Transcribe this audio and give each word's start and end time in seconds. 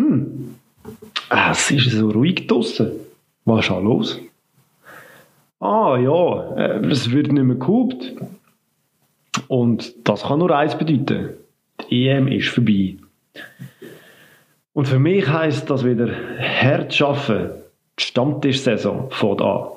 Hm. 0.00 0.54
Ah, 1.28 1.50
es 1.52 1.70
ist 1.70 1.90
so 1.90 2.10
ruhig 2.10 2.46
draussen. 2.46 2.92
Was 3.44 3.60
ist 3.60 3.66
schon 3.66 3.84
los? 3.84 4.18
Ah 5.60 5.98
ja, 5.98 6.56
äh, 6.56 6.86
es 6.86 7.10
wird 7.10 7.30
nicht 7.32 7.44
mehr 7.44 7.56
gehupt. 7.56 8.14
Und 9.48 10.08
das 10.08 10.22
kann 10.22 10.38
nur 10.38 10.56
eins 10.56 10.76
bedeuten. 10.76 11.30
Die 11.90 12.08
EM 12.08 12.28
ist 12.28 12.48
vorbei. 12.48 12.96
Und 14.72 14.88
für 14.88 14.98
mich 14.98 15.28
heisst 15.28 15.68
das 15.68 15.84
wieder 15.84 16.08
hart 16.38 17.00
arbeiten. 17.02 17.50
Die 17.98 18.04
Stammtischsaison 18.04 19.10
fängt 19.10 19.42
an. 19.42 19.68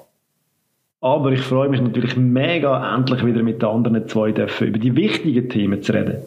Aber 1.02 1.32
ich 1.34 1.42
freue 1.42 1.68
mich 1.68 1.82
natürlich 1.82 2.16
mega, 2.16 2.96
endlich 2.96 3.26
wieder 3.26 3.44
mit 3.44 3.62
den 3.62 3.68
anderen 3.68 4.08
zwei 4.08 4.32
dürfen, 4.32 4.68
über 4.68 4.80
die 4.80 4.96
wichtigen 4.96 5.50
Themen 5.50 5.84
zu 5.84 5.92
reden. 5.92 6.20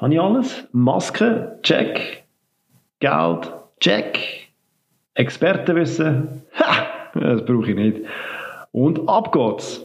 Habe 0.00 0.14
ich 0.14 0.20
alles? 0.20 0.66
Maske? 0.72 1.58
Check. 1.62 2.24
Geld? 3.00 3.52
Check. 3.80 4.48
Expertenwissen? 5.12 6.40
Ha! 6.58 6.86
Das 7.12 7.44
brauche 7.44 7.68
ich 7.68 7.76
nicht. 7.76 8.06
Und 8.72 9.06
ab 9.06 9.30
geht's. 9.30 9.84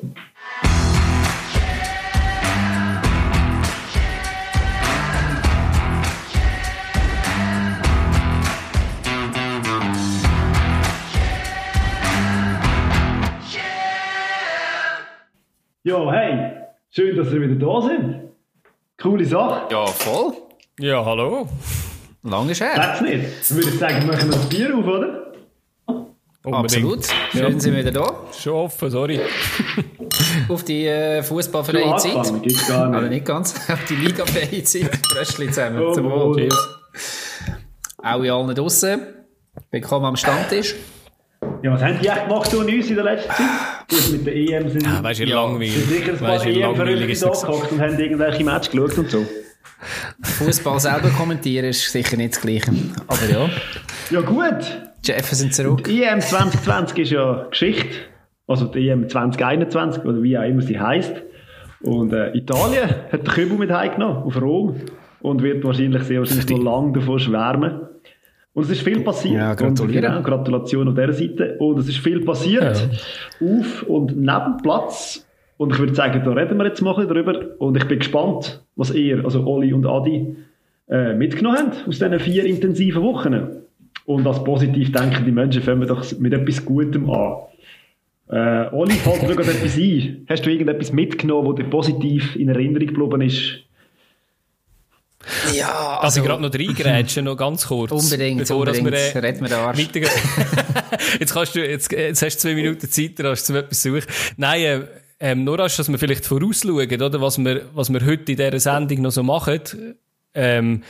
Ja, 15.84 16.10
hey, 16.10 16.54
schön, 16.90 17.18
dass 17.18 17.34
ihr 17.34 17.42
wieder 17.42 17.56
da 17.56 17.82
sind. 17.82 18.25
Coole 19.06 19.24
Sache. 19.24 19.68
Ja, 19.72 19.86
voll. 19.86 20.34
Ja, 20.80 21.06
hallo. 21.06 21.48
Lang 22.24 22.50
ist 22.50 22.60
her. 22.60 22.72
Sag's 22.76 23.02
nicht. 23.02 23.24
Dann 23.50 23.58
würde 23.58 23.70
ich 23.70 23.78
sagen, 23.80 24.02
wir 24.02 24.14
machen 24.14 24.30
wir 24.32 24.36
das 24.38 24.50
Bier 24.50 24.76
auf, 24.76 24.84
oder? 24.84 25.34
Unbedingt. 26.44 26.56
Absolut. 26.66 27.06
Schön 27.32 27.54
Ja. 27.54 27.60
sind 27.60 27.76
wir 27.76 27.86
wieder 27.86 27.92
da. 27.92 28.16
Schon 28.36 28.54
offen, 28.54 28.90
sorry. 28.90 29.20
Auf 30.50 30.64
die 30.64 30.88
äh, 30.88 31.22
fußballfreie 31.22 31.98
Zeit. 31.98 32.16
angefangen, 32.16 32.42
gibt's 32.42 32.68
gar 32.68 32.88
Aber 32.88 33.02
nicht. 33.02 33.12
nicht 33.12 33.26
ganz. 33.26 33.54
Auf 33.72 33.86
die 33.86 33.96
ligafreie 33.96 34.64
Zeit. 34.64 34.90
Röstli 35.16 35.48
zusammen. 35.50 35.84
Oh, 35.84 35.94
Zum 35.94 36.08
oh. 36.08 36.34
Wohl. 36.34 36.50
Auch 38.02 38.24
in 38.24 38.32
allen 38.32 38.56
draussen. 38.56 39.02
Willkommen 39.70 40.06
am 40.08 40.16
Stammtisch. 40.16 40.74
Ja, 41.64 41.72
was 41.74 41.82
haben 41.84 41.98
die 42.02 42.08
echt 42.08 42.28
gemacht 42.28 42.52
so 42.52 42.60
uns 42.60 42.90
in 42.90 42.96
der 42.96 43.04
letzten 43.06 43.30
Zeit? 43.30 43.48
Gut, 43.90 44.12
mit 44.12 44.26
der 44.26 44.36
EM 44.36 44.70
sind 44.70 44.84
Ja, 44.84 45.04
weißt 45.04 45.20
du, 45.20 45.26
wie 45.26 45.30
Ja, 45.30 45.36
langweilig. 45.44 45.74
sind 45.74 45.90
sicher 45.90 46.12
ein 46.14 46.18
paar 46.20 46.30
Weißt 46.30 46.46
du, 46.46 46.50
wie 46.50 46.54
langweilig 46.60 46.80
EM-Verrückte 47.02 47.12
ist 47.12 47.24
da 47.24 47.28
das? 47.30 47.42
gehockt 47.46 47.72
und 47.72 47.82
haben 47.82 48.00
irgendwelche 48.00 48.44
Matches 48.44 48.72
geschaut 48.72 48.98
und 48.98 49.10
so. 49.12 49.26
Fußball 50.24 50.80
selber 50.80 51.10
kommentieren 51.10 51.66
ist 51.66 51.92
sicher 51.92 52.18
nicht 52.18 52.34
das 52.36 52.42
Gleiche. 52.42 52.72
Aber 53.08 53.26
ja. 53.30 53.50
Ja 54.12 54.22
gut, 54.22 54.90
Jeff 55.04 55.26
sind 55.32 55.54
zurück. 55.54 55.84
die 55.84 56.04
EM 56.04 56.22
2020 56.22 56.98
ist 57.00 57.12
ja 57.12 57.48
Geschichte. 57.50 57.90
Also 58.48 58.66
die 58.66 58.88
EM 58.90 59.10
2021 59.10 60.04
oder 60.04 60.22
wie 60.22 60.38
auch 60.38 60.44
immer 60.44 60.62
sie 60.62 60.80
heisst. 60.80 61.14
Und 61.82 62.14
äh, 62.14 62.32
Italien 62.36 62.90
hat 63.12 63.28
den 63.28 63.34
Kübel 63.34 63.58
mit 63.58 63.72
heimgenommen 63.72 64.24
auf 64.24 64.40
Rom 64.42 64.76
und 65.22 65.42
wird 65.44 65.64
wahrscheinlich 65.64 66.04
sehr 66.04 66.20
wahrscheinlich 66.20 66.50
noch 66.50 66.60
lange 66.64 66.94
davon 66.94 67.20
schwärmen. 67.20 67.82
Und 68.56 68.64
es 68.64 68.70
ist 68.72 68.84
viel 68.84 69.02
passiert. 69.02 69.36
Ja, 69.36 69.54
gratuliere. 69.54 70.08
Und, 70.08 70.14
genau, 70.14 70.22
Gratulation 70.22 70.88
auf 70.88 70.96
dieser 70.96 71.12
Seite. 71.12 71.58
Und 71.60 71.78
es 71.78 71.90
ist 71.90 71.98
viel 71.98 72.22
passiert 72.22 72.90
auf 73.42 73.84
und 73.84 74.16
neben 74.16 74.58
Platz. 74.64 75.28
Und 75.58 75.74
ich 75.74 75.80
würde 75.80 75.94
sagen, 75.94 76.22
da 76.24 76.32
reden 76.32 76.58
wir 76.58 76.66
jetzt 76.66 76.82
mal 76.82 77.06
drüber. 77.06 77.38
Und 77.60 77.76
ich 77.76 77.86
bin 77.86 78.00
gespannt, 78.00 78.64
was 78.78 78.94
ihr, 78.96 79.26
also 79.26 79.46
Oli 79.46 79.74
und 79.74 79.86
Adi, 79.86 80.38
äh, 80.88 81.14
mitgenommen 81.14 81.58
habt 81.58 81.86
aus 81.86 82.00
diesen 82.00 82.18
vier 82.20 82.46
intensiven 82.46 83.04
Wochen. 83.04 83.64
Und 84.06 84.26
als 84.26 84.42
positiv 84.42 84.90
denkende 84.94 85.34
Menschen 85.34 85.62
fangen 85.62 85.82
wir 85.82 85.88
doch 85.88 86.06
mit 86.18 86.32
etwas 86.32 86.64
Gutem 86.64 87.10
an. 87.10 87.36
Äh, 88.30 88.74
Oli, 88.74 88.94
fällt 88.94 89.22
dir 89.22 89.36
gerade 89.36 89.52
etwas 89.52 89.78
ein? 89.78 90.26
Hast 90.30 90.46
du 90.46 90.50
irgendetwas 90.50 90.94
mitgenommen, 90.94 91.50
das 91.50 91.58
dir 91.58 91.70
positiv 91.70 92.38
in 92.38 92.48
Erinnerung 92.48 92.88
geblieben 92.88 93.22
ist? 93.22 93.65
Ja, 95.54 96.00
Also, 96.00 96.22
gerade 96.22 96.42
noch 96.42 96.54
reingrätschen, 96.54 97.26
noch 97.26 97.36
ganz 97.36 97.68
kurz. 97.68 97.92
Unbedingt, 97.92 98.40
Bevor, 98.40 98.58
unbedingt. 98.58 98.92
Wir, 98.92 99.16
äh, 99.16 99.20
Red 99.20 99.42
mir 99.42 99.50
den 99.50 99.58
Arsch. 99.58 99.80
weitergehen. 99.80 100.12
jetzt, 101.20 101.34
kannst 101.34 101.56
du, 101.56 101.68
jetzt, 101.68 101.92
jetzt 101.92 102.22
hast 102.22 102.36
du 102.38 102.42
zwei 102.42 102.56
Minuten 102.56 102.90
Zeit, 102.90 103.20
da 103.20 103.30
hast 103.30 103.50
du 103.50 103.56
etwas 103.56 103.82
suchen. 103.82 104.04
Nein, 104.38 104.62
äh, 104.62 104.82
ähm, 105.20 105.44
nur 105.44 105.60
als 105.60 105.78
dass 105.78 105.90
wir 105.90 105.98
vielleicht 105.98 106.26
vorausschauen, 106.26 107.02
oder? 107.02 107.22
Was 107.22 107.38
wir, 107.38 107.70
was 107.74 107.92
wir 107.92 108.06
heute 108.06 108.32
in 108.32 108.38
dieser 108.38 108.60
Sendung 108.60 109.02
noch 109.02 109.12
so 109.12 109.24
machen. 109.24 109.62
Ähm, 110.36 110.84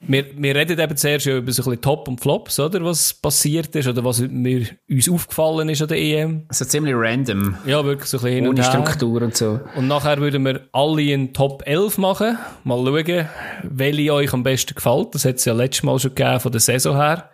wir, 0.00 0.26
wir 0.36 0.54
reden 0.54 0.78
eben 0.78 0.96
zuerst 0.96 1.26
ja 1.26 1.36
über 1.36 1.50
so 1.50 1.62
ein 1.62 1.64
bisschen 1.64 1.80
Top 1.82 2.06
und 2.06 2.20
Flops, 2.20 2.60
oder? 2.60 2.84
Was 2.84 3.12
passiert 3.12 3.74
ist, 3.74 3.88
oder 3.88 4.04
was 4.04 4.20
mir, 4.20 4.66
uns 4.88 5.10
aufgefallen 5.10 5.68
ist 5.68 5.82
an 5.82 5.88
der 5.88 5.98
EM. 5.98 6.44
Also 6.48 6.64
ziemlich 6.64 6.94
random. 6.96 7.56
Ja, 7.66 7.84
wirklich 7.84 8.08
so 8.08 8.18
ein 8.18 8.22
bisschen 8.22 8.36
hin 8.36 8.48
und 8.48 8.58
Ohne. 8.58 8.64
Struktur 8.64 9.22
und 9.22 9.36
so. 9.36 9.60
Und 9.74 9.88
nachher 9.88 10.18
würden 10.18 10.44
wir 10.44 10.68
alle 10.72 11.02
in 11.02 11.32
Top 11.32 11.64
11 11.66 11.98
machen. 11.98 12.38
Mal 12.62 12.78
schauen, 12.78 13.28
welche 13.64 14.14
euch 14.14 14.32
am 14.32 14.44
besten 14.44 14.74
gefällt. 14.74 15.14
Das 15.14 15.24
hat 15.24 15.36
es 15.36 15.44
ja 15.44 15.52
letztes 15.52 15.82
Mal 15.82 15.98
schon 15.98 16.14
gegeben 16.14 16.38
von 16.38 16.52
der 16.52 16.60
Saison 16.60 16.96
her. 16.96 17.30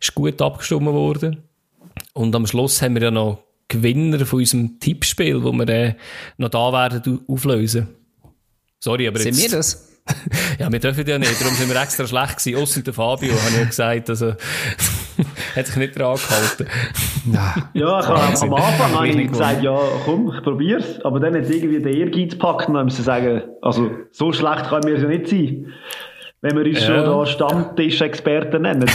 Ist 0.00 0.14
gut 0.14 0.40
abgestimmt 0.42 0.84
worden. 0.84 1.44
Und 2.12 2.36
am 2.36 2.46
Schluss 2.46 2.82
haben 2.82 2.94
wir 2.94 3.02
ja 3.02 3.10
noch 3.10 3.42
Gewinner 3.68 4.24
von 4.26 4.40
unserem 4.40 4.78
Tippspiel, 4.78 5.42
wo 5.42 5.52
wir 5.52 5.68
äh, 5.68 5.94
noch 6.36 6.50
da 6.50 6.72
werden 6.72 7.20
auflösen. 7.26 7.88
Sorry, 8.78 9.08
aber 9.08 9.18
Sind 9.18 9.36
jetzt... 9.38 9.50
wir 9.50 9.58
das? 9.58 9.95
Ja, 10.58 10.72
wir 10.72 10.78
dürfen 10.78 11.06
ja 11.06 11.18
nicht, 11.18 11.40
darum 11.40 11.54
sind 11.54 11.68
wir 11.72 11.80
extra 11.80 12.06
schlecht 12.06 12.38
gewesen. 12.38 12.62
Ausser 12.62 12.82
der 12.82 12.94
Fabio, 12.94 13.32
habe 13.32 13.62
ich 13.62 13.68
gesagt. 13.68 14.08
Also, 14.08 14.28
hat 15.56 15.66
sich 15.66 15.76
nicht 15.76 15.98
dran 15.98 16.16
gehalten. 16.16 16.66
Ja. 17.32 17.54
Ja, 17.74 18.00
ich 18.00 18.06
habe, 18.06 18.40
am 18.40 18.54
Anfang 18.54 18.94
habe 18.94 19.08
ich 19.08 19.28
gesagt, 19.28 19.62
ja, 19.62 19.78
komm, 20.04 20.32
ich 20.34 20.42
probier's. 20.42 21.00
Aber 21.04 21.20
dann 21.20 21.34
hat 21.34 21.42
es 21.42 21.50
irgendwie 21.50 21.80
der 21.82 21.92
Ehrgeiz 21.92 22.32
gepackt 22.32 22.68
und 22.68 22.74
dann 22.74 22.86
müssen 22.86 23.04
sagen, 23.04 23.42
also, 23.60 23.90
so 24.12 24.32
schlecht 24.32 24.64
kann 24.68 24.82
wir 24.84 24.94
es 24.96 25.02
ja 25.02 25.08
nicht 25.08 25.28
sein. 25.28 25.72
Wenn 26.40 26.56
wir 26.56 26.64
uns 26.64 26.80
Ja. 26.80 26.86
schon 26.86 27.04
da 27.04 27.26
Stammtisch-Experten 27.26 28.62
nennen. 28.62 28.88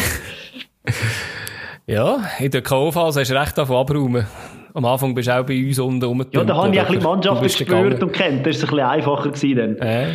Ja, 1.88 2.20
in 2.40 2.52
der 2.52 2.62
K.O.-Phase 2.62 3.20
hast 3.20 3.32
du 3.32 3.36
recht 3.40 3.58
davon 3.58 3.76
abräumen. 3.78 4.26
Am 4.74 4.86
Anfang 4.86 5.14
bist 5.14 5.28
du 5.28 5.38
auch 5.38 5.46
bei 5.46 5.66
uns 5.68 5.78
unten 5.80 6.04
rumgetummelt. 6.04 6.34
Ja, 6.50 6.56
da 6.56 6.62
habe 6.64 6.74
ich 6.74 6.80
ein 6.82 6.88
bisschen 7.00 7.40
bist 7.42 7.58
gespürt 7.58 7.68
gegangen. 7.84 8.04
und 8.04 8.14
kennt. 8.14 8.46
Das 8.46 8.56
ist 8.58 8.64
ein 8.64 8.70
bisschen 8.70 8.86
einfacher 8.88 9.30
gewesen 9.32 9.56
dann. 9.58 9.88
Äh, 9.88 10.08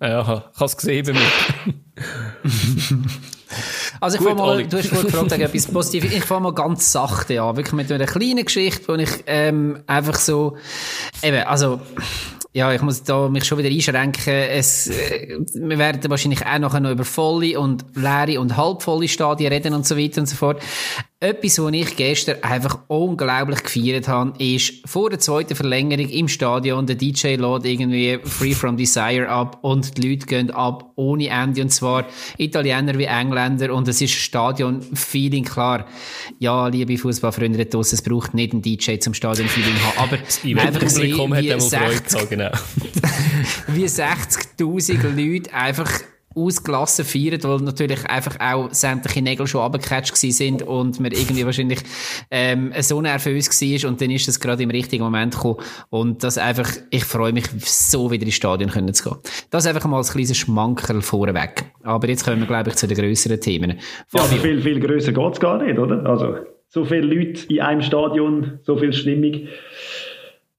ja, 0.00 0.20
ich 0.20 0.26
habe 0.26 0.64
es 0.64 0.76
gesehen 0.76 1.06
bei 1.06 1.12
mir. 1.12 2.94
Also 4.00 4.18
ich 4.18 4.24
fange 4.24 4.36
mal, 4.36 4.56
Oli. 4.56 4.66
du 4.66 4.76
hast 4.76 4.88
vorhin 4.88 5.06
gefragt, 5.06 5.32
etwas 5.32 5.66
Positives. 5.66 6.12
Ich 6.12 6.24
fange 6.24 6.42
mal 6.42 6.54
ganz 6.54 6.92
sachte 6.92 7.40
an. 7.40 7.56
Wirklich 7.56 7.74
mit 7.74 7.90
einer 7.90 8.06
kleinen 8.06 8.44
Geschichte, 8.44 8.88
wo 8.88 8.94
ich 8.94 9.10
ähm, 9.26 9.82
einfach 9.86 10.16
so, 10.16 10.56
eben, 11.22 11.46
also, 11.46 11.80
ja, 12.52 12.72
ich 12.72 12.82
muss 12.82 13.02
da 13.02 13.28
mich 13.28 13.44
schon 13.44 13.58
wieder 13.58 13.68
einschränken. 13.68 14.32
Es, 14.32 14.88
äh, 14.88 15.38
wir 15.54 15.78
werden 15.78 16.10
wahrscheinlich 16.10 16.44
auch 16.44 16.58
nachher 16.58 16.80
noch 16.80 16.90
über 16.90 17.04
volle 17.04 17.58
und 17.60 17.84
leere 17.94 18.40
und 18.40 18.56
halbvolle 18.56 19.08
Stadien 19.08 19.52
reden 19.52 19.74
und 19.74 19.86
so 19.86 19.96
weiter 19.96 20.20
und 20.20 20.26
so 20.26 20.36
fort. 20.36 20.62
Etwas, 21.26 21.58
was 21.58 21.72
ich 21.72 21.96
gestern 21.96 22.40
einfach 22.40 22.78
unglaublich 22.86 23.60
gefeiert 23.64 24.06
habe, 24.06 24.32
ist 24.38 24.74
vor 24.88 25.10
der 25.10 25.18
zweiten 25.18 25.56
Verlängerung 25.56 26.08
im 26.08 26.28
Stadion, 26.28 26.86
der 26.86 26.94
DJ 26.94 27.34
lädt 27.34 27.64
irgendwie 27.64 28.20
Free 28.22 28.54
From 28.54 28.76
Desire 28.76 29.28
ab 29.28 29.58
und 29.62 29.98
die 29.98 30.08
Leute 30.08 30.24
gehen 30.24 30.52
ab 30.52 30.92
ohne 30.94 31.26
Ende 31.26 31.62
und 31.62 31.70
zwar 31.70 32.06
Italiener 32.38 32.96
wie 32.96 33.06
Engländer 33.06 33.74
und 33.74 33.88
es 33.88 34.00
ist 34.00 34.12
Stadion-Feeling 34.12 35.42
klar. 35.42 35.86
Ja, 36.38 36.68
liebe 36.68 36.96
Fußballfreunde 36.96 37.66
draussen, 37.66 37.96
es 37.96 38.02
braucht 38.02 38.32
nicht 38.32 38.52
einen 38.52 38.62
DJ 38.62 38.98
zum 38.98 39.12
Stadion-Feeling 39.12 39.74
haben, 39.82 39.98
aber 39.98 40.18
einfach 40.18 40.44
Event-Publikum 40.44 41.34
hat 41.34 41.42
sehen, 41.42 41.44
wie 41.44 41.52
einmal 41.54 41.70
Freude 41.70 41.92
60 41.96 42.12
gehabt, 42.12 42.30
genau. 42.30 42.50
wie 43.74 43.84
60.000 43.86 45.32
Leute 45.32 45.52
einfach 45.52 45.90
ausgelassen 46.36 47.04
feiern, 47.04 47.42
weil 47.42 47.58
natürlich 47.58 48.04
einfach 48.06 48.38
auch 48.40 48.72
sämtliche 48.72 49.22
Nägel 49.22 49.46
schon 49.46 49.62
abgecatcht 49.62 50.16
sind 50.16 50.62
und 50.62 51.00
man 51.00 51.12
irgendwie 51.12 51.44
wahrscheinlich 51.44 51.80
ähm, 52.30 52.72
so 52.80 53.00
nervös 53.00 53.48
war 53.48 53.90
und 53.90 54.00
dann 54.00 54.10
ist 54.10 54.28
es 54.28 54.38
gerade 54.38 54.62
im 54.62 54.70
richtigen 54.70 55.02
Moment 55.02 55.34
gekommen 55.34 55.58
und 55.90 56.22
das 56.22 56.38
einfach, 56.38 56.68
ich 56.90 57.04
freue 57.04 57.32
mich 57.32 57.46
so 57.64 58.10
wieder 58.10 58.24
ins 58.24 58.34
Stadion 58.34 58.70
können 58.70 58.92
zu 58.92 59.10
gehen. 59.10 59.18
Das 59.50 59.66
einfach 59.66 59.86
mal 59.86 59.98
als 59.98 60.12
kleines 60.12 60.36
Schmankerl 60.36 61.02
vorweg. 61.02 61.64
Aber 61.82 62.08
jetzt 62.08 62.24
kommen 62.24 62.40
wir 62.40 62.46
glaube 62.46 62.70
ich 62.70 62.76
zu 62.76 62.86
den 62.86 62.96
grösseren 62.96 63.40
Themen. 63.40 63.78
Ja, 64.12 64.20
Fabio, 64.20 64.38
viel, 64.38 64.60
viel 64.60 64.80
grösser 64.80 65.12
geht's 65.12 65.40
gar 65.40 65.62
nicht, 65.62 65.78
oder? 65.78 66.04
Also, 66.06 66.36
so 66.68 66.84
viele 66.84 67.02
Leute 67.02 67.46
in 67.48 67.60
einem 67.60 67.82
Stadion, 67.82 68.58
so 68.62 68.76
viel 68.76 68.92
Stimmung. 68.92 69.48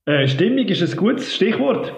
Äh, 0.05 0.27
Stimmung 0.27 0.65
ist 0.65 0.81
ein 0.81 0.97
gutes 0.97 1.35
Stichwort. 1.35 1.93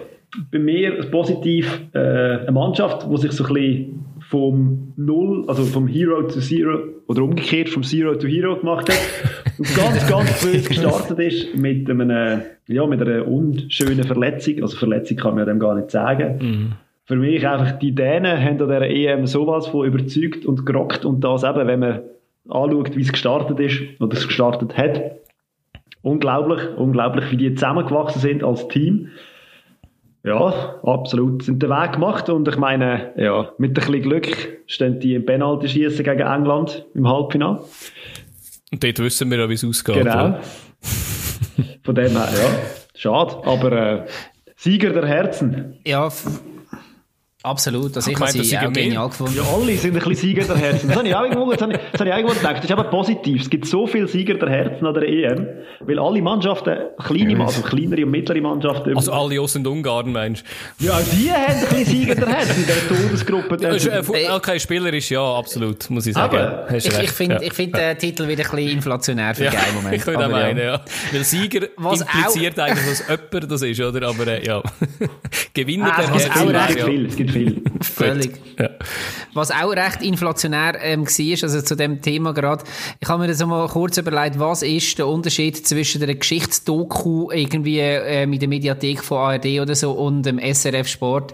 Bei 0.52 0.58
mir 0.58 1.10
positiv 1.10 1.80
äh, 1.92 1.98
eine 1.98 2.52
Mannschaft, 2.52 3.06
die 3.10 3.16
sich 3.16 3.32
so 3.32 3.44
ein 3.44 3.54
bisschen 3.54 4.04
vom 4.20 4.92
Null, 4.96 5.44
also 5.48 5.64
vom 5.64 5.88
Hero 5.88 6.22
to 6.22 6.40
Zero 6.40 6.84
oder 7.08 7.22
umgekehrt 7.22 7.68
vom 7.68 7.82
Zero 7.82 8.14
to 8.14 8.28
Hero 8.28 8.56
gemacht 8.56 8.88
hat 8.88 9.58
und 9.58 9.66
ganz, 9.76 10.08
ganz 10.08 10.44
böse 10.44 10.68
gestartet 10.68 11.18
ist 11.18 11.56
mit, 11.56 11.90
einem, 11.90 12.42
ja, 12.68 12.86
mit 12.86 13.02
einer 13.02 13.26
unschönen 13.26 14.04
Verletzung. 14.04 14.62
Also 14.62 14.76
Verletzung 14.76 15.16
kann 15.16 15.34
man 15.34 15.46
dem 15.46 15.58
gar 15.58 15.74
nicht 15.74 15.90
sagen. 15.90 16.76
für 17.10 17.16
mich 17.16 17.44
einfach, 17.44 17.72
die 17.72 17.92
Dänen 17.92 18.38
haben 18.38 18.62
an 18.62 18.68
dieser 18.68 18.82
EM 18.82 19.26
sowas 19.26 19.66
von 19.66 19.84
überzeugt 19.84 20.46
und 20.46 20.64
gerockt 20.64 21.04
und 21.04 21.24
das 21.24 21.42
eben, 21.42 21.66
wenn 21.66 21.80
man 21.80 22.00
anschaut, 22.48 22.94
wie 22.94 23.00
es 23.00 23.10
gestartet 23.10 23.58
ist 23.58 23.80
oder 24.00 24.16
es 24.16 24.28
gestartet 24.28 24.76
hat. 24.76 25.00
Unglaublich, 26.02 26.60
unglaublich, 26.76 27.32
wie 27.32 27.36
die 27.36 27.54
zusammengewachsen 27.54 28.20
sind 28.20 28.44
als 28.44 28.68
Team. 28.68 29.08
Ja, 30.22 30.78
absolut. 30.82 31.44
Sind 31.44 31.62
den 31.62 31.70
Weg 31.70 31.92
gemacht 31.92 32.28
und 32.28 32.46
ich 32.46 32.56
meine, 32.56 33.12
ja, 33.16 33.52
mit 33.58 33.70
ein 33.70 33.74
bisschen 33.74 34.02
Glück 34.02 34.60
stehen 34.66 35.00
die 35.00 35.14
im 35.14 35.24
Penalty 35.24 35.68
schießen 35.68 36.04
gegen 36.04 36.20
England 36.20 36.86
im 36.94 37.08
Halbfinale. 37.08 37.62
Und 38.72 38.84
dort 38.84 38.98
wissen 38.98 39.30
wir 39.30 39.38
ja, 39.38 39.48
wie 39.48 39.54
es 39.54 39.64
ausgeht. 39.64 39.96
Genau. 39.96 40.38
Von 41.82 41.94
dem 41.94 42.12
her, 42.12 42.28
ja. 42.32 42.58
Schade, 42.94 43.36
aber 43.44 43.72
äh, 43.72 44.06
Sieger 44.56 44.90
der 44.90 45.06
Herzen. 45.06 45.78
Ja, 45.86 46.10
Absolut, 47.42 47.96
also 47.96 48.10
ich, 48.10 48.18
ich 48.18 48.22
habe 48.22 48.44
sie 48.44 48.58
auch 48.58 48.70
genial 48.70 49.08
gefunden. 49.08 49.34
Ja, 49.34 49.42
alle 49.44 49.74
sind 49.74 49.96
ein 49.96 49.98
bisschen 49.98 50.14
Sieger 50.14 50.44
der 50.44 50.56
Herzen. 50.58 50.88
Das 50.88 50.98
habe 50.98 51.08
ich 51.08 51.14
auch 51.14 51.22
irgendwo, 51.22 51.50
das 51.50 51.62
habe 51.62 51.72
ich, 51.72 51.78
das 51.90 52.00
habe 52.02 52.10
ich 52.10 52.14
auch 52.14 52.34
gedacht. 52.34 52.56
Das 52.56 52.64
ist 52.64 52.70
aber 52.70 52.84
positiv. 52.84 53.40
Es 53.40 53.48
gibt 53.48 53.64
so 53.64 53.86
viele 53.86 54.08
Sieger 54.08 54.34
der 54.34 54.50
Herzen 54.50 54.84
an 54.84 54.92
der 54.92 55.04
EM, 55.04 55.46
weil 55.80 55.98
alle 55.98 56.20
Mannschaften, 56.20 56.76
kleine, 57.02 57.42
also 57.42 57.62
kleinere 57.62 58.04
und 58.04 58.10
mittlere 58.10 58.42
Mannschaften... 58.42 58.94
Also 58.94 59.12
alle 59.12 59.40
aus 59.40 59.56
und 59.56 59.66
Ungarn, 59.66 60.12
meinst 60.12 60.44
du? 60.78 60.84
Ja, 60.84 61.00
die 61.00 61.32
haben 61.32 61.54
ein 61.54 61.60
bisschen 61.60 61.84
Sieger 61.86 62.14
der 62.14 62.28
Herzen 62.28 62.60
in 62.60 62.66
der 62.66 62.88
Todesgruppe. 62.88 63.56
Ja, 64.20 64.36
okay, 64.36 64.60
Spieler 64.60 64.92
ist 64.92 65.08
ja, 65.08 65.24
absolut, 65.24 65.88
muss 65.88 66.04
ich 66.04 66.12
sagen. 66.12 66.36
Aber, 66.36 66.74
ich, 66.74 66.86
ich 66.86 67.10
finde 67.10 67.42
ja. 67.42 67.50
find 67.54 67.74
den 67.74 67.96
Titel 67.96 68.28
wieder 68.28 68.44
ein 68.44 68.50
bisschen 68.50 68.76
inflationär 68.76 69.34
für 69.34 69.44
ja, 69.44 69.52
den 69.52 69.76
Moment. 69.76 69.94
Ich 69.94 70.06
würde 70.06 70.26
auch 70.26 70.30
meinen, 70.30 70.58
ja. 70.58 70.82
Weil 71.10 71.24
Sieger 71.24 71.68
was 71.78 72.02
impliziert 72.02 72.60
auch, 72.60 72.64
eigentlich, 72.64 72.86
dass 72.86 73.08
jemand 73.08 73.50
das 73.50 73.62
ist, 73.62 73.80
oder? 73.80 74.08
Aber 74.08 74.26
äh, 74.26 74.44
ja, 74.44 74.62
Gewinner 75.54 75.90
ah, 75.90 76.02
der 76.02 76.10
Herzen... 76.12 77.06
Es 77.06 77.16
gibt 77.16 77.29
viel, 77.29 77.29
viel. 77.30 77.62
Völlig. 77.80 78.32
Ja. 78.58 78.70
Was 79.32 79.50
auch 79.50 79.70
recht 79.70 80.02
inflationär 80.02 80.74
ähm, 80.82 81.06
war, 81.06 81.42
also 81.42 81.62
zu 81.62 81.76
dem 81.76 82.02
Thema 82.02 82.32
gerade, 82.32 82.64
ich 83.00 83.08
habe 83.08 83.22
mir 83.22 83.28
das 83.28 83.44
mal 83.44 83.66
kurz 83.68 83.96
überlegt, 83.96 84.38
was 84.38 84.62
ist 84.62 84.98
der 84.98 85.06
Unterschied 85.06 85.66
zwischen 85.66 86.00
der 86.00 86.14
Geschichtsdoku 86.14 87.30
irgendwie 87.30 87.78
ähm, 87.78 88.32
in 88.32 88.38
der 88.38 88.48
Mediathek 88.48 89.02
von 89.02 89.18
ARD 89.18 89.60
oder 89.60 89.74
so 89.74 89.92
und 89.92 90.24
dem 90.24 90.38
SRF 90.38 90.88
Sport. 90.88 91.32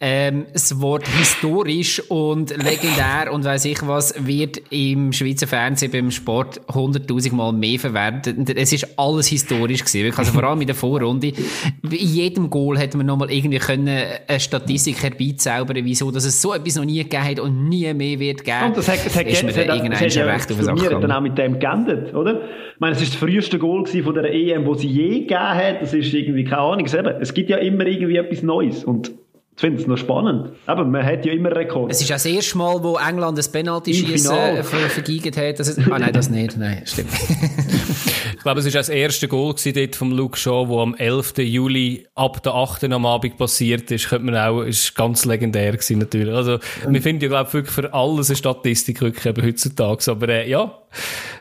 Ähm, 0.00 0.46
das 0.52 0.80
Wort 0.80 1.06
historisch 1.08 2.00
und 2.08 2.50
legendär 2.56 3.32
und 3.32 3.44
weiß 3.44 3.64
ich 3.66 3.82
was 3.86 4.14
wird 4.18 4.60
im 4.70 5.12
Schweizer 5.12 5.46
Fernsehen 5.46 5.90
beim 5.90 6.10
Sport 6.10 6.60
hunderttausend 6.72 7.34
Mal 7.34 7.52
mehr 7.52 7.78
verwendet. 7.78 8.50
Es 8.56 8.72
ist 8.72 8.98
alles 8.98 9.26
historisch 9.26 9.84
gewesen. 9.84 10.16
Also 10.16 10.32
vor 10.32 10.44
allem 10.44 10.60
in 10.60 10.66
der 10.66 10.76
Vorrunde. 10.76 11.28
In 11.28 11.90
jedem 11.90 12.50
Goal 12.50 12.78
hätte 12.78 12.96
man 12.96 13.06
nochmal 13.06 13.30
irgendwie 13.30 13.58
können 13.58 13.88
eine 13.88 14.40
Statistik 14.40 15.02
herbeizaubern 15.32 15.84
wieso 15.84 16.10
dass 16.10 16.24
es 16.24 16.40
so 16.40 16.54
etwas 16.54 16.76
noch 16.76 16.84
nie 16.84 17.02
gegeben 17.02 17.24
hat 17.24 17.40
und 17.40 17.68
nie 17.68 17.92
mehr 17.94 18.18
wird 18.18 18.44
geben. 18.44 18.66
Und 18.66 18.76
das 18.76 18.88
hat, 18.88 19.04
das 19.04 19.16
hat, 19.16 19.26
ist 19.26 19.42
mir 19.42 19.52
dann 19.52 19.76
irgendwann 19.76 20.10
schon 20.10 20.22
recht 20.22 20.50
auf 20.50 20.56
den 20.56 20.64
Sack 20.64 21.00
dann 21.00 21.12
auch 21.12 21.20
mit 21.20 21.38
dem 21.38 21.58
geendet, 21.58 22.14
oder? 22.14 22.40
Ich 22.74 22.80
meine, 22.80 22.94
es 22.96 23.02
ist 23.02 23.14
das 23.14 23.20
früheste 23.20 23.58
Goal 23.58 23.86
von 23.86 24.14
der 24.14 24.32
EM, 24.32 24.66
wo 24.66 24.74
sie 24.74 24.88
je 24.88 25.20
gegeben 25.20 25.40
hat. 25.40 25.82
Das 25.82 25.94
ist 25.94 26.12
irgendwie, 26.12 26.44
keine 26.44 26.62
Ahnung, 26.62 26.86
es 27.20 27.34
gibt 27.34 27.50
ja 27.50 27.58
immer 27.58 27.86
irgendwie 27.86 28.16
etwas 28.16 28.42
Neues 28.42 28.84
und 28.84 29.12
ich 29.54 29.60
finde 29.60 29.82
es 29.82 29.86
noch 29.86 29.98
spannend. 29.98 30.50
Aber 30.66 30.84
man 30.84 31.04
hat 31.04 31.26
ja 31.26 31.32
immer 31.32 31.54
Rekord. 31.54 31.90
Es 31.90 32.00
ist 32.00 32.08
ja 32.08 32.16
das 32.16 32.24
erste 32.24 32.56
Mal, 32.56 32.82
wo 32.82 32.96
England 32.96 33.36
das 33.36 33.52
Penalty-Schießen 33.52 34.62
ver 34.62 34.88
vergeigt 34.88 35.36
hat. 35.36 35.60
Das 35.60 35.68
ist, 35.68 35.78
ah 35.90 35.98
nein, 35.98 36.12
das 36.12 36.30
nicht. 36.30 36.56
Nein, 36.56 36.82
stimmt. 36.84 37.10
ich 38.42 38.44
glaube, 38.44 38.58
es 38.58 38.66
war 38.66 38.72
das 38.72 38.88
erste 38.88 39.28
Goal 39.28 39.54
dort 39.54 39.94
vom 39.94 40.10
Luke 40.10 40.36
Shaw, 40.36 40.66
das 40.66 40.76
am 40.76 40.96
11. 40.96 41.34
Juli 41.38 42.08
ab 42.16 42.42
der 42.42 42.54
8. 42.54 42.82
am 42.90 43.06
Abend 43.06 43.38
passiert 43.38 43.88
ist. 43.92 44.08
Könnte 44.08 44.32
man 44.32 44.34
auch, 44.34 44.62
ist 44.62 44.96
ganz 44.96 45.24
legendär 45.24 45.70
gewesen, 45.70 45.98
natürlich. 46.00 46.34
Also, 46.34 46.58
mhm. 46.84 46.92
wir 46.92 47.02
finden 47.02 47.22
ja, 47.22 47.28
glaube 47.28 47.46
ich, 47.46 47.54
wirklich 47.54 47.72
für 47.72 47.94
alles 47.94 48.30
eine 48.30 48.36
Statistik 48.36 49.00
wirklich 49.00 49.26
eben 49.26 49.46
heutzutage. 49.46 50.10
Aber, 50.10 50.28
äh, 50.28 50.50
ja, 50.50 50.76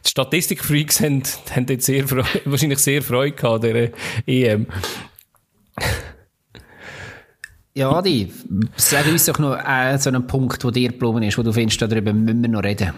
die 0.06 0.10
Statistikfreaks 0.10 1.02
haben, 1.02 1.24
haben 1.56 1.66
dort 1.66 1.82
sehr, 1.82 2.06
wahrscheinlich 2.46 2.78
sehr 2.78 3.02
Freude 3.02 3.32
gehabt, 3.36 3.64
der 3.64 3.90
EM. 4.28 4.68
Ja, 7.74 7.90
Adi, 7.94 8.32
sag 8.76 9.08
uns 9.08 9.26
doch 9.26 9.40
noch 9.40 9.58
äh, 9.58 9.98
so 9.98 10.10
einen 10.10 10.28
Punkt, 10.28 10.62
der 10.62 10.72
dir 10.72 10.90
geblieben 10.90 11.24
ist, 11.24 11.38
wo 11.38 11.42
du 11.42 11.54
findest, 11.54 11.82
darüber 11.82 12.12
müssen 12.12 12.42
wir 12.42 12.50
noch 12.50 12.64
reden. 12.64 12.92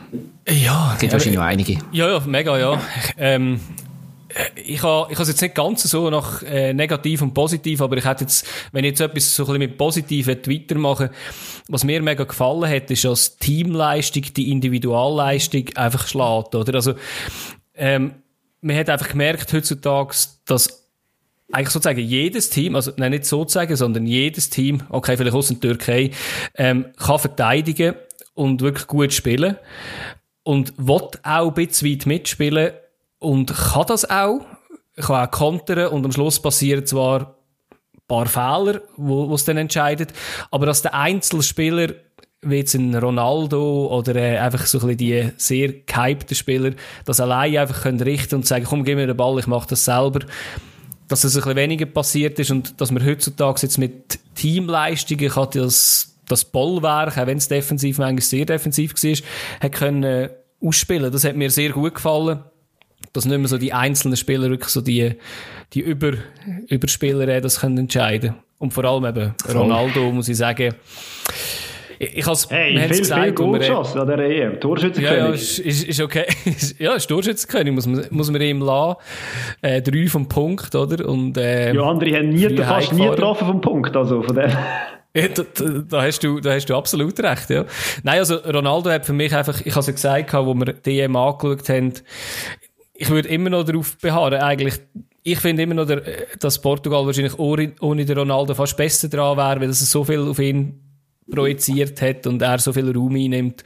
Ja. 0.50 0.92
Es 0.96 1.00
gibt 1.00 1.14
wahrscheinlich 1.14 1.38
noch 1.38 1.46
einige. 1.46 1.78
Ja, 1.92 2.10
ja, 2.10 2.20
mega, 2.26 2.58
ja. 2.58 2.82
Ähm, 3.18 3.60
ich 4.65 4.83
habe 4.83 5.12
ich 5.12 5.19
es 5.19 5.27
jetzt 5.27 5.42
nicht 5.42 5.56
ganz 5.56 5.83
so 5.83 6.10
nach 6.10 6.42
äh, 6.44 6.74
negativ 6.74 7.21
und 7.21 7.33
positiv, 7.33 7.81
aber 7.81 7.98
ich 7.98 8.06
hätte 8.06 8.24
jetzt, 8.24 8.45
wenn 8.71 8.83
ich 8.83 8.92
jetzt 8.92 9.01
etwas 9.01 9.36
so 9.36 9.44
ein 9.44 9.48
bisschen 9.48 9.60
mit 9.60 9.77
positiven 9.77 10.42
Twitter 10.42 10.75
mache, 10.75 11.12
was 11.68 11.83
mir 11.83 12.01
mega 12.01 12.24
gefallen 12.24 12.69
hat, 12.69 12.89
ist, 12.92 13.06
dass 13.06 13.38
Teamleistung 13.38 14.24
die 14.36 14.51
Individualleistung 14.51 15.65
einfach 15.75 16.07
schlägt, 16.07 16.56
oder? 16.56 16.75
Also, 16.75 16.94
ähm, 17.75 18.15
man 18.62 18.77
hat 18.77 18.89
einfach 18.89 19.10
gemerkt 19.10 19.51
heutzutage, 19.54 20.15
dass 20.45 20.89
eigentlich 21.51 21.69
sozusagen 21.69 22.00
jedes 22.00 22.50
Team, 22.50 22.75
also 22.75 22.92
nein, 22.98 23.12
nicht 23.12 23.25
sozusagen, 23.25 23.75
sondern 23.75 24.07
jedes 24.07 24.50
Team, 24.50 24.83
okay, 24.89 25.18
vielleicht 25.18 25.36
aus 25.36 25.50
der 25.50 25.59
Türkei, 25.59 26.12
ähm, 26.56 26.88
kann 26.98 27.19
verteidigen 27.19 27.95
und 28.33 28.62
wirklich 28.62 28.88
gut 28.88 29.13
spielen 29.13 29.57
und 30.44 30.74
will 30.77 31.09
auch 31.24 31.48
ein 31.48 31.54
bisschen 31.54 31.92
weit 31.92 32.06
mitspielen 32.06 32.71
und 33.19 33.54
kann 33.54 33.86
das 33.88 34.09
auch, 34.09 34.42
kann 34.98 35.28
auch 35.28 35.31
kontern 35.31 35.88
und 35.88 36.06
am 36.06 36.12
Schluss 36.12 36.42
passieren 36.42 36.86
zwar 36.86 37.38
ein 37.72 38.07
paar 38.07 38.25
Fehler, 38.25 38.81
wo 38.98 39.34
es 39.34 39.45
dann 39.45 39.57
entscheidet, 39.57 40.13
aber 40.51 40.66
dass 40.66 40.81
der 40.81 40.94
Einzelspieler 40.94 41.94
wie 42.45 42.57
jetzt 42.57 42.74
ein 42.74 42.94
Ronaldo 42.94 43.88
oder 43.88 44.16
äh, 44.16 44.38
einfach 44.38 44.66
so 44.66 44.80
ein 44.80 44.81
bisschen 44.81 44.98
die 44.98 45.31
sehr 45.38 45.72
gehypten 45.72 46.36
Spieler, 46.36 46.72
das 47.06 47.22
allein 47.22 47.57
einfach 47.57 47.84
können 47.84 48.01
richten 48.01 48.36
und 48.36 48.45
sagen, 48.45 48.66
komm, 48.66 48.84
gib 48.84 48.98
mir 48.98 49.07
den 49.07 49.16
Ball, 49.16 49.40
ich 49.40 49.48
mache 49.48 49.69
das 49.69 49.86
selber 49.86 50.19
dass 51.07 51.24
es 51.24 51.36
ein 51.36 51.42
bisschen 51.42 51.56
weniger 51.56 51.86
passiert 51.86 52.40
ist 52.40 52.50
und 52.50 52.80
dass 52.81 52.92
man 52.92 53.06
heutzutage 53.06 53.62
jetzt 53.62 53.78
mit 53.78 54.19
Teamleistungen 54.36 55.36
hat 55.36 55.56
das, 55.56 56.16
das 56.28 56.45
Bollwerk, 56.45 57.18
auch 57.18 57.28
wenn 57.28 57.38
es 57.38 57.48
defensiv 57.48 58.00
manchmal 58.00 58.22
sehr 58.22 58.45
defensiv 58.45 58.94
war, 58.94 59.16
hat 59.62 59.72
können 59.74 60.04
äh, 60.04 60.30
ausspielen. 60.62 61.12
Das 61.12 61.24
hat 61.24 61.36
mir 61.36 61.51
sehr 61.51 61.69
gut 61.69 61.95
gefallen. 61.95 62.44
Dass 63.13 63.25
nicht 63.25 63.38
mehr 63.38 63.48
so 63.48 63.57
die 63.57 63.74
einzelnen 63.74 64.18
Spieler 64.18 64.50
wirklich 64.50 64.69
so 64.69 64.81
die, 64.81 65.15
die 65.74 65.81
Über, 65.81 66.13
Überspieler 66.68 67.42
das 67.42 67.62
können 67.62 67.77
entscheiden. 67.77 68.36
Und 68.57 68.74
vor 68.74 68.86
allem 68.86 69.06
eben 69.06 69.36
Ronaldo, 69.54 70.12
muss 70.12 70.30
ich 70.30 70.38
sagen, 70.38 70.74
ich 72.00 72.25
has, 72.25 72.50
hey, 72.50 72.77
viel, 72.77 72.98
gesagt, 73.00 73.39
viel 73.39 73.51
geschossen 73.60 74.00
an 74.00 74.07
der 74.07 74.19
EM. 74.19 74.59
Torschützenkönig. 74.59 75.18
Ja, 75.18 75.28
ja, 75.28 75.33
ist, 75.33 75.59
ist, 75.59 76.02
okay. 76.02 76.26
ja, 76.80 76.94
ist 76.94 77.07
Torschützenkönig, 77.07 77.73
muss 77.73 77.88
man, 77.88 78.06
muss 78.09 78.31
man 78.31 78.42
ihm 78.42 78.61
lassen. 78.61 78.97
Äh, 79.61 79.81
drei 79.81 80.07
vom 80.07 80.28
Punkt, 80.28 80.76
oder? 80.76 81.07
Und, 81.07 81.38
äh, 81.38 81.73
ja, 81.73 81.81
andere 81.83 82.18
haben 82.18 82.30
nie, 82.30 82.57
fast 82.57 82.94
nie 82.94 83.07
getroffen 83.07 83.47
vom 83.47 83.61
Punkt, 83.61 83.95
also 83.95 84.21
von 84.21 84.35
dem. 84.35 84.52
Ja, 85.16 85.28
da, 85.28 85.44
da, 85.44 85.66
da, 85.88 86.02
hast 86.02 86.23
du, 86.23 86.40
da 86.40 86.54
hast 86.54 86.66
du 86.66 86.76
absolut 86.76 87.19
recht, 87.19 87.52
ja. 87.52 87.66
Nein, 88.02 88.18
also 88.18 88.38
Ronaldo 88.38 88.90
hat 88.90 89.06
für 89.06 89.14
mich 89.14 89.35
einfach, 89.35 89.61
ich 89.64 89.69
habe 89.69 89.81
es 89.81 89.85
ja 89.85 89.94
gesagt, 89.94 90.33
wo 90.33 90.56
wir 90.56 90.73
die 90.73 91.02
EM 91.02 91.16
angeschaut 91.16 91.69
haben, 91.69 91.94
ich 93.04 93.10
würde 93.10 93.28
immer 93.28 93.50
noch 93.50 93.66
darauf 93.66 93.98
beharren, 93.98 94.42
eigentlich, 94.42 94.76
ich 95.24 95.40
finde 95.40 95.64
immer 95.64 95.74
noch, 95.74 95.88
dass 96.40 96.62
Portugal 96.62 97.06
wahrscheinlich 97.06 97.38
ohne, 97.38 97.74
ohne 97.81 98.06
den 98.06 98.18
Ronaldo 98.18 98.56
fast 98.56 98.78
besser 98.78 99.10
dran 99.10 99.36
wäre, 99.36 99.60
weil 99.60 99.69
es 99.69 99.80
so 99.92 100.06
viel 100.06 100.22
auf 100.22 100.40
ihn 100.40 100.80
projiziert 101.30 102.02
hat 102.02 102.26
und 102.28 102.42
er 102.42 102.60
so 102.60 102.72
viel 102.72 102.90
Raum 102.95 103.16
einnimmt. 103.16 103.64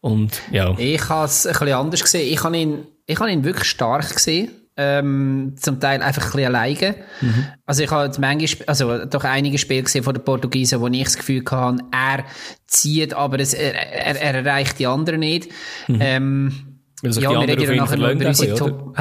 Und, 0.00 0.40
ja. 0.52 0.76
Ich 0.78 1.08
habe 1.08 1.26
es 1.26 1.44
ein 1.44 1.52
bisschen 1.52 1.72
anders 1.72 2.02
gesehen. 2.02 2.32
Ich 2.32 2.42
habe 2.44 2.56
ihn, 2.56 2.86
ich 3.06 3.18
habe 3.18 3.32
ihn 3.32 3.44
wirklich 3.44 3.68
stark 3.68 4.14
gesehen. 4.14 4.50
Ähm, 4.76 5.54
zum 5.58 5.78
Teil 5.78 6.00
einfach 6.00 6.22
ein 6.22 6.30
bisschen 6.30 6.54
alleine. 6.54 6.94
Mhm. 7.20 7.46
Also 7.66 7.82
ich 7.82 7.90
habe 7.90 8.14
manchmal, 8.18 8.66
also 8.66 9.04
doch 9.04 9.24
einige 9.24 9.58
Spiele 9.58 9.82
gesehen 9.82 10.04
von 10.04 10.14
den 10.14 10.24
Portugiesen, 10.24 10.80
wo 10.80 10.86
ich 10.86 11.04
das 11.04 11.18
Gefühl 11.18 11.42
hatte, 11.50 11.82
er 11.90 12.24
zieht, 12.66 13.12
aber 13.12 13.40
es, 13.40 13.52
er, 13.52 13.74
er, 13.74 14.22
er 14.22 14.34
erreicht 14.36 14.78
die 14.78 14.86
anderen 14.86 15.20
nicht. 15.20 15.50
Mhm. 15.88 15.98
Ähm, 16.00 16.69
also 17.02 17.20
ja, 17.20 17.30
wir 17.30 17.40
reden 17.40 17.62
ja 17.62 17.74
nachher 17.74 17.96
noch 17.96 18.10
über 18.10 18.26
unsere 18.26 18.54
Top, 18.54 18.96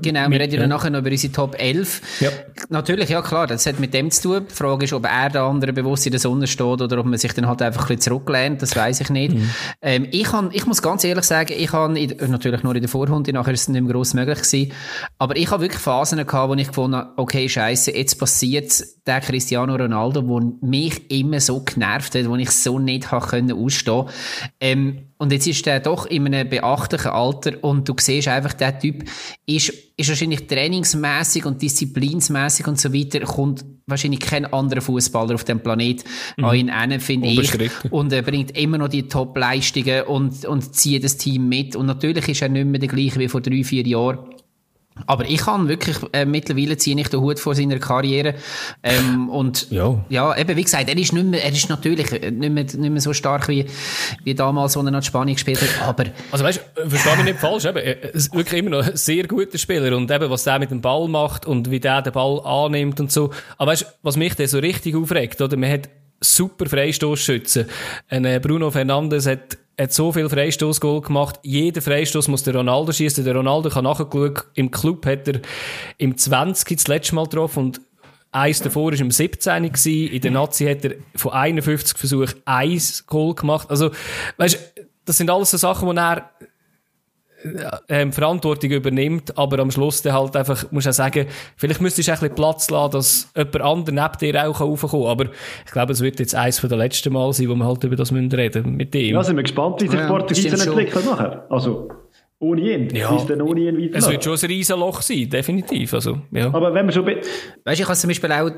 genau, 0.00 0.30
wir 0.30 0.40
reden 0.40 0.60
ja 0.60 0.66
nachher 0.66 0.90
noch 0.90 1.00
über 1.00 1.10
unsere 1.10 1.32
Top 1.32 1.54
11. 1.58 2.20
Ja. 2.20 2.30
Natürlich, 2.70 3.10
ja 3.10 3.20
klar, 3.20 3.46
das 3.46 3.66
hat 3.66 3.78
mit 3.78 3.92
dem 3.92 4.10
zu 4.10 4.22
tun. 4.22 4.46
Die 4.50 4.54
Frage 4.54 4.84
ist, 4.84 4.92
ob 4.92 5.04
er 5.06 5.28
der 5.28 5.42
andere 5.42 5.72
bewusst 5.72 6.06
in 6.06 6.12
der 6.12 6.20
Sonne 6.20 6.46
steht 6.46 6.80
oder 6.80 6.98
ob 6.98 7.06
man 7.06 7.18
sich 7.18 7.32
dann 7.34 7.46
halt 7.46 7.60
einfach 7.60 7.82
ein 7.82 7.96
bisschen 7.96 8.12
zurücklehnt, 8.12 8.62
das 8.62 8.74
weiß 8.74 9.00
ich 9.02 9.10
nicht. 9.10 9.34
Mhm. 9.34 9.50
Ähm, 9.82 10.08
ich, 10.10 10.24
kann, 10.24 10.50
ich 10.52 10.66
muss 10.66 10.80
ganz 10.80 11.04
ehrlich 11.04 11.24
sagen, 11.24 11.52
ich 11.56 11.72
habe 11.72 11.92
natürlich 11.92 12.62
nur 12.62 12.74
in 12.74 12.82
der 12.82 12.88
Vorrunde, 12.88 13.32
nachher 13.32 13.52
ist 13.52 13.62
es 13.62 13.68
nicht 13.68 13.82
mehr 13.82 13.92
gross 13.92 14.14
möglich 14.14 14.38
gewesen, 14.38 14.72
aber 15.18 15.36
ich 15.36 15.50
habe 15.50 15.62
wirklich 15.62 15.82
Phasen 15.82 16.24
gehabt, 16.24 16.48
wo 16.48 16.54
ich 16.54 16.68
gefunden 16.68 16.96
habe, 16.96 17.10
okay, 17.16 17.48
scheiße, 17.48 17.94
jetzt 17.94 18.18
passiert 18.18 18.72
der 19.06 19.20
Cristiano 19.20 19.74
Ronaldo, 19.74 20.22
der 20.22 20.52
mich 20.68 21.10
immer 21.10 21.40
so 21.40 21.60
genervt 21.60 22.14
hat, 22.14 22.28
wo 22.28 22.36
ich 22.36 22.50
so 22.50 22.78
nicht 22.78 23.10
habe 23.10 23.26
können 23.26 23.52
ausstehen. 23.52 24.06
Ähm, 24.60 25.11
und 25.22 25.30
jetzt 25.30 25.46
ist 25.46 25.64
er 25.68 25.78
doch 25.78 26.06
in 26.06 26.26
einem 26.26 26.48
beachtlichen 26.48 27.12
Alter 27.12 27.52
und 27.62 27.88
du 27.88 27.94
siehst 27.96 28.26
einfach, 28.26 28.54
der 28.54 28.76
Typ 28.76 29.04
ist, 29.46 29.72
ist 29.96 30.08
wahrscheinlich 30.08 30.48
trainingsmäßig 30.48 31.46
und 31.46 31.62
disziplinsmäßig 31.62 32.66
und 32.66 32.80
so 32.80 32.92
weiter, 32.92 33.20
kommt 33.20 33.64
wahrscheinlich 33.86 34.18
kein 34.18 34.46
anderer 34.46 34.80
Fußballer 34.80 35.36
auf 35.36 35.44
dem 35.44 35.60
Planet 35.60 36.02
mhm. 36.36 36.44
an 36.44 36.56
ihn 36.56 36.76
hin, 36.76 36.98
finde 36.98 37.28
ich. 37.28 37.70
Und 37.92 38.12
er 38.12 38.22
bringt 38.22 38.58
immer 38.58 38.78
noch 38.78 38.88
die 38.88 39.06
Top-Leistungen 39.06 40.02
und, 40.08 40.44
und 40.44 40.74
zieht 40.74 41.04
das 41.04 41.18
Team 41.18 41.48
mit. 41.48 41.76
Und 41.76 41.86
natürlich 41.86 42.28
ist 42.28 42.42
er 42.42 42.48
nicht 42.48 42.66
mehr 42.66 42.80
der 42.80 42.88
gleiche 42.88 43.20
wie 43.20 43.28
vor 43.28 43.40
drei, 43.40 43.62
vier 43.62 43.86
Jahren. 43.86 44.18
Aber 45.06 45.28
ich 45.28 45.38
kann 45.38 45.68
wirklich, 45.68 45.96
äh, 46.12 46.24
mittlerweile 46.24 46.76
ziehe 46.76 46.98
ich 46.98 47.08
den 47.08 47.20
Hut 47.20 47.40
vor 47.40 47.54
seiner 47.54 47.78
Karriere. 47.78 48.34
Ähm, 48.82 49.28
und 49.28 49.70
ja. 49.70 50.04
ja, 50.08 50.36
eben, 50.36 50.56
wie 50.56 50.62
gesagt, 50.62 50.88
er 50.88 50.96
ist 50.96 51.12
nicht 51.12 51.26
mehr, 51.26 51.42
er 51.42 51.52
ist 51.52 51.68
natürlich 51.68 52.10
nicht 52.10 52.32
mehr, 52.32 52.50
nicht 52.50 52.78
mehr 52.78 53.00
so 53.00 53.12
stark 53.12 53.48
wie, 53.48 53.66
wie 54.24 54.34
damals, 54.34 54.76
als 54.76 54.86
er 54.86 54.90
noch 54.90 55.02
Spanien 55.02 55.34
gespielt 55.34 55.60
hat, 55.60 55.88
aber... 55.88 56.04
Also 56.30 56.44
weißt 56.44 56.60
du, 56.76 56.88
verstehe 56.88 57.16
mich 57.16 57.24
nicht 57.24 57.38
falsch, 57.38 57.64
eben, 57.64 57.78
er 57.78 58.14
ist 58.14 58.34
wirklich 58.34 58.60
immer 58.60 58.70
noch 58.70 58.86
ein 58.86 58.96
sehr 58.96 59.26
guter 59.26 59.58
Spieler 59.58 59.96
und 59.96 60.10
eben, 60.10 60.30
was 60.30 60.44
der 60.44 60.58
mit 60.58 60.70
dem 60.70 60.80
Ball 60.80 61.08
macht 61.08 61.46
und 61.46 61.70
wie 61.70 61.80
der 61.80 62.02
den 62.02 62.12
Ball 62.12 62.40
annimmt 62.44 63.00
und 63.00 63.10
so. 63.10 63.30
Aber 63.58 63.72
weißt 63.72 63.82
du, 63.82 63.86
was 64.02 64.16
mich 64.16 64.34
da 64.34 64.46
so 64.46 64.58
richtig 64.58 64.94
aufregt, 64.94 65.40
oder? 65.40 65.56
Man 65.56 65.70
hat 65.70 65.88
super 66.22 66.66
Freistoßschützen. 66.66 67.66
Äh, 68.08 68.40
Bruno 68.40 68.70
Fernandes 68.70 69.26
hat 69.26 69.58
hat 69.78 69.92
so 69.92 70.12
viel 70.12 70.28
Freistoßgoal 70.28 71.00
gemacht. 71.00 71.40
Jeder 71.42 71.80
Freistoß 71.80 72.28
muss 72.28 72.42
der 72.42 72.54
Ronaldo 72.54 72.92
schießen. 72.92 73.24
Der 73.24 73.34
Ronaldo 73.34 73.70
kann 73.70 73.84
nachgeschaut. 73.84 74.44
Im 74.54 74.70
Club 74.70 75.06
hat 75.06 75.26
er 75.28 75.40
im 75.98 76.16
20 76.16 76.76
das 76.76 76.88
letzte 76.88 77.14
Mal 77.14 77.24
getroffen 77.24 77.64
und 77.64 77.80
eins 78.32 78.60
davor 78.60 78.92
war 78.92 79.00
im 79.00 79.10
17 79.10 79.64
gewesen. 79.64 80.12
In 80.12 80.20
der 80.20 80.30
Nazi 80.30 80.66
hat 80.66 80.84
er 80.84 80.94
von 81.14 81.32
51 81.32 81.96
Versuchen 81.96 82.34
eins 82.44 83.06
Goal 83.06 83.34
gemacht. 83.34 83.70
Also, 83.70 83.90
weißt, 84.36 84.58
das 85.04 85.16
sind 85.16 85.30
alles 85.30 85.50
so 85.50 85.56
Sachen, 85.56 85.88
die 85.90 85.96
er 85.96 86.30
ähm, 87.88 88.12
Verantwortung 88.12 88.70
übernimmt, 88.70 89.36
aber 89.36 89.58
am 89.58 89.70
Schluss 89.70 90.02
dann 90.02 90.12
halt 90.12 90.36
einfach, 90.36 90.70
muss 90.70 90.86
ich 90.86 90.92
sagen, 90.92 91.26
vielleicht 91.56 91.80
müsstest 91.80 92.08
du 92.08 92.12
ein 92.12 92.18
bisschen 92.20 92.34
Platz 92.34 92.70
lassen, 92.70 92.92
dass 92.92 93.32
jemand 93.36 93.60
anderes 93.60 93.94
neben 94.20 94.32
dir 94.32 94.48
auch 94.48 94.60
raufkommen 94.60 95.04
kann. 95.04 95.10
Aber 95.10 95.24
ich 95.66 95.72
glaube, 95.72 95.92
es 95.92 96.00
wird 96.00 96.20
jetzt 96.20 96.34
eins 96.34 96.58
von 96.58 96.68
den 96.68 96.78
letzten 96.78 97.12
Mal 97.12 97.32
sein, 97.32 97.48
wo 97.48 97.54
wir 97.54 97.64
halt 97.64 97.84
über 97.84 97.96
das 97.96 98.10
müssen 98.10 98.32
reden 98.32 98.76
mit 98.76 98.94
dem. 98.94 99.14
Ja, 99.14 99.22
sind 99.22 99.36
wir 99.36 99.42
gespannt, 99.42 99.80
wie 99.82 99.88
sich 99.88 99.98
ja, 99.98 100.06
Portugiesen 100.06 100.60
entwickeln 100.60 101.04
nachher. 101.04 101.46
Also, 101.50 101.88
ohne 102.42 102.60
ihn. 102.60 102.94
Ja, 102.94 103.16
dann 103.28 103.40
ohne 103.40 103.60
ihn 103.60 103.94
es 103.94 104.10
wird 104.10 104.24
schon 104.24 104.32
ein 104.34 104.46
Riesenloch 104.46 105.00
sein, 105.00 105.30
definitiv. 105.30 105.94
Also, 105.94 106.18
ja. 106.32 106.52
Aber 106.52 106.74
wenn 106.74 106.86
wir 106.86 106.92
schon... 106.92 107.06
Weißt 107.06 107.22
du, 107.64 107.70
ich 107.70 107.84
habe 107.84 107.96
zum 107.96 108.08
Beispiel 108.08 108.32
auch, 108.32 108.50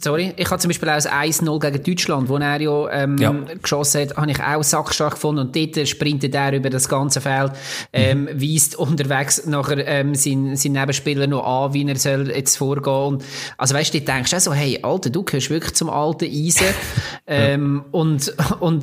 sorry, 0.00 0.32
ich 0.36 0.50
habe 0.50 0.58
zum 0.58 0.70
Beispiel 0.70 0.88
auch 0.88 0.94
das 0.94 1.08
1-0 1.08 1.60
gegen 1.60 1.84
Deutschland, 1.84 2.30
wo 2.30 2.38
er 2.38 2.60
ja, 2.60 2.90
ähm, 2.90 3.18
ja. 3.18 3.34
geschossen 3.60 4.00
hat, 4.00 4.16
habe 4.16 4.30
ich 4.30 4.42
auch 4.42 4.62
sackstark 4.62 5.14
gefunden 5.14 5.42
und 5.42 5.54
dort 5.54 5.86
sprintet 5.86 6.34
er 6.34 6.54
über 6.54 6.70
das 6.70 6.88
ganze 6.88 7.20
Feld, 7.20 7.52
ähm, 7.92 8.22
mhm. 8.22 8.42
weist 8.42 8.76
unterwegs 8.76 9.46
nachher 9.46 9.86
ähm, 9.86 10.14
seinen, 10.14 10.56
seinen 10.56 10.72
Nebenspieler 10.72 11.26
noch 11.26 11.44
an, 11.44 11.74
wie 11.74 11.86
er 11.86 11.96
soll 11.96 12.30
jetzt 12.30 12.56
vorgehen 12.56 13.16
und, 13.16 13.24
also 13.58 13.74
weißt 13.74 13.92
du, 13.92 13.98
du 13.98 14.04
denkst 14.06 14.32
auch 14.32 14.40
so, 14.40 14.54
hey, 14.54 14.78
Alter, 14.82 15.10
du 15.10 15.22
gehörst 15.22 15.50
wirklich 15.50 15.74
zum 15.74 15.90
alten 15.90 16.24
Eisen 16.24 16.74
ähm, 17.26 17.84
und, 17.90 18.34
und 18.60 18.82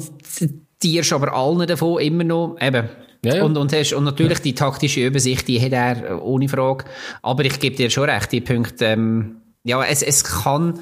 tierst 0.80 1.12
aber 1.12 1.34
allen 1.34 1.66
davon 1.66 2.00
immer 2.02 2.24
noch, 2.24 2.58
eben, 2.62 2.88
ja, 3.24 3.36
ja. 3.36 3.44
Und, 3.44 3.58
und, 3.58 3.74
hast, 3.74 3.94
und 3.94 4.03
natürlich 4.03 4.39
die 4.39 4.53
taktische 4.53 5.06
Übersicht, 5.06 5.48
die 5.48 5.60
hat 5.62 5.72
er 5.72 6.12
äh, 6.12 6.13
ohne 6.13 6.50
Frage. 6.50 6.86
Aber 7.22 7.46
ich 7.46 7.60
gebe 7.60 7.75
dir 7.75 7.89
schon 7.89 8.10
recht, 8.10 8.32
die 8.32 8.42
Punkte, 8.42 8.86
ähm, 8.86 9.38
ja, 9.63 9.84
es, 9.84 10.01
es 10.01 10.24
kann 10.24 10.80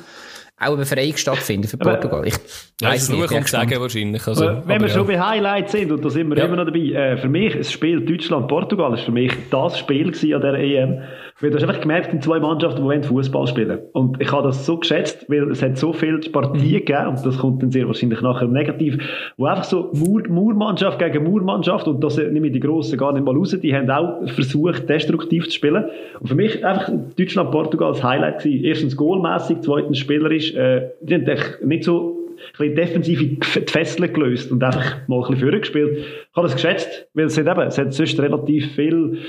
auch 0.62 0.68
eine 0.68 0.78
Befreiung 0.78 1.18
stattfinden 1.18 1.68
für 1.68 1.78
Portugal. 1.78 2.28
Ich 2.28 2.36
ja, 2.80 2.90
weiss 2.90 3.10
nicht. 3.10 3.18
Nur 3.18 3.28
sagen 3.48 3.82
wahrscheinlich. 3.82 4.28
Also, 4.28 4.48
aber, 4.48 4.68
wenn 4.68 4.80
wir 4.80 4.88
ja. 4.90 4.94
schon 4.94 5.08
bei 5.08 5.20
Highlights 5.20 5.72
sind, 5.72 5.92
und 5.92 6.06
da 6.06 6.10
sind 6.10 6.30
wir 6.30 6.38
ja. 6.38 6.46
immer 6.46 6.58
noch 6.58 6.66
dabei, 6.66 6.80
äh, 6.80 7.18
für 7.18 7.30
mich, 7.30 7.58
das 7.58 7.72
Spiel 7.72 8.06
Deutschland-Portugal 8.06 8.94
ist 8.94 9.04
für 9.04 9.12
mich 9.12 9.34
das 9.50 9.80
Spiel 9.80 10.14
an 10.36 10.42
der 10.42 10.54
EM, 10.54 11.02
weil 11.42 11.50
du 11.50 11.58
hast 11.58 11.64
einfach 11.64 11.82
gemerkt, 11.82 12.14
in 12.14 12.22
zwei 12.22 12.40
Mannschaften, 12.40 12.88
die 12.88 13.08
Fußball 13.08 13.48
spielen. 13.48 13.80
Und 13.94 14.22
ich 14.22 14.32
habe 14.32 14.44
das 14.44 14.66
so 14.66 14.78
geschätzt, 14.78 15.26
weil 15.28 15.50
es 15.52 15.62
hat 15.62 15.78
so 15.78 15.94
viele 15.94 16.20
Partien 16.20 16.66
mhm. 16.66 16.72
gegeben, 16.72 17.08
und 17.08 17.26
das 17.26 17.38
kommt 17.38 17.62
dann 17.64 17.72
sehr 17.72 17.88
wahrscheinlich 17.88 18.22
nachher 18.22 18.48
negativ, 18.48 18.98
wo 19.38 19.46
einfach 19.46 19.64
so 19.64 19.90
Mur 19.94 20.24
Murmannschaft 20.30 21.00
gegen 21.00 21.24
Murmannschaft, 21.24 21.88
und 21.88 22.04
das 22.04 22.18
nehme 22.18 22.48
ich 22.48 22.54
die 22.54 22.60
Grossen 22.60 22.98
gar 22.98 23.14
nicht 23.14 23.26
mal 23.26 23.36
raus, 23.36 23.58
die 23.62 23.76
haben 23.76 23.90
auch 23.90 24.28
versucht, 24.30 24.88
destruktiv 24.88 25.46
zu 25.46 25.52
spielen. 25.52 25.86
Und 26.20 26.28
für 26.28 26.36
mich 26.36 26.66
einfach 26.66 26.92
Deutschland-Portugal 27.18 27.94
das 27.94 28.04
Highlight 28.04 28.44
gewesen. 28.44 28.64
Erstens 28.64 28.96
goalmässig, 28.96 29.58
zweitens 29.62 29.98
spielerisch, 29.98 30.54
äh, 30.54 30.90
die 31.02 31.16
haben 31.16 31.26
nicht 31.64 31.84
so 31.84 32.22
ein 32.54 32.58
bisschen 32.58 32.76
defensive 32.76 33.26
die 33.26 33.40
Fesseln 33.68 34.14
gelöst 34.14 34.52
und 34.52 34.64
einfach 34.64 35.08
mal 35.08 35.18
ein 35.18 35.32
bisschen 35.32 35.50
vorgespielt. 35.50 35.98
Ich 35.98 36.36
habe 36.36 36.48
das 36.48 36.56
geschätzt, 36.56 37.08
weil 37.14 37.26
es 37.26 37.38
hat 37.38 37.48
eben, 37.48 37.68
es 37.68 37.78
hat 37.78 37.94
sonst 37.94 38.20
relativ 38.20 38.74
viel 38.74 39.20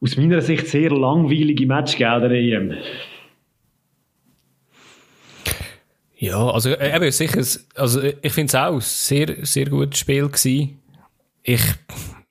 aus 0.00 0.16
meiner 0.16 0.40
Sicht 0.40 0.66
sehr 0.66 0.90
langweilige 0.90 1.66
Match 1.66 1.96
gegeben, 1.96 2.20
der 2.22 2.32
EM. 2.32 2.74
Ja, 6.16 6.50
also 6.50 6.70
äh, 6.70 6.94
eben 6.94 7.10
sicher, 7.10 7.42
also 7.74 8.02
ich 8.02 8.32
finde 8.32 8.48
es 8.48 8.54
auch 8.54 8.74
ein 8.74 8.80
sehr, 8.80 9.36
sehr 9.42 9.66
gutes 9.66 10.00
Spiel 10.00 10.26
gewesen. 10.28 10.78
Ich 11.42 11.62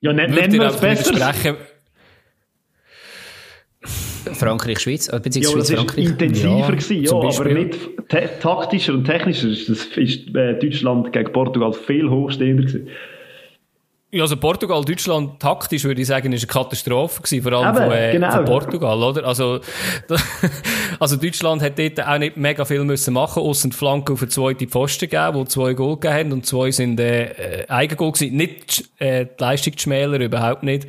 ja, 0.02 0.14
ne, 0.14 0.28
nennen 0.28 0.54
wir 0.54 0.68
es 0.68 0.80
besser. 0.80 1.56
Frankreich-Schweiz, 4.34 5.10
äh, 5.10 5.20
beziehungsweise 5.20 5.74
ja, 5.74 5.84
das 5.84 5.94
Frankreich. 5.94 6.06
intensiver 6.06 6.60
ja, 6.60 6.70
gewesen, 6.70 7.04
ja, 7.04 7.12
aber 7.12 7.46
nicht 7.46 7.80
taktischer 8.40 8.94
und 8.94 9.06
technischer. 9.06 9.48
Das 9.50 9.86
ist 9.98 10.36
äh, 10.36 10.60
Deutschland 10.60 11.12
gegen 11.12 11.32
Portugal 11.32 11.74
viel 11.74 12.10
hochstehender 12.10 12.64
gewesen. 12.64 12.90
Ja, 14.12 14.24
also 14.24 14.38
Portugal, 14.38 14.84
Deutschland 14.84 15.39
taktisch 15.39 15.84
würde 15.84 16.01
ich 16.01 16.08
sagen, 16.08 16.34
ist 16.34 16.42
eine 16.42 16.48
Katastrophe 16.48 17.22
gewesen, 17.22 17.44
vor 17.44 17.54
allem 17.54 17.75
Eben, 17.75 17.86
von, 17.86 17.96
äh, 17.96 18.12
genau. 18.13 18.32
von 18.32 18.46
Portugal, 18.46 19.04
oder? 19.04 19.24
Also, 19.24 19.60
also 21.00 21.16
Deutschland 21.16 21.62
hat 21.62 21.78
dort 21.78 22.08
auch 22.08 22.18
nicht 22.18 22.36
mega 22.36 22.66
viel 22.66 22.84
müssen 22.84 23.13
machen, 23.13 23.44
außer 23.44 23.70
die 23.70 23.75
Flanke 23.75 24.13
auf 24.13 24.24
eine 24.24 24.30
zweite 24.30 24.66
Pfosten 24.66 25.10
gegeben, 25.10 25.36
wo 25.36 25.44
zwei 25.44 25.74
Goal 25.74 25.94
gegeben 25.94 26.13
haben 26.16 26.32
und 26.32 26.46
zwei 26.48 26.72
sind 26.72 27.00
äh, 27.00 27.66
Eigengoal 27.68 28.12
gewesen. 28.12 28.36
Nicht 28.36 28.84
äh, 28.98 29.28
die 29.28 29.44
Leistung 29.44 29.78
schmäler, 29.78 30.20
überhaupt 30.20 30.63
nicht. 30.63 30.88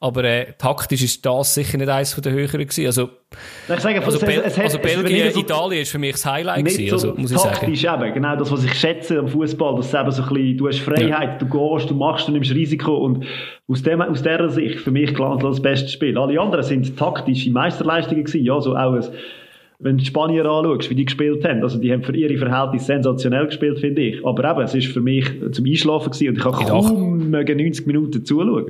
Aber 0.00 0.24
äh, 0.24 0.54
taktisch 0.56 1.02
ist 1.02 1.26
das 1.26 1.52
sicher 1.52 1.76
nicht 1.76 1.90
eines 1.90 2.14
von 2.14 2.22
den 2.22 2.32
höheren 2.32 2.60
gewesen. 2.60 2.86
Also, 2.86 3.10
ich 3.68 3.80
sage, 3.80 4.02
also, 4.02 4.18
es, 4.18 4.24
Bel 4.24 4.42
es, 4.44 4.52
es 4.54 4.58
also 4.58 4.78
Belgien, 4.78 5.30
so 5.30 5.40
Italien 5.40 5.82
ist 5.82 5.90
für 5.90 5.98
mich 5.98 6.12
das 6.12 6.26
Highlight 6.26 6.64
gewesen, 6.64 6.88
so 6.88 7.10
also, 7.10 7.20
muss 7.20 7.30
ich 7.30 7.38
sagen. 7.38 7.54
Taktisch 7.54 7.84
eben, 7.84 8.14
genau 8.14 8.36
das, 8.36 8.50
was 8.50 8.64
ich 8.64 8.74
schätze 8.74 9.18
am 9.18 9.28
Fußball, 9.28 9.76
dass 9.76 9.92
eben 9.92 10.10
so 10.10 10.22
ein 10.22 10.28
bisschen, 10.28 10.58
du 10.58 10.68
hast 10.68 10.80
Freiheit, 10.80 11.10
ja. 11.10 11.38
du 11.38 11.46
gehst, 11.46 11.90
du 11.90 11.94
machst, 11.94 12.28
du 12.28 12.32
nimmst 12.32 12.50
Risiko 12.50 12.61
und 12.86 13.24
aus, 13.68 13.82
dem, 13.82 14.00
aus 14.00 14.22
dieser 14.22 14.48
Sicht 14.48 14.80
für 14.80 14.90
mich 14.90 15.14
klar 15.14 15.38
das 15.38 15.60
beste 15.60 15.88
Spiel. 15.88 16.18
Alle 16.18 16.40
anderen 16.40 16.64
sind 16.64 16.96
taktische 16.96 17.50
Meisterleistungen 17.50 18.24
gewesen, 18.24 18.44
ja, 18.44 18.60
so 18.60 18.76
auch 18.76 18.94
ein, 18.94 19.04
wenn 19.78 19.96
du 19.96 20.04
die 20.04 20.06
Spanier 20.06 20.46
anschaust, 20.46 20.90
wie 20.90 20.94
die 20.94 21.04
gespielt 21.04 21.44
haben, 21.44 21.62
also 21.62 21.78
die 21.78 21.92
haben 21.92 22.02
für 22.02 22.16
ihre 22.16 22.36
Verhältnisse 22.38 22.86
sensationell 22.86 23.46
gespielt, 23.46 23.80
finde 23.80 24.02
ich. 24.02 24.24
Aber 24.24 24.48
eben, 24.48 24.60
es 24.60 24.74
ist 24.74 24.88
für 24.88 25.00
mich 25.00 25.26
zum 25.50 25.64
Einschlafen 25.64 26.12
gewesen 26.12 26.28
und 26.28 26.36
ich 26.36 26.42
kann 26.42 26.52
kaum 26.52 27.30
90 27.30 27.86
Minuten 27.86 28.24
zuschauen. 28.24 28.66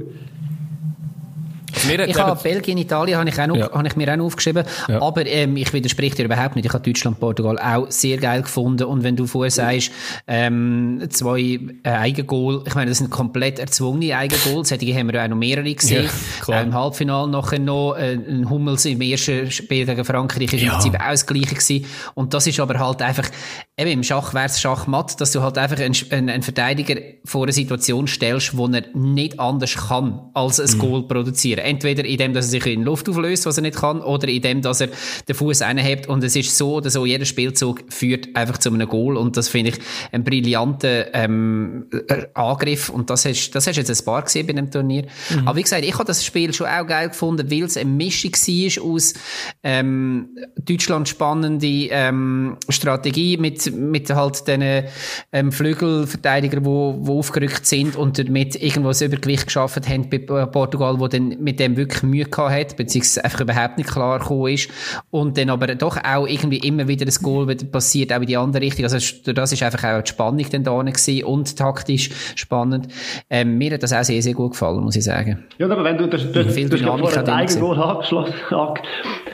Ich 2.07 2.19
habe 2.19 2.41
Belgien, 2.43 2.79
Italien 2.79 3.19
habe 3.19 3.29
ich, 3.29 3.41
auch 3.41 3.47
noch, 3.47 3.57
ja. 3.57 3.73
habe 3.73 3.87
ich 3.87 3.97
mir 3.97 4.13
auch 4.13 4.17
noch 4.17 4.27
aufgeschrieben. 4.27 4.65
Ja. 4.89 5.03
Aber 5.03 5.27
ähm, 5.27 5.57
ich 5.57 5.73
widerspreche 5.73 6.17
dir 6.17 6.25
überhaupt 6.25 6.57
nicht. 6.57 6.67
Ich 6.67 6.73
habe 6.73 6.83
Deutschland, 6.83 7.21
Portugal 7.21 7.59
auch 7.59 7.91
sehr 7.91 8.19
geil 8.19 8.43
gefunden. 8.43 8.85
Und 8.85 9.03
wenn 9.03 9.17
du 9.17 9.27
vorher 9.27 9.51
sagst, 9.51 9.91
ähm, 10.27 11.03
zwei 11.11 11.61
äh, 11.83 11.89
Eigengoal, 11.89 12.63
ich 12.67 12.75
meine, 12.75 12.91
das 12.91 12.99
sind 12.99 13.11
komplett 13.11 13.59
erzwungene 13.59 14.17
Eigengoals. 14.17 14.69
Solche 14.69 14.95
haben 14.95 15.13
wir 15.13 15.23
auch 15.23 15.29
noch 15.29 15.37
mehrere 15.37 15.73
gesehen. 15.75 16.09
Ja, 16.47 16.61
Im 16.61 16.75
Halbfinale 16.75 17.31
nachher 17.31 17.59
noch 17.59 17.95
äh, 17.97 18.13
ein 18.13 18.49
Hummels 18.49 18.85
im 18.85 19.01
ersten 19.01 19.51
Spiel 19.51 19.87
gegen 19.87 20.05
Frankreich 20.05 20.53
ist 20.53 20.63
im 20.63 20.69
Prinzip 20.69 20.95
auch 20.95 21.11
das 21.11 21.27
Gleiche 21.27 21.55
gewesen. 21.55 21.87
Und 22.15 22.35
das 22.35 22.47
ist 22.47 22.61
aber 22.61 22.79
halt 22.79 23.03
einfach, 23.03 23.29
eben 23.77 23.91
im 23.91 24.03
Schach 24.03 24.35
wäre 24.35 24.47
es 24.47 24.61
Schachmatt, 24.61 25.21
dass 25.21 25.33
du 25.33 25.43
halt 25.43 25.59
einfach 25.59 25.79
einen, 25.79 25.95
einen, 26.11 26.29
einen, 26.29 26.43
Verteidiger 26.43 27.01
vor 27.25 27.45
eine 27.45 27.53
Situation 27.53 28.07
stellst, 28.07 28.57
wo 28.57 28.67
er 28.67 28.85
nicht 28.95 29.39
anders 29.41 29.89
kann, 29.89 30.31
als 30.35 30.61
ein 30.61 30.77
mhm. 30.77 30.81
Goal 30.81 31.03
produzieren. 31.09 31.62
Entweder 31.63 32.05
in 32.05 32.19
dem, 32.19 32.35
dass 32.35 32.47
er 32.47 32.51
sich 32.51 32.67
in 32.67 32.83
Luft 32.83 33.09
auflöst, 33.09 33.47
was 33.47 33.57
er 33.57 33.63
nicht 33.63 33.77
kann, 33.77 34.01
oder 34.01 34.29
in 34.29 34.43
dem, 34.43 34.63
dass 34.63 34.81
er 34.81 34.89
den 35.29 35.35
Fuß 35.35 35.63
einhebt. 35.63 36.09
Und 36.09 36.25
es 36.25 36.37
ist 36.37 36.57
so 36.57 36.75
oder 36.75 36.91
so, 36.91 37.07
jeder 37.07 37.25
Spielzug 37.25 37.85
führt 37.89 38.35
einfach 38.35 38.59
zu 38.59 38.71
einem 38.71 38.89
Goal. 38.89 39.17
Und 39.17 39.37
das 39.37 39.49
finde 39.49 39.71
ich 39.71 39.79
ein 40.13 40.25
brillanter 40.25 41.15
ähm, 41.15 41.87
äh, 42.09 42.27
Angriff. 42.35 42.89
Und 42.89 43.11
das 43.11 43.25
hast, 43.25 43.51
das 43.53 43.67
hast 43.67 43.77
jetzt 43.77 43.91
ein 43.91 44.05
paar 44.05 44.23
gesehen 44.23 44.47
bei 44.47 44.53
dem 44.53 44.71
Turnier. 44.71 45.07
Mhm. 45.31 45.49
Aber 45.49 45.57
wie 45.57 45.63
gesagt, 45.63 45.85
ich 45.85 45.95
habe 45.95 46.05
das 46.05 46.25
Spiel 46.25 46.53
schon 46.53 46.67
auch 46.67 46.87
geil 46.87 47.09
gefunden, 47.09 47.51
weil 47.51 47.65
es 47.65 47.77
eine 47.77 47.91
Mischung 47.91 48.33
war 48.33 48.85
aus 48.85 49.15
ähm, 49.63 50.29
Deutschland 50.57 51.09
spannende 51.09 51.89
ähm, 51.91 52.57
Strategie 52.69 53.37
mit, 53.37 53.73
mit 53.75 54.11
halt 54.11 54.47
den 54.49 54.85
ähm, 55.33 55.53
Flügelverteidigern, 55.53 56.63
die 56.63 56.67
wo, 56.67 56.97
wo 57.01 57.19
aufgerückt 57.19 57.67
sind 57.67 57.97
und 57.97 58.19
damit 58.19 58.57
irgendwo 58.57 58.89
das 58.89 59.03
Übergewicht 59.03 59.47
geschaffen 59.47 59.87
haben 59.87 60.09
bei 60.09 60.19
Portugal, 60.19 60.99
wo 60.99 61.09
dann 61.09 61.37
mit 61.41 61.52
dem 61.61 61.77
wirklich 61.77 62.03
Mühe 62.03 62.25
gehabt 62.25 62.53
hat, 62.53 62.77
beziehungsweise 62.77 63.25
einfach 63.25 63.41
überhaupt 63.41 63.79
nicht 63.79 63.91
klar 63.91 64.19
gekommen 64.19 64.53
ist. 64.53 64.71
Und 65.11 65.39
dann 65.39 65.51
aber 65.51 65.67
doch 65.75 65.97
auch 66.03 66.27
irgendwie 66.27 66.59
immer 66.59 66.89
wieder 66.89 67.05
das 67.05 67.23
Goal 67.23 67.49
wieder 67.49 67.65
passiert, 67.67 68.13
auch 68.13 68.21
in 68.21 68.27
die 68.27 68.37
andere 68.37 68.63
Richtung. 68.63 68.85
Also 68.85 68.99
das 69.33 69.53
ist 69.53 69.63
einfach 69.63 69.85
auch 69.85 70.03
die 70.03 70.11
Spannung 70.11 70.47
dann 70.51 70.65
da 70.65 70.83
gewesen 70.83 71.25
und 71.25 71.57
taktisch 71.57 72.11
spannend. 72.35 72.89
Ähm, 73.31 73.59
mir 73.59 73.73
hat 73.73 73.83
das 73.83 73.93
auch 73.93 74.05
sehr, 74.05 74.23
sehr 74.23 74.35
gut 74.35 74.53
gefallen, 74.53 74.83
muss 74.83 74.97
ich 74.97 75.05
sagen. 75.05 75.45
Ja, 75.59 75.67
aber 75.67 75.85
wenn 75.85 75.99
du 75.99 76.09
das, 76.09 76.31
das, 76.33 76.55
das, 76.55 76.69
das 76.69 76.81
vorher 76.81 77.19
ein 77.19 77.31
Eigengoal 77.31 78.03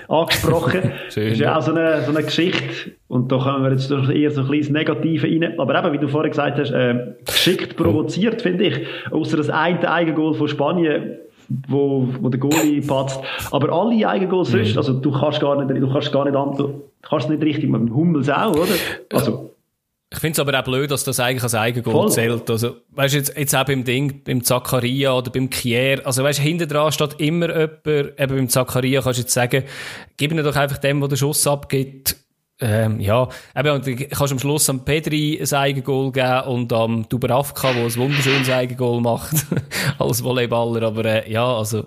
angesprochen, 0.09 0.93
Schön, 1.11 1.33
ist 1.33 1.41
ja 1.41 1.57
auch 1.57 1.63
so 1.63 1.73
eine, 1.73 2.03
so 2.03 2.11
eine 2.11 2.23
Geschichte, 2.23 2.93
und 3.09 3.31
da 3.31 3.39
kommen 3.39 3.65
wir 3.65 3.73
jetzt 3.73 3.91
eher 3.91 4.31
so 4.31 4.43
ein 4.43 4.47
kleines 4.47 4.71
Negative 4.71 5.27
rein, 5.27 5.59
aber 5.59 5.79
eben, 5.79 5.93
wie 5.93 5.99
du 5.99 6.09
vorher 6.09 6.31
gesagt 6.31 6.59
hast, 6.59 6.71
äh, 6.71 7.15
geschickt 7.27 7.77
provoziert, 7.77 8.43
finde 8.43 8.65
ich, 8.65 8.87
außer 9.11 9.37
das 9.37 9.51
eine 9.51 9.91
Eigengoal 9.91 10.35
von 10.35 10.49
Spanien, 10.49 11.19
wo, 11.49 12.09
wo 12.21 12.29
der 12.29 12.41
Goalie 12.41 12.81
patzt. 12.83 13.21
Aber 13.51 13.73
alle 13.73 14.09
Eigengoals 14.09 14.51
sonst, 14.51 14.77
also 14.77 14.93
du 14.95 15.11
kannst 15.11 15.41
gar 15.41 15.63
nicht, 15.63 15.83
du 15.83 15.93
kannst 15.93 16.13
gar 16.13 16.25
nicht, 16.25 16.35
du 16.35 16.83
kannst 17.03 17.29
nicht 17.31 17.43
richtig 17.43 17.71
mit 17.71 17.81
dem 17.81 17.95
Hummels 17.95 18.29
auch, 18.29 18.53
oder? 18.53 18.75
Also, 19.13 19.55
ich 20.11 20.21
finde 20.21 20.33
es 20.33 20.41
aber 20.41 20.59
auch 20.59 20.65
blöd, 20.65 20.91
dass 20.91 21.05
das 21.05 21.21
eigentlich 21.21 21.43
als 21.43 21.55
Eigengoal 21.55 22.09
zählt. 22.09 22.49
Also, 22.51 22.77
weißt 22.93 23.13
du, 23.13 23.19
jetzt, 23.19 23.37
jetzt 23.37 23.55
auch 23.55 23.65
beim 23.65 23.85
Ding, 23.85 24.23
beim 24.25 24.43
Zakaria 24.43 25.13
oder 25.13 25.31
beim 25.31 25.51
Kier, 25.51 26.01
also 26.07 26.25
weißt 26.25 26.39
du, 26.39 26.43
hinter 26.43 26.67
dran 26.67 26.93
steht 26.93 27.21
immer 27.21 27.49
jemand, 27.51 27.87
eben 28.19 28.37
beim 28.37 28.49
Zakaria 28.49 29.03
kannst 29.03 29.19
du 29.19 29.23
jetzt 29.23 29.35
sagen, 29.35 29.65
gib 30.17 30.33
ihm 30.33 30.43
doch 30.43 30.57
einfach 30.57 30.79
dem, 30.79 31.01
der 31.01 31.11
den 31.11 31.19
Schuss 31.19 31.47
abgibt, 31.47 32.17
ähm, 32.61 33.01
ja, 33.01 33.29
eben, 33.57 33.71
und 33.71 33.87
du 33.87 33.95
kannst 33.95 34.33
am 34.33 34.39
Schluss 34.39 34.69
am 34.69 34.85
Pedri 34.85 35.41
ein 35.41 35.57
Eigengoal 35.57 36.11
geben 36.11 36.49
und 36.49 36.73
am 36.73 37.09
Dubravka, 37.09 37.73
der 37.73 37.85
ein 37.85 37.97
wunderschönes 37.97 38.51
Eigengoal 38.51 39.01
macht, 39.01 39.47
als 39.99 40.23
Volleyballer, 40.23 40.83
aber 40.83 41.05
äh, 41.05 41.31
ja, 41.31 41.47
also 41.47 41.85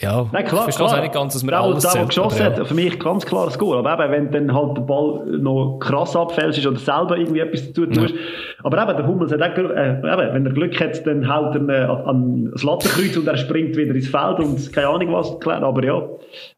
ja, 0.00 0.28
Nein, 0.32 0.44
klar, 0.44 0.68
ich 0.68 0.76
verstehe 0.76 0.86
klar. 0.86 1.00
nicht 1.00 1.12
ganz, 1.12 1.32
dass 1.32 1.42
man 1.42 1.50
der, 1.50 1.60
alles 1.60 1.82
der, 1.82 1.92
der 1.92 2.06
geschossen 2.06 2.44
hat, 2.44 2.56
ja. 2.56 2.64
für 2.64 2.74
mich 2.74 3.00
ganz 3.00 3.26
klares 3.26 3.58
Goal. 3.58 3.84
Aber 3.84 4.04
eben, 4.04 4.12
wenn 4.12 4.30
dann 4.30 4.54
halt 4.54 4.76
der 4.76 4.82
Ball 4.82 5.26
noch 5.26 5.80
krass 5.80 6.14
abfällt 6.14 6.64
oder 6.64 6.78
selber 6.78 7.16
irgendwie 7.16 7.40
etwas 7.40 7.66
dazu 7.66 7.84
tust. 7.86 8.14
Ja. 8.14 8.20
Aber 8.62 8.80
eben, 8.80 8.96
der 8.96 9.06
Hummels 9.08 9.32
hat 9.32 9.42
auch, 9.42 9.58
äh, 9.58 9.98
eben, 9.98 10.34
wenn 10.34 10.46
er 10.46 10.52
Glück 10.52 10.80
hat, 10.80 11.04
dann 11.04 11.28
haut 11.28 11.56
er 11.56 11.68
äh, 11.68 12.08
an 12.08 12.48
das 12.52 12.62
Lattenkreuz 12.62 13.16
und 13.16 13.26
er 13.26 13.36
springt 13.38 13.76
wieder 13.76 13.92
ins 13.92 14.06
Feld 14.06 14.38
und 14.38 14.72
keine 14.72 14.86
Ahnung 14.86 15.14
was. 15.14 15.36
Aber 15.44 15.84
ja, 15.84 16.00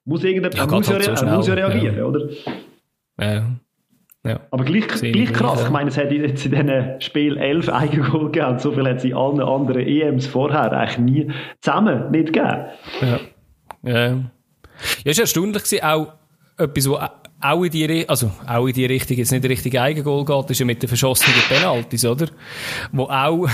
muss 0.04 0.23
irgendjemand, 0.23 0.57
ja, 0.57 0.66
muss, 0.66 0.92
halt 0.92 1.19
so 1.19 1.25
muss 1.25 1.47
ja 1.47 1.54
reagieren, 1.54 1.97
ja. 1.97 2.04
oder? 2.04 2.28
Ja. 3.21 3.43
Ja. 4.23 4.41
Aber 4.50 4.65
gleich, 4.65 4.87
gleich 4.87 5.33
krass. 5.33 5.62
Ich 5.65 5.71
meine, 5.71 5.89
es 5.89 5.97
hat 5.97 6.12
jetzt 6.12 6.45
in 6.45 6.50
diesem 6.50 7.00
Spiel 7.00 7.39
elf 7.39 7.71
Eigengoal 7.71 8.31
gegeben. 8.31 8.59
So 8.59 8.71
viel 8.73 8.87
hat 8.87 8.99
es 8.99 9.05
in 9.05 9.15
allen 9.15 9.41
anderen 9.41 9.81
EMs 9.81 10.27
vorher 10.27 10.73
eigentlich 10.73 10.99
nie 10.99 11.33
zusammen 11.62 12.11
nicht 12.11 12.33
gegeben. 12.33 12.67
Ja. 13.00 13.21
Ja, 13.83 14.07
ja 14.09 14.21
ist 15.05 15.21
erstaunlich 15.21 15.62
gewesen, 15.65 15.85
auch 15.85 16.12
etwas, 16.59 16.89
wo 16.89 16.99
auch 17.40 17.64
in 17.64 17.70
die, 17.70 18.09
also, 18.09 18.30
auch 18.47 18.66
in 18.66 18.75
die 18.75 18.85
Richtung, 18.87 19.16
jetzt 19.16 19.32
nicht 19.32 19.44
richtig 19.44 19.78
Eigengoal 19.78 20.25
geht, 20.25 20.50
ist 20.50 20.61
ja 20.61 20.66
mit 20.66 20.82
den 20.82 20.88
verschossenen 20.88 21.40
Penalties, 21.49 22.04
oder? 22.04 22.26
Wo 22.92 23.04
auch 23.04 23.49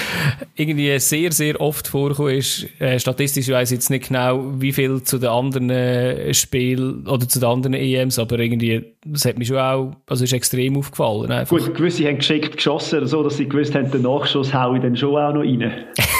irgendwie 0.56 0.98
sehr, 0.98 1.32
sehr 1.32 1.60
oft 1.60 1.88
vorkommt 1.88 2.32
ist, 2.32 2.66
äh, 2.80 2.98
statistisch 2.98 3.48
weiss 3.48 3.70
ich 3.70 3.76
jetzt 3.76 3.90
nicht 3.90 4.08
genau, 4.08 4.60
wie 4.60 4.72
viel 4.72 5.02
zu 5.02 5.18
den 5.18 5.28
anderen 5.28 5.70
äh, 5.70 6.34
Spielen 6.34 7.06
oder 7.06 7.28
zu 7.28 7.38
den 7.38 7.48
anderen 7.48 7.74
EMs, 7.74 8.18
aber 8.18 8.38
irgendwie, 8.38 8.94
das 9.04 9.24
hat 9.24 9.38
mich 9.38 9.48
schon 9.48 9.58
auch, 9.58 9.92
also 10.08 10.24
ist 10.24 10.32
extrem 10.32 10.76
aufgefallen. 10.76 11.30
Einfach. 11.30 11.56
Gut, 11.56 11.74
gewisse 11.74 12.06
haben 12.06 12.18
geschickt 12.18 12.56
geschossen, 12.56 13.06
so 13.06 13.22
dass 13.22 13.36
sie 13.36 13.48
gewusst 13.48 13.74
haben, 13.74 13.90
den 13.90 14.02
Nachschuss 14.02 14.52
hau 14.52 14.74
ich 14.74 14.82
dann 14.82 14.96
schon 14.96 15.16
auch 15.16 15.32
noch 15.32 15.42
rein. 15.42 15.72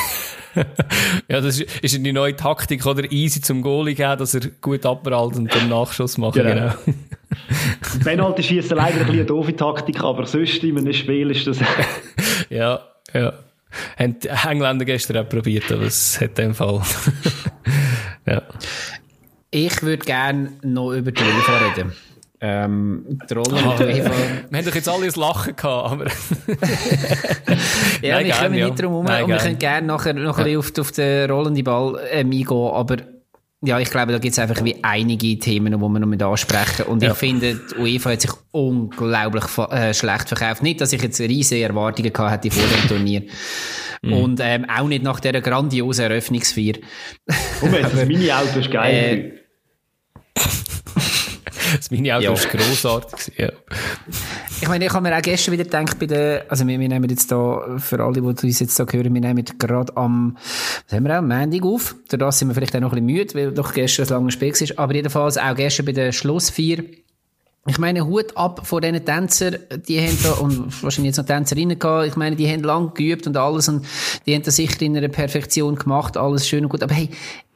ja, 1.29 1.41
das 1.41 1.61
ist, 1.61 1.83
ist 1.83 1.95
eine 1.97 2.12
neue 2.12 2.37
Taktik 2.37 2.85
oder 2.87 3.11
easy 3.11 3.41
zum 3.41 3.62
Goalie 3.62 3.95
geben, 3.95 4.19
dass 4.19 4.35
er 4.35 4.43
gut 4.61 4.85
abprallt 4.87 5.37
und 5.37 5.55
den 5.55 5.69
Nachschuss 5.69 6.19
macht. 6.19 6.35
Genau. 6.35 6.73
genau. 6.85 6.99
Penalty 8.05 8.43
schießt 8.43 8.71
leider 8.71 8.95
ein 8.95 8.99
bisschen 8.99 9.15
eine 9.15 9.25
doofe 9.25 9.55
Taktik, 9.55 10.03
aber 10.03 10.27
sonst 10.27 10.62
in 10.65 10.79
einem 10.79 10.93
Spiel 10.93 11.31
ist 11.31 11.47
das. 11.47 11.59
ja, 12.50 12.81
ja. 13.12 13.33
Haben 13.99 14.19
die 14.19 14.29
Engländer 14.29 14.85
gestern 14.85 15.19
auch 15.19 15.29
probiert, 15.29 15.71
aber 15.71 15.83
es 15.83 16.21
hat 16.21 16.38
den 16.38 16.55
Fall. 16.55 16.81
ja. 18.27 18.43
Ich 19.50 19.83
würde 19.83 20.05
gerne 20.05 20.53
noch 20.62 20.93
über 20.93 21.12
die 21.12 21.23
UEFA 21.23 21.59
reden. 21.59 21.93
Ähm, 22.40 23.18
die 23.28 23.35
Rolle 23.35 23.57
ah, 23.57 23.71
mit 23.71 23.80
UEFA. 23.80 24.11
Wir 24.49 24.59
haben 24.59 24.66
doch 24.66 24.75
jetzt 24.75 24.88
alle 24.88 25.07
ein 25.07 25.12
Lachen 25.16 25.57
gehabt, 25.57 25.92
aber. 25.92 26.04
ja, 28.00 28.14
Nein, 28.14 28.26
wir 28.26 28.33
können 28.33 28.54
ja. 28.54 28.66
nicht 28.66 28.80
drum 28.80 28.92
herum 28.92 29.07
Nein, 29.07 29.25
und 29.25 29.30
wir 29.30 29.38
können 29.38 29.59
gerne 29.59 29.87
nachher 29.87 30.14
noch 30.14 30.38
ein 30.38 30.45
bisschen 30.45 30.59
auf, 30.59 30.78
auf 30.78 30.92
den 30.92 31.30
rollenden 31.30 31.64
Ball 31.64 32.00
ähm, 32.12 32.30
eingehen, 32.30 32.70
aber 32.72 32.96
ja, 33.61 33.81
ich 33.81 33.90
glaube, 33.90 34.12
da 34.12 34.18
gibt 34.18 34.33
es 34.33 34.38
einfach 34.38 34.62
wie 34.64 34.77
einige 34.83 35.37
Themen, 35.38 35.72
die 35.72 35.79
wir 35.79 35.88
noch 35.98 36.07
mit 36.07 36.22
ansprechen. 36.22 36.87
Und 36.87 37.03
ja. 37.03 37.11
ich 37.11 37.18
finde, 37.18 37.57
die 37.57 37.74
UEFA 37.81 38.11
hat 38.11 38.20
sich 38.20 38.31
unglaublich 38.53 39.44
äh, 39.70 39.92
schlecht 39.92 40.29
verkauft. 40.29 40.62
Nicht, 40.62 40.81
dass 40.81 40.92
ich 40.92 41.03
jetzt 41.03 41.20
riesige 41.20 41.64
Erwartungen 41.64 42.12
gehabt 42.12 42.44
hätte 42.44 42.55
vor 42.55 42.68
dem 42.68 42.88
Turnier. 42.88 43.22
Mm. 44.03 44.12
Und 44.12 44.40
ähm, 44.40 44.64
auch 44.70 44.87
nicht 44.87 45.03
nach 45.03 45.18
dieser 45.18 45.40
grandiosen 45.40 46.05
Eröffnungsfeier. 46.05 46.74
Und 47.61 47.72
das 47.83 48.07
Mini-Auto 48.07 48.61
ist 48.61 48.70
geil. 48.70 49.33
Äh, 49.35 49.38
das 51.76 51.90
Mini-Auto 51.90 52.24
ja. 52.24 52.33
ist 52.33 52.48
grossartig. 52.50 53.33
Ja. 53.37 53.50
Ich 54.61 54.68
meine, 54.68 54.87
ich 54.87 54.92
habe 54.92 55.09
mir 55.09 55.16
auch 55.16 55.22
gestern 55.22 55.52
wieder 55.52 55.64
gedacht, 55.64 55.98
bei 55.98 56.07
der, 56.07 56.46
also 56.48 56.66
wir, 56.66 56.78
wir 56.78 56.88
nehmen 56.88 57.09
jetzt 57.11 57.31
da, 57.31 57.76
für 57.78 58.02
alle, 58.02 58.14
die 58.14 58.20
uns 58.20 58.61
jetzt 58.61 58.78
da 58.78 58.87
hören, 58.90 59.14
wir 59.14 59.20
nehmen 59.20 59.44
gerade 59.59 59.96
am, 59.96 60.37
was 60.87 60.96
haben 60.96 61.04
wir 61.04 61.12
auch, 61.12 61.18
am 61.18 61.28
Montag 61.28 61.64
auf. 61.64 61.96
Da 62.09 62.33
sind 62.33 62.48
wir 62.48 62.54
vielleicht 62.54 62.74
auch 62.76 62.81
noch 62.81 62.92
ein 62.92 63.07
bisschen 63.07 63.18
müde, 63.18 63.35
weil 63.35 63.52
doch 63.52 63.72
gestern 63.72 64.07
ein 64.07 64.11
langes 64.11 64.35
Spiel 64.35 64.52
war. 64.52 64.85
Aber 64.85 64.94
jedenfalls 64.94 65.38
auch 65.38 65.54
gestern 65.54 65.87
bei 65.87 65.92
der 65.92 66.12
Schlussfeier 66.12 66.78
ich 67.68 67.78
meine, 67.78 68.07
Hut 68.07 68.37
ab 68.37 68.66
von 68.66 68.81
diesen 68.81 69.04
Tänzern, 69.04 69.57
die 69.87 70.00
haben 70.00 70.18
da, 70.22 70.33
und 70.33 70.83
wahrscheinlich 70.83 71.11
jetzt 71.11 71.18
noch 71.18 71.26
Tänzerinnen 71.26 71.78
gehabt, 71.78 72.07
ich 72.07 72.16
meine, 72.16 72.35
die 72.35 72.50
haben 72.50 72.62
lang 72.62 72.94
geübt 72.94 73.26
und 73.26 73.37
alles 73.37 73.68
und 73.68 73.85
die 74.26 74.35
haben 74.35 74.42
das 74.42 74.57
sicher 74.57 74.81
in 74.83 74.96
einer 74.96 75.09
Perfektion 75.09 75.76
gemacht, 75.76 76.16
alles 76.16 76.48
schön 76.48 76.64
und 76.64 76.70
gut. 76.70 76.83
Aber 76.83 76.94
hey, 76.94 77.11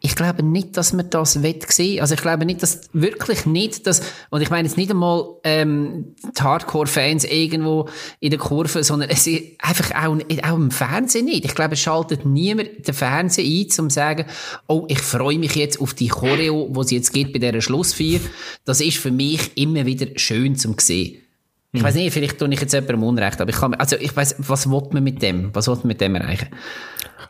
ich 0.05 0.17
glaube 0.17 0.43
nicht, 0.43 0.77
dass 0.77 0.93
man 0.93 1.09
das 1.11 1.43
wett 1.43 1.71
sehen. 1.71 2.01
Also 2.01 2.15
ich 2.15 2.21
glaube 2.21 2.45
nicht, 2.45 2.61
dass 2.63 2.81
wirklich 2.93 3.47
nicht, 3.47 3.87
dass 3.87 4.03
und 4.31 4.43
ich 4.43 4.51
meine 4.51 4.67
jetzt 4.67 4.77
nicht 4.77 4.91
einmal 4.91 5.37
ähm, 5.45 6.17
die 6.37 6.43
Hardcore-Fans 6.43 7.25
irgendwo 7.25 7.89
in 8.19 8.31
der 8.31 8.41
Kurve, 8.41 8.83
sondern 8.83 9.11
es 9.11 9.29
ist 9.29 9.43
einfach 9.61 9.93
auch, 9.95 10.19
auch 10.43 10.57
im 10.57 10.73
Fernsehen 10.73 11.27
nicht. 11.27 11.45
Ich 11.45 11.55
glaube, 11.55 11.75
es 11.75 11.81
schaltet 11.81 12.27
niemand 12.27 12.87
den 12.87 12.95
Fernseher 12.95 13.45
ein, 13.45 13.67
um 13.79 13.91
zu 13.91 13.95
sagen, 13.95 14.25
oh, 14.67 14.87
ich 14.89 14.99
freue 14.99 15.39
mich 15.39 15.55
jetzt 15.55 15.81
auf 15.81 15.95
die 15.95 16.09
Choreo, 16.09 16.69
wo 16.73 16.83
sie 16.83 16.97
jetzt 16.97 17.13
geht 17.13 17.33
bei 17.33 17.39
dieser 17.39 17.61
Schlussfeier. 17.61 18.19
Das 18.65 18.81
ist 18.81 18.99
für 18.99 19.13
mich 19.13 19.57
immer 19.57 19.87
wieder 19.87 20.09
schön 20.17 20.57
zum 20.57 20.75
sehen. 20.81 21.22
Ich 21.75 21.81
mhm. 21.81 21.87
weiß 21.87 21.95
nicht, 21.95 22.13
vielleicht 22.13 22.39
tue 22.39 22.53
ich 22.53 22.61
jetzt 22.61 22.75
jemandem 22.75 23.03
Unrecht, 23.03 23.41
aber 23.41 23.49
ich 23.49 23.57
kann, 23.57 23.73
also 23.75 23.97
ich 23.97 24.15
weiß, 24.15 24.37
was 24.39 24.71
will 24.71 24.83
man 24.93 25.03
mit 25.03 25.23
dem? 25.23 25.55
Was 25.55 25.69
will 25.69 25.77
man 25.77 25.87
mit 25.87 26.01
dem 26.03 26.15
erreichen? 26.15 26.49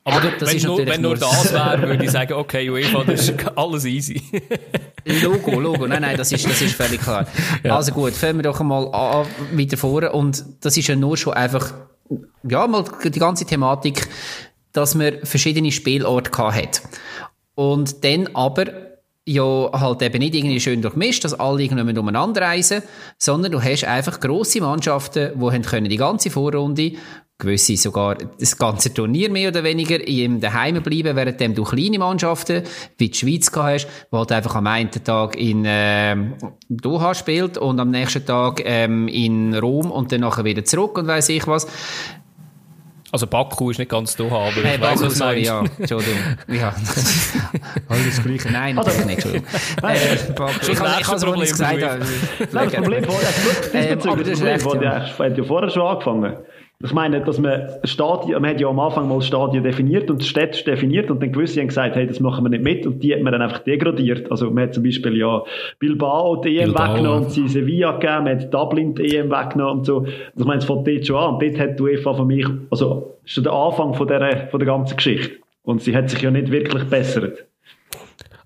Aber 0.05 0.33
das 0.37 0.49
wenn, 0.49 0.57
ist 0.57 0.67
nur, 0.67 0.79
wenn 0.85 1.01
nur 1.01 1.17
das 1.17 1.53
wäre, 1.53 1.83
würde 1.89 2.05
ich 2.05 2.11
sagen, 2.11 2.33
okay, 2.33 2.69
UEFA, 2.69 3.05
das 3.05 3.29
ist 3.29 3.57
alles 3.57 3.85
easy. 3.85 4.21
Logo, 5.23 5.61
Logo. 5.61 5.87
Nein, 5.87 6.03
nein, 6.03 6.17
das 6.17 6.33
ist, 6.33 6.45
das 6.45 6.61
ist 6.61 6.75
völlig 6.75 7.01
klar. 7.01 7.25
Ja. 7.63 7.77
Also 7.77 7.93
gut, 7.93 8.15
fangen 8.15 8.39
wir 8.39 8.43
doch 8.43 8.59
einmal 8.59 8.93
an, 8.93 9.27
weiter 9.53 9.77
vor. 9.77 10.13
Und 10.13 10.45
das 10.61 10.77
ist 10.77 10.89
ja 10.89 10.97
nur 10.97 11.17
schon 11.17 11.35
einfach, 11.35 11.73
ja, 12.43 12.67
mal 12.67 12.85
die 13.05 13.19
ganze 13.21 13.45
Thematik, 13.45 14.09
dass 14.73 14.97
man 14.97 15.19
verschiedene 15.23 15.71
Spielorte 15.71 16.37
hat. 16.37 16.83
Und 17.55 18.03
dann 18.03 18.29
aber 18.35 18.92
ja 19.25 19.71
halt 19.73 20.03
eben 20.03 20.19
nicht 20.19 20.35
irgendwie 20.35 20.61
schön 20.61 20.83
durchmischt, 20.83 21.25
dass 21.25 21.35
alle 21.35 21.63
irgendwie 21.63 21.99
umeinander 21.99 22.43
reisen, 22.43 22.83
sondern 23.19 23.53
du 23.53 23.63
hast 23.63 23.85
einfach 23.85 24.19
grosse 24.19 24.61
Mannschaften, 24.61 25.33
die 25.39 25.45
haben 25.45 25.63
können 25.63 25.89
die 25.89 25.97
ganze 25.97 26.31
Vorrunde 26.31 26.93
gewisse 27.43 27.77
sogar 27.77 28.15
das 28.15 28.57
ganze 28.57 28.95
Turnier 28.95 29.29
mehr 29.29 29.49
oder 29.49 29.65
weniger 29.65 30.07
im 30.07 30.41
Daheim 30.41 30.81
bleiben, 30.83 31.17
während 31.17 31.59
du 31.59 31.65
kleine 31.65 31.99
Mannschaften 31.99 32.63
wie 32.99 33.09
die 33.09 33.19
Schweiz 33.19 33.51
hast, 33.55 33.89
die 34.13 34.17
halt 34.17 34.33
einfach 34.33 34.55
am 34.55 34.67
einen 34.69 34.91
Tag 34.91 35.37
in 35.37 35.65
äh, 35.65 36.17
Doha 36.69 37.15
spielt 37.15 37.59
und 37.59 37.81
am 37.81 37.91
nächsten 37.91 38.25
Tag 38.25 38.63
ähm, 38.65 39.09
in 39.09 39.55
Rom 39.55 39.91
und 39.91 40.13
dann 40.13 40.21
nachher 40.21 40.45
wieder 40.45 40.65
zurück 40.65 40.97
und 40.99 41.09
weiß 41.09 41.31
ich 41.31 41.47
was. 41.49 41.67
Also 43.15 43.27
Baku 43.27 43.71
ist 43.71 43.79
nicht 43.79 43.91
ganz 43.91 44.17
da, 44.17 44.25
aber 44.25 44.51
hey, 44.63 44.75
ich 44.77 44.81
Baku, 44.81 45.05
weiß, 45.05 45.19
sorry, 45.19 45.45
ja, 45.45 45.63
Entschuldigung. 45.79 46.19
Ja, 46.49 46.75
alles 47.91 48.23
Gleiche. 48.23 48.51
Nein, 48.51 48.75
natürlich 48.77 49.05
nicht, 49.05 49.25
Entschuldigung. 49.25 49.49
Äh, 49.83 50.15
Ich 50.15 50.79
habe 51.07 51.17
es 51.17 51.25
nicht 51.37 51.51
gesagt. 51.53 51.79
Nein, 52.53 52.71
das 52.71 52.73
Problem 52.73 53.07
war, 53.07 53.15
das 53.21 53.99
Problem, 53.99 54.25
das 54.31 54.63
Problem, 54.63 54.91
das 54.91 55.17
Problem, 56.03 56.37
Ich 56.85 56.93
meine, 56.93 57.21
dass 57.21 57.39
man 57.39 57.69
Stadien, 57.85 58.43
man 58.43 58.51
hat 58.51 58.61
ja 58.61 58.69
am 58.69 58.81
Anfang 58.81 59.09
mal 59.09 59.23
Stadien 59.23 59.63
definiert 59.63 60.11
und 60.11 60.25
Städte 60.25 60.65
definiert 60.65 61.11
und 61.11 61.23
dann 61.23 61.31
gewisse 61.31 61.61
haben 61.61 61.69
gesagt, 61.69 61.95
hey, 61.95 62.07
das 62.07 62.19
machen 62.19 62.45
wir 62.45 62.49
nicht 62.51 62.65
mit 62.65 62.87
und 62.87 63.03
die 63.03 63.15
hat 63.15 63.23
man 63.23 63.33
dann 63.33 63.43
einfach 63.43 63.61
degradiert. 63.61 64.31
Also 64.31 64.51
man 64.51 64.65
hat 64.65 64.75
zum 64.75 64.83
Beispiel 64.83 65.17
ja 65.17 65.43
Bilbao 65.79 66.37
die 66.37 66.59
EM 66.59 66.73
Bilbao. 66.73 66.89
weggenommen 66.89 67.25
und 67.25 67.31
sie 67.31 67.47
Sevilla 67.47 67.93
gegeben, 67.93 68.25
man 68.25 68.41
hat 68.41 68.53
Dublin 68.53 68.95
die 68.95 69.17
EM 69.17 69.31
weggenommen 69.31 69.79
und 69.79 69.87
so. 69.87 70.01
Also 70.01 70.13
ich 70.37 70.45
meine, 70.45 70.59
es 70.59 70.65
fängt 70.65 70.87
dort 70.89 71.07
schon 71.07 71.17
an 71.17 71.35
und 71.35 71.43
dort 71.43 71.59
hat 71.59 71.79
die 71.79 71.83
UEFA 71.83 72.15
für 72.15 72.25
mich, 72.25 72.47
also 72.71 73.19
ist 73.25 73.33
schon 73.33 73.45
der 73.45 73.53
Anfang 73.53 73.95
von 73.95 74.09
der, 74.09 74.49
von 74.49 74.59
der 74.59 74.67
ganzen 74.67 74.97
Geschichte. 74.97 75.37
Und 75.63 75.83
sie 75.83 75.95
hat 75.95 76.11
sich 76.11 76.21
ja 76.21 76.31
nicht 76.31 76.51
wirklich 76.51 76.85
bessert. 76.85 77.45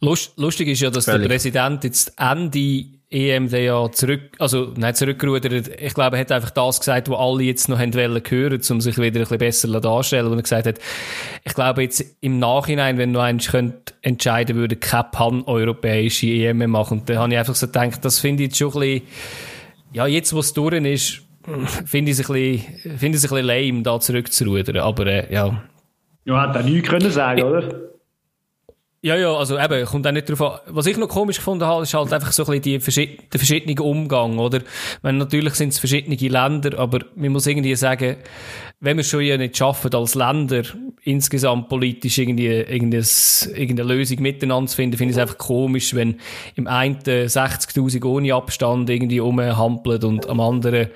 Lust, 0.01 0.39
lustig 0.39 0.69
ist 0.69 0.81
ja, 0.81 0.91
dass 0.91 1.07
Völlig. 1.07 1.23
der 1.23 1.29
Präsident 1.29 1.85
jetzt 1.85 2.13
Ende 2.19 2.85
EM 3.09 3.49
der 3.51 3.63
ja 3.63 3.93
zurück, 3.93 4.33
also 4.41 4.73
nicht 4.77 4.97
zurückgerudert, 4.97 5.71
ich 5.81 5.95
glaube, 5.95 6.17
er 6.17 6.21
hat 6.21 6.33
einfach 6.33 6.51
das 6.51 6.81
gesagt, 6.81 7.09
was 7.09 7.19
alle 7.19 7.45
jetzt 7.45 7.69
noch 7.69 7.79
haben 7.79 7.95
wollen 7.95 8.21
hören, 8.27 8.61
um 8.71 8.81
sich 8.81 8.99
wieder 8.99 9.21
ein 9.21 9.23
bisschen 9.23 9.39
besser 9.39 9.81
darzustellen, 9.81 10.29
wo 10.29 10.35
er 10.35 10.43
gesagt 10.43 10.67
hat, 10.67 10.81
ich 11.45 11.55
glaube 11.55 11.83
jetzt 11.83 12.05
im 12.21 12.41
Nachhinein, 12.41 12.99
wenn 12.99 13.17
eins 13.17 13.49
könnt 13.49 13.95
entscheiden 14.03 14.57
würde, 14.57 14.75
keine 14.75 15.07
pan-europäische 15.13 16.27
EM 16.27 16.69
machen. 16.69 16.99
Und 16.99 17.09
da 17.09 17.21
habe 17.21 17.33
ich 17.33 17.39
einfach 17.39 17.55
so 17.55 17.67
gedacht, 17.67 18.05
das 18.05 18.19
finde 18.19 18.43
ich 18.43 18.49
jetzt 18.49 18.59
schon 18.59 18.73
ein 18.73 18.81
bisschen, 18.81 19.03
ja, 19.93 20.07
jetzt 20.09 20.35
wo 20.35 20.41
es 20.41 20.53
durch 20.53 20.75
ist, 20.75 21.23
finde 21.87 22.11
ich 22.11 22.19
es 22.19 22.29
ein 22.29 22.35
bisschen, 22.35 22.99
finde 22.99 23.19
ich 23.19 23.25
es 23.25 23.31
ein 23.33 23.37
bisschen 23.37 23.47
lame, 23.47 23.83
da 23.83 24.01
zurückzurudern, 24.01 24.79
aber 24.79 25.07
äh, 25.07 25.33
ja. 25.33 25.63
Ja, 26.25 26.41
hat 26.41 26.57
er 26.57 26.65
nichts 26.65 26.89
können 26.89 27.13
sagen, 27.13 27.45
oder? 27.45 27.86
Ja, 29.07 29.15
ja, 29.15 29.33
also 29.33 29.57
eben, 29.57 29.85
kommt 29.85 30.05
auch 30.05 30.11
nicht 30.11 30.29
darauf 30.29 30.67
an. 30.67 30.75
Was 30.75 30.87
ich 30.87 30.97
noch 30.97 31.07
komisch 31.07 31.37
gefunden 31.37 31.65
habe, 31.65 31.85
ist 31.85 31.95
halt 31.95 32.13
einfach 32.13 32.33
so 32.33 32.43
ein 32.43 32.61
bisschen 32.61 32.83
die 32.83 33.19
der 33.33 33.39
verschiedene 33.39 33.81
Umgang, 33.81 34.37
oder? 34.41 34.63
Wenn 35.01 35.19
natürlich 35.19 35.55
sind 35.55 35.69
es 35.69 35.79
verschiedene 35.79 36.17
Länder, 36.17 36.77
aber 36.77 36.99
man 37.15 37.31
muss 37.31 37.47
irgendwie 37.47 37.77
sagen, 37.77 38.17
wenn 38.81 38.97
wir 38.97 39.05
schon 39.05 39.21
ja 39.21 39.37
nicht 39.37 39.57
schaffen, 39.57 39.95
als 39.95 40.17
Länder 40.17 40.65
insgesamt 41.05 41.69
politisch 41.69 42.19
irgendwie 42.19 42.49
irgendeine 42.49 43.85
Lösung 43.85 44.23
miteinander 44.23 44.69
zu 44.69 44.75
finden, 44.75 44.97
finde 44.97 45.13
ich 45.13 45.19
es 45.19 45.23
einfach 45.23 45.39
komisch, 45.39 45.95
wenn 45.95 46.17
im 46.57 46.67
einen 46.67 46.99
60.000 46.99 48.05
ohne 48.05 48.35
Abstand 48.35 48.91
irgendwie 48.91 49.19
rumhampelt 49.19 50.03
und 50.03 50.29
am 50.29 50.41
anderen 50.41 50.89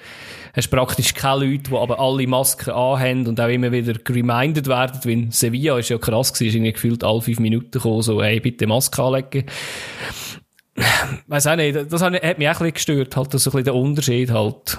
hast 0.55 0.71
praktisch 0.71 1.15
keine 1.15 1.45
Leute, 1.45 1.71
die 1.71 1.77
aber 1.77 1.99
alle 2.01 2.27
Masken 2.27 2.71
anhaben 2.71 3.27
und 3.27 3.41
auch 3.41 3.49
immer 3.49 3.73
wieder 3.73 3.95
reminded 4.09 4.67
werden, 4.67 5.01
weil 5.05 5.33
Sevilla 5.33 5.79
ist 5.79 5.91
ja 5.91 5.99
krass 5.99 6.33
gewesen, 6.33 6.49
ist 6.49 6.55
irgendwie 6.55 6.73
gefühlt 6.73 7.05
alle 7.05 7.21
fünf 7.21 7.41
Minuten 7.41 7.71
gekommen, 7.71 8.03
so, 8.03 8.23
hey, 8.23 8.41
bitte 8.41 8.67
Maske 8.67 9.03
anlegen. 9.03 9.45
Weiß 11.27 11.47
auch 11.47 11.57
nicht, 11.57 11.93
das 11.93 12.03
hat 12.03 12.13
mich 12.13 12.23
auch 12.23 12.33
ein 12.33 12.39
bisschen 12.39 12.73
gestört, 12.73 13.17
halt, 13.17 13.35
das 13.35 13.45
so 13.45 13.51
ein 13.51 13.53
bisschen 13.53 13.65
der 13.65 13.75
Unterschied 13.75 14.31
halt. 14.31 14.79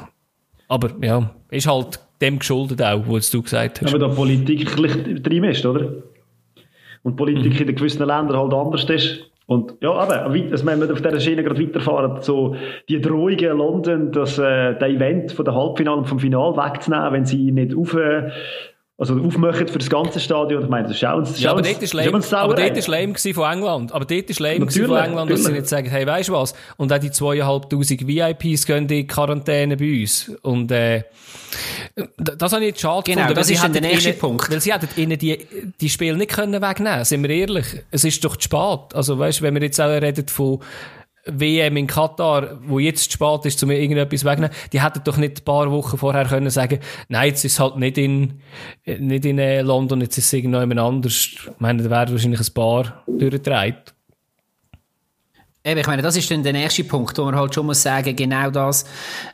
Aber, 0.67 0.91
ja, 1.01 1.29
ist 1.49 1.67
halt 1.67 1.99
dem 2.21 2.39
geschuldet 2.39 2.81
auch, 2.81 3.03
was 3.07 3.29
du 3.29 3.41
gesagt 3.41 3.81
hast. 3.81 3.89
Aber 3.93 4.07
da 4.07 4.13
Politik 4.13 4.75
drin 4.75 5.43
ist, 5.43 5.65
oder? 5.65 5.91
Und 7.03 7.15
Politik 7.15 7.59
mhm. 7.59 7.69
in 7.69 7.75
gewissen 7.75 8.05
Ländern 8.05 8.37
halt 8.37 8.53
anders 8.53 8.83
ist. 8.85 9.30
Und 9.47 9.75
ja, 9.81 9.91
aber 9.91 10.27
also 10.27 10.65
wenn 10.65 10.79
wir 10.79 10.91
auf 10.91 11.01
dieser 11.01 11.19
Schiene 11.19 11.43
gerade 11.43 11.61
weiterfahren, 11.61 12.21
so 12.21 12.55
die 12.87 13.01
Drohungen 13.01 13.57
London, 13.57 14.11
dass 14.11 14.37
äh, 14.37 14.77
der 14.77 14.87
Event 14.87 15.33
von 15.33 15.43
der 15.43 15.55
Halbfinale 15.55 15.97
und 15.97 16.07
vom 16.07 16.19
Final 16.19 16.55
wegzunehmen, 16.55 17.11
wenn 17.11 17.25
sie 17.25 17.51
nicht 17.51 17.75
auf, 17.75 17.93
äh, 17.93 18.29
also 19.01 19.19
aufmachen 19.19 19.67
für 19.67 19.79
das 19.79 19.89
ganze 19.89 20.19
Stadion. 20.19 20.61
Ich 20.61 20.69
meine, 20.69 20.87
das 20.87 20.99
schauen 20.99 21.25
sie. 21.25 21.41
Ja, 21.41 21.51
aber 21.51 21.63
dort 21.63 21.81
ist 21.81 21.95
lame, 21.95 22.21
aber 22.33 22.53
dort 22.53 22.77
ist 22.77 22.87
lame 22.87 23.15
von 23.15 23.51
England. 23.51 23.91
Aber 23.93 24.05
dort 24.05 24.29
ist 24.29 24.39
lame 24.39 24.69
von 24.69 24.95
England, 24.95 25.31
dass 25.31 25.43
sie 25.43 25.51
nicht 25.51 25.67
sagen, 25.67 25.89
hey, 25.89 26.05
weißt 26.05 26.29
du 26.29 26.33
was? 26.33 26.53
Und 26.77 26.93
auch 26.93 26.99
die 26.99 27.09
zweieinhalbtausend 27.09 28.07
VIPs 28.07 28.67
gehen 28.67 28.87
in 28.87 29.07
Quarantäne 29.07 29.75
bei 29.75 30.01
uns. 30.01 30.31
Und, 30.43 30.71
äh, 30.71 31.01
das 32.15 32.53
habe 32.53 32.63
ich 32.63 32.69
jetzt 32.69 32.81
schade 32.81 33.01
Genau, 33.03 33.21
gefunden, 33.21 33.39
das 33.39 33.49
ist 33.49 33.63
dann 33.63 33.73
der 33.73 33.81
nächste 33.81 34.09
ihnen, 34.11 34.19
Punkt. 34.19 34.51
Weil 34.51 34.61
sie 34.61 34.71
hätten 34.71 34.87
ihnen 34.95 35.17
die, 35.17 35.47
die 35.81 35.89
Spiele 35.89 36.15
nicht 36.15 36.31
können 36.31 36.61
wegnehmen 36.61 37.03
sind 37.03 37.23
wir 37.23 37.31
ehrlich. 37.31 37.65
Es 37.89 38.03
ist 38.03 38.23
doch 38.23 38.35
zu 38.35 38.43
spät. 38.43 38.93
Also 38.93 39.17
weißt, 39.17 39.39
du, 39.39 39.43
wenn 39.45 39.55
wir 39.55 39.63
jetzt 39.63 39.81
auch 39.81 39.89
reden 39.89 40.27
von 40.27 40.59
WM 41.25 41.77
in 41.77 41.87
Katar, 41.87 42.59
wo 42.63 42.79
jetzt 42.79 43.11
zu 43.11 43.17
spät 43.17 43.45
ist, 43.45 43.61
um 43.63 43.69
mir 43.69 43.79
irgendetwas 43.79 44.25
wegnehmen, 44.25 44.51
die 44.73 44.81
hätten 44.81 45.01
doch 45.03 45.17
nicht 45.17 45.41
ein 45.41 45.45
paar 45.45 45.71
Wochen 45.71 45.97
vorher 45.97 46.25
können 46.25 46.49
sagen, 46.49 46.79
nein, 47.09 47.29
jetzt 47.29 47.45
ist 47.45 47.53
es 47.53 47.59
halt 47.59 47.77
nicht 47.77 47.97
in, 47.97 48.41
nicht 48.85 49.25
in 49.25 49.37
äh, 49.37 49.61
London, 49.61 50.01
jetzt 50.01 50.17
ist 50.17 50.25
es 50.25 50.33
irgendjemand 50.33 50.79
anders. 50.79 51.13
Ich 51.15 51.49
meine, 51.59 51.83
da 51.83 51.89
werden 51.89 52.13
wahrscheinlich 52.13 52.39
ein 52.39 52.53
paar 52.53 53.03
durchgetragen. 53.07 53.77
Eben, 55.63 55.79
ich 55.79 55.85
meine, 55.85 56.01
das 56.01 56.17
ist 56.17 56.31
dann 56.31 56.41
der 56.41 56.53
nächste 56.53 56.83
Punkt, 56.83 57.15
wo 57.19 57.25
man 57.25 57.35
halt 57.35 57.53
schon 57.53 57.67
muss 57.67 57.83
sagen, 57.83 58.15
genau 58.15 58.49
das, 58.49 58.83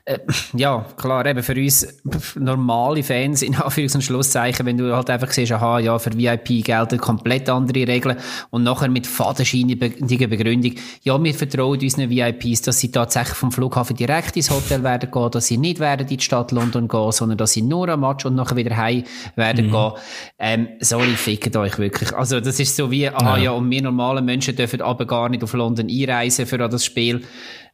äh, 0.04 0.20
ja, 0.52 0.86
klar, 0.98 1.26
eben 1.26 1.42
für 1.42 1.54
uns 1.54 1.88
normale 2.36 3.02
Fans, 3.02 3.44
in 3.44 3.56
Anführungs- 3.56 3.96
und 3.96 4.02
Schlusszeichen, 4.02 4.66
wenn 4.66 4.76
du 4.76 4.94
halt 4.94 5.10
einfach 5.10 5.32
siehst, 5.32 5.54
aha, 5.54 5.80
ja, 5.80 5.98
für 5.98 6.12
VIP 6.18 6.66
gelten 6.66 6.98
komplett 6.98 7.50
andere 7.50 7.88
Regeln 7.88 8.18
und 8.50 8.64
nachher 8.64 8.90
mit 8.90 9.08
fadenscheiniger 9.08 10.28
Begründung, 10.28 10.74
ja, 11.02 11.24
wir 11.24 11.34
vertrauen 11.34 11.80
unseren 11.80 12.10
VIPs, 12.10 12.62
dass 12.64 12.82
sie 12.82 12.92
tatsächlich 12.92 13.38
vom 13.38 13.54
Flughafen 13.54 13.96
direkt 13.96 14.36
ins 14.36 14.52
Hotel 14.52 14.84
werden 14.84 15.10
gehen, 15.10 15.32
dass 15.32 15.48
sie 15.48 15.56
nicht 15.56 15.80
werden 15.80 16.10
in 16.10 16.18
die 16.18 16.22
Stadt 16.22 16.52
London 16.52 16.90
gehen, 16.90 17.12
sondern 17.14 17.38
dass 17.38 17.54
sie 17.54 17.62
nur 17.62 17.88
am 17.88 18.02
Match 18.02 18.26
und 18.26 18.36
nachher 18.36 18.58
wieder 18.58 18.76
heim 18.76 19.06
werden 19.38 19.68
mhm. 19.68 19.72
gehen. 19.72 19.92
Ähm, 20.40 20.68
sorry, 20.82 21.16
fickt 21.16 21.56
euch 21.56 21.80
wirklich. 21.80 22.14
Also, 22.14 22.42
das 22.42 22.60
ist 22.60 22.76
so 22.76 22.92
wie, 22.92 23.08
aha, 23.08 23.38
ja, 23.38 23.44
ja 23.44 23.52
und 23.52 23.72
wir 23.72 23.82
normalen 23.82 24.26
Menschen 24.26 24.58
dürfen 24.58 24.82
aber 24.82 25.06
gar 25.06 25.30
nicht 25.30 25.42
auf 25.42 25.54
London 25.54 25.88
einreisen 25.90 26.17
Reisen 26.18 26.46
für 26.46 26.58
das 26.58 26.86
Spiel. 26.86 27.22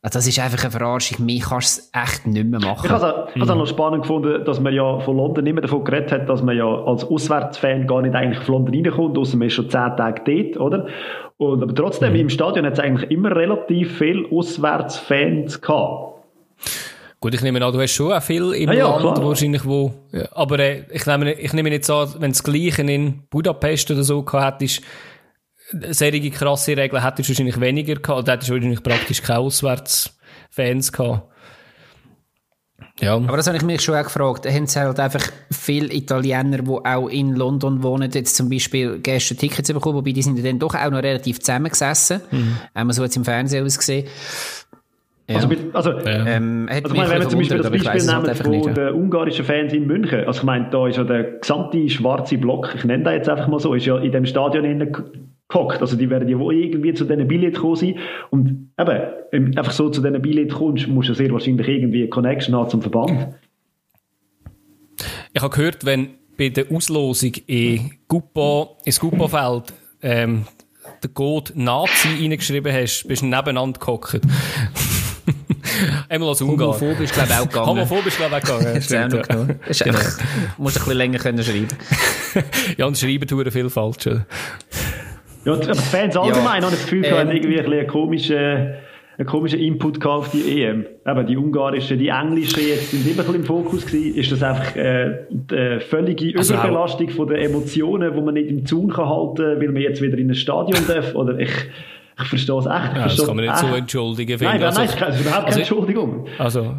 Das 0.01 0.27
ist 0.27 0.37
einfach 0.37 0.61
eine 0.63 0.71
Verarschung. 0.71 1.25
Mich 1.25 1.43
kannst 1.43 1.77
du 1.77 1.81
es 1.81 1.91
echt 1.93 2.27
nicht 2.27 2.45
mehr 2.45 2.59
machen. 2.59 2.85
Ich 2.85 2.91
habe 2.91 3.29
es 3.33 3.49
auch 3.49 3.55
noch 3.55 3.67
spannend 3.67 4.01
gefunden, 4.01 4.43
dass 4.43 4.59
man 4.59 4.73
ja 4.73 4.99
von 4.99 5.15
London 5.15 5.45
immer 5.45 5.61
davon 5.61 5.85
geredet 5.85 6.11
hat, 6.11 6.27
dass 6.27 6.43
man 6.43 6.57
ja 6.57 6.65
als 6.65 7.05
Auswärtsfan 7.05 7.87
gar 7.87 8.01
nicht 8.01 8.13
eigentlich 8.13 8.43
von 8.43 8.55
London 8.55 8.75
reinkommt, 8.75 9.17
außer 9.17 9.37
man 9.37 9.47
ist 9.47 9.53
schon 9.53 9.69
zehn 9.69 9.95
Tage 9.95 10.21
dort, 10.25 10.57
oder? 10.57 10.87
Und, 11.37 11.63
aber 11.63 11.73
trotzdem, 11.73 12.13
mhm. 12.13 12.19
im 12.19 12.29
Stadion 12.29 12.65
hat 12.65 12.73
es 12.73 12.79
eigentlich 12.79 13.09
immer 13.11 13.33
relativ 13.33 13.97
viele 13.97 14.29
Auswärtsfans 14.29 15.61
gehabt. 15.61 16.13
Gut, 17.21 17.33
ich 17.33 17.41
nehme 17.41 17.65
an, 17.65 17.71
du 17.71 17.79
hast 17.79 17.93
schon 17.93 18.11
auch 18.11 18.21
viel 18.21 18.51
im 18.51 18.69
ah, 18.69 18.73
ja, 18.73 18.89
Land, 18.89 19.15
klar. 19.15 19.25
wahrscheinlich, 19.25 19.63
wo, 19.65 19.93
ja, 20.11 20.27
aber 20.33 20.59
äh, 20.59 20.83
ich, 20.91 21.05
nehme, 21.05 21.31
ich 21.31 21.53
nehme 21.53 21.69
nicht 21.69 21.89
an, 21.89 22.09
wenn 22.19 22.31
das 22.31 22.43
Gleiche 22.43 22.81
in 22.81 23.23
Budapest 23.29 23.89
oder 23.91 24.03
so 24.03 24.23
gehabt 24.23 24.61
hättest, 24.61 24.81
solche 25.91 26.29
krasse 26.31 26.77
Regeln 26.77 27.03
hättest 27.03 27.29
du 27.29 27.33
wahrscheinlich 27.33 27.59
weniger 27.59 27.95
gehabt, 27.95 28.23
oder 28.23 28.33
hättest 28.33 28.49
du 28.49 28.53
wahrscheinlich 28.55 28.83
praktisch 28.83 29.21
keine 29.21 29.39
Auswärtsfans 29.39 30.91
gehabt. 30.91 31.29
Ja. 32.99 33.15
Aber 33.15 33.37
das 33.37 33.47
habe 33.47 33.57
ich 33.57 33.63
mich 33.63 33.81
schon 33.81 33.95
auch 33.95 34.03
gefragt. 34.03 34.45
Haben 34.45 34.67
sie 34.67 34.79
halt 34.79 34.99
einfach 34.99 35.23
viele 35.51 35.91
Italiener, 35.93 36.59
die 36.59 36.69
auch 36.69 37.07
in 37.07 37.35
London 37.35 37.81
wohnen, 37.81 38.11
jetzt 38.11 38.35
zum 38.35 38.49
Beispiel 38.49 38.99
gestern 38.99 39.37
Tickets 39.37 39.73
bekommen, 39.73 39.95
wobei 39.95 40.11
die 40.11 40.21
sind 40.21 40.43
dann 40.45 40.59
doch 40.59 40.75
auch 40.75 40.91
noch 40.91 41.01
relativ 41.01 41.39
zusammengesessen. 41.39 42.21
Mhm. 42.29 42.57
Haben 42.75 42.87
wir 42.87 42.93
so 42.93 43.03
jetzt 43.03 43.17
im 43.17 43.25
Fernsehen 43.25 43.65
ausgesehen. 43.65 44.07
Ja. 45.27 45.35
Also, 45.37 45.49
also, 45.71 45.91
ja. 45.91 46.25
ähm, 46.27 46.67
also 46.69 46.89
ich 46.89 46.93
meine, 46.93 47.09
wenn 47.09 47.21
wir 47.21 47.29
zum 47.29 47.39
Beispiel 47.39 47.57
das 47.57 47.71
Beispiel 47.71 48.13
nehmen 48.13 48.35
von 48.35 48.51
nicht, 48.51 48.65
ja. 48.65 48.73
den 48.73 48.93
ungarischen 48.93 49.45
Fans 49.45 49.71
in 49.71 49.87
München, 49.87 50.25
also 50.25 50.39
ich 50.39 50.43
meine, 50.43 50.69
da 50.69 50.87
ist 50.87 50.97
ja 50.97 51.05
der 51.05 51.23
gesamte 51.39 51.89
schwarze 51.89 52.37
Block, 52.37 52.73
ich 52.75 52.83
nenne 52.83 53.03
das 53.03 53.13
jetzt 53.13 53.29
einfach 53.29 53.47
mal 53.47 53.59
so, 53.59 53.73
ist 53.73 53.85
ja 53.85 53.97
in 53.99 54.11
dem 54.11 54.25
Stadion 54.25 54.65
gehockt. 55.53 55.81
Also 55.81 55.95
die 55.95 56.09
werden 56.09 56.27
ja 56.27 56.37
wohl 56.37 56.55
irgendwie 56.55 56.93
zu 56.93 57.05
diesen 57.05 57.27
Billett 57.27 57.55
gekommen 57.55 57.75
sein. 57.75 57.95
Und 58.29 58.69
eben, 58.79 59.57
einfach 59.57 59.71
so 59.71 59.89
zu 59.89 60.01
diesen 60.01 60.21
Billett 60.21 60.51
kommst, 60.51 60.87
musst 60.87 61.09
du 61.09 61.13
sehr 61.13 61.31
wahrscheinlich 61.31 61.67
irgendwie 61.67 62.01
eine 62.01 62.09
Connection 62.09 62.55
haben 62.55 62.69
zum 62.69 62.81
Verband. 62.81 63.35
Ich 65.33 65.41
habe 65.41 65.55
gehört, 65.55 65.85
wenn 65.85 66.09
bei 66.37 66.49
der 66.49 66.71
Auslosung 66.71 67.33
in 67.47 67.91
Guppo, 68.07 68.77
ins 68.85 68.99
Guppo-Feld 68.99 69.73
ähm, 70.01 70.45
den 71.03 71.13
Code 71.13 71.53
Nazi 71.55 72.09
reingeschrieben 72.19 72.73
hast, 72.73 73.07
bist 73.07 73.21
du 73.21 73.27
nebeneinander 73.27 73.79
gehockt. 73.79 74.21
Einmal 76.09 76.29
als 76.29 76.41
Ungarn. 76.41 76.71
Homophobisch, 76.71 77.11
glaube 77.11 77.29
ich, 77.29 77.37
auch 77.37 77.47
gegangen. 77.47 77.67
Homophobisch, 77.67 78.17
glaube 78.17 78.37
ich, 78.37 78.43
auch 78.43 78.57
gegangen. 78.59 78.75
Ist 78.77 78.93
auch 78.95 79.07
noch 79.07 79.27
genau. 79.27 79.53
Ist 79.67 79.83
genau. 79.83 79.99
Musst 80.57 80.77
ein 80.77 80.83
bisschen 80.83 80.97
länger 80.97 81.19
können 81.19 81.43
schreiben. 81.43 81.67
ja, 82.77 82.85
und 82.85 82.97
schreiben 82.97 83.27
tun 83.27 83.49
viel 83.51 83.69
falsch. 83.69 84.09
Ja, 85.45 85.53
aber 85.53 85.61
die 85.61 85.77
Fans 85.77 86.15
allgemein 86.15 86.61
ja. 86.61 86.67
haben 86.67 86.71
das 86.71 86.83
Gefühl, 86.83 87.05
ähm, 87.05 87.31
irgendwie 87.31 87.59
ein 87.59 87.65
bisschen 87.65 87.87
komische 87.87 88.75
einen 89.17 89.27
komischen 89.27 89.59
Input 89.59 90.03
auf 90.05 90.31
die 90.31 90.63
EM. 90.63 90.85
Eben 91.05 91.27
die 91.27 91.37
ungarischen, 91.37 91.99
die 91.99 92.07
englischen 92.07 92.67
jetzt 92.67 92.91
sind 92.91 93.05
immer 93.05 93.11
ein 93.11 93.17
bisschen 93.17 93.35
im 93.35 93.43
Fokus 93.43 93.85
gewesen. 93.85 94.15
Ist 94.15 94.31
das 94.31 94.41
einfach 94.41 94.75
äh, 94.75 95.25
die 95.29 95.79
völlige 95.81 96.37
also 96.37 96.53
Überbelastung 96.53 97.09
von 97.09 97.27
den 97.27 97.37
Emotionen, 97.37 98.13
die 98.13 98.21
man 98.21 98.33
nicht 98.33 98.49
im 98.49 98.65
Zaun 98.65 98.89
kann 98.89 99.07
halten, 99.07 99.61
weil 99.61 99.69
man 99.69 99.81
jetzt 99.81 100.01
wieder 100.01 100.17
in 100.17 100.31
ein 100.31 100.35
Stadion 100.35 100.81
darf? 100.87 101.13
Oder 101.13 101.37
ich, 101.37 101.51
ich 102.21 102.27
verstehe 102.27 102.57
es 102.57 102.65
echt. 102.65 102.95
Ja, 102.95 103.03
das 103.03 103.17
kann 103.17 103.35
man 103.35 103.45
nicht 103.45 103.53
echt. 103.53 103.59
so 103.59 103.75
entschuldigen. 103.75 104.39
Nein, 104.41 104.59
nein, 104.59 104.77
also, 104.77 104.81
nein, 104.81 104.99
das 104.99 105.15
ist 105.15 105.21
überhaupt 105.21 105.35
keine 105.35 105.45
also, 105.45 105.59
Entschuldigung. 105.59 106.27
Also, 106.37 106.75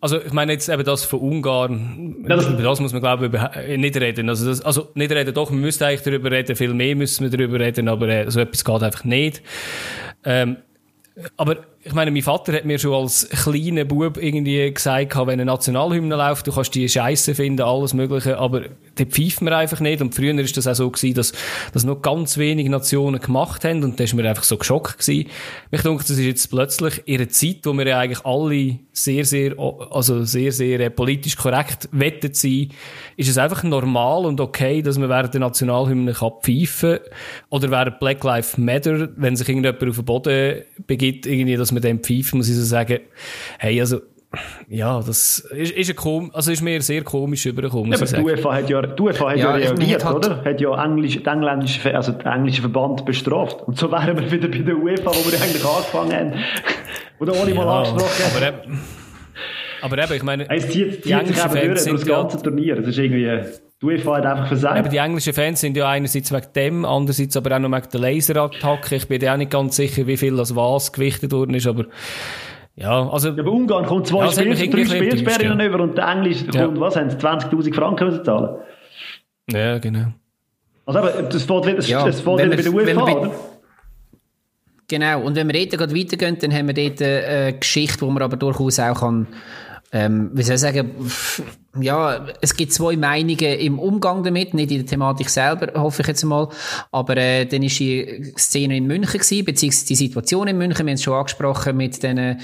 also, 0.00 0.18
ich 0.18 0.32
meine 0.32 0.52
jetzt 0.52 0.68
eben 0.68 0.84
das 0.84 1.04
von 1.04 1.20
Ungarn, 1.20 2.24
ja, 2.28 2.36
das, 2.36 2.48
über 2.48 2.62
das 2.62 2.80
muss 2.80 2.92
man 2.92 3.02
glaube 3.02 3.30
ich 3.68 3.78
nicht 3.78 3.96
reden. 3.96 4.28
Also, 4.28 4.46
das, 4.46 4.62
also 4.62 4.88
nicht 4.94 5.12
reden, 5.12 5.34
doch, 5.34 5.50
man 5.50 5.60
müsste 5.60 5.86
eigentlich 5.86 6.02
darüber 6.02 6.30
reden, 6.30 6.56
viel 6.56 6.72
mehr 6.72 6.96
müssen 6.96 7.30
wir 7.30 7.36
darüber 7.36 7.60
reden, 7.60 7.88
aber 7.88 8.08
äh, 8.08 8.30
so 8.30 8.40
etwas 8.40 8.64
geht 8.64 8.82
einfach 8.82 9.04
nicht. 9.04 9.42
Ähm, 10.24 10.56
aber 11.36 11.58
ich 11.82 11.94
meine, 11.94 12.10
mein 12.10 12.20
Vater 12.20 12.52
hat 12.52 12.66
mir 12.66 12.78
schon 12.78 12.92
als 12.92 13.26
kleiner 13.30 13.86
Bub 13.86 14.18
irgendwie 14.18 14.70
gesagt, 14.70 15.16
wenn 15.16 15.30
eine 15.30 15.46
Nationalhymne 15.46 16.14
läuft, 16.14 16.46
du 16.46 16.52
kannst 16.52 16.74
die 16.74 16.86
Scheiße 16.86 17.34
finden, 17.34 17.62
alles 17.62 17.94
Mögliche, 17.94 18.36
aber 18.36 18.64
die 18.98 19.06
pfeift 19.06 19.40
man 19.40 19.54
einfach 19.54 19.80
nicht. 19.80 20.02
Und 20.02 20.14
früher 20.14 20.38
ist 20.38 20.58
das 20.58 20.66
auch 20.66 20.74
so 20.74 20.90
gewesen, 20.90 21.14
dass, 21.14 21.32
dass 21.72 21.84
noch 21.84 22.02
ganz 22.02 22.36
wenige 22.36 22.68
Nationen 22.68 23.18
gemacht 23.18 23.64
haben 23.64 23.82
und 23.82 23.98
da 23.98 24.04
ist 24.04 24.12
mir 24.12 24.28
einfach 24.28 24.42
so 24.42 24.58
geschockt 24.58 24.98
gewesen. 24.98 25.30
Ich 25.70 25.80
denke, 25.80 26.02
das 26.02 26.10
ist 26.10 26.20
jetzt 26.20 26.50
plötzlich 26.50 27.02
in 27.06 27.16
einer 27.16 27.30
Zeit, 27.30 27.60
wo 27.64 27.72
wir 27.72 27.86
ja 27.86 27.98
eigentlich 27.98 28.26
alle 28.26 28.78
sehr, 28.92 29.24
sehr, 29.24 29.58
also 29.58 30.24
sehr, 30.24 30.52
sehr 30.52 30.80
äh, 30.80 30.90
politisch 30.90 31.36
korrekt 31.36 31.88
wettet 31.92 32.36
sein, 32.36 32.68
ist 33.16 33.30
es 33.30 33.38
einfach 33.38 33.62
normal 33.62 34.26
und 34.26 34.40
okay, 34.40 34.82
dass 34.82 34.98
man 34.98 35.08
während 35.08 35.32
der 35.32 35.40
Nationalhymne 35.40 36.12
kann 36.12 36.32
pfeifen 36.42 36.98
oder 37.48 37.70
während 37.70 38.00
Black 38.00 38.22
Lives 38.22 38.58
Matter, 38.58 39.08
wenn 39.16 39.36
sich 39.36 39.48
irgendjemand 39.48 39.82
auf 39.82 39.96
den 39.96 40.04
Boden 40.04 40.62
begibt, 40.86 41.24
irgendwie, 41.24 41.56
dass 41.70 41.72
man 41.72 41.82
dem 41.82 42.00
pfeift, 42.00 42.34
muss 42.34 42.48
ich 42.48 42.56
so 42.56 42.64
sagen, 42.64 43.00
hey, 43.58 43.80
also, 43.80 44.00
ja, 44.68 45.00
das 45.00 45.40
ist, 45.50 45.72
ist, 45.72 45.90
ein 45.90 45.96
kom 45.96 46.30
also 46.32 46.52
ist 46.52 46.62
mir 46.62 46.80
sehr 46.82 47.02
komisch 47.02 47.46
übergekommen. 47.46 47.90
Ja, 47.92 47.98
aber 47.98 48.06
die 48.06 48.20
UEFA 48.20 48.54
hat 48.54 48.70
ja, 48.70 48.82
die 48.82 49.02
UEFA 49.02 49.30
hat 49.30 49.36
ja, 49.38 49.58
ja 49.58 49.70
reagiert, 49.70 50.04
hat 50.04 50.14
oder? 50.14 50.44
Hat 50.44 50.60
ja 50.60 50.84
Englisch, 50.84 51.20
den 51.22 51.42
englischen, 51.42 51.94
also 51.94 52.12
den 52.12 52.26
englischen 52.26 52.60
Verband 52.60 53.04
bestraft. 53.04 53.62
Und 53.62 53.76
so 53.76 53.90
wären 53.90 54.16
wir 54.16 54.30
wieder 54.30 54.48
bei 54.48 54.58
der 54.58 54.76
UEFA, 54.76 55.10
wo 55.10 55.30
wir 55.30 55.40
eigentlich 55.40 55.64
angefangen 55.64 56.12
haben. 56.12 56.32
Oder 57.18 57.34
ohne 57.40 57.50
ja, 57.50 57.56
mal 57.56 57.84
angesprochen 57.84 58.44
haben. 58.44 58.80
Aber 59.82 59.98
eben, 59.98 60.12
ich 60.12 60.22
meine, 60.22 60.48
es 60.48 60.68
zieht, 60.70 61.04
zieht 61.04 61.26
sich 61.26 61.44
eben 61.44 61.74
durch, 61.74 61.84
durch 61.84 61.84
das 61.84 62.06
ganze 62.06 62.42
Turnier. 62.42 62.76
Das 62.76 62.88
ist 62.88 62.98
irgendwie, 62.98 63.42
die 63.80 63.86
UEFA 63.86 64.16
hat 64.16 64.26
einfach 64.26 64.48
versagt. 64.48 64.78
Aber 64.78 64.88
die 64.88 64.98
englischen 64.98 65.32
Fans 65.32 65.60
sind 65.60 65.76
ja 65.76 65.88
einerseits 65.88 66.32
wegen 66.32 66.52
dem, 66.54 66.84
andererseits 66.84 67.36
aber 67.36 67.56
auch 67.56 67.60
noch 67.60 67.70
wegen 67.70 67.88
der 67.92 68.00
Laserattacke. 68.00 68.96
Ich 68.96 69.08
bin 69.08 69.20
ja 69.20 69.32
auch 69.32 69.38
nicht 69.38 69.50
ganz 69.50 69.76
sicher, 69.76 70.06
wie 70.06 70.16
viel 70.16 70.36
das 70.36 70.54
was 70.54 70.92
gewichtet 70.92 71.32
worden 71.32 71.54
ist, 71.54 71.66
aber 71.66 71.86
ja, 72.76 73.08
also... 73.08 73.30
Ja, 73.30 73.38
aber 73.38 73.52
Ungarn 73.52 73.86
kommt 73.86 74.06
zwei 74.06 74.26
ja, 74.26 74.32
Spiel, 74.32 74.70
drei 74.70 74.84
Spielsperren 74.84 75.60
ja. 75.60 75.66
über 75.66 75.80
und 75.80 75.96
der 75.96 76.08
Englisch 76.08 76.44
ja. 76.52 76.64
kommt, 76.64 76.80
was 76.80 76.96
haben 76.96 77.10
sie, 77.10 77.16
20'000 77.16 77.74
Franken 77.74 78.04
müssen 78.06 78.24
zahlen? 78.24 78.56
Ja, 79.50 79.78
genau. 79.78 80.06
Also 80.86 80.98
aber 80.98 81.22
das 81.22 81.42
fällt 81.44 81.66
wieder, 81.66 81.80
ja, 81.80 82.06
das 82.06 82.20
fällt 82.20 82.38
wieder 82.38 82.56
bei 82.56 82.62
der 82.62 82.72
UEFA, 82.72 83.02
oder? 83.02 83.30
Genau, 84.88 85.20
und 85.22 85.36
wenn 85.36 85.46
wir 85.46 85.54
dort 85.54 85.78
gerade 85.78 85.94
weitergehen, 85.94 86.36
dann 86.40 86.52
haben 86.52 86.66
wir 86.66 86.74
dort 86.74 87.00
eine 87.00 87.58
Geschichte, 87.58 88.00
wo 88.00 88.10
man 88.10 88.22
aber 88.22 88.36
durchaus 88.36 88.80
auch 88.80 89.00
kann 89.00 89.28
ähm, 89.92 90.30
wie 90.34 90.42
soll 90.42 90.54
ich 90.54 90.60
sagen, 90.60 90.92
ja, 91.80 92.26
es 92.40 92.54
gibt 92.54 92.72
zwei 92.72 92.96
Meinungen 92.96 93.38
im 93.38 93.78
Umgang 93.78 94.22
damit, 94.22 94.54
nicht 94.54 94.70
in 94.70 94.78
der 94.78 94.86
Thematik 94.86 95.28
selber, 95.28 95.80
hoffe 95.80 96.02
ich 96.02 96.08
jetzt 96.08 96.24
mal. 96.24 96.48
Aber 96.92 97.16
äh, 97.16 97.46
dann 97.46 97.62
ist 97.62 97.78
die 97.80 98.32
Szene 98.38 98.76
in 98.76 98.86
München 98.86 99.20
gewesen, 99.20 99.44
beziehungsweise 99.44 99.86
die 99.86 99.96
Situation 99.96 100.48
in 100.48 100.58
München, 100.58 100.86
wir 100.86 100.90
haben 100.90 100.94
es 100.94 101.02
schon 101.02 101.14
angesprochen 101.14 101.76
mit 101.76 102.02
den 102.02 102.40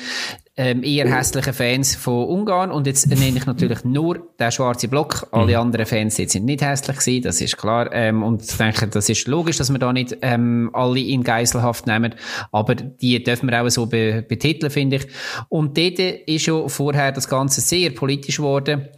ähm, 0.56 0.82
eher 0.82 1.06
hässlichen 1.14 1.52
Fans 1.52 1.96
von 1.96 2.26
Ungarn. 2.26 2.70
Und 2.70 2.86
jetzt 2.86 3.08
nenne 3.08 3.36
ich 3.36 3.46
natürlich 3.46 3.84
nur 3.84 4.26
den 4.40 4.50
schwarzen 4.50 4.88
Block. 4.88 5.26
Alle 5.30 5.52
mhm. 5.52 5.60
anderen 5.60 5.86
Fans 5.86 6.16
jetzt 6.16 6.32
sind 6.32 6.46
nicht 6.46 6.62
hässlich 6.62 6.96
gewesen, 6.98 7.22
das 7.22 7.40
ist 7.40 7.56
klar. 7.56 7.92
Ähm, 7.92 8.22
und 8.22 8.42
ich 8.42 8.56
denke, 8.56 8.88
das 8.88 9.08
ist 9.08 9.28
logisch, 9.28 9.58
dass 9.58 9.70
wir 9.70 9.78
da 9.78 9.92
nicht 9.92 10.16
ähm, 10.22 10.70
alle 10.72 11.00
in 11.00 11.22
Geiselhaft 11.22 11.86
nehmen. 11.86 12.14
Aber 12.52 12.74
die 12.74 13.22
dürfen 13.22 13.50
wir 13.50 13.62
auch 13.62 13.68
so 13.68 13.86
be 13.86 14.24
betiteln, 14.26 14.70
finde 14.70 14.96
ich. 14.96 15.06
Und 15.48 15.76
dort 15.76 15.98
ist 15.98 16.44
schon 16.44 16.68
vorher 16.68 17.12
das 17.12 17.28
Ganze 17.28 17.60
sehr 17.60 17.90
politisch 17.90 18.38
geworden 18.38 18.88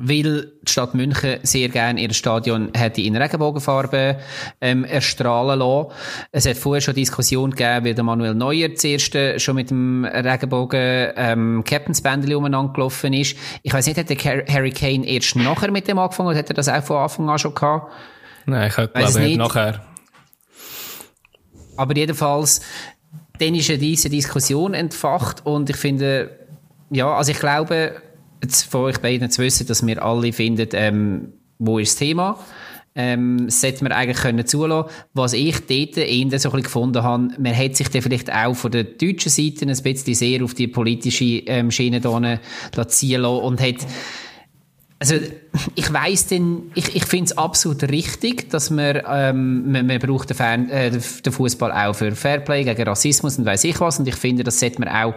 weil 0.00 0.52
die 0.64 0.70
Stadt 0.70 0.94
München 0.94 1.38
sehr 1.42 1.68
gerne 1.68 2.00
ihr 2.00 2.12
Stadion 2.12 2.70
hätte 2.74 3.02
in 3.02 3.16
Regenbogenfarben 3.16 4.16
ähm, 4.60 4.84
erstrahlen 4.84 5.58
lassen. 5.58 5.90
Es 6.32 6.46
hat 6.46 6.56
vorher 6.56 6.80
schon 6.80 6.94
Diskussion 6.94 7.50
gegeben, 7.50 7.86
weil 7.86 7.94
der 7.94 8.04
Manuel 8.04 8.34
Neuer 8.34 8.74
zuerst 8.74 9.16
schon 9.42 9.56
mit 9.56 9.70
dem 9.70 10.04
Regenbogen 10.04 11.12
ähm, 11.16 11.64
Captain's 11.64 12.00
Bändeli 12.00 12.34
umeinander 12.34 12.72
gelaufen 12.72 13.12
ist. 13.12 13.36
Ich 13.62 13.72
weiß 13.72 13.86
nicht, 13.86 13.98
hat 13.98 14.10
der 14.10 14.44
Harry 14.48 14.70
Kane 14.70 15.06
erst 15.06 15.36
nachher 15.36 15.70
mit 15.70 15.88
dem 15.88 15.98
angefangen 15.98 16.28
oder 16.28 16.38
hat 16.38 16.50
er 16.50 16.54
das 16.54 16.68
auch 16.68 16.82
von 16.82 16.96
Anfang 16.98 17.28
an 17.30 17.38
schon 17.38 17.54
gehabt? 17.54 17.92
Nein, 18.46 18.68
ich 18.68 18.74
glaube 18.74 19.20
nicht 19.20 19.38
nachher. 19.38 19.84
Aber 21.76 21.96
jedenfalls, 21.96 22.60
dann 23.38 23.54
ist 23.54 23.68
ja 23.68 23.76
diese 23.76 24.08
Diskussion 24.08 24.74
entfacht 24.74 25.44
und 25.44 25.70
ich 25.70 25.76
finde, 25.76 26.38
ja, 26.90 27.12
also 27.12 27.32
ich 27.32 27.40
glaube, 27.40 28.00
von 28.52 28.82
euch 28.82 28.98
beiden 28.98 29.30
zu 29.30 29.42
wissen, 29.42 29.66
dass 29.66 29.86
wir 29.86 30.02
alle 30.02 30.32
finden, 30.32 30.68
ähm, 30.72 31.32
wo 31.58 31.78
ist 31.78 31.92
das 31.92 31.98
Thema? 31.98 32.38
Ähm, 32.96 33.50
sollte 33.50 33.82
man 33.82 33.92
eigentlich 33.92 34.18
können 34.18 34.46
zulassen. 34.46 34.88
Was 35.14 35.32
ich 35.32 35.58
dort 35.66 35.96
eher 35.96 35.98
so 35.98 36.04
ein 36.04 36.28
bisschen 36.30 36.62
gefunden 36.62 37.02
habe, 37.02 37.28
man 37.38 37.52
hätte 37.52 37.76
sich 37.76 37.88
dann 37.88 38.02
vielleicht 38.02 38.32
auch 38.32 38.54
von 38.54 38.70
der 38.70 38.84
deutschen 38.84 39.30
Seite 39.30 39.66
ein 39.66 39.82
bisschen 39.82 40.14
sehr 40.14 40.44
auf 40.44 40.54
die 40.54 40.68
politische 40.68 41.24
ähm, 41.24 41.72
Schiene 41.72 42.00
ziehen 42.00 42.38
lassen 42.74 43.24
und 43.24 43.60
hat 43.60 43.86
also 44.98 45.16
ich 45.74 45.92
weiß 45.92 46.28
denn, 46.28 46.70
ich, 46.74 46.94
ich 46.94 47.04
finde 47.04 47.26
es 47.26 47.36
absolut 47.36 47.82
richtig, 47.84 48.48
dass 48.50 48.70
man, 48.70 49.02
ähm, 49.06 49.72
man, 49.72 49.86
man 49.86 49.98
braucht 49.98 50.30
den, 50.30 50.36
Fan, 50.36 50.70
äh, 50.70 50.90
den 50.90 51.32
Fußball 51.32 51.72
auch 51.72 51.94
für 51.94 52.12
Fairplay 52.12 52.64
gegen 52.64 52.82
Rassismus 52.84 53.38
und 53.38 53.44
weiß 53.44 53.64
ich 53.64 53.80
was 53.80 53.98
und 53.98 54.08
ich 54.08 54.14
finde, 54.14 54.44
das 54.44 54.60
sollte 54.60 54.80
man 54.80 54.88
auch 54.88 55.14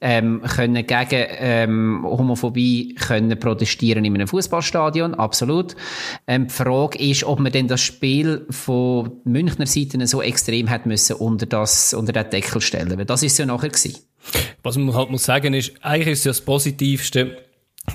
ähm, 0.00 0.42
können 0.42 0.86
gegen 0.86 1.26
ähm, 1.38 2.04
Homophobie 2.04 2.94
können 2.94 3.38
protestieren 3.38 4.04
in 4.04 4.14
einem 4.14 4.28
Fußballstadion, 4.28 5.14
absolut. 5.14 5.76
Ähm, 6.26 6.48
die 6.48 6.54
Frage 6.54 6.98
ist, 6.98 7.24
ob 7.24 7.38
man 7.38 7.52
denn 7.52 7.68
das 7.68 7.80
Spiel 7.80 8.46
von 8.50 9.20
Münchner 9.24 9.66
Seite 9.66 10.04
so 10.06 10.22
extrem 10.22 10.70
hat 10.70 10.86
müssen 10.86 11.16
unter 11.16 11.46
das 11.46 11.92
unter 11.94 12.12
den 12.12 12.30
Deckel 12.30 12.60
stellen, 12.60 12.96
weil 12.96 13.04
das 13.04 13.22
ist 13.22 13.38
ja 13.38 13.46
nachher 13.46 13.68
gewesen. 13.68 13.98
Was 14.62 14.76
man 14.76 14.94
halt 14.94 15.10
muss 15.10 15.24
sagen 15.24 15.54
ist, 15.54 15.72
eigentlich 15.80 16.14
ist 16.14 16.24
ja 16.24 16.30
das 16.30 16.40
Positivste 16.40 17.47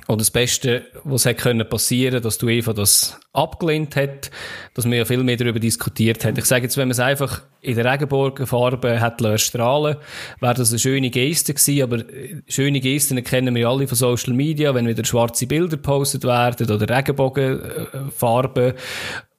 oder 0.08 0.18
das 0.18 0.32
Beste, 0.32 0.86
was 1.04 1.26
hätte 1.26 1.42
können 1.44 1.68
passieren, 1.68 2.22
dass 2.22 2.38
du 2.38 2.50
Eva 2.50 2.74
das 2.74 3.20
abgelehnt 3.34 3.96
hat, 3.96 4.32
dass 4.74 4.86
man 4.86 4.98
ja 4.98 5.06
viel 5.06 5.24
mehr 5.24 5.38
darüber 5.38 5.60
diskutiert 5.60 6.26
hat. 6.26 6.38
Ich 6.38 6.46
sage 6.46 6.64
jetzt, 6.64 6.78
wenn 6.78 6.88
man 6.88 6.92
es 6.94 7.00
einfach 7.00 7.42
in 7.62 7.76
der 7.76 7.92
Regenbogenfarbe 7.92 9.02
hätte 9.02 9.38
strahlen 9.38 9.98
wäre 10.40 10.54
das 10.54 10.72
eine 10.72 10.80
schöne 10.80 11.10
Geste 11.10 11.54
gewesen, 11.54 11.84
aber 11.84 12.00
äh, 12.00 12.42
schöne 12.48 12.80
Gesten 12.80 13.24
kennen 13.24 13.56
wir 13.56 13.70
alle 13.70 13.88
von 13.88 13.98
Social 13.98 14.34
Media, 14.34 14.76
wenn 14.76 14.88
wieder 14.88 15.06
schwarze 15.06 15.48
Bilder 15.48 15.78
gepostet 15.78 16.24
werden 16.24 16.70
oder 16.70 16.90
Regenbogenfarben 16.90 18.74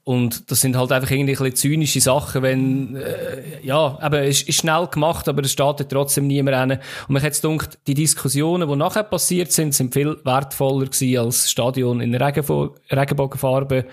und 0.04 0.50
das 0.50 0.60
sind 0.60 0.76
halt 0.76 0.92
einfach 0.92 1.10
irgendwie 1.10 1.32
ein 1.32 1.38
bisschen 1.38 1.56
zynische 1.56 2.00
Sachen, 2.00 2.42
wenn, 2.42 2.96
äh, 2.96 3.42
ja, 3.62 3.96
aber 4.00 4.22
es 4.22 4.42
ist 4.42 4.58
schnell 4.60 4.86
gemacht, 4.86 5.28
aber 5.28 5.42
es 5.42 5.50
ja 5.80 5.86
trotzdem 5.86 6.26
niemand 6.26 6.56
rein. 6.56 6.70
Und 6.72 6.80
man 7.08 7.22
hat 7.22 7.40
gedacht, 7.40 7.78
die 7.86 7.94
Diskussionen, 7.94 8.68
die 8.68 8.76
nachher 8.76 9.04
passiert 9.04 9.50
sind, 9.50 9.74
sind 9.74 9.94
viel 9.94 10.18
wertvoller 10.24 10.86
gewesen 10.86 11.18
als 11.18 11.50
Stadion 11.50 12.02
in 12.02 12.14
Regenbogenfarbe 12.14 13.86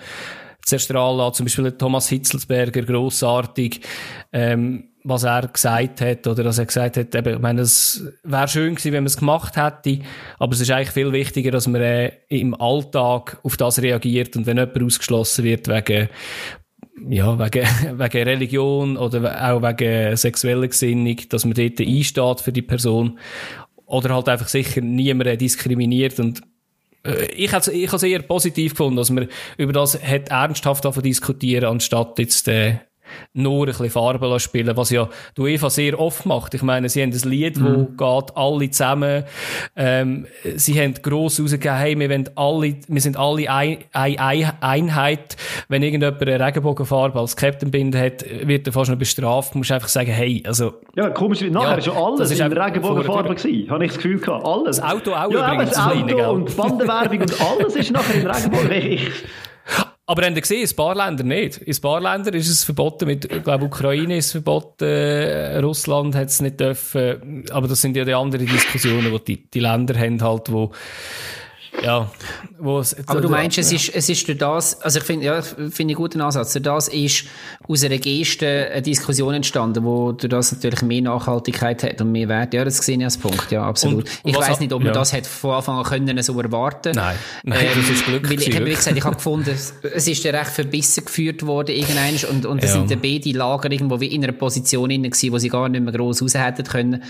zerstrahlen 0.64 1.32
Zum 1.32 1.46
Beispiel 1.46 1.72
Thomas 1.72 2.08
Hitzelsberger, 2.08 2.82
grossartig. 2.82 3.80
Ähm, 4.32 4.91
was 5.04 5.24
er 5.24 5.48
gesagt 5.48 6.00
hat, 6.00 6.26
oder 6.26 6.44
dass 6.44 6.58
er 6.58 6.66
gesagt 6.66 6.96
hat, 6.96 7.14
eben, 7.14 7.34
ich 7.34 7.40
meine, 7.40 7.62
es 7.62 8.04
wäre 8.22 8.48
schön 8.48 8.74
gewesen, 8.74 8.92
wenn 8.92 9.02
man 9.02 9.08
es 9.08 9.16
gemacht 9.16 9.56
hätte, 9.56 10.00
aber 10.38 10.52
es 10.52 10.60
ist 10.60 10.70
eigentlich 10.70 10.90
viel 10.90 11.12
wichtiger, 11.12 11.50
dass 11.50 11.66
man 11.66 11.82
äh, 11.82 12.12
im 12.28 12.54
Alltag 12.60 13.38
auf 13.42 13.56
das 13.56 13.82
reagiert 13.82 14.36
und 14.36 14.46
wenn 14.46 14.58
jemand 14.58 14.82
ausgeschlossen 14.82 15.44
wird 15.44 15.68
wegen 15.68 16.08
ja, 17.08 17.38
wegen, 17.38 17.66
wegen 17.98 18.22
Religion 18.22 18.96
oder 18.96 19.50
auch 19.50 19.62
wegen 19.62 20.16
sexueller 20.16 20.68
Gesinnung, 20.68 21.16
dass 21.28 21.44
man 21.44 21.54
dort 21.54 21.80
einsteht 21.80 22.40
für 22.40 22.52
die 22.52 22.62
Person 22.62 23.18
oder 23.86 24.14
halt 24.14 24.28
einfach 24.28 24.48
sicher 24.48 24.80
niemanden 24.80 25.36
diskriminiert 25.36 26.20
und 26.20 26.42
äh, 27.04 27.26
ich 27.32 27.52
habe 27.52 27.72
ich 27.72 27.92
es 27.92 28.02
eher 28.02 28.22
positiv 28.22 28.72
gefunden, 28.72 28.96
dass 28.96 29.10
man 29.10 29.28
über 29.56 29.72
das 29.72 30.00
hat 30.02 30.28
ernsthaft 30.28 30.84
diskutieren 31.04 31.64
anstatt 31.64 32.18
jetzt 32.18 32.48
äh, 32.48 32.76
nur 33.34 33.62
ein 33.62 33.66
bisschen 33.66 33.90
Farbe 33.90 34.40
spielen 34.40 34.76
was 34.76 34.90
ja 34.90 35.08
die 35.36 35.40
UEFA 35.40 35.70
sehr 35.70 35.98
oft 35.98 36.26
macht. 36.26 36.54
Ich 36.54 36.62
meine, 36.62 36.88
sie 36.88 37.02
haben 37.02 37.12
ein 37.12 37.30
Lied, 37.30 37.58
mhm. 37.58 37.88
wo 37.98 38.20
geht 38.20 38.36
alle 38.36 38.70
zusammen, 38.70 39.24
ähm, 39.76 40.26
sie 40.56 40.80
haben 40.80 40.94
gross 40.94 41.40
rausgegeben, 41.40 41.76
hey, 41.76 41.98
wir, 41.98 42.10
wollen 42.10 42.30
alle, 42.36 42.76
wir 42.86 43.00
sind 43.00 43.16
alle 43.16 43.50
ein, 43.50 43.78
ein 43.92 44.52
Einheit. 44.60 45.36
Wenn 45.68 45.82
irgendjemand 45.82 46.22
eine 46.22 46.44
Regenbogenfarbe 46.44 47.18
als 47.18 47.36
Captain 47.36 47.70
bindet 47.70 48.00
hat, 48.00 48.48
wird 48.48 48.66
er 48.66 48.72
fast 48.72 48.90
noch 48.90 48.98
bestraft. 48.98 49.54
Du 49.54 49.58
musst 49.58 49.72
einfach 49.72 49.88
sagen, 49.88 50.10
hey, 50.10 50.42
also... 50.46 50.74
Ja, 50.94 51.10
komisch, 51.10 51.40
nachher 51.42 51.70
ja, 51.70 51.76
ist 51.76 51.86
ja 51.86 51.92
alles 51.92 52.30
ist 52.30 52.40
in 52.40 52.52
Regenbogenfarbe 52.52 53.34
gewesen, 53.34 53.70
habe 53.70 53.84
ich 53.84 53.92
das 53.92 54.02
Gefühl 54.02 54.18
gehabt. 54.18 54.44
Alles. 54.44 54.76
Das 54.76 54.92
Auto 54.92 55.12
auch 55.12 55.30
ja, 55.30 55.52
übrigens. 55.52 55.70
das 55.70 55.86
Auto 55.86 56.32
und 56.32 56.56
Bandenwerbung 56.56 57.20
und 57.20 57.40
alles 57.40 57.76
ist 57.76 57.90
nachher 57.90 58.14
in 58.14 58.26
Regenbogen. 58.30 58.72
Ich, 58.72 59.10
aber 60.12 60.26
haben 60.26 60.34
Sie 60.34 60.42
gesehen, 60.42 60.68
in 60.68 60.76
paar 60.76 60.94
Ländern 60.94 61.28
nicht. 61.28 61.56
In 61.56 61.80
paar 61.80 61.98
Ländern 61.98 62.34
ist 62.34 62.46
es 62.46 62.64
verboten, 62.64 63.06
mit, 63.06 63.24
ich 63.24 63.42
glaube, 63.42 63.64
Ukraine 63.64 64.18
ist 64.18 64.32
verboten, 64.32 64.84
äh, 64.84 65.56
Russland 65.56 66.14
hat 66.14 66.28
es 66.28 66.42
nicht 66.42 66.60
dürfen. 66.60 67.46
Aber 67.50 67.66
das 67.66 67.80
sind 67.80 67.96
ja 67.96 68.04
die 68.04 68.12
anderen 68.12 68.46
Diskussionen, 68.46 69.10
wo 69.10 69.16
die, 69.16 69.48
die 69.48 69.60
Länder 69.60 69.98
haben 69.98 70.22
halt, 70.22 70.52
wo, 70.52 70.70
ja, 71.82 72.10
wo 72.58 72.78
es, 72.80 72.96
Aber 73.08 73.20
du 73.20 73.28
meinst, 73.28 73.56
es 73.58 73.72
ist, 73.72 73.88
es 73.94 74.08
ist 74.08 74.28
durch 74.28 74.38
das, 74.38 74.80
also 74.82 74.98
ich 74.98 75.04
finde, 75.04 75.26
ja, 75.26 75.40
finde 75.42 75.70
ich 75.72 75.80
einen 75.80 75.94
guten 75.94 76.20
Ansatz. 76.20 76.52
Durch 76.52 76.62
das 76.62 76.88
ist 76.88 77.24
aus 77.66 77.82
einer 77.82 77.98
Geste 77.98 78.68
eine 78.72 78.82
Diskussion 78.82 79.34
entstanden, 79.34 79.82
wo 79.84 80.12
durch 80.12 80.30
das 80.30 80.52
natürlich 80.52 80.82
mehr 80.82 81.02
Nachhaltigkeit 81.02 81.82
hat 81.82 82.00
und 82.00 82.12
mehr 82.12 82.28
Wert. 82.28 82.52
Ja, 82.54 82.64
das 82.64 82.76
sehe 82.78 82.98
ich 82.98 83.04
als 83.04 83.16
Punkt, 83.16 83.50
ja, 83.50 83.62
absolut. 83.64 84.04
Und 84.22 84.30
ich 84.30 84.36
weiß 84.36 84.60
nicht, 84.60 84.72
ob 84.72 84.80
man 84.80 84.88
ja. 84.88 84.92
das 84.92 85.12
hat 85.12 85.26
von 85.26 85.52
Anfang 85.54 85.78
an 85.78 85.84
können 85.84 86.22
so 86.22 86.38
erwarten. 86.40 86.92
Nein. 86.94 87.16
Nein, 87.42 87.66
das 87.74 87.88
ist 87.88 88.04
Glück 88.04 88.28
Weil 88.30 88.40
ich, 88.40 88.54
habe, 88.54 88.64
gesagt, 88.66 88.96
ich 88.96 89.04
habe 89.04 89.16
gefunden, 89.16 89.50
es- 89.50 90.06
ist 90.08 90.22
ja 90.24 90.30
recht 90.32 90.50
verbissen 90.50 91.04
geführt 91.04 91.44
worden, 91.46 91.74
irgendwann, 91.74 92.14
und, 92.30 92.44
und 92.46 92.62
da 92.62 92.66
Ja. 92.66 92.72
sind 92.74 92.90
dann 92.90 93.00
beide 93.00 93.30
Lager 93.30 93.70
irgendwo 93.72 93.98
wie 93.98 94.06
in 94.06 94.22
einer 94.22 94.32
Position 94.34 94.90
inne 94.90 95.08
gewesen, 95.10 95.32
wo 95.32 95.38
sie 95.38 95.48
gar 95.48 95.68
nicht 95.68 95.82
mehr 95.82 95.92
gross 95.92 96.22
raus 96.22 96.34
hätten 96.34 96.64
können. 96.64 97.02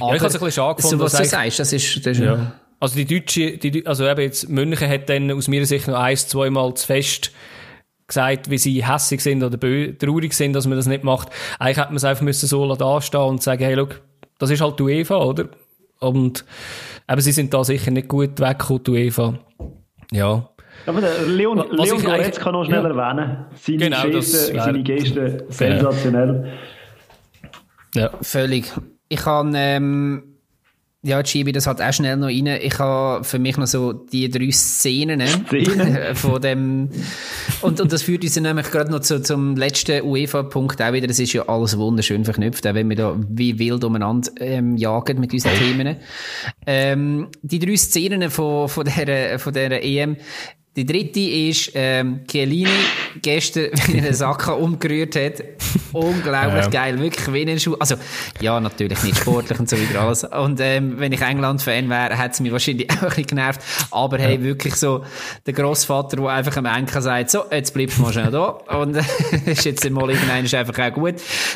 Aber, 0.00 0.14
ich 0.16 0.20
habe 0.20 0.26
es 0.28 0.34
ein 0.34 0.40
bisschen 0.40 0.52
schade 0.52 0.76
gefunden, 0.76 0.98
So, 0.98 1.04
was 1.04 1.12
du 1.12 1.24
sagst, 1.24 1.58
das 1.60 1.72
ist, 1.72 2.04
das 2.04 2.18
ist 2.18 2.24
Ja. 2.24 2.52
Also 2.84 2.96
die 2.96 3.06
Deutsche, 3.06 3.56
die, 3.56 3.86
also 3.86 4.06
eben 4.06 4.20
jetzt 4.20 4.48
München 4.50 4.88
hat 4.88 5.08
dann 5.08 5.30
aus 5.30 5.48
meiner 5.48 5.64
Sicht 5.64 5.88
noch 5.88 5.98
eins, 5.98 6.28
zweimal 6.28 6.74
zu 6.74 6.86
fest 6.86 7.32
gesagt, 8.06 8.50
wie 8.50 8.58
sie 8.58 8.86
hässig 8.86 9.22
sind 9.22 9.42
oder 9.42 9.58
traurig 9.58 10.34
sind, 10.34 10.52
dass 10.52 10.66
man 10.66 10.76
das 10.76 10.86
nicht 10.86 11.02
macht. 11.02 11.28
Eigentlich 11.58 11.78
hätte 11.78 11.88
man 11.88 11.96
es 11.96 12.04
einfach 12.04 12.22
müssen 12.22 12.46
so 12.46 12.74
da 12.74 13.00
stehen 13.00 13.20
und 13.22 13.42
sagen, 13.42 13.64
hey, 13.64 13.72
look, 13.74 14.02
das 14.38 14.50
ist 14.50 14.60
halt 14.60 14.78
UEFA, 14.78 15.16
oder? 15.16 15.48
Und 16.00 16.44
eben, 17.08 17.20
sie 17.22 17.32
sind 17.32 17.54
da 17.54 17.64
sicher 17.64 17.90
nicht 17.90 18.08
gut 18.08 18.38
weggekommen, 18.38 18.82
UEFA. 18.86 19.38
Ja. 20.12 20.50
Aber 20.86 21.00
der 21.00 21.22
Leon, 21.26 21.56
Was 21.58 21.86
Leon 21.88 22.00
ich 22.00 22.08
eigentlich- 22.08 22.34
kann 22.34 22.52
noch 22.52 22.66
schnell 22.66 22.82
Ja. 22.82 22.88
erwähnen. 22.90 23.46
Seine 23.54 23.78
Genau, 23.78 24.02
das 24.08 24.12
Geste, 24.12 24.54
wär- 24.54 24.62
seine 24.62 24.82
Geste 24.82 25.46
sensationell. 25.48 26.52
Ja. 27.94 28.10
Völlig. 28.20 28.70
Ich 29.08 29.20
kann, 29.20 29.54
ähm, 29.56 30.33
ja, 31.04 31.20
ich 31.20 31.52
das 31.52 31.66
halt 31.66 31.82
auch 31.82 31.92
schnell 31.92 32.16
noch 32.16 32.28
rein. 32.28 32.46
Ich 32.46 32.78
habe 32.78 33.24
für 33.24 33.38
mich 33.38 33.58
noch 33.58 33.66
so 33.66 33.92
die 33.92 34.30
drei 34.30 34.50
Szenen 34.50 35.20
Szenen? 35.20 36.14
von 36.14 36.40
dem, 36.40 36.88
und, 37.60 37.80
und 37.80 37.92
das 37.92 38.02
führt 38.02 38.24
uns 38.24 38.40
nämlich 38.40 38.70
gerade 38.70 38.90
noch 38.90 39.00
zu, 39.00 39.22
zum 39.22 39.54
letzten 39.54 40.02
UEFA-Punkt 40.02 40.80
auch 40.80 40.92
wieder. 40.92 41.06
Das 41.06 41.18
ist 41.18 41.34
ja 41.34 41.46
alles 41.46 41.76
wunderschön 41.76 42.24
verknüpft, 42.24 42.66
auch 42.66 42.74
wenn 42.74 42.88
wir 42.88 42.96
da 42.96 43.16
wie 43.28 43.58
wild 43.58 43.84
umeinander 43.84 44.30
ähm, 44.40 44.78
jagen 44.78 45.20
mit 45.20 45.32
unseren 45.34 45.58
Themen. 45.58 45.96
Ähm, 46.66 47.28
die 47.42 47.58
drei 47.58 47.76
Szenen 47.76 48.30
von, 48.30 48.68
von, 48.70 48.84
der, 48.86 49.38
von 49.38 49.52
der 49.52 49.84
EM, 49.84 50.16
die 50.76 50.84
dritte 50.86 51.20
ist, 51.20 51.70
ähm, 51.74 52.20
Chiellini 52.28 52.68
gestern 53.22 53.70
wie 53.86 53.98
einen 53.98 54.14
Sack 54.14 54.48
umgerührt 54.48 55.14
hat. 55.16 55.44
Unglaublich 55.92 56.64
Ja. 56.64 56.68
geil. 56.68 56.98
Wirklich 56.98 57.32
wie 57.32 57.48
ein 57.50 57.60
Schuh. 57.60 57.76
Also, 57.78 57.94
ja, 58.40 58.58
natürlich 58.58 59.02
nicht 59.04 59.18
sportlich 59.18 59.58
und 59.58 59.68
so 59.68 59.76
weiter 59.76 60.00
alles. 60.00 60.24
Und, 60.24 60.58
ähm, 60.60 60.98
wenn 60.98 61.12
ich 61.12 61.20
England-Fan 61.20 61.88
wäre, 61.88 62.16
hätte 62.18 62.30
es 62.32 62.40
mich 62.40 62.50
wahrscheinlich 62.50 62.90
auch 62.90 63.02
ein 63.02 63.08
bisschen 63.08 63.26
genervt. 63.26 63.60
Aber 63.92 64.18
hey, 64.18 64.42
wirklich 64.42 64.74
so, 64.74 65.04
der 65.46 65.52
Grossvater, 65.52 66.16
der 66.16 66.26
einfach 66.28 66.56
am 66.56 66.66
Enkel 66.66 67.00
sagt, 67.02 67.30
so, 67.30 67.44
jetzt 67.50 67.72
bleibst 67.72 67.98
du 67.98 68.02
mal 68.02 68.12
schnell 68.12 68.30
da. 68.32 68.46
Und, 68.48 68.96
ist 69.46 69.64
jetzt 69.64 69.88
mal 69.90 70.10
irgendein 70.10 70.44
ist 70.44 70.54
einfach 70.54 70.78
auch 70.78 70.92
gut. 70.92 71.14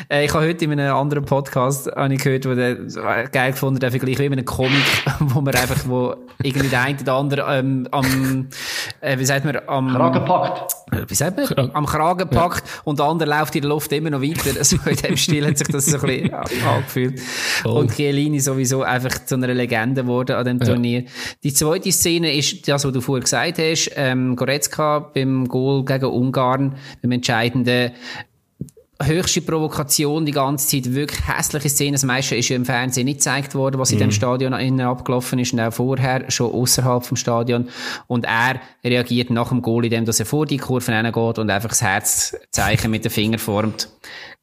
Äh, 0.08 0.26
ich 0.26 0.34
habe 0.34 0.46
heute 0.46 0.64
in 0.64 0.72
einem 0.72 0.94
anderen 0.94 1.24
Podcast, 1.24 1.90
habe 1.90 2.14
ich 2.14 2.22
gehört, 2.22 2.46
wo 2.46 2.54
der, 2.54 2.78
äh, 2.78 3.28
geil 3.32 3.50
gefunden, 3.52 3.80
der 3.80 3.90
Vergleich 3.90 4.18
wie 4.20 4.26
in 4.26 4.32
einem 4.32 4.44
Comic, 4.44 4.84
wo 5.18 5.40
man 5.40 5.54
einfach, 5.54 5.80
wo 5.86 6.14
irgendwie 6.42 6.68
der 6.68 6.82
eine 6.82 6.98
oder 7.00 7.14
andere, 7.14 7.58
ähm, 7.58 7.88
am, 7.90 8.48
äh, 9.00 9.07
wie 9.16 9.24
sagt 9.24 9.44
man, 9.44 9.58
am, 9.66 9.88
Kragen 9.88 10.24
packt. 10.24 10.74
wie 11.08 11.14
sagt 11.14 11.36
man? 11.36 11.46
Kragen. 11.46 11.70
Am 11.74 11.86
Kragen 11.86 12.28
packt 12.28 12.64
und 12.84 12.98
der 12.98 13.06
andere 13.06 13.30
läuft 13.30 13.54
in 13.54 13.62
der 13.62 13.70
Luft 13.70 13.92
immer 13.92 14.10
noch 14.10 14.22
weiter. 14.22 14.64
So 14.64 14.76
in 14.86 14.96
dem 14.96 15.16
Stil 15.16 15.46
hat 15.46 15.58
sich 15.58 15.68
das 15.68 15.86
so 15.86 15.98
ein 15.98 16.02
bisschen 16.02 16.34
angefühlt. 16.66 17.20
Und 17.64 17.94
Chiellini 17.94 18.40
sowieso 18.40 18.82
einfach 18.82 19.24
zu 19.24 19.36
einer 19.36 19.54
Legende 19.54 20.02
geworden 20.02 20.36
an 20.36 20.44
dem 20.44 20.60
Turnier. 20.60 21.04
Die 21.42 21.52
zweite 21.52 21.92
Szene 21.92 22.34
ist 22.34 22.66
das, 22.68 22.84
was 22.84 22.92
du 22.92 23.00
vorher 23.00 23.22
gesagt 23.22 23.58
hast. 23.58 23.90
Ähm, 23.94 24.36
Goretzka 24.36 24.98
beim 24.98 25.46
Goal 25.46 25.84
gegen 25.84 26.06
Ungarn, 26.06 26.76
beim 27.02 27.12
entscheidenden 27.12 27.92
höchste 29.00 29.42
Provokation 29.42 30.26
die 30.26 30.32
ganze 30.32 30.66
Zeit, 30.68 30.92
wirklich 30.92 31.20
hässliche 31.28 31.68
Szenen. 31.68 31.92
Das 31.92 32.02
meiste 32.02 32.34
ist 32.34 32.48
ja 32.48 32.56
im 32.56 32.64
Fernsehen 32.64 33.04
nicht 33.04 33.18
gezeigt 33.18 33.54
worden, 33.54 33.78
was 33.78 33.92
in 33.92 33.98
dem 33.98 34.10
Stadion 34.10 34.52
innen 34.54 34.80
abgelaufen 34.80 35.38
ist 35.38 35.52
und 35.52 35.60
auch 35.60 35.72
vorher, 35.72 36.28
schon 36.30 36.52
außerhalb 36.52 37.04
vom 37.04 37.16
Stadion. 37.16 37.68
Und 38.08 38.24
er 38.24 38.60
reagiert 38.84 39.30
nach 39.30 39.50
dem 39.50 39.62
Goal, 39.62 39.84
indem 39.84 40.04
dass 40.04 40.18
er 40.18 40.26
vor 40.26 40.46
die 40.46 40.56
Kurven 40.56 40.94
hineingeht 40.94 41.38
und 41.38 41.48
einfach 41.48 41.68
das 41.68 41.82
Herzzeichen 41.82 42.90
mit 42.90 43.04
den 43.04 43.12
Finger 43.12 43.38
formt. 43.38 43.88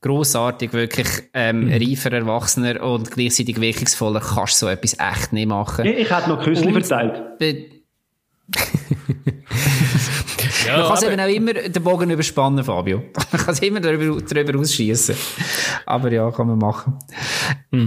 Grossartig, 0.01 0.71
wirklich, 0.71 1.07
ähm, 1.33 1.69
reifer, 1.69 2.13
erwachsener 2.13 2.81
und 2.81 3.11
gleichzeitig 3.11 3.59
wirkungsvoller 3.59 4.21
kannst 4.21 4.61
du 4.61 4.67
so 4.67 4.71
etwas 4.71 4.95
echt 4.99 5.33
nicht 5.33 5.47
machen. 5.47 5.85
Ich, 5.85 5.97
ich 5.97 6.11
hätte 6.11 6.29
noch 6.29 6.41
Küssli 6.41 6.71
verteilt. 6.71 7.23
Ja, 10.65 10.77
Man 10.77 10.87
kann 10.87 10.97
es 10.97 11.03
eben 11.03 11.19
auch 11.19 11.27
immer 11.27 11.53
den 11.53 11.83
Bogen 11.83 12.09
überspannen, 12.09 12.63
Fabio. 12.63 12.97
Man 13.31 13.41
kann 13.41 13.53
es 13.53 13.59
immer 13.61 13.79
darüber, 13.79 14.21
darüber 14.21 14.59
ausschießen. 14.59 15.15
Aber 15.85 16.11
ja, 16.11 16.29
kann 16.31 16.47
man 16.47 16.57
machen. 16.57 16.97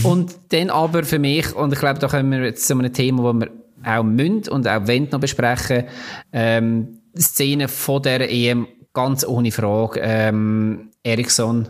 Und 0.05 0.37
dann 0.51 0.71
aber 0.71 1.05
für 1.05 1.19
mich, 1.19 1.55
und 1.55 1.73
ich 1.73 1.79
glaube, 1.79 1.99
da 1.99 2.09
kommen 2.09 2.31
wir 2.31 2.43
jetzt 2.45 2.67
zu 2.67 2.75
einem 2.75 2.93
Thema, 2.93 3.33
das 3.33 3.49
wir 3.85 3.99
auch 3.99 4.03
müssen 4.03 4.49
und 4.51 4.67
auch 4.69 4.87
wollen 4.87 5.09
noch 5.11 5.21
besprechen, 5.21 5.85
ähm, 6.33 6.99
Szene 7.17 7.69
von 7.69 8.03
der 8.03 8.31
EM, 8.31 8.67
ganz 8.93 9.25
ohne 9.27 9.51
Frage, 9.53 10.01
ähm, 10.03 10.91
Eriksson, 11.03 11.69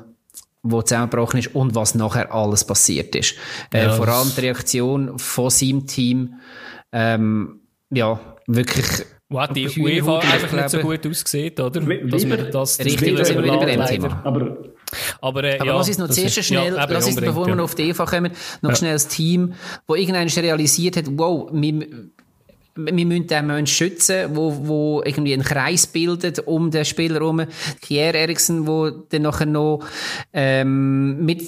wo 0.63 0.83
zusammengebrochen 0.83 1.39
ist 1.41 1.55
und 1.55 1.75
was 1.75 1.95
nachher 1.95 2.33
alles 2.35 2.65
passiert 2.65 3.15
ist. 3.15 3.35
Äh, 3.73 3.85
Ja, 3.85 3.93
vor 3.93 4.09
allem 4.09 4.33
die 4.37 4.41
Reaktion 4.41 5.19
von 5.19 5.51
seinem 5.51 5.87
Team, 5.87 6.35
ähm, 6.93 7.61
ja, 7.91 8.19
wirklich 8.47 8.87
Wo 9.31 9.41
hat 9.41 9.55
die 9.55 9.69
UEFA 9.69 10.21
einfach 10.21 10.53
nicht 10.53 10.71
so 10.71 10.79
gut 10.79 11.07
ausgesehen, 11.07 11.53
oder? 11.61 11.81
Dass 11.81 12.25
man 12.25 12.51
das 12.51 12.79
Richtig, 12.79 13.15
da 13.15 13.25
sind 13.25 13.37
wir 13.37 13.45
wieder 13.45 13.59
bei 13.59 13.67
dem. 13.67 13.85
Thema. 13.85 14.23
Aber 14.25 14.57
Aber, 15.21 15.45
äh, 15.45 15.59
Aber 15.59 15.67
ja, 15.67 15.77
lass 15.77 15.89
uns 15.89 15.99
noch 15.99 16.07
das 16.07 16.17
zuerst 16.17 16.39
ist- 16.39 16.47
schnell, 16.47 16.75
ja, 16.75 16.85
lass 16.89 17.07
uns, 17.07 17.17
bevor 17.17 17.45
wir 17.45 17.51
ja. 17.51 17.55
noch 17.57 17.65
auf 17.65 17.75
die 17.75 17.91
EVA 17.91 18.07
kommen, 18.07 18.33
noch 18.63 18.75
schnell 18.75 18.95
das 18.95 19.07
Team, 19.09 19.53
wo 19.87 19.95
irgendwann 19.97 20.29
realisiert 20.29 20.97
hat, 20.97 21.05
wow, 21.11 21.51
wir, 21.53 21.87
wir 22.79 23.07
müssen 23.07 23.27
den 23.27 23.47
Menschen 23.47 23.67
schützen, 23.67 24.31
wo, 24.35 24.67
wo 24.67 25.03
irgendwie 25.05 25.35
einen 25.35 25.43
Kreis 25.43 25.87
bildet 25.87 26.39
um 26.47 26.71
den 26.71 26.85
Spieler 26.85 27.15
herum. 27.15 27.43
Kier 27.83 28.15
Eriksen, 28.15 28.67
wo 28.67 28.89
dann 28.91 29.23
nachher 29.23 29.47
noch 29.47 29.81
ähm, 30.33 31.25
mit 31.25 31.43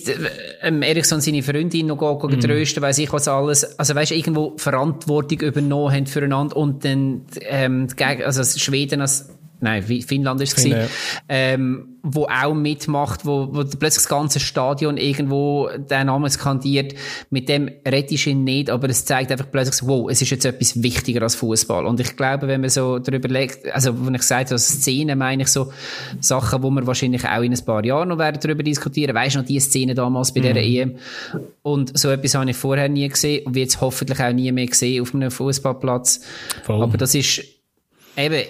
ähm, 0.62 0.82
Eriksen 0.82 1.20
seine 1.20 1.42
Freundin 1.42 1.86
noch 1.86 2.00
Mhm. 2.00 2.28
gehen, 2.28 2.38
mm. 2.38 2.42
trösten, 2.42 2.82
weiss 2.82 2.98
ich 2.98 3.12
was 3.12 3.28
alles. 3.28 3.78
Also 3.78 3.94
weißt 3.94 4.12
irgendwo 4.12 4.54
Verantwortung 4.56 5.40
übernommen 5.40 5.94
haben 5.94 6.06
füreinander 6.06 6.56
und 6.56 6.84
dann 6.84 7.22
ähm, 7.42 7.86
also 7.98 8.42
Schweden 8.58 9.00
als 9.00 9.28
Nein, 9.60 9.84
wie- 9.88 10.02
Finnland 10.02 10.40
ist 10.40 10.56
es 10.58 10.64
gewesen, 10.64 10.88
ähm, 11.28 11.86
wo 12.02 12.24
auch 12.24 12.54
mitmacht, 12.54 13.26
wo, 13.26 13.48
wo 13.52 13.62
plötzlich 13.62 14.04
das 14.04 14.08
ganze 14.08 14.40
Stadion 14.40 14.96
irgendwo 14.96 15.68
den 15.76 16.06
Namen 16.06 16.30
skandiert. 16.30 16.94
Mit 17.28 17.50
dem 17.50 17.70
rettest 17.86 18.24
du 18.24 18.30
ihn 18.30 18.42
nicht, 18.44 18.70
aber 18.70 18.88
es 18.88 19.04
zeigt 19.04 19.30
einfach 19.30 19.50
plötzlich 19.52 19.74
so, 19.76 19.86
wow, 19.86 20.10
es 20.10 20.22
ist 20.22 20.30
jetzt 20.30 20.46
etwas 20.46 20.82
wichtiger 20.82 21.20
als 21.20 21.34
Fußball. 21.34 21.84
Und 21.84 22.00
ich 22.00 22.16
glaube, 22.16 22.48
wenn 22.48 22.62
man 22.62 22.70
so 22.70 22.98
darüber 22.98 23.28
legt, 23.28 23.70
also 23.74 24.06
wenn 24.06 24.14
ich 24.14 24.22
sage, 24.22 24.48
so 24.48 24.56
Szenen 24.56 25.18
meine 25.18 25.42
ich 25.42 25.48
so 25.48 25.70
Sachen, 26.20 26.62
wo 26.62 26.70
wir 26.70 26.86
wahrscheinlich 26.86 27.26
auch 27.28 27.42
in 27.42 27.52
ein 27.52 27.64
paar 27.66 27.84
Jahren 27.84 28.08
noch 28.08 28.18
werden 28.18 28.40
darüber 28.42 28.62
diskutieren. 28.62 29.14
Weißt 29.14 29.34
du 29.34 29.40
noch 29.40 29.46
die 29.46 29.60
Szene 29.60 29.94
damals 29.94 30.32
bei 30.32 30.40
Mhm. 30.40 30.44
dieser 30.44 30.60
EM? 30.62 30.94
Und 31.62 31.98
so 31.98 32.08
etwas 32.08 32.34
habe 32.34 32.48
ich 32.50 32.56
vorher 32.56 32.88
nie 32.88 33.06
gesehen 33.08 33.44
und 33.44 33.54
wird 33.54 33.78
hoffentlich 33.78 34.20
auch 34.20 34.32
nie 34.32 34.50
mehr 34.52 34.66
gesehen 34.66 35.02
auf 35.02 35.14
einem 35.14 35.30
Fußballplatz. 35.30 36.22
Aber 36.66 36.96
das 36.96 37.14
ist 37.14 37.42
eben 38.16 38.42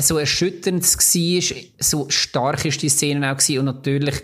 so 0.00 0.18
erschütternd 0.18 0.82
war, 0.82 1.56
so 1.78 2.10
stark 2.10 2.64
ist 2.64 2.82
die 2.82 2.88
Szene 2.88 3.32
auch 3.32 3.36
gewesen 3.36 3.60
und 3.60 3.64
natürlich 3.66 4.16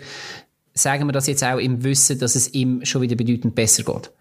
sagen 0.73 1.07
wir 1.07 1.13
das 1.13 1.27
jetzt 1.27 1.43
auch 1.43 1.57
im 1.57 1.83
Wissen, 1.83 2.19
dass 2.19 2.35
es 2.35 2.53
ihm 2.53 2.83
schon 2.85 3.01
wieder 3.01 3.15
bedeutend 3.15 3.55
besser 3.55 3.83
geht. 3.83 4.11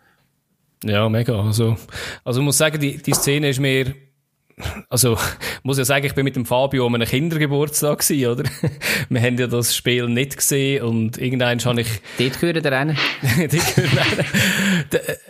Ja, 0.85 1.09
mega. 1.09 1.41
Also, 1.43 1.77
also 2.25 2.41
ich 2.41 2.45
muss 2.45 2.59
sagen, 2.59 2.81
die, 2.81 2.99
die 2.99 3.13
Szene 3.13 3.49
ist 3.49 3.61
mir, 3.61 3.95
also, 4.89 5.15
ich 5.15 5.21
muss 5.65 5.79
ja 5.79 5.85
sagen, 5.85 6.07
ich 6.07 6.15
bin 6.15 6.25
mit 6.25 6.37
dem 6.37 6.47
Fabio 6.47 6.87
an 6.87 6.95
einem 6.95 7.09
Kindergeburtstag 7.09 8.01
gewesen, 8.01 8.31
oder? 8.31 8.45
Wir 9.09 9.21
haben 9.21 9.37
ja 9.37 9.47
das 9.47 9.75
Spiel 9.75 10.09
nicht 10.09 10.37
gesehen 10.37 10.85
und 10.85 11.19
irgendwann 11.19 11.59
habe 11.65 11.81
ich, 11.81 11.89
Dort 12.19 12.41
gehört 12.41 12.65
er 12.65 12.73
rein. 12.73 12.97
die 13.51 13.61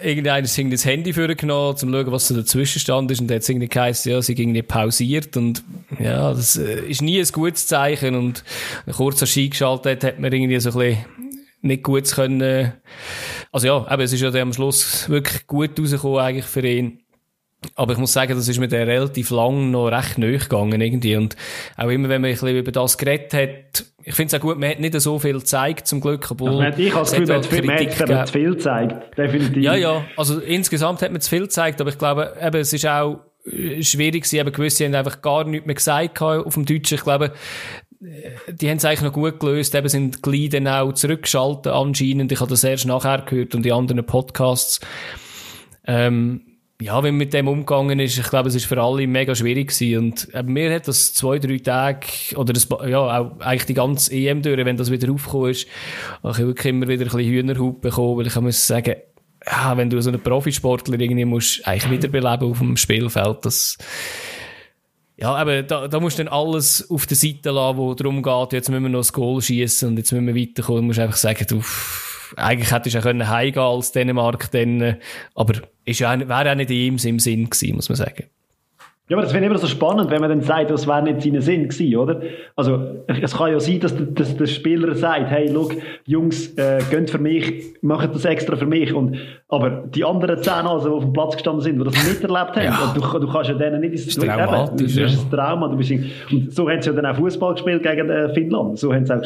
irgendwann 0.02 0.44
ist 0.44 0.58
irgendwie 0.58 0.76
das 0.76 0.84
Handy 0.84 1.12
vorgenommen, 1.12 1.70
um 1.70 1.76
zu 1.76 1.90
schauen, 1.90 2.12
was 2.12 2.28
so 2.28 2.36
dazwischen 2.36 2.80
stand 2.80 3.10
ist 3.10 3.20
und 3.20 3.28
dann 3.28 3.36
hat 3.36 3.42
es 3.42 3.48
irgendwie 3.48 3.68
geheißen, 3.68 4.12
ja, 4.12 4.20
sie 4.20 4.34
ging 4.34 4.52
nicht 4.52 4.68
pausiert 4.68 5.36
und, 5.36 5.62
ja, 5.98 6.32
das 6.32 6.56
äh, 6.56 6.80
ist 6.86 7.02
nie 7.02 7.18
ein 7.18 7.28
gutes 7.32 7.66
Zeichen 7.66 8.14
und 8.14 8.44
kurz 8.92 9.22
als 9.22 9.30
Ski 9.30 9.48
geschaltet 9.48 10.04
hat 10.04 10.18
man 10.18 10.32
irgendwie 10.32 10.60
so 10.60 10.70
ein 10.70 10.78
bisschen 10.78 11.04
nicht 11.62 11.82
gut 11.82 12.10
können, 12.10 12.74
also 13.52 13.66
ja, 13.66 13.86
aber 13.86 14.02
es 14.02 14.12
ist 14.12 14.20
ja 14.20 14.30
dann 14.30 14.42
am 14.42 14.52
Schluss 14.52 15.08
wirklich 15.08 15.46
gut 15.46 15.78
rausgekommen 15.78 16.18
eigentlich 16.18 16.44
für 16.44 16.66
ihn. 16.66 17.03
Aber 17.74 17.92
ich 17.92 17.98
muss 17.98 18.12
sagen, 18.12 18.34
das 18.34 18.48
ist 18.48 18.58
mir 18.58 18.68
dann 18.68 18.88
relativ 18.88 19.30
lang 19.30 19.70
noch 19.70 19.88
recht 19.88 20.18
nahe 20.18 20.38
gegangen 20.38 20.80
irgendwie. 20.80 21.16
Und 21.16 21.36
auch 21.76 21.88
immer, 21.88 22.08
wenn 22.08 22.20
man 22.20 22.30
ein 22.30 22.34
bisschen 22.34 22.56
über 22.56 22.72
das 22.72 22.98
geredet 22.98 23.32
hat, 23.34 23.84
ich 24.02 24.14
finde 24.14 24.36
es 24.36 24.40
auch 24.40 24.44
gut, 24.44 24.58
man 24.58 24.70
hat 24.70 24.80
nicht 24.80 25.00
so 25.00 25.18
viel 25.18 25.38
gezeigt, 25.38 25.86
zum 25.86 26.00
Glück, 26.00 26.30
obwohl... 26.30 26.62
Also 26.62 26.78
ich 26.78 26.92
habe 26.92 27.00
das 27.00 27.12
Gefühl, 27.12 27.26
man 27.64 27.76
hat 27.76 27.90
viel- 27.90 28.26
zu 28.26 28.32
viel 28.32 28.50
gezeigt. 28.54 29.18
Definitiv. 29.18 29.62
Ja, 29.62 29.74
ja, 29.74 30.04
also 30.16 30.40
insgesamt 30.40 31.00
hat 31.02 31.10
man 31.10 31.20
zu 31.20 31.30
viel 31.30 31.42
gezeigt, 31.42 31.80
aber 31.80 31.90
ich 31.90 31.98
glaube, 31.98 32.36
eben, 32.40 32.56
es 32.60 32.72
ist 32.72 32.86
auch 32.86 33.20
äh, 33.46 33.82
schwierig 33.82 34.24
gewesen. 34.24 34.40
Eben 34.40 34.52
gewisse 34.52 34.84
haben 34.84 34.94
einfach 34.94 35.22
gar 35.22 35.44
nichts 35.44 35.66
mehr 35.66 35.74
gesagt 35.74 36.20
auf 36.20 36.54
dem 36.54 36.66
Deutschen. 36.66 36.96
Ich 36.96 37.02
glaube, 37.02 37.32
äh, 38.02 38.52
die 38.52 38.68
haben 38.68 38.76
es 38.76 38.84
eigentlich 38.84 39.02
noch 39.02 39.12
gut 39.12 39.40
gelöst. 39.40 39.74
Eben 39.74 39.88
sind 39.88 40.22
gleich 40.22 40.50
dann 40.50 40.68
auch 40.68 40.92
zurückgeschaltet 40.92 41.72
anscheinend. 41.72 42.30
Ich 42.30 42.40
habe 42.40 42.50
das 42.50 42.62
erst 42.62 42.84
nachher 42.86 43.22
gehört 43.22 43.54
und 43.54 43.62
die 43.62 43.72
anderen 43.72 44.04
Podcasts. 44.04 44.80
Ähm, 45.86 46.42
ja, 46.84 47.02
wenn 47.02 47.14
man 47.14 47.18
mit 47.18 47.32
dem 47.32 47.48
umgegangen 47.48 47.98
ist, 47.98 48.18
ich 48.18 48.28
glaube, 48.28 48.50
es 48.50 48.54
ist 48.54 48.66
für 48.66 48.80
alle 48.80 49.06
mega 49.06 49.34
schwierig 49.34 49.68
gewesen. 49.68 49.98
Und 49.98 50.34
äh, 50.34 50.42
mir 50.42 50.74
hat 50.74 50.86
das 50.86 51.14
zwei, 51.14 51.38
drei 51.38 51.56
Tage, 51.56 52.06
oder 52.36 52.52
das, 52.52 52.68
ja, 52.86 52.98
auch 52.98 53.40
eigentlich 53.40 53.64
die 53.64 53.74
ganze 53.74 54.12
EM 54.12 54.42
durch, 54.42 54.62
wenn 54.62 54.76
das 54.76 54.90
wieder 54.90 55.10
aufgekommen 55.10 55.50
ist, 55.50 55.66
habe 56.22 56.32
ich 56.32 56.46
wirklich 56.46 56.66
immer 56.66 56.86
wieder 56.86 57.04
ein 57.04 57.10
bisschen 57.10 57.32
Hühnerhaut 57.32 57.80
bekommen, 57.80 58.18
weil 58.18 58.26
ich 58.26 58.36
muss 58.38 58.66
sagen, 58.66 58.96
ja, 59.46 59.74
wenn 59.78 59.88
du 59.88 60.00
so 60.02 60.10
einen 60.10 60.20
Profisportler 60.20 61.00
irgendwie 61.00 61.24
musst, 61.24 61.66
eigentlich 61.66 61.90
wiederbeleben 61.90 62.50
auf 62.50 62.58
dem 62.58 62.76
Spielfeld, 62.76 63.38
das, 63.46 63.78
ja, 65.16 65.34
aber 65.34 65.62
da, 65.62 65.88
da 65.88 66.00
musst 66.00 66.18
du 66.18 66.24
dann 66.24 66.32
alles 66.32 66.90
auf 66.90 67.06
der 67.06 67.16
Seite 67.16 67.50
lassen, 67.50 67.78
wo 67.78 67.94
darum 67.94 68.22
geht, 68.22 68.52
jetzt 68.52 68.68
müssen 68.68 68.82
wir 68.82 68.90
noch 68.90 69.00
das 69.00 69.12
Goal 69.14 69.40
schießen 69.40 69.88
und 69.88 69.96
jetzt 69.96 70.12
müssen 70.12 70.26
wir 70.26 70.36
weiterkommen. 70.36 70.82
Du 70.82 70.86
musst 70.88 70.98
einfach 70.98 71.16
sagen, 71.16 71.46
du, 71.48 71.62
eigentlich 72.36 72.72
hättest 72.72 72.94
du 72.94 72.98
auch 72.98 73.02
können 73.02 73.28
heimgehen 73.28 73.62
als 73.62 73.92
Dänemark 73.92 74.50
dann, 74.50 74.96
aber 75.34 75.54
ist 75.84 76.00
ja, 76.00 76.18
wäre 76.18 76.50
auch 76.50 76.56
nicht 76.56 76.70
in 76.70 76.76
ihm 76.76 76.98
im 77.04 77.18
Sinn 77.18 77.50
gewesen, 77.50 77.76
muss 77.76 77.88
man 77.88 77.96
sagen. 77.96 78.24
Ja, 79.06 79.18
aber 79.18 79.24
das 79.24 79.34
wäre 79.34 79.44
immer 79.44 79.58
so 79.58 79.66
spannend, 79.66 80.10
wenn 80.10 80.22
man 80.22 80.30
dann 80.30 80.40
sagt, 80.40 80.70
das 80.70 80.86
wäre 80.86 81.02
nicht 81.02 81.20
seine 81.20 81.42
Sinn 81.42 81.68
gewesen, 81.68 81.96
oder? 81.96 82.22
Also, 82.56 83.02
es 83.06 83.36
kann 83.36 83.52
ja 83.52 83.60
sein, 83.60 83.78
dass, 83.78 83.94
dass 84.14 84.34
der 84.34 84.46
Spieler 84.46 84.94
sagt, 84.94 85.28
hey, 85.28 85.50
look, 85.50 85.76
Jungs, 86.06 86.54
äh, 86.56 86.80
gönnt 86.90 87.10
für 87.10 87.18
mich, 87.18 87.74
macht 87.82 88.14
das 88.14 88.24
extra 88.24 88.56
für 88.56 88.64
mich. 88.64 88.94
Und, 88.94 89.18
aber 89.50 89.84
die 89.94 90.06
anderen 90.06 90.42
zehn, 90.42 90.54
also, 90.54 90.88
die 90.88 90.94
auf 90.94 91.04
dem 91.04 91.12
Platz 91.12 91.34
gestanden 91.34 91.60
sind, 91.60 91.78
die 91.78 91.84
das 91.84 92.08
miterlebt 92.08 92.56
haben, 92.56 92.64
ja. 92.64 92.94
du, 92.94 93.18
du 93.18 93.30
kannst 93.30 93.50
ja 93.50 93.56
denen 93.56 93.82
nicht 93.82 93.92
ins 93.92 94.16
Eben, 94.16 94.26
du 94.26 94.84
bist 94.84 94.98
ein 94.98 95.30
Trauma. 95.30 95.68
Du 95.68 95.76
bist 95.76 95.90
und 95.90 96.50
so 96.54 96.70
haben 96.70 96.80
sie 96.80 96.88
ja 96.88 96.96
dann 96.96 97.04
auch 97.04 97.16
Fußball 97.16 97.52
gespielt 97.52 97.82
gegen 97.82 98.08
äh, 98.08 98.32
Finnland. 98.32 98.78
So 98.78 98.94
haben 98.94 99.04
sie 99.04 99.14
auch 99.14 99.22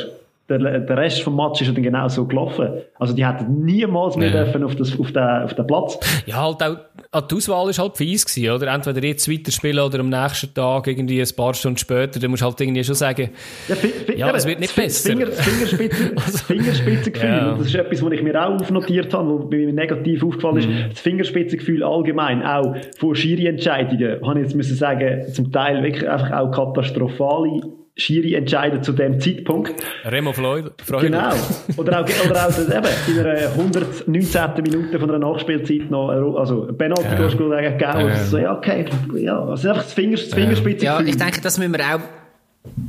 der, 0.48 0.80
der 0.80 0.96
Rest 0.96 1.22
vom 1.22 1.36
Match 1.36 1.60
ist 1.60 1.68
dann 1.68 1.82
genau 1.82 2.08
so 2.08 2.24
gelaufen. 2.24 2.68
Also 2.98 3.14
die 3.14 3.26
hätten 3.26 3.64
niemals 3.64 4.16
mehr 4.16 4.30
ja. 4.30 4.44
dürfen 4.44 4.64
auf, 4.64 4.74
das, 4.76 4.98
auf, 4.98 5.12
den, 5.12 5.22
auf 5.22 5.54
den 5.54 5.66
Platz. 5.66 5.98
Ja, 6.24 6.42
halt 6.42 6.62
auch, 6.62 7.20
die 7.20 7.34
Auswahl 7.34 7.68
ist 7.68 7.78
halt 7.78 7.96
fies 7.98 8.24
gewesen, 8.24 8.50
oder? 8.50 8.72
Entweder 8.72 9.06
jetzt 9.06 9.30
weiterspielen 9.30 9.78
oder 9.78 10.00
am 10.00 10.08
nächsten 10.08 10.52
Tag 10.54 10.86
irgendwie 10.86 11.20
ein 11.20 11.28
paar 11.36 11.52
Stunden 11.52 11.76
später, 11.76 12.18
dann 12.18 12.30
musst 12.30 12.42
du 12.42 12.46
halt 12.46 12.60
irgendwie 12.60 12.82
schon 12.82 12.94
sagen, 12.94 13.30
ja, 13.68 13.76
ja 14.16 14.34
es 14.34 14.46
wird 14.46 14.60
nicht 14.60 14.74
besser. 14.74 15.10
Finger, 15.10 15.26
Fingerspitze, 15.26 16.14
das 16.14 16.40
Fingerspitzengefühl, 16.42 17.28
ja. 17.28 17.54
das 17.54 17.66
ist 17.66 17.74
etwas, 17.74 18.02
was 18.02 18.12
ich 18.12 18.22
mir 18.22 18.42
auch 18.42 18.54
aufnotiert 18.54 19.12
habe, 19.12 19.38
was 19.38 19.50
mir 19.50 19.72
negativ 19.72 20.24
aufgefallen 20.24 20.56
ist, 20.56 20.68
mhm. 20.68 20.84
das 20.90 21.00
Fingerspitzengefühl 21.00 21.82
allgemein, 21.82 22.42
auch 22.42 22.74
vor 22.98 23.14
Schiri-Entscheidungen, 23.14 24.26
habe 24.26 24.38
ich 24.38 24.46
jetzt 24.46 24.54
müssen 24.54 24.76
sagen, 24.76 25.30
zum 25.32 25.52
Teil 25.52 25.82
wirklich 25.82 26.08
einfach 26.08 26.32
auch 26.32 26.50
katastrophale 26.50 27.60
Schiri 27.98 28.34
entscheidet 28.34 28.84
zu 28.84 28.92
dem 28.92 29.20
Zeitpunkt. 29.20 29.74
Remo 30.04 30.32
Freude. 30.32 30.72
Genau. 31.00 31.32
Oder 31.76 32.00
auch, 32.00 32.30
oder 32.30 32.46
auch 32.46 32.58
eben, 32.58 33.18
in 33.18 33.26
einer 33.26 33.50
119. 33.50 34.62
Minute 34.62 35.00
von 35.00 35.10
einer 35.10 35.18
Nachspielzeit 35.18 35.90
noch, 35.90 36.08
also 36.08 36.72
Penalty 36.72 37.02
ja. 37.02 37.26
gegeben. 37.26 37.80
Ja. 37.80 37.90
Also, 37.90 38.24
so, 38.24 38.38
ja, 38.38 38.56
okay. 38.56 38.84
Ja, 39.16 39.44
also 39.44 39.68
einfach 39.68 39.82
das, 39.82 39.92
Fingers, 39.92 40.28
das 40.28 40.34
Fingerspitze. 40.38 40.84
Ja, 40.84 41.00
ich 41.00 41.16
denke, 41.16 41.40
das 41.40 41.58
müssen 41.58 41.72
wir 41.72 41.80
auch, 41.80 42.00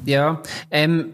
ja, 0.05 0.41
ähm, 0.69 1.05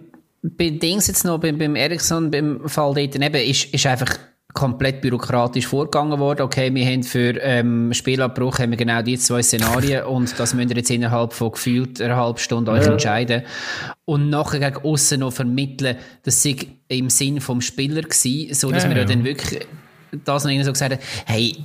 bei 0.41 0.72
Dings 0.72 1.08
jetzt 1.08 1.24
noch, 1.24 1.39
beim, 1.39 1.58
beim 1.58 1.76
Ericsson, 1.76 2.30
beim 2.30 2.68
Fall 2.68 2.93
dort, 2.93 3.16
eben, 3.16 3.50
ist, 3.50 3.74
ist 3.74 3.86
einfach, 3.86 4.18
komplett 4.56 5.01
bürokratisch 5.01 5.68
vorgegangen 5.68 6.18
worden. 6.18 6.41
Okay, 6.41 6.74
wir 6.74 6.86
haben 6.86 7.03
für 7.03 7.39
ähm, 7.41 7.93
Spielabbruch 7.93 8.58
haben 8.58 8.72
wir 8.72 8.78
genau 8.78 9.01
die 9.01 9.20
zwei 9.20 9.43
Szenarien 9.43 10.03
und 10.08 10.39
das 10.39 10.56
müsst 10.56 10.72
ihr 10.72 10.78
jetzt 10.78 10.89
innerhalb 10.89 11.34
von 11.34 11.51
gefühlt 11.51 12.01
einer 12.01 12.16
halben 12.16 12.39
Stunde 12.39 12.72
euch 12.72 12.88
entscheiden. 12.88 13.43
Und 14.06 14.30
nachher 14.30 14.60
gegen 14.60 14.84
aussen 14.86 15.20
noch 15.20 15.34
vermitteln, 15.34 15.97
dass 16.24 16.41
sie 16.41 16.80
im 16.88 17.10
Sinn 17.10 17.41
vom 17.41 17.62
Spieler 17.62 18.03
war, 18.03 18.56
so 18.56 18.72
dass 18.72 18.84
ja, 18.84 18.89
wir 18.89 18.97
ja. 18.97 19.06
dann 19.06 19.24
wirklich 19.24 19.68
das 20.24 20.45
noch 20.45 20.64
so 20.64 20.72
gesagt 20.72 20.93
haben, 20.93 21.01
hey, 21.26 21.58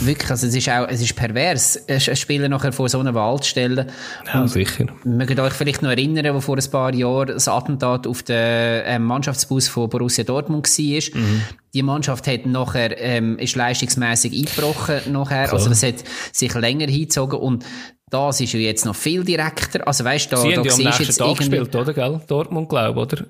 Wirklich, 0.00 0.30
also 0.30 0.46
es 0.46 0.54
ist 0.54 0.68
auch, 0.68 0.86
es 0.88 1.00
ist 1.00 1.14
pervers, 1.16 1.88
einen 1.88 2.16
Spieler 2.16 2.48
nachher 2.48 2.72
vor 2.72 2.88
so 2.88 3.00
einer 3.00 3.14
Wahl 3.14 3.40
zu 3.40 3.48
stellen. 3.50 3.90
Ja, 4.26 4.40
und 4.40 4.48
sicher. 4.48 4.86
Mögt 5.04 5.38
euch 5.38 5.52
vielleicht 5.52 5.82
noch 5.82 5.90
erinnern, 5.90 6.34
wo 6.34 6.40
vor 6.40 6.56
ein 6.56 6.70
paar 6.70 6.94
Jahren 6.94 7.28
das 7.28 7.48
Attentat 7.48 8.06
auf 8.06 8.22
den 8.22 8.82
ähm, 8.84 9.04
Mannschaftsbus 9.04 9.68
von 9.68 9.88
Borussia 9.88 10.24
Dortmund 10.24 10.66
war. 10.66 11.20
Mhm. 11.20 11.42
Die 11.74 11.82
Mannschaft 11.82 12.26
hat 12.26 12.46
nachher, 12.46 13.00
ähm, 13.00 13.38
ist 13.38 13.56
leistungsmäßig 13.56 14.32
eingebrochen 14.32 15.12
nachher. 15.12 15.44
Klar. 15.44 15.54
Also 15.54 15.68
das 15.68 15.82
hat 15.82 16.04
sich 16.32 16.54
länger 16.54 16.86
hingezogen 16.86 17.38
und 17.38 17.64
das 18.10 18.40
ist 18.40 18.52
ja 18.52 18.60
jetzt 18.60 18.84
noch 18.84 18.94
viel 18.94 19.24
direkter. 19.24 19.86
Also 19.86 20.04
weißt 20.04 20.30
du, 20.30 20.36
da, 20.36 20.42
Sie 20.42 20.50
da 20.50 20.56
haben 20.58 20.66
ja 20.66 20.72
am 20.72 20.78
nächsten 20.78 21.16
Tag 21.16 21.36
gespielt, 21.36 21.74
oder, 21.74 21.92
gell? 21.92 22.20
Dortmund, 22.26 22.68
glaube 22.68 23.00
ich, 23.00 23.12
oder? 23.12 23.24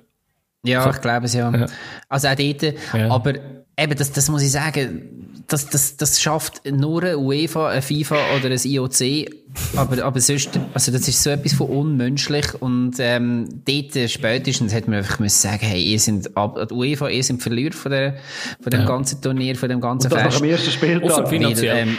Ja, 0.63 0.89
ich 0.89 1.01
glaube 1.01 1.25
es 1.25 1.33
ja. 1.33 1.51
ja. 1.51 1.65
Also 2.09 2.27
auch 2.27 2.35
dort. 2.35 2.63
Ja. 2.93 3.09
Aber 3.09 3.33
eben, 3.77 3.95
das, 3.95 4.11
das 4.11 4.29
muss 4.29 4.41
ich 4.41 4.51
sagen, 4.51 5.25
das, 5.47 5.69
das, 5.69 5.97
das 5.97 6.21
schafft 6.21 6.65
nur 6.69 7.03
eine 7.03 7.17
UEFA, 7.17 7.69
eine 7.69 7.81
FIFA 7.81 8.17
oder 8.35 8.49
ein 8.49 8.59
IOC. 8.63 9.29
Aber, 9.75 10.03
aber 10.03 10.19
sonst, 10.19 10.59
also 10.73 10.91
das 10.91 11.07
ist 11.07 11.21
so 11.21 11.29
etwas 11.29 11.53
von 11.53 11.67
unmenschlich. 11.67 12.61
Und, 12.61 12.95
ähm, 12.99 13.61
dort 13.65 13.95
äh, 13.95 14.07
spätestens 14.07 14.73
hätte 14.73 14.89
man 14.89 14.99
einfach 14.99 15.19
müssen 15.19 15.39
sagen, 15.39 15.65
hey, 15.65 15.81
ihr 15.81 15.99
sind, 15.99 16.35
ab, 16.35 16.57
die 16.69 16.73
UEFA, 16.73 17.09
ihr 17.09 17.23
sind 17.23 17.41
Verlierer 17.41 17.73
von 17.73 17.91
der, 17.91 18.15
von 18.59 18.71
dem 18.71 18.81
ja. 18.81 18.87
ganzen 18.87 19.21
Turnier, 19.21 19.55
von 19.55 19.69
dem 19.69 19.81
ganzen 19.81 20.11
Und 20.11 20.13
das 20.13 20.23
Fest. 20.23 20.35
Nach 20.35 20.41
dem 20.41 20.49
ersten 20.49 20.71
Spieltag. 20.71 21.29
finanziell. 21.29 21.77
Ähm, 21.77 21.97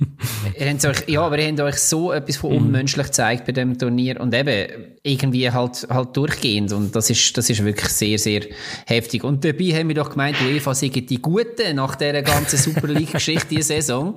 ihr 0.58 0.70
habt 0.70 0.84
euch, 0.84 1.08
ja, 1.08 1.22
aber 1.22 1.38
ihr 1.38 1.48
habt 1.48 1.60
euch 1.60 1.76
so 1.76 2.12
etwas 2.12 2.36
von 2.36 2.50
mhm. 2.50 2.56
unmenschlich 2.58 3.06
gezeigt 3.06 3.46
bei 3.46 3.52
dem 3.52 3.78
Turnier 3.78 4.20
und 4.20 4.34
eben 4.34 4.92
irgendwie 5.04 5.50
halt, 5.50 5.86
halt 5.90 6.16
durchgehend 6.16 6.72
und 6.72 6.94
das 6.94 7.10
ist, 7.10 7.36
das 7.36 7.50
ist 7.50 7.64
wirklich 7.64 7.88
sehr, 7.88 8.18
sehr 8.18 8.42
heftig. 8.86 9.24
Und 9.24 9.44
dabei 9.44 9.72
haben 9.72 9.88
wir 9.88 9.96
doch 9.96 10.10
gemeint, 10.10 10.36
UEFA 10.40 10.74
sind 10.74 10.94
die 11.10 11.20
Guten 11.20 11.74
nach 11.74 11.96
dieser 11.96 12.22
ganzen 12.22 12.56
Super 12.56 12.86
League-Geschichte 12.86 13.48
diese 13.48 13.74
Saison. 13.74 14.14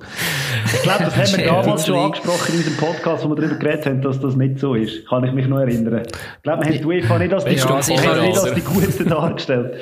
Ich 0.72 0.82
glaube, 0.82 1.04
das 1.04 1.16
haben 1.16 1.38
wir 1.38 1.46
damals 1.46 1.86
schon 1.86 1.96
angesprochen 1.96 2.52
in 2.52 2.58
unserem 2.58 2.76
Podcast, 2.76 3.24
wo 3.24 3.30
wir 3.30 3.36
darüber 3.36 3.56
geredet 3.56 3.86
haben, 3.86 4.02
dass 4.02 4.20
das 4.20 4.36
nicht 4.36 4.60
so 4.60 4.74
ist. 4.74 5.08
Kann 5.08 5.24
ich 5.24 5.32
mich 5.32 5.48
noch 5.48 5.58
erinnern. 5.58 6.02
Ich 6.06 6.42
glaube, 6.44 6.64
wir 6.64 6.72
haben 6.72 6.78
die 6.78 6.84
UEFA 6.84 7.18
nicht 7.18 7.32
als 7.32 7.44
die, 7.44 7.54
ja, 7.54 8.20
nicht 8.20 8.38
als 8.38 8.54
die 8.54 8.60
Guten 8.60 9.08
dargestellt. 9.08 9.74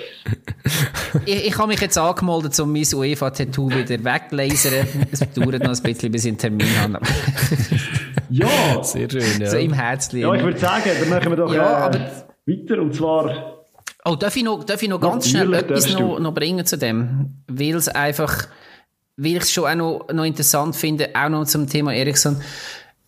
ich, 1.26 1.46
ich 1.48 1.58
habe 1.58 1.68
mich 1.68 1.80
jetzt 1.80 1.98
angemeldet, 1.98 2.58
um 2.60 2.72
mein 2.72 2.86
UEFA-Tattoo 2.94 3.68
wieder 3.68 4.02
weglasern. 4.02 4.86
Es 5.12 5.20
dauert 5.34 5.62
noch 5.62 5.76
ein 5.76 5.82
bisschen, 5.82 6.12
bis 6.14 6.24
ich 6.24 6.28
einen 6.28 6.38
Termin 6.38 6.80
habe. 6.80 7.00
ja! 8.30 8.84
Sehr 8.84 9.10
schön, 9.10 9.40
ja. 9.40 9.50
So 9.50 9.56
im 9.56 9.72
Herzlichen. 9.72 10.28
Ja, 10.28 10.34
ich 10.34 10.44
würde 10.44 10.58
sagen, 10.60 10.90
dann 11.00 11.08
machen 11.08 11.30
wir 11.30 11.36
doch 11.36 11.52
ja, 11.52 11.90
äh, 11.90 11.98
weiter, 12.46 12.80
und 12.80 12.94
zwar... 12.94 13.64
Oh, 14.04 14.14
darf 14.14 14.36
ich 14.36 14.44
noch, 14.44 14.62
darf 14.62 14.80
ich 14.80 14.88
noch 14.88 15.00
ganz 15.00 15.28
schnell 15.28 15.52
etwas 15.54 15.92
noch, 15.92 16.20
noch 16.20 16.32
bringen 16.32 16.64
zu 16.64 16.78
dem? 16.78 17.42
Weil 17.48 17.74
es 17.74 17.88
einfach, 17.88 18.46
weil 19.16 19.32
ich 19.32 19.42
es 19.42 19.50
schon 19.50 19.64
auch 19.64 19.74
noch, 19.74 20.12
noch 20.12 20.24
interessant 20.24 20.76
finde, 20.76 21.08
auch 21.14 21.30
noch 21.30 21.46
zum 21.46 21.68
Thema 21.68 21.92
Ericsson. 21.92 22.40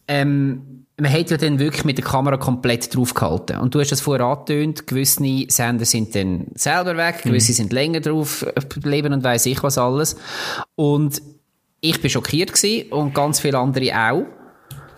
Ähm, 0.08 0.86
man 0.98 1.12
hat 1.12 1.30
ja 1.30 1.36
dann 1.36 1.60
wirklich 1.60 1.84
mit 1.84 1.98
der 1.98 2.04
Kamera 2.04 2.38
komplett 2.38 2.92
draufgehalten. 2.92 3.58
Und 3.58 3.72
du 3.72 3.78
hast 3.78 3.92
das 3.92 4.00
vorher 4.00 4.26
angetönt, 4.26 4.88
gewisse 4.88 5.22
Sender 5.48 5.84
sind 5.84 6.12
dann 6.16 6.46
selber 6.54 6.96
weg, 6.96 7.22
gewisse 7.22 7.52
mhm. 7.52 7.56
sind 7.56 7.72
länger 7.72 8.00
drauf 8.00 8.44
geblieben 8.68 9.12
und 9.12 9.22
weiss 9.22 9.46
ich 9.46 9.62
was 9.62 9.78
alles. 9.78 10.16
Und 10.74 11.22
ich 11.80 12.00
bin 12.00 12.10
schockiert 12.10 12.52
gewesen 12.52 12.92
und 12.92 13.14
ganz 13.14 13.40
viele 13.40 13.58
andere 13.58 13.92
auch. 13.92 14.24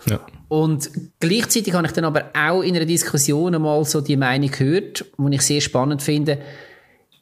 Ja. 0.05 0.19
Und 0.47 0.89
gleichzeitig 1.19 1.73
habe 1.73 1.85
ich 1.85 1.93
dann 1.93 2.05
aber 2.05 2.31
auch 2.33 2.61
in 2.61 2.75
einer 2.75 2.85
Diskussion 2.85 3.53
einmal 3.53 3.85
so 3.85 4.01
die 4.01 4.17
Meinung 4.17 4.49
gehört, 4.49 5.05
die 5.17 5.35
ich 5.35 5.41
sehr 5.41 5.61
spannend 5.61 6.01
finde. 6.01 6.39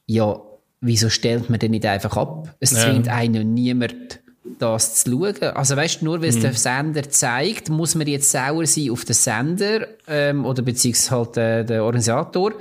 Ja, 0.05 0.39
wieso 0.79 1.09
stellt 1.09 1.49
man 1.49 1.59
denn 1.59 1.71
nicht 1.71 1.85
einfach 1.85 2.15
ab? 2.15 2.55
Es 2.59 2.71
ja. 2.71 2.79
zwingt 2.79 3.09
einen 3.09 3.53
niemand, 3.53 4.21
das 4.59 5.03
zu 5.03 5.11
schauen. 5.11 5.41
Also 5.55 5.75
weißt 5.75 6.01
du, 6.01 6.05
nur 6.05 6.21
weil 6.21 6.29
es 6.29 6.37
mhm. 6.37 6.41
der 6.41 6.53
Sender 6.53 7.09
zeigt, 7.09 7.69
muss 7.69 7.95
man 7.95 8.07
jetzt 8.07 8.31
sauer 8.31 8.65
sein 8.65 8.91
auf 8.91 9.03
den 9.03 9.13
Sender 9.13 9.87
ähm, 10.07 10.45
oder 10.45 10.61
beziehungsweise 10.61 11.15
halt 11.15 11.37
äh, 11.37 11.65
den 11.65 11.81
Organisator. 11.81 12.53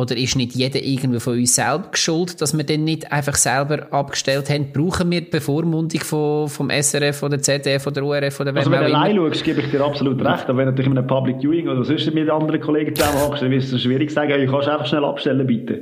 Oder 0.00 0.16
ist 0.16 0.34
nicht 0.34 0.54
jeder 0.54 0.82
irgendwie 0.82 1.20
von 1.20 1.34
uns 1.34 1.54
selber 1.54 1.88
geschuld, 1.92 2.40
dass 2.40 2.56
wir 2.56 2.64
den 2.64 2.84
nicht 2.84 3.12
einfach 3.12 3.34
selber 3.34 3.86
abgestellt 3.92 4.48
haben? 4.48 4.72
Brauchen 4.72 5.10
wir 5.10 5.20
die 5.20 5.28
Bevormundung 5.28 6.00
von, 6.00 6.48
vom 6.48 6.70
SRF 6.70 7.22
oder 7.22 7.38
ZDF 7.38 7.86
oder 7.86 8.02
ORF 8.02 8.40
oder 8.40 8.56
Also 8.56 8.70
wenn 8.70 8.80
du 8.80 8.86
allein 8.86 9.16
schaust, 9.16 9.44
gebe 9.44 9.60
ich 9.60 9.70
dir 9.70 9.84
absolut 9.84 10.24
recht. 10.24 10.48
Aber 10.48 10.56
wenn 10.56 10.66
du 10.66 10.72
natürlich 10.72 10.90
in 10.90 10.96
einem 10.96 11.06
Public 11.06 11.36
Viewing 11.42 11.68
oder 11.68 11.84
sonst 11.84 12.12
mit 12.14 12.30
anderen 12.30 12.60
Kollegen 12.60 12.96
zusammenhängst, 12.96 13.42
dann 13.42 13.52
ist 13.52 13.72
es 13.72 13.82
schwierig 13.82 14.08
zu 14.08 14.14
sagen, 14.14 14.30
hey, 14.30 14.46
kannst 14.46 14.68
du 14.68 14.72
einfach 14.72 14.86
schnell 14.86 15.04
abstellen, 15.04 15.46
bitte. 15.46 15.80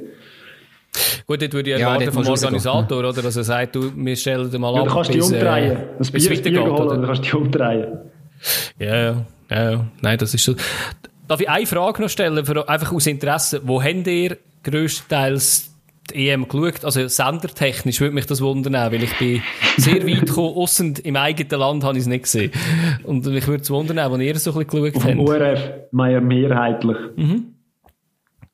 Gut, 1.26 1.40
dort 1.40 1.52
würde 1.52 1.70
ich 1.70 1.80
erwarten 1.80 2.04
ja, 2.04 2.10
vom 2.10 2.26
Organisator, 2.26 2.98
oder? 2.98 3.22
Dass 3.22 3.36
er 3.36 3.44
sagt, 3.44 3.76
du, 3.76 3.92
wir 3.94 4.16
stellen 4.16 4.50
dir 4.50 4.58
mal 4.58 4.74
ja, 4.74 4.80
ab. 4.80 4.88
Du 4.88 4.94
kannst 4.94 5.14
dich 5.14 5.22
umdrehen. 5.22 5.72
Äh, 5.72 5.76
das 5.98 6.10
Bier, 6.10 6.28
Bier 6.28 6.52
geholt, 6.52 6.80
oder? 6.80 6.96
Du 6.96 7.06
kannst 7.06 7.24
dich 7.24 7.34
umdrehen. 7.34 7.98
Ja, 8.78 8.96
ja, 8.96 9.24
ja. 9.50 9.84
Nein, 10.00 10.18
das 10.18 10.34
ist 10.34 10.44
so. 10.44 10.54
Darf 11.28 11.40
ich 11.40 11.48
eine 11.48 11.66
Frage 11.66 12.02
noch 12.02 12.08
stellen, 12.08 12.44
für, 12.44 12.68
einfach 12.68 12.92
aus 12.92 13.06
Interesse? 13.06 13.60
Wo 13.64 13.82
habt 13.82 14.06
ihr 14.06 14.38
größtenteils 14.64 15.74
die 16.10 16.30
EM 16.30 16.48
geschaut. 16.48 16.86
Also 16.86 17.06
sendertechnisch 17.06 18.00
würde 18.00 18.14
mich 18.14 18.24
das 18.24 18.40
wundern, 18.40 18.72
weil 18.72 19.02
ich 19.02 19.18
bin 19.18 19.42
sehr 19.76 20.06
weit 20.06 20.26
gekommen, 20.26 20.56
ausser 20.56 20.86
im 21.02 21.16
eigenen 21.16 21.60
Land 21.60 21.84
habe 21.84 21.98
ich 21.98 22.02
es 22.02 22.06
nicht 22.06 22.22
gesehen. 22.22 22.50
Und 23.04 23.26
mich 23.26 23.46
würde 23.46 23.62
es 23.62 23.70
wundern, 23.70 24.10
wenn 24.10 24.20
ihr 24.22 24.38
so 24.38 24.52
ein 24.52 24.66
bisschen 24.66 24.92
geschaut 24.92 24.94
habt. 24.94 25.04
Auf 25.04 25.10
dem 25.10 25.20
ORF 25.20 25.70
mehrheitlich. 25.92 26.96
Mhm 27.16 27.57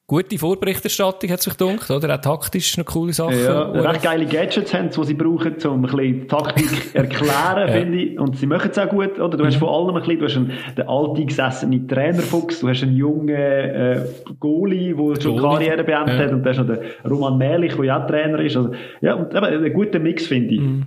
gute 0.07 0.39
Vorberichterstattung, 0.39 1.31
hat 1.31 1.41
sich 1.41 1.57
gedacht, 1.57 1.91
oder? 1.91 2.15
Auch 2.15 2.21
taktisch 2.21 2.77
noch 2.77 2.85
coole 2.85 3.13
Sachen. 3.13 3.39
Ja, 3.39 3.71
recht 3.71 4.03
geile 4.03 4.27
Gadgets 4.27 4.75
haben 4.75 4.91
sie, 4.91 5.01
die 5.01 5.07
sie 5.07 5.15
brauchen, 5.15 5.55
um 5.65 5.85
ein 5.85 5.91
bisschen 5.91 6.29
Taktik 6.29 6.71
erklären, 6.95 7.69
ja. 7.69 7.73
finde 7.73 7.99
ich. 7.99 8.19
Und 8.19 8.37
sie 8.37 8.47
machen 8.47 8.71
es 8.71 8.79
auch 8.79 8.89
gut, 8.89 9.19
oder? 9.19 9.37
Du 9.39 9.47
hast 9.47 9.55
mhm. 9.55 9.61
von 9.61 9.69
allem 9.69 9.97
ein 9.97 10.03
bisschen, 10.03 10.19
du 10.19 10.25
hast 10.27 10.37
einen, 10.37 10.75
den 10.77 10.89
alten 10.89 11.27
gesessenen 11.27 11.89
Trainerfuchs, 11.89 12.61
du 12.61 12.69
hast 12.69 12.83
einen 12.83 12.97
jungen, 12.97 13.29
äh, 13.31 14.03
Goalie, 14.39 14.95
der 14.95 15.21
schon 15.21 15.39
Karriere 15.39 15.85
beendet 15.85 16.19
ja. 16.19 16.25
hat, 16.27 16.33
und 16.33 16.43
du 16.43 16.51
hast 16.51 16.59
noch 16.59 16.67
den 16.67 16.79
Roman 17.09 17.39
Mählich, 17.39 17.75
der 17.75 17.85
ja 17.85 18.03
auch 18.03 18.07
Trainer 18.07 18.39
ist. 18.41 18.57
Also, 18.57 18.73
ja, 19.01 19.15
und 19.15 19.35
eben, 19.35 19.65
ein 19.65 19.73
guter 19.73 19.99
Mix, 19.99 20.27
finde 20.27 20.55
ich. 20.55 20.61
Mhm. 20.61 20.87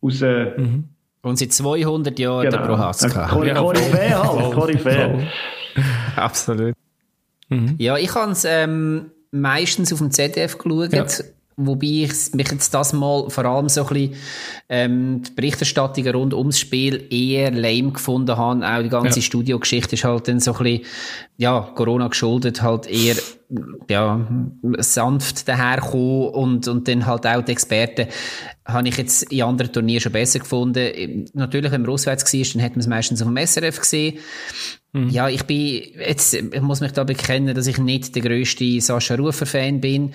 Aus, 0.00 0.22
äh, 0.22 0.52
mhm. 0.56 0.84
Und 1.22 1.38
seit 1.38 1.52
200 1.52 2.18
Jahren 2.18 2.44
genau. 2.44 2.56
der 2.56 2.64
Prohaska. 2.64 3.28
Koryphäe 3.28 4.14
halt, 4.14 4.52
Koryphäe. 4.52 5.28
Absolut. 6.16 6.74
Mhm. 7.52 7.74
Ja, 7.78 7.96
ich 7.96 8.14
habe 8.14 8.32
es 8.32 8.44
ähm, 8.44 9.10
meistens 9.30 9.92
auf 9.92 9.98
dem 9.98 10.10
ZDF 10.10 10.58
geschaut. 10.58 10.92
Ja. 10.92 11.06
Wobei 11.56 11.86
ich 12.04 12.32
mich 12.34 12.50
jetzt 12.50 12.72
das 12.72 12.92
mal 12.92 13.28
vor 13.28 13.44
allem 13.44 13.68
so 13.68 13.82
ein 13.82 13.88
bisschen, 13.88 14.14
ähm, 14.68 15.22
die 15.22 15.32
Berichterstattung 15.32 16.06
rund 16.08 16.34
ums 16.34 16.58
Spiel 16.58 17.06
eher 17.10 17.50
lame 17.50 17.92
gefunden 17.92 18.36
habe. 18.36 18.66
Auch 18.66 18.82
die 18.82 18.88
ganze 18.88 19.20
ja. 19.20 19.22
Studiogeschichte 19.22 19.94
ist 19.94 20.04
halt 20.04 20.28
dann 20.28 20.40
so 20.40 20.54
ein 20.54 20.62
bisschen, 20.62 20.86
ja, 21.36 21.60
Corona 21.74 22.08
geschuldet, 22.08 22.62
halt 22.62 22.86
eher, 22.86 23.16
ja, 23.90 24.26
sanft 24.78 25.48
daherkommen 25.48 26.28
und, 26.28 26.68
und 26.68 26.88
dann 26.88 27.06
halt 27.06 27.26
auch 27.26 27.42
die 27.42 27.52
Experten 27.52 28.06
habe 28.64 28.88
ich 28.88 28.96
jetzt 28.96 29.24
in 29.32 29.42
anderen 29.42 29.72
Turnieren 29.72 30.00
schon 30.00 30.12
besser 30.12 30.38
gefunden. 30.38 31.26
Natürlich, 31.34 31.72
wenn 31.72 31.82
man 31.82 31.90
auswärts 31.90 32.32
war, 32.32 32.42
dann 32.54 32.62
hat 32.62 32.72
man 32.72 32.80
es 32.80 32.86
meistens 32.86 33.22
auf 33.22 33.28
dem 33.28 33.36
SRF 33.36 33.80
gesehen. 33.80 34.18
Mhm. 34.92 35.08
Ja, 35.08 35.28
ich 35.28 35.44
bin, 35.44 35.82
jetzt, 35.98 36.34
ich 36.34 36.60
muss 36.60 36.80
mich 36.80 36.92
da 36.92 37.04
bekennen, 37.04 37.54
dass 37.54 37.66
ich 37.66 37.78
nicht 37.78 38.14
der 38.14 38.22
grösste 38.22 38.80
Sascha 38.80 39.14
Rufer-Fan 39.14 39.80
bin. 39.80 40.14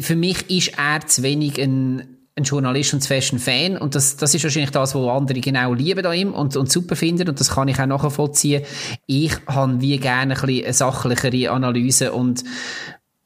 Für 0.00 0.16
mich 0.16 0.50
ist 0.50 0.78
er 0.78 1.06
zu 1.06 1.22
wenig 1.22 1.60
ein, 1.60 2.18
ein 2.34 2.44
Journalist 2.44 2.94
und 2.94 3.00
zu 3.00 3.08
fest 3.08 3.32
ein 3.32 3.38
Fan. 3.38 3.76
Und 3.76 3.94
das, 3.94 4.16
das 4.16 4.34
ist 4.34 4.42
wahrscheinlich 4.42 4.70
das, 4.70 4.94
was 4.94 5.08
andere 5.08 5.40
genau 5.40 5.74
lieben 5.74 6.04
an 6.04 6.14
ihm 6.14 6.34
und, 6.34 6.56
und 6.56 6.70
super 6.70 6.96
finden. 6.96 7.28
Und 7.28 7.38
das 7.38 7.50
kann 7.50 7.68
ich 7.68 7.78
auch 7.78 7.86
nachvollziehen. 7.86 8.64
Ich 9.06 9.32
habe 9.46 9.80
wie 9.80 9.98
gerne 9.98 10.34
ein 10.34 10.40
bisschen 10.40 10.64
eine 10.64 10.72
sachlichere 10.72 11.50
Analyse 11.50 12.12
und, 12.12 12.42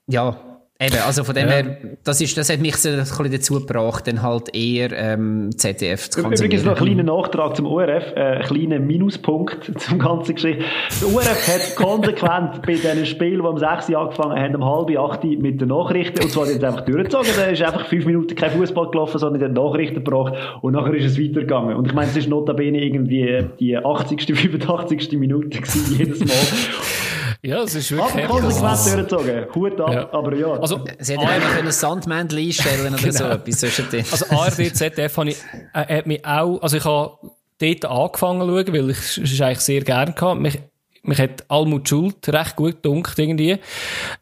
ja, 0.06 0.49
Eben, 0.82 0.96
also 1.06 1.24
von 1.24 1.34
dem 1.34 1.46
ja. 1.46 1.56
her, 1.56 1.76
das, 2.04 2.22
ist, 2.22 2.38
das 2.38 2.48
hat 2.48 2.60
mich 2.60 2.74
so 2.76 2.88
ein 2.88 3.00
bisschen 3.00 3.30
dazu 3.30 3.54
gebracht, 3.60 4.06
dann 4.06 4.22
halt 4.22 4.54
eher 4.54 4.90
ähm, 4.92 5.50
ZDF 5.54 6.08
zu 6.08 6.22
konsumieren. 6.22 6.46
Übrigens 6.46 6.64
noch 6.64 6.78
ein 6.78 6.84
kleiner 6.84 7.02
Nachtrag 7.02 7.54
zum 7.54 7.66
ORF, 7.66 8.16
äh, 8.16 8.20
ein 8.20 8.42
kleiner 8.44 8.78
Minuspunkt 8.78 9.70
zum 9.78 9.98
ganzen 9.98 10.36
Geschichte. 10.36 10.64
Der 11.02 11.14
ORF 11.14 11.48
hat 11.48 11.76
konsequent 11.76 12.62
bei 12.62 12.72
diesen 12.72 13.04
Spielen, 13.04 13.42
die 13.42 13.46
um 13.46 13.58
6 13.58 13.90
Uhr 13.90 13.98
angefangen 13.98 14.40
haben, 14.40 14.56
um 14.56 14.64
halb 14.64 14.98
8 14.98 15.24
mit 15.24 15.60
den 15.60 15.68
Nachrichten, 15.68 16.22
und 16.22 16.30
zwar 16.30 16.46
jetzt 16.46 16.64
einfach 16.64 16.86
durchgezogen, 16.86 17.28
da 17.36 17.44
ist 17.44 17.60
einfach 17.60 17.84
fünf 17.86 18.06
Minuten 18.06 18.34
kein 18.34 18.50
Fußball 18.52 18.90
gelaufen, 18.90 19.18
sondern 19.18 19.54
die 19.54 19.60
Nachrichten 19.60 20.02
gebracht 20.02 20.32
und 20.62 20.72
nachher 20.72 20.94
ist 20.94 21.04
es 21.04 21.18
weitergegangen. 21.18 21.76
Und 21.76 21.88
ich 21.88 21.92
meine, 21.92 22.08
es 22.08 22.16
ist 22.16 22.26
notabene 22.26 22.82
irgendwie 22.82 23.44
die 23.58 23.76
80., 23.76 24.34
85. 24.34 25.12
Minute 25.18 25.60
gewesen, 25.60 25.98
jedes 25.98 26.20
Mal. 26.20 26.28
Ja, 27.42 27.62
es 27.62 27.74
ist 27.74 27.90
wirklich 27.90 28.26
Aber 28.26 28.40
konsequent 28.40 29.10
durchgezogen. 29.10 29.54
Hut 29.54 29.80
ab, 29.80 29.92
ja. 29.92 30.12
aber 30.12 30.34
ja. 30.34 30.52
Also, 30.52 30.84
Sie 30.98 31.12
hätten 31.12 31.26
einfach 31.26 31.58
ein 31.58 31.72
Sandmännchen 31.72 32.38
einstellen 32.38 32.94
oder 32.94 33.02
genau. 33.02 33.12
so 33.12 33.24
etwas. 33.24 34.12
Also 34.12 34.26
ARD, 34.36 34.76
ZDF 34.76 35.16
habe 35.16 35.30
ich, 35.30 35.38
äh, 35.72 35.98
hat 35.98 36.06
mich 36.06 36.24
auch, 36.24 36.60
also 36.60 36.76
ich 36.76 36.84
habe 36.84 37.18
dort 37.58 37.84
angefangen 37.84 38.40
zu 38.40 38.46
schauen, 38.46 38.74
weil 38.74 38.90
ich 38.90 39.18
es 39.18 39.40
eigentlich 39.40 39.60
sehr 39.60 39.80
gerne 39.82 40.14
hatte. 40.14 40.34
Mich, 40.34 40.58
mich 41.02 41.18
hat 41.18 41.44
Almut 41.48 41.88
Schuld 41.88 42.28
recht 42.28 42.56
gut 42.56 42.82
gedunkt 42.82 43.18
irgendwie. 43.18 43.58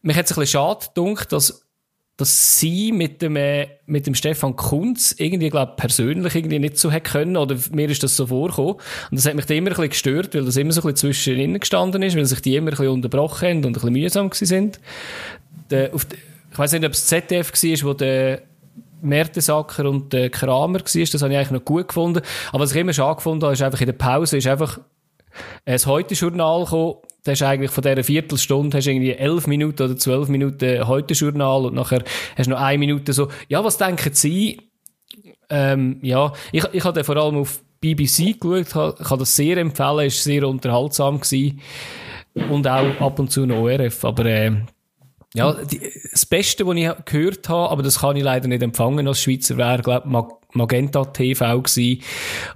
Mich 0.03 0.17
hat 0.17 0.27
es 0.27 0.33
ein 0.33 0.41
bisschen 0.41 0.61
schade 0.61 0.87
gedunkt, 0.87 1.33
dass 1.33 1.68
dass 2.19 2.59
sie 2.59 2.91
mit 2.91 3.23
dem, 3.23 3.37
äh, 3.37 3.69
mit 3.87 4.07
dem 4.07 4.15
Stefan 4.15 4.57
Kunz 4.57 5.15
irgendwie, 5.17 5.51
glaube 5.51 5.75
persönlich 5.77 6.35
irgendwie 6.35 6.59
nicht 6.59 6.77
so 6.77 6.91
hätte 6.91 7.13
können, 7.13 7.37
oder 7.37 7.57
mir 7.71 7.89
ist 7.89 8.03
das 8.03 8.17
so 8.17 8.27
vorgekommen. 8.27 8.75
Und 8.75 9.17
das 9.17 9.25
hat 9.25 9.37
mich 9.37 9.49
immer 9.49 9.71
ein 9.71 9.75
bisschen 9.75 9.89
gestört, 9.89 10.35
weil 10.35 10.45
das 10.45 10.57
immer 10.57 10.73
so 10.73 10.81
ein 10.81 10.93
bisschen 10.93 11.15
zwischen 11.15 11.39
ihnen 11.39 11.61
gestanden 11.61 12.03
ist, 12.03 12.17
weil 12.17 12.27
sich 12.27 12.43
die 12.43 12.57
immer 12.57 12.71
ein 12.71 12.77
bisschen 12.77 12.89
unterbrochen 12.89 13.49
haben 13.49 13.59
und 13.59 13.67
ein 13.67 13.73
bisschen 13.73 13.93
mühsam 13.93 14.31
gewesen 14.31 14.47
sind. 14.47 14.81
Der, 15.71 15.95
auf 15.95 16.07
ich 16.51 16.59
weiß 16.59 16.73
nicht, 16.73 16.85
ob 16.85 16.93
es 16.93 17.07
ZDF 17.07 17.53
war, 17.53 17.89
wo 17.89 17.95
der 17.95 18.43
Mertesacker 19.01 19.89
und 19.89 20.13
der 20.13 20.29
Kramer 20.29 20.81
war, 20.81 20.81
das 20.81 20.95
habe 20.95 21.33
ich 21.33 21.39
eigentlich 21.39 21.51
noch 21.53 21.65
gut 21.65 21.87
gefunden. 21.87 22.21
Aber 22.51 22.65
was 22.65 22.73
ich 22.73 22.79
immer 22.79 22.93
schon 22.93 23.15
gefunden 23.15 23.45
habe, 23.45 23.53
ist 23.53 23.63
einfach 23.63 23.81
in 23.81 23.87
der 23.87 23.93
Pause, 23.93 24.39
ist 24.39 24.47
einfach 24.49 24.81
ein 25.65 25.79
Heute-Journal 25.79 26.65
gekommen, 26.65 26.97
hast 27.29 27.43
eigentlich 27.43 27.71
von 27.71 27.83
dieser 27.83 28.03
Viertelstunde 28.05 28.77
hast 28.77 28.87
irgendwie 28.87 29.13
elf 29.13 29.47
Minuten 29.47 29.83
oder 29.83 29.97
zwölf 29.97 30.29
Minuten 30.29 30.87
heute 30.87 31.15
Journal 31.15 31.67
und 31.67 31.75
nachher 31.75 32.03
hast 32.37 32.47
du 32.47 32.51
noch 32.51 32.61
eine 32.61 32.79
Minute 32.79 33.13
so, 33.13 33.29
ja, 33.49 33.63
was 33.65 33.79
denken 33.79 34.13
Sie? 34.13 34.61
Ähm, 35.51 35.99
ja, 36.03 36.33
ich, 36.53 36.65
ich 36.73 36.85
habe 36.85 37.05
vor 37.05 37.17
allem 37.17 37.37
auf 37.37 37.61
BBC 37.81 38.41
geschaut, 38.41 38.99
kann 38.99 39.19
das 39.19 39.37
sehr 39.37 39.57
empfehlen, 39.57 40.07
ist 40.07 40.23
sehr 40.23 40.47
unterhaltsam 40.47 41.21
gewesen. 41.21 41.61
Und 42.51 42.67
auch 42.69 43.01
ab 43.01 43.19
und 43.19 43.31
zu 43.31 43.47
noch 43.47 43.63
ORF, 43.63 44.05
aber, 44.05 44.27
äh, 44.27 44.53
ja, 45.35 45.53
die, 45.53 45.81
das 46.11 46.27
Beste, 46.27 46.67
was 46.67 46.77
ich 46.77 46.91
gehört 47.05 47.49
habe, 47.49 47.71
aber 47.71 47.83
das 47.83 48.01
kann 48.01 48.17
ich 48.17 48.23
leider 48.23 48.49
nicht 48.49 48.63
empfangen 48.63 49.07
als 49.07 49.23
Schweizer, 49.23 49.57
wäre, 49.57 49.83
glaube 49.83 50.09
Magenta 50.53 51.05
TV 51.05 51.61
gewesen. 51.63 52.03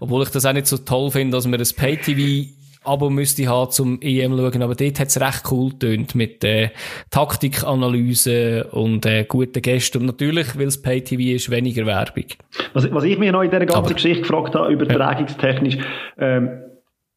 Obwohl 0.00 0.22
ich 0.22 0.30
das 0.30 0.46
auch 0.46 0.52
nicht 0.52 0.66
so 0.66 0.78
toll 0.78 1.10
finde, 1.10 1.36
dass 1.36 1.46
man 1.46 1.60
ein 1.60 1.68
Pay-TV 1.76 2.50
Abo 2.84 3.10
müsste 3.10 3.42
ich 3.42 3.48
haben 3.48 3.70
zum 3.70 4.00
EM 4.00 4.36
schauen, 4.36 4.62
aber 4.62 4.74
dort 4.74 5.00
hat 5.00 5.08
es 5.08 5.20
recht 5.20 5.42
cool 5.50 5.72
tönt 5.78 6.14
mit 6.14 6.42
äh, 6.42 6.70
Taktikanalyse 7.10 8.64
und 8.72 9.06
äh, 9.06 9.24
guten 9.28 9.62
Gästen. 9.62 9.98
Und 9.98 10.06
natürlich, 10.06 10.58
weil 10.58 10.66
es 10.66 10.80
Pay-TV 10.80 11.36
ist, 11.36 11.50
weniger 11.50 11.86
Werbung. 11.86 12.24
Was, 12.72 12.92
was 12.92 13.04
ich 13.04 13.18
mich 13.18 13.30
noch 13.30 13.42
in 13.42 13.50
dieser 13.50 13.66
ganzen 13.66 13.84
aber, 13.84 13.94
Geschichte 13.94 14.22
gefragt 14.22 14.54
habe, 14.54 14.72
übertragungstechnisch, 14.72 15.78
ähm, 16.18 16.62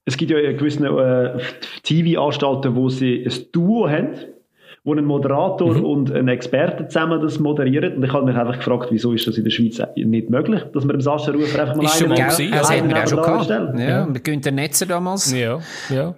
es 0.06 0.18
gibt 0.18 0.32
ja 0.32 0.52
gewisse 0.52 0.86
äh, 0.86 1.42
TV-Anstalten, 1.82 2.76
wo 2.76 2.90
sie 2.90 3.26
ein 3.26 3.52
Duo 3.52 3.90
haben, 3.90 4.14
wo 4.86 4.94
ein 4.94 5.04
Moderator 5.04 5.74
mhm. 5.74 5.84
und 5.84 6.12
ein 6.14 6.28
Experte 6.28 6.88
zusammen 6.88 7.20
das 7.20 7.40
moderieren. 7.40 7.96
Und 7.98 8.04
ich 8.04 8.14
habe 8.14 8.26
mich 8.26 8.36
einfach 8.36 8.58
gefragt, 8.58 8.88
wieso 8.92 9.14
ist 9.14 9.28
das 9.28 9.36
in 9.38 9.44
der 9.44 9.52
Schweiz 9.52 9.82
nicht 9.96 10.30
möglich, 10.30 10.62
dass 10.74 10.86
man 10.86 10.96
dem 10.96 11.02
Sascha 11.02 11.32
Rufer 11.32 11.62
einfach 11.64 11.76
mal 11.76 11.86
ist 11.86 12.02
einen, 12.02 12.12
einen, 12.14 12.22
einen, 12.22 12.54
also 12.54 12.74
einen, 12.74 12.94
einen, 12.94 13.20
auch 13.20 13.44
schon 13.44 13.80
Ja, 13.80 13.90
ja. 13.90 14.06
mit 14.06 14.24
Günther 14.24 14.52
Netzer 14.52 14.86
damals. 14.86 15.36
Ja, 15.36 15.60
ja. 15.90 16.16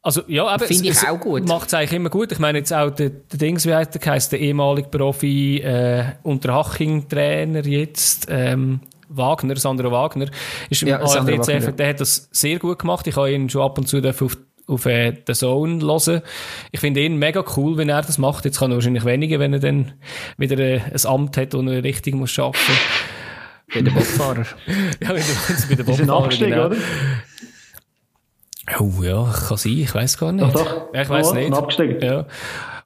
Also, 0.00 0.22
ja, 0.28 0.46
aber 0.46 0.66
Finde 0.66 0.90
ich 0.90 1.08
auch 1.08 1.18
gut. 1.18 1.48
Macht 1.48 1.66
es 1.66 1.74
eigentlich 1.74 1.92
immer 1.94 2.10
gut. 2.10 2.30
Ich 2.30 2.38
meine 2.38 2.58
jetzt 2.58 2.72
auch 2.72 2.90
der, 2.90 3.10
der 3.10 3.38
Dings, 3.40 3.66
wie 3.66 3.74
heißt 3.74 3.92
der, 3.92 4.12
heisst, 4.12 4.30
der 4.30 4.38
ehemalige 4.38 4.88
Profi, 4.88 5.58
äh, 5.58 6.04
Unterhaching-Trainer 6.22 7.66
jetzt, 7.66 8.28
ähm, 8.30 8.78
Wagner, 9.08 9.56
Sandro 9.56 9.90
Wagner, 9.90 10.26
ist 10.70 10.82
im 10.82 10.88
ja, 10.88 11.00
ARD 11.00 11.44
CF, 11.44 11.74
der 11.74 11.88
hat 11.88 12.00
das 12.00 12.28
sehr 12.30 12.60
gut 12.60 12.78
gemacht. 12.78 13.04
Ich 13.08 13.16
habe 13.16 13.32
ihn 13.32 13.50
schon 13.50 13.62
ab 13.62 13.78
und 13.78 13.88
zu 13.88 13.98
auf 13.98 14.36
auf 14.66 14.86
äh, 14.86 15.12
den 15.12 15.34
Zone 15.34 15.80
hören. 15.84 16.22
Ich 16.72 16.80
finde 16.80 17.00
ihn 17.00 17.16
mega 17.16 17.44
cool, 17.56 17.76
wenn 17.76 17.88
er 17.88 18.02
das 18.02 18.18
macht. 18.18 18.44
Jetzt 18.44 18.58
kann 18.58 18.70
er 18.70 18.76
wahrscheinlich 18.76 19.04
weniger, 19.04 19.38
wenn 19.38 19.52
er 19.52 19.60
dann 19.60 19.92
wieder 20.36 20.58
äh, 20.58 20.80
ein 20.80 21.06
Amt 21.06 21.36
hat 21.36 21.54
und 21.54 21.68
er 21.68 21.84
richtig 21.84 22.14
muss 22.14 22.38
arbeiten 22.38 22.58
muss. 22.68 23.74
Bei 23.74 23.82
den 23.82 23.94
Bobfahrer. 23.94 24.46
ja, 25.00 25.08
wenn 25.08 25.16
du 25.16 25.68
bei 25.68 25.74
den 25.74 25.86
Bobfahrer. 26.06 26.28
Genau. 26.28 26.66
oder? 26.66 26.76
Oh 28.80 29.02
ja, 29.02 29.32
kann 29.48 29.56
sein, 29.56 29.78
ich 29.78 29.94
weiß 29.94 30.18
gar 30.18 30.32
nicht. 30.32 30.44
Doch, 30.44 30.64
doch. 30.64 30.94
Ja, 30.94 31.02
ich 31.02 31.08
weiß 31.08 31.28
oh, 31.30 31.34
nicht. 31.34 31.52
Abgestiegen. 31.52 32.00
Ja. 32.00 32.26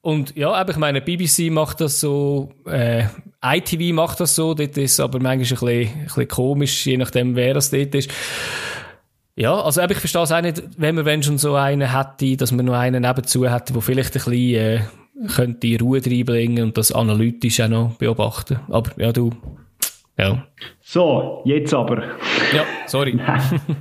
Und 0.03 0.35
ja, 0.37 0.53
aber 0.53 0.71
ich 0.73 0.79
meine, 0.79 1.01
BBC 1.01 1.51
macht 1.51 1.81
das 1.81 2.01
so, 2.01 2.51
äh, 2.67 3.05
ITV 3.43 3.95
macht 3.95 4.21
das 4.21 4.35
so, 4.35 4.55
dort 4.55 4.77
ist 4.77 4.99
aber 5.01 5.19
manchmal 5.21 5.35
ein 5.35 5.39
bisschen, 5.39 6.01
ein 6.01 6.05
bisschen 6.05 6.29
komisch, 6.29 6.87
je 6.87 6.97
nachdem, 6.97 7.37
wer 7.37 7.55
das 7.55 7.71
dort 7.71 7.95
ist. 7.95 8.11
Ja, 9.41 9.59
also 9.59 9.81
ich 9.81 9.97
verstehe 9.97 10.21
es 10.21 10.33
auch 10.33 10.43
nicht, 10.43 10.63
wenn 10.77 10.97
man 10.97 11.07
wenn 11.07 11.23
schon 11.23 11.39
so 11.39 11.55
einen 11.55 11.97
hätte, 11.97 12.37
dass 12.37 12.53
man 12.53 12.67
noch 12.67 12.75
einen 12.75 13.01
nebenzu 13.01 13.51
hätte, 13.51 13.73
der 13.73 13.81
vielleicht 13.81 14.15
ein 14.15 14.23
bisschen 14.23 14.55
äh, 14.55 14.81
könnte 15.35 15.79
Ruhe 15.81 16.03
reinbringen 16.05 16.63
und 16.63 16.77
das 16.77 16.93
analytisch 16.93 17.59
auch 17.63 17.69
noch 17.69 17.95
beobachten. 17.95 18.61
Aber 18.69 18.91
ja, 18.99 19.13
du, 19.13 19.31
ja. 20.19 20.45
So, 20.83 21.41
jetzt 21.47 21.73
aber. 21.73 22.03
Ja, 22.55 22.65
sorry. 22.85 23.19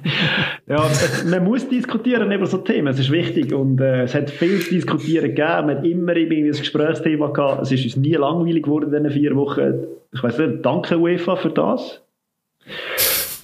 ja, 0.67 0.89
man 1.29 1.43
muss 1.43 1.67
diskutieren 1.67 2.31
über 2.31 2.45
so 2.45 2.59
Themen, 2.59 2.87
es 2.87 2.99
ist 2.99 3.11
wichtig 3.11 3.53
und 3.53 3.81
äh, 3.81 4.03
es 4.03 4.15
hat 4.15 4.29
viel 4.29 4.61
zu 4.61 4.69
diskutieren 4.69 5.35
gegeben, 5.35 5.67
man 5.67 5.77
hat 5.79 5.85
immer 5.85 6.15
irgendwie 6.15 6.51
ein 6.51 6.57
Gesprächsthema 6.57 7.31
gehabt, 7.31 7.63
es 7.63 7.73
ist 7.73 7.83
uns 7.83 7.97
nie 7.97 8.13
langweilig 8.13 8.63
geworden 8.63 8.93
in 8.93 9.03
diesen 9.03 9.19
vier 9.19 9.35
Wochen. 9.35 9.87
Ich 10.13 10.23
weiß 10.23 10.37
nicht, 10.37 10.65
danke 10.65 10.97
UEFA 10.97 11.35
für 11.35 11.49
das. 11.49 12.01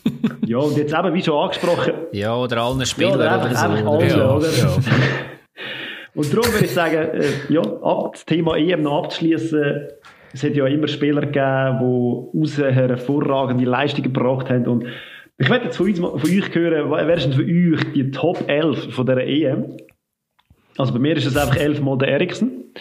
ja, 0.45 0.57
und 0.57 0.77
jetzt 0.77 0.93
eben, 0.93 1.13
wie 1.13 1.23
schon 1.23 1.35
angesprochen. 1.35 1.93
Ja, 2.11 2.35
oder 2.35 2.61
allen 2.61 2.85
Spielern 2.85 3.19
ja, 3.19 3.37
oder, 3.37 3.45
oder 3.45 3.55
so. 3.55 3.65
Alle, 3.65 4.07
ja, 4.07 4.35
oder? 4.35 4.49
Ja. 4.49 4.77
Und 6.15 6.31
darum 6.33 6.49
würde 6.53 6.63
ich 6.63 6.71
sagen, 6.71 6.95
äh, 6.95 7.25
ja, 7.49 7.59
ab, 7.59 8.13
das 8.13 8.25
Thema 8.25 8.55
EM 8.55 8.83
noch 8.83 9.03
abzuschließen, 9.03 9.87
es 10.33 10.43
hat 10.43 10.55
ja 10.55 10.65
immer 10.65 10.87
Spieler 10.87 11.21
gegeben, 11.21 11.79
die 12.33 12.41
aus 12.41 12.57
hervorragende 12.57 13.65
Leistungen 13.65 14.13
gebracht 14.13 14.49
haben 14.49 14.65
und 14.67 14.85
ich 15.37 15.49
werde 15.49 15.65
jetzt 15.65 15.75
von, 15.75 15.87
uns, 15.87 15.99
von 15.99 16.13
euch 16.15 16.55
hören, 16.55 16.89
wer 16.89 17.17
ist 17.17 17.25
denn 17.25 17.33
für 17.33 17.43
euch 17.43 17.93
die 17.93 18.11
Top 18.11 18.47
11 18.47 18.93
von 18.93 19.05
dieser 19.05 19.23
EM? 19.25 19.75
Also 20.77 20.93
bei 20.93 20.99
mir 20.99 21.17
ist 21.17 21.25
es 21.25 21.35
einfach 21.35 21.57
elfmal 21.57 21.97
der 21.97 22.09
Eriksen. 22.09 22.73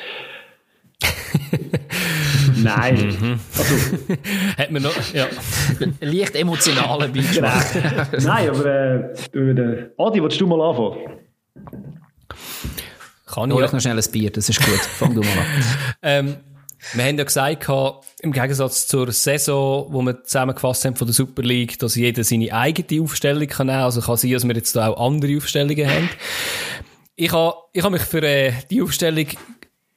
Nein. 2.65 3.17
Mhm. 3.21 3.41
Also, 3.57 3.75
Hat 4.59 4.71
man 4.71 4.83
noch, 4.83 5.15
ja. 5.15 5.27
Leicht 6.01 6.35
emotionaler 6.37 7.09
Beitrag. 7.09 8.23
Nein, 8.23 8.49
aber 8.51 8.67
äh, 8.67 9.91
Adi, 9.99 10.23
willst 10.23 10.41
du 10.41 10.47
mal 10.47 10.61
anfangen? 10.61 10.99
Kann 13.27 13.51
ich. 13.51 13.57
Hol 13.57 13.65
ich 13.65 13.73
noch 13.73 13.81
schnell 13.81 13.99
ein 13.99 14.13
Bier, 14.13 14.31
das 14.31 14.49
ist 14.49 14.65
gut. 14.65 14.79
Fang 14.79 15.15
du 15.15 15.21
mal 15.21 15.31
an. 15.31 15.47
ähm, 16.03 16.37
wir 16.93 17.05
haben 17.05 17.19
ja 17.19 17.25
gesagt, 17.25 17.67
im 18.21 18.33
Gegensatz 18.33 18.87
zur 18.87 19.11
Saison, 19.11 19.87
wo 19.91 20.03
wir 20.03 20.23
zusammengefasst 20.23 20.85
haben 20.85 20.97
von 20.97 21.07
der 21.07 21.15
Super 21.15 21.43
League, 21.43 21.79
dass 21.79 21.95
jeder 21.95 22.23
seine 22.25 22.53
eigene 22.53 23.03
Aufstellung 23.03 23.47
kann 23.49 23.69
nehmen. 23.69 23.81
Also 23.81 24.01
kann 24.03 24.17
sein, 24.17 24.33
dass 24.33 24.47
wir 24.47 24.55
jetzt 24.55 24.77
da 24.77 24.89
auch 24.89 25.05
andere 25.05 25.37
Aufstellungen 25.37 25.89
haben. 25.89 26.11
Ich 27.17 27.33
habe, 27.33 27.57
ich 27.73 27.83
habe 27.83 27.93
mich 27.93 28.03
für 28.03 28.23
äh, 28.23 28.53
die 28.71 28.83
Aufstellung 28.83 29.27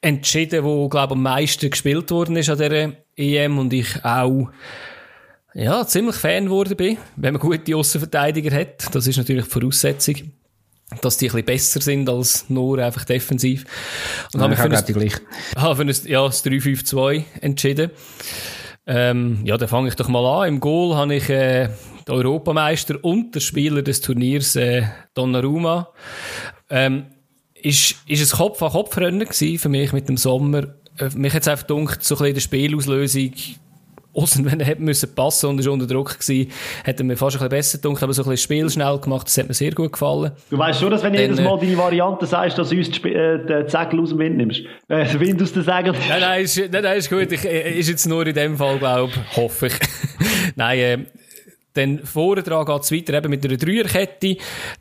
entschieden, 0.08 0.64
wo, 0.64 0.88
glaube 0.88 1.14
am 1.14 1.24
meisten 1.24 1.70
gespielt 1.70 2.10
worden 2.12 2.38
ist 2.38 2.50
an 2.50 2.58
dieser 2.58 2.94
EM 3.16 3.60
und 3.60 3.74
ich 3.74 4.04
auch 4.06 4.50
ja, 5.54 5.86
ziemlich 5.86 6.16
Fan 6.16 6.46
geworden 6.46 6.78
bin, 6.78 6.98
wenn 7.16 7.34
man 7.34 7.42
gute 7.42 7.76
Außenverteidiger 7.76 8.56
hat. 8.56 8.94
Das 8.96 9.08
ist 9.08 9.18
natürlich 9.18 9.46
die 9.46 9.52
Voraussetzung, 9.52 10.16
dass 11.02 11.18
die 11.18 11.26
ein 11.26 11.32
bisschen 11.32 11.46
besser 11.46 11.82
sind 11.82 12.10
als 12.10 12.50
nur 12.50 12.80
einfach 12.80 13.04
defensiv. 13.06 13.66
Und 14.34 14.40
ja, 14.40 14.42
habe 14.42 14.52
mich 14.52 14.60
für, 14.60 15.00
ein, 15.00 15.12
habe 15.62 15.76
für 15.76 15.82
ein, 15.82 16.10
ja, 16.10 16.26
das 16.26 16.46
3-5-2 16.46 17.24
entschieden. 17.42 17.92
Ähm, 18.86 19.42
ja, 19.44 19.58
dann 19.58 19.68
fange 19.68 19.90
ich 19.90 19.96
doch 19.96 20.08
mal 20.08 20.44
an. 20.44 20.48
Im 20.48 20.60
Goal 20.62 20.96
habe 20.96 21.16
ich 21.16 21.30
äh, 21.30 21.70
den 22.08 22.16
Europameister 22.16 23.04
und 23.04 23.36
den 23.36 23.42
Spieler 23.42 23.82
des 23.82 24.00
Turniers 24.00 24.56
äh, 24.56 24.84
Donnarumma. 25.14 25.92
Ähm, 26.70 27.08
ist, 27.62 27.96
ist 28.08 28.34
ein 28.34 28.38
Kopf 28.38 28.62
an 28.62 28.72
Kopf 28.72 28.98
Rennen 28.98 29.28
für 29.28 29.70
mich 29.70 29.94
mit 29.94 30.10
dem 30.10 30.18
Sommer. 30.18 30.64
Äh, 31.00 31.10
mich 31.16 31.34
hat 31.34 31.42
es 31.44 31.48
einfach 31.48 31.68
gedacht, 31.68 32.04
so 32.04 32.16
ein 32.16 32.20
bisschen 32.20 32.36
die 32.36 32.42
Spielauslösung, 32.42 33.32
außer 34.14 34.44
wenn 34.46 34.60
er 34.60 34.66
hätte 34.66 34.82
müssen 34.82 35.14
passen 35.14 35.48
und 35.48 35.64
er 35.64 35.72
unter 35.72 35.86
Druck 35.86 36.20
gewesen, 36.20 36.52
hätte 36.84 37.04
mir 37.04 37.16
fast 37.16 37.36
ein 37.36 37.40
bisschen 37.40 37.50
besser 37.50 37.78
gedacht, 37.78 38.04
aber 38.04 38.14
so 38.14 38.24
ein 38.24 38.30
bisschen 38.30 38.44
Spiel 38.44 38.70
schnell 38.70 38.98
gemacht, 38.98 39.28
das 39.28 39.38
hat 39.38 39.48
mir 39.48 39.54
sehr 39.54 39.72
gut 39.72 39.94
gefallen. 39.94 40.32
Du 40.50 40.58
weißt 40.58 40.80
schon, 40.80 40.90
dass 40.90 41.04
wenn 41.04 41.14
du 41.14 41.20
jedes 41.20 41.40
Mal 41.40 41.58
deine 41.60 41.78
Variante 41.78 42.26
sagst, 42.26 42.58
dass 42.58 42.70
du 42.70 42.78
uns 42.78 42.90
äh, 43.04 43.46
den 43.46 43.68
Zegel 43.68 44.00
aus 44.00 44.10
dem 44.10 44.20
Wind 44.20 44.38
nimmst. 44.38 44.62
Äh, 44.88 45.06
den 45.06 45.20
Wind 45.20 45.42
aus 45.42 45.54
dem 45.54 45.64
Segel. 45.64 45.94
Nein, 46.10 46.22
nein, 46.22 46.44
ist, 46.44 46.58
nein, 46.58 46.84
nein, 46.84 46.98
ist 46.98 47.10
gut. 47.10 47.32
Ich, 47.32 47.46
äh, 47.46 47.78
ist 47.78 47.90
jetzt 47.90 48.08
nur 48.08 48.26
in 48.26 48.34
dem 48.34 48.58
Fall, 48.58 48.80
glaube 48.80 49.14
ich, 49.14 49.38
hoffe 49.38 49.68
ich. 49.68 49.74
nein, 50.56 50.80
äh, 50.80 50.98
dann 51.78 52.00
vorne 52.06 52.44
dran 52.44 52.66
geht 52.66 52.82
es 52.82 52.92
weiter 52.92 53.14
eben 53.14 53.30
mit 53.30 53.46
einer 53.46 53.58
Dreierkette. 53.58 54.38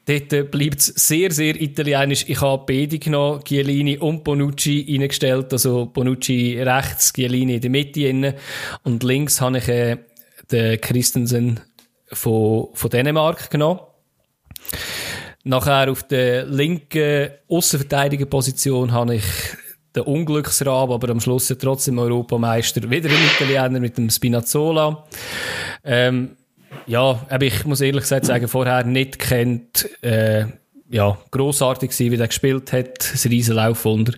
Dort 0.06 0.32
äh, 0.32 0.42
bleibt 0.42 0.78
es 0.80 0.86
sehr, 0.86 1.30
sehr 1.30 1.60
italienisch. 1.60 2.24
Ich 2.28 2.40
habe 2.40 2.64
beide 2.66 2.98
genommen, 2.98 3.42
Gielini 3.44 3.98
und 3.98 4.24
Bonucci 4.24 4.86
reingestellt. 4.88 5.52
Also 5.52 5.86
Bonucci 5.86 6.60
rechts, 6.60 7.12
Gielini 7.12 7.56
in 7.56 7.60
der 7.60 7.70
Mitte 7.70 8.06
rein. 8.06 8.34
Und 8.82 9.02
links 9.02 9.40
habe 9.40 9.58
ich 9.58 9.68
äh, 9.68 9.98
den 10.50 10.80
Christensen 10.80 11.60
von, 12.12 12.68
von 12.72 12.90
Dänemark 12.90 13.50
genommen. 13.50 13.80
Nachher 15.44 15.90
auf 15.90 16.02
der 16.02 16.46
linken 16.46 17.30
Außenverteidigerposition 17.48 18.92
habe 18.92 19.16
ich 19.16 19.24
den 19.94 20.02
Unglücksrab, 20.02 20.90
aber 20.90 21.10
am 21.10 21.20
Schluss 21.20 21.54
trotzdem 21.58 21.98
Europameister. 21.98 22.90
Wieder 22.90 23.08
ein 23.10 23.16
Italiener 23.34 23.80
mit 23.80 23.96
dem 23.96 24.10
Spinazzola. 24.10 25.04
Ähm, 25.84 26.36
ja, 26.86 27.24
aber 27.28 27.44
ich 27.44 27.64
muss 27.64 27.80
ehrlich 27.80 28.02
gesagt 28.02 28.26
sagen, 28.26 28.48
vorher 28.48 28.84
nicht 28.84 29.18
kennt, 29.18 29.88
äh, 30.02 30.46
ja, 30.88 31.18
grossartig 31.30 31.90
gewesen, 31.90 32.12
wie 32.12 32.16
der 32.16 32.28
gespielt 32.28 32.72
hat, 32.72 33.12
das 33.12 33.24
Riesenlaufwunder. 33.26 34.14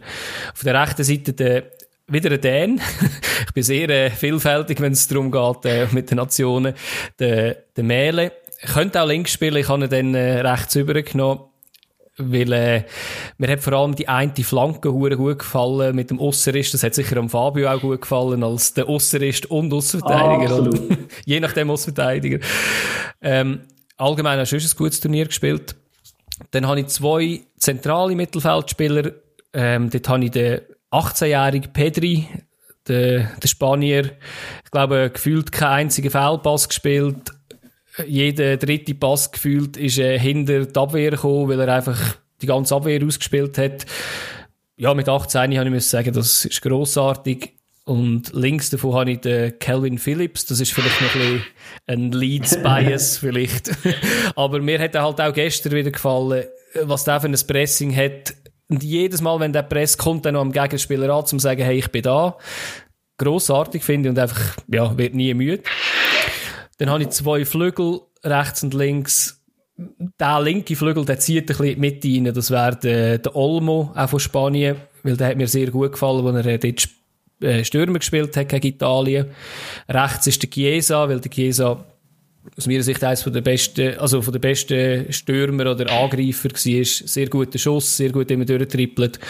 Auf 0.52 0.62
der 0.62 0.80
rechten 0.80 1.04
Seite 1.04 1.32
der, 1.32 1.64
wieder 2.06 2.30
ein 2.30 2.40
Dän. 2.40 2.80
ich 3.46 3.52
bin 3.52 3.62
sehr 3.62 3.88
äh, 3.88 4.10
vielfältig, 4.10 4.80
wenn 4.80 4.92
es 4.92 5.08
darum 5.08 5.30
geht, 5.30 5.64
äh, 5.64 5.86
mit 5.92 6.10
den 6.10 6.16
Nationen. 6.16 6.74
Der, 7.18 7.56
der 7.76 7.84
Mähle. 7.84 8.32
Könnte 8.72 9.00
auch 9.00 9.06
links 9.06 9.32
spielen, 9.32 9.56
ich 9.56 9.68
habe 9.68 9.84
ihn 9.84 9.90
dann 9.90 10.14
äh, 10.14 10.40
rechts 10.40 10.74
übergenommen. 10.74 11.47
Weil, 12.18 12.52
äh, 12.52 12.84
mir 13.38 13.48
hat 13.48 13.60
vor 13.60 13.72
allem 13.74 13.94
die 13.94 14.08
eine 14.08 14.34
Flanke 14.34 14.90
gut 14.90 15.38
gefallen 15.38 15.94
mit 15.94 16.10
dem 16.10 16.18
Osserist. 16.18 16.74
Das 16.74 16.82
hat 16.82 16.94
sicher 16.94 17.16
am 17.16 17.30
Fabio 17.30 17.70
auch 17.70 17.80
gut 17.80 18.00
gefallen 18.00 18.42
als 18.42 18.74
der 18.74 18.88
Osserist 18.88 19.46
und 19.46 19.72
Außenverteidiger. 19.72 20.70
Ah, 20.90 20.96
Je 21.24 21.38
nachdem 21.38 21.70
Außenverteidiger. 21.70 22.40
Ähm, 23.22 23.60
allgemein 23.96 24.38
hast 24.40 24.50
du 24.50 24.56
ein 24.56 24.76
gutes 24.76 25.00
Turnier 25.00 25.26
gespielt. 25.26 25.76
Dann 26.50 26.66
habe 26.66 26.80
ich 26.80 26.88
zwei 26.88 27.42
zentrale 27.56 28.16
Mittelfeldspieler. 28.16 29.12
Ähm, 29.52 29.90
dort 29.90 30.08
habe 30.08 30.24
ich 30.24 30.30
den 30.32 30.60
18-jährigen 30.90 31.72
Pedri, 31.72 32.26
den, 32.88 33.28
den 33.42 33.48
Spanier. 33.48 34.10
Ich 34.64 34.70
glaube, 34.70 35.10
gefühlt 35.12 35.52
keinen 35.52 35.86
einzigen 35.86 36.10
Fehlpass 36.10 36.68
gespielt 36.68 37.32
jeder 38.06 38.56
dritte 38.56 38.94
Pass 38.94 39.30
gefühlt 39.30 39.76
ist 39.76 39.98
äh, 39.98 40.18
hinter 40.18 40.66
die 40.66 40.78
Abwehr 40.78 41.10
gekommen, 41.10 41.48
weil 41.48 41.60
er 41.60 41.74
einfach 41.74 42.16
die 42.40 42.46
ganze 42.46 42.74
Abwehr 42.74 43.04
ausgespielt 43.04 43.58
hat. 43.58 43.86
Ja, 44.76 44.94
mit 44.94 45.08
18 45.08 45.58
habe 45.58 45.76
ich 45.76 45.86
sagen, 45.86 46.12
das 46.12 46.44
ist 46.44 46.62
grossartig. 46.62 47.54
Und 47.84 48.34
links 48.34 48.68
davon 48.68 48.94
habe 48.94 49.12
ich 49.12 49.20
den 49.20 49.58
Calvin 49.58 49.98
Phillips. 49.98 50.44
Das 50.44 50.60
ist 50.60 50.72
vielleicht 50.72 51.00
noch 51.00 51.14
ein 51.14 51.20
bisschen 51.20 51.42
ein 51.86 52.12
Leeds-Bias 52.12 53.16
vielleicht. 53.20 53.70
Aber 54.36 54.60
mir 54.60 54.78
hat 54.78 54.94
er 54.94 55.02
halt 55.02 55.20
auch 55.20 55.32
gestern 55.32 55.72
wieder 55.72 55.90
gefallen, 55.90 56.44
was 56.82 57.04
der 57.04 57.20
für 57.20 57.28
ein 57.28 57.36
Pressing 57.46 57.96
hat. 57.96 58.34
Und 58.68 58.82
jedes 58.82 59.22
Mal, 59.22 59.40
wenn 59.40 59.54
der 59.54 59.62
Press 59.62 59.96
kommt, 59.96 60.26
dann 60.26 60.34
noch 60.34 60.42
am 60.42 60.52
Gegenspieler 60.52 61.08
an, 61.08 61.20
um 61.20 61.26
zu 61.26 61.38
sagen, 61.38 61.62
hey, 61.62 61.78
ich 61.78 61.88
bin 61.88 62.02
da. 62.02 62.36
Grossartig 63.16 63.82
finde 63.82 64.08
ich 64.08 64.10
und 64.10 64.18
einfach, 64.18 64.56
ja, 64.68 64.96
wird 64.96 65.14
nie 65.14 65.32
müde. 65.32 65.62
Dann 66.78 66.90
habe 66.90 67.02
ich 67.02 67.10
zwei 67.10 67.44
Flügel, 67.44 68.00
rechts 68.24 68.62
und 68.62 68.74
links. 68.74 69.40
Der 70.18 70.40
linke 70.40 70.74
Flügel, 70.74 71.04
der 71.04 71.18
zieht 71.18 71.50
ein 71.50 71.56
bisschen 71.56 71.80
mit 71.80 72.04
rein. 72.04 72.32
Das 72.34 72.50
wäre 72.50 72.76
der, 72.76 73.18
der 73.18 73.36
Olmo, 73.36 73.92
auch 73.94 74.10
von 74.10 74.20
Spanien. 74.20 74.76
Weil 75.02 75.16
der 75.16 75.28
hat 75.28 75.36
mir 75.36 75.46
sehr 75.46 75.70
gut 75.70 75.92
gefallen, 75.92 76.26
als 76.26 76.46
er 76.46 76.58
dort 76.58 76.88
äh, 77.40 77.64
Stürmer 77.64 77.98
gespielt 77.98 78.36
hat 78.36 78.48
gegen 78.48 78.66
Italien. 78.66 79.26
Rechts 79.88 80.26
ist 80.26 80.42
der 80.42 80.50
Chiesa, 80.50 81.08
weil 81.08 81.20
der 81.20 81.30
Chiesa 81.30 81.84
aus 82.56 82.66
meiner 82.66 82.82
Sicht 82.82 83.02
eines 83.04 83.22
von 83.22 83.32
der 83.32 83.40
besten, 83.40 83.98
also 83.98 84.22
von 84.22 84.32
der 84.32 84.40
besten 84.40 85.12
Stürmer 85.12 85.70
oder 85.70 85.90
Angreifer 85.90 86.50
war. 86.50 86.84
Sehr 86.84 87.28
guter 87.28 87.58
Schuss, 87.58 87.96
sehr 87.96 88.10
gut 88.10 88.30
immer 88.30 88.44
durchtrippelt. 88.44 89.20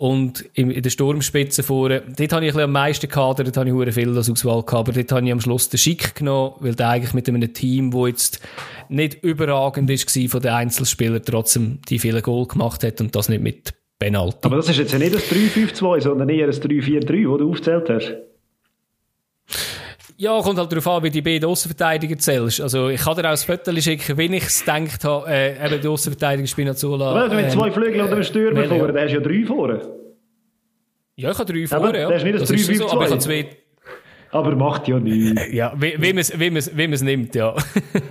Und 0.00 0.46
in, 0.54 0.80
der 0.80 0.88
Sturmspitze 0.88 1.62
vorne, 1.62 2.02
dort 2.16 2.32
habe 2.32 2.46
ich 2.46 2.56
am 2.56 2.72
meisten 2.72 3.06
Kader, 3.06 3.44
dort 3.44 3.58
habe 3.58 3.68
ich 3.68 3.74
sehr 3.74 3.92
viel 3.92 4.16
als 4.16 4.30
Auswahl 4.30 4.62
gehabt, 4.62 4.88
aber 4.88 4.92
dort 4.92 5.12
habe 5.12 5.26
ich 5.26 5.30
am 5.30 5.42
Schluss 5.42 5.68
den 5.68 5.76
Schick 5.76 6.14
genommen, 6.14 6.54
weil 6.60 6.74
der 6.74 6.88
eigentlich 6.88 7.12
mit 7.12 7.28
einem 7.28 7.52
Team, 7.52 7.92
wo 7.92 8.06
jetzt 8.06 8.40
nicht 8.88 9.22
überragend 9.22 9.90
ist 9.90 10.10
von 10.30 10.40
den 10.40 10.52
Einzelspielern, 10.52 11.20
trotzdem 11.22 11.80
die 11.90 11.98
vielen 11.98 12.22
Goal 12.22 12.46
gemacht 12.46 12.82
hat 12.82 13.02
und 13.02 13.14
das 13.14 13.28
nicht 13.28 13.42
mit 13.42 13.74
Penalty. 13.98 14.38
Aber 14.40 14.56
das 14.56 14.70
ist 14.70 14.78
jetzt 14.78 14.92
ja 14.94 14.98
nicht 14.98 15.14
das 15.14 15.30
3-5-2, 15.30 16.00
sondern 16.00 16.30
eher 16.30 16.46
das 16.46 16.62
3-4-3, 16.62 17.00
das 17.02 17.38
du 17.38 17.50
aufgezählt 17.50 17.90
hast. 17.90 18.14
Ja, 20.20 20.38
kommt 20.42 20.58
halt 20.58 20.70
darauf 20.70 20.86
an, 20.86 21.02
wie 21.02 21.08
die 21.08 21.22
beiden 21.22 21.48
Außenverteidiger 21.48 22.18
zählst. 22.18 22.60
Also, 22.60 22.90
ich 22.90 23.00
kann 23.00 23.16
dir 23.16 23.24
auch 23.24 23.30
ein 23.30 23.38
Foto 23.38 23.80
schicken, 23.80 24.18
wenn 24.18 24.34
ich 24.34 24.44
es 24.44 24.60
gedacht 24.60 25.02
habe, 25.02 25.26
äh, 25.30 25.66
eben 25.66 25.80
die 25.80 25.88
Außenverteidiger 25.88 26.46
Spinazzola. 26.46 27.24
Aber 27.24 27.34
mit 27.34 27.46
ähm, 27.46 27.50
zwei 27.50 27.70
Flügeln 27.70 28.02
und 28.02 28.12
einem 28.12 28.22
Stürmer 28.22 28.64
vorne, 28.64 28.92
der 28.92 29.04
hast 29.04 29.12
ja 29.12 29.20
drei 29.20 29.44
vorne. 29.46 29.80
Ja, 31.16 31.30
ich 31.30 31.38
habe 31.38 31.50
drei 31.50 31.66
vorne, 31.66 32.00
ja. 32.00 32.08
Der 32.08 32.16
ist 32.18 32.24
nicht 32.24 32.38
das 32.38 32.48
3 32.50 32.58
5 32.58 32.78
2 32.80 32.92
aber 32.92 33.04
ich 33.04 33.10
habe 33.10 33.20
zwei... 33.20 33.46
Aber 34.30 34.56
macht 34.56 34.88
ja 34.88 35.00
nichts. 35.00 35.40
Ja, 35.52 35.72
wie, 35.78 35.94
es 35.94 36.38
wie 36.38 36.50
man's, 36.50 36.70
wie 36.76 36.86
man's 36.86 37.00
nimmt, 37.00 37.34
ja. 37.34 37.56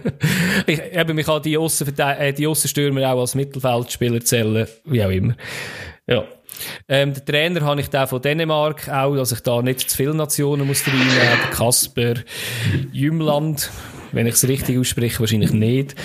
ich, 0.66 0.82
eben, 0.91 1.16
ich 1.16 1.26
kann 1.28 1.43
die, 1.43 1.53
äh, 1.53 2.34
die 2.34 2.47
Außenstürmer 2.47 3.14
auch 3.14 3.20
als 3.22 3.36
Mittelfeldspieler 3.36 4.22
zählen, 4.22 4.68
wie 4.86 5.03
auch 5.03 5.12
immer. 5.12 5.36
Ja. 6.07 6.24
Ähm, 6.88 7.14
der 7.14 7.26
Trainer 7.26 7.62
habe 7.62 7.82
ich 7.82 7.89
da 7.89 8.08
von 8.08 8.22
Dänemark 8.22 8.89
auch, 8.89 9.16
dass 9.16 9.32
ich 9.32 9.41
da 9.41 9.62
nicht 9.62 9.89
zu 9.89 9.95
viele 9.95 10.14
Nationen 10.14 10.68
muss 10.68 10.86
reinnehmen. 10.86 11.52
Kasper 11.52 12.16
Jümland, 12.91 13.70
wenn 14.12 14.28
ich 14.28 14.36
es 14.36 14.47
richtig 14.47 14.78
ausspreche, 14.78 15.20
wahrscheinlich 15.20 15.54
nicht. 15.54 15.95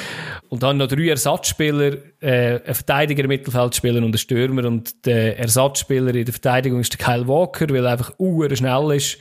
Und 0.48 0.62
dann 0.62 0.76
noch 0.76 0.88
drei 0.88 1.08
Ersatzspieler, 1.08 1.96
äh, 2.20 2.60
ein 2.64 2.74
Verteidiger, 2.74 3.26
Mittelfeldspieler 3.26 4.02
und 4.04 4.14
ein 4.14 4.18
Stürmer. 4.18 4.66
Und 4.66 5.06
der 5.06 5.38
Ersatzspieler 5.38 6.14
in 6.14 6.24
der 6.24 6.32
Verteidigung 6.32 6.80
ist 6.80 6.92
der 6.92 7.04
Kyle 7.04 7.26
Walker, 7.26 7.68
weil 7.70 7.84
er 7.84 7.92
einfach 7.92 8.12
uhr 8.18 8.54
schnell 8.54 8.92
ist. 8.92 9.18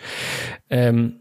Ähm, 0.69 1.19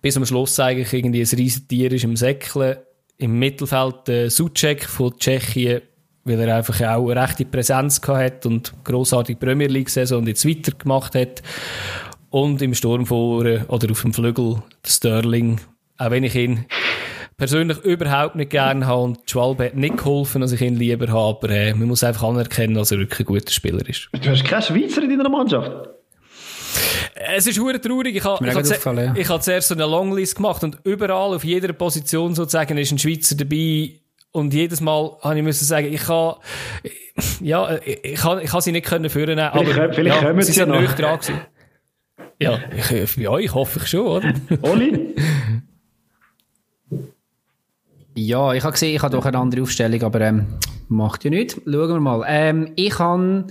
bis 0.00 0.16
am 0.16 0.26
Schluss 0.26 0.58
eigentlich 0.60 0.92
irgendwie 0.92 1.22
ein 1.22 1.38
riesen 1.38 1.66
Tier 1.68 1.90
ist 1.92 2.04
im 2.04 2.16
Säckle. 2.16 2.86
Im 3.18 3.38
Mittelfeld 3.38 4.08
der 4.08 4.30
Sucek 4.30 4.84
von 4.84 5.16
Tschechien 5.16 5.82
weil 6.24 6.40
er 6.40 6.56
einfach 6.56 6.80
auch 6.80 7.10
eine 7.10 7.20
rechte 7.20 7.44
Präsenz 7.44 8.00
hat 8.06 8.46
und 8.46 8.72
grossartige 8.84 9.38
Premier 9.38 9.68
League-Saison 9.68 10.20
und 10.20 10.28
jetzt 10.28 10.48
weitergemacht 10.48 11.14
hat. 11.14 11.42
und 12.30 12.62
im 12.62 12.74
Sturm 12.74 13.06
vorne 13.06 13.64
oder 13.68 13.90
auf 13.90 14.02
dem 14.02 14.14
Flügel 14.14 14.62
Sterling. 14.86 15.60
Auch 15.98 16.10
wenn 16.10 16.24
ich 16.24 16.34
ihn 16.34 16.64
persönlich 17.36 17.78
überhaupt 17.78 18.36
nicht 18.36 18.50
gerne 18.50 18.86
habe 18.86 19.02
und 19.02 19.18
Schwalbe 19.30 19.66
hat 19.66 19.74
nicht 19.74 19.98
geholfen, 19.98 20.40
dass 20.40 20.52
ich 20.52 20.60
ihn 20.60 20.76
lieber 20.76 21.08
habe, 21.08 21.36
aber 21.36 21.50
äh, 21.50 21.74
man 21.74 21.88
muss 21.88 22.04
einfach 22.04 22.22
anerkennen, 22.22 22.74
dass 22.74 22.90
er 22.90 22.98
wirklich 22.98 23.20
ein 23.20 23.26
guter 23.26 23.50
Spieler 23.52 23.86
ist. 23.88 24.08
Du 24.12 24.30
hast 24.30 24.44
keinen 24.44 24.62
Schweizer 24.62 25.02
in 25.02 25.10
deiner 25.10 25.28
Mannschaft? 25.28 25.88
Es 27.34 27.46
ist 27.46 27.58
hure 27.58 27.80
traurig. 27.80 28.16
Ich 28.16 28.24
habe 28.24 28.46
ich 28.46 28.54
ich 29.16 29.28
hab 29.28 29.42
zuerst 29.42 29.68
so 29.68 29.74
eine 29.74 29.84
Longlist 29.84 30.36
gemacht 30.36 30.64
und 30.64 30.78
überall 30.84 31.34
auf 31.34 31.44
jeder 31.44 31.72
Position 31.72 32.34
sozusagen 32.34 32.78
ist 32.78 32.92
ein 32.92 32.98
Schweizer 32.98 33.36
dabei. 33.36 34.01
Und 34.32 34.54
jedes 34.54 34.80
Mal 34.80 35.16
habe 35.20 35.36
ich 35.36 35.44
müssen 35.44 35.64
sagen, 35.64 35.92
ich 35.92 36.02
kann, 36.04 36.36
ja, 37.40 37.78
ich 37.84 38.14
kann, 38.14 38.40
ich 38.40 38.50
kann 38.50 38.60
sie 38.62 38.72
nicht 38.72 38.86
können 38.86 39.10
führen, 39.10 39.38
aber 39.38 39.64
vielleicht, 39.64 39.94
vielleicht 39.94 40.22
ja, 40.22 40.42
sie 40.42 40.52
sind 40.52 40.70
ja 40.70 40.80
noch. 40.80 40.92
dran 40.94 41.18
gewesen. 41.18 41.40
Ja, 42.40 42.58
ich, 42.74 43.16
ja, 43.16 43.36
ich 43.38 43.54
hoffe 43.54 43.78
ich 43.78 43.86
schon, 43.88 44.06
oder? 44.06 44.32
Oli? 44.62 45.14
Ja, 48.14 48.52
ich 48.52 48.62
habe 48.62 48.72
gesehen, 48.72 48.94
ich 48.94 49.02
habe 49.02 49.16
doch 49.16 49.24
eine 49.24 49.38
andere 49.38 49.62
Aufstellung, 49.62 50.02
aber 50.02 50.20
ähm, 50.20 50.46
macht 50.88 51.24
ja 51.24 51.30
nichts. 51.30 51.54
Schauen 51.64 51.88
wir 51.88 52.00
mal. 52.00 52.24
Ähm, 52.26 52.72
ich 52.76 52.90
kann, 52.90 53.46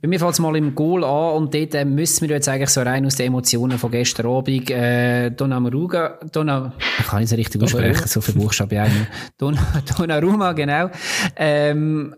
bei 0.00 0.08
mir 0.08 0.18
fällt 0.18 0.32
es 0.32 0.38
mal 0.38 0.56
im 0.56 0.74
Goal 0.74 1.04
an 1.04 1.36
und 1.36 1.54
dort 1.54 1.74
äh, 1.74 1.84
müssen 1.84 2.28
wir 2.28 2.36
jetzt 2.36 2.48
eigentlich 2.48 2.70
so 2.70 2.82
rein 2.82 3.04
aus 3.04 3.16
den 3.16 3.26
Emotionen 3.26 3.76
von 3.78 3.90
gestern 3.90 4.26
Abend 4.26 4.70
äh, 4.70 5.30
Donnarumma, 5.30 6.18
Donna, 6.32 6.72
ich 6.98 7.06
kann 7.06 7.20
nicht 7.20 7.28
so 7.28 7.36
richtig 7.36 7.62
aussprechen, 7.62 8.06
so 8.06 8.20
viele 8.20 8.38
Buchstaben 8.38 8.78
ein. 8.78 9.08
Donnarumma, 9.96 10.52
genau. 10.52 10.90
Ähm, 11.36 12.14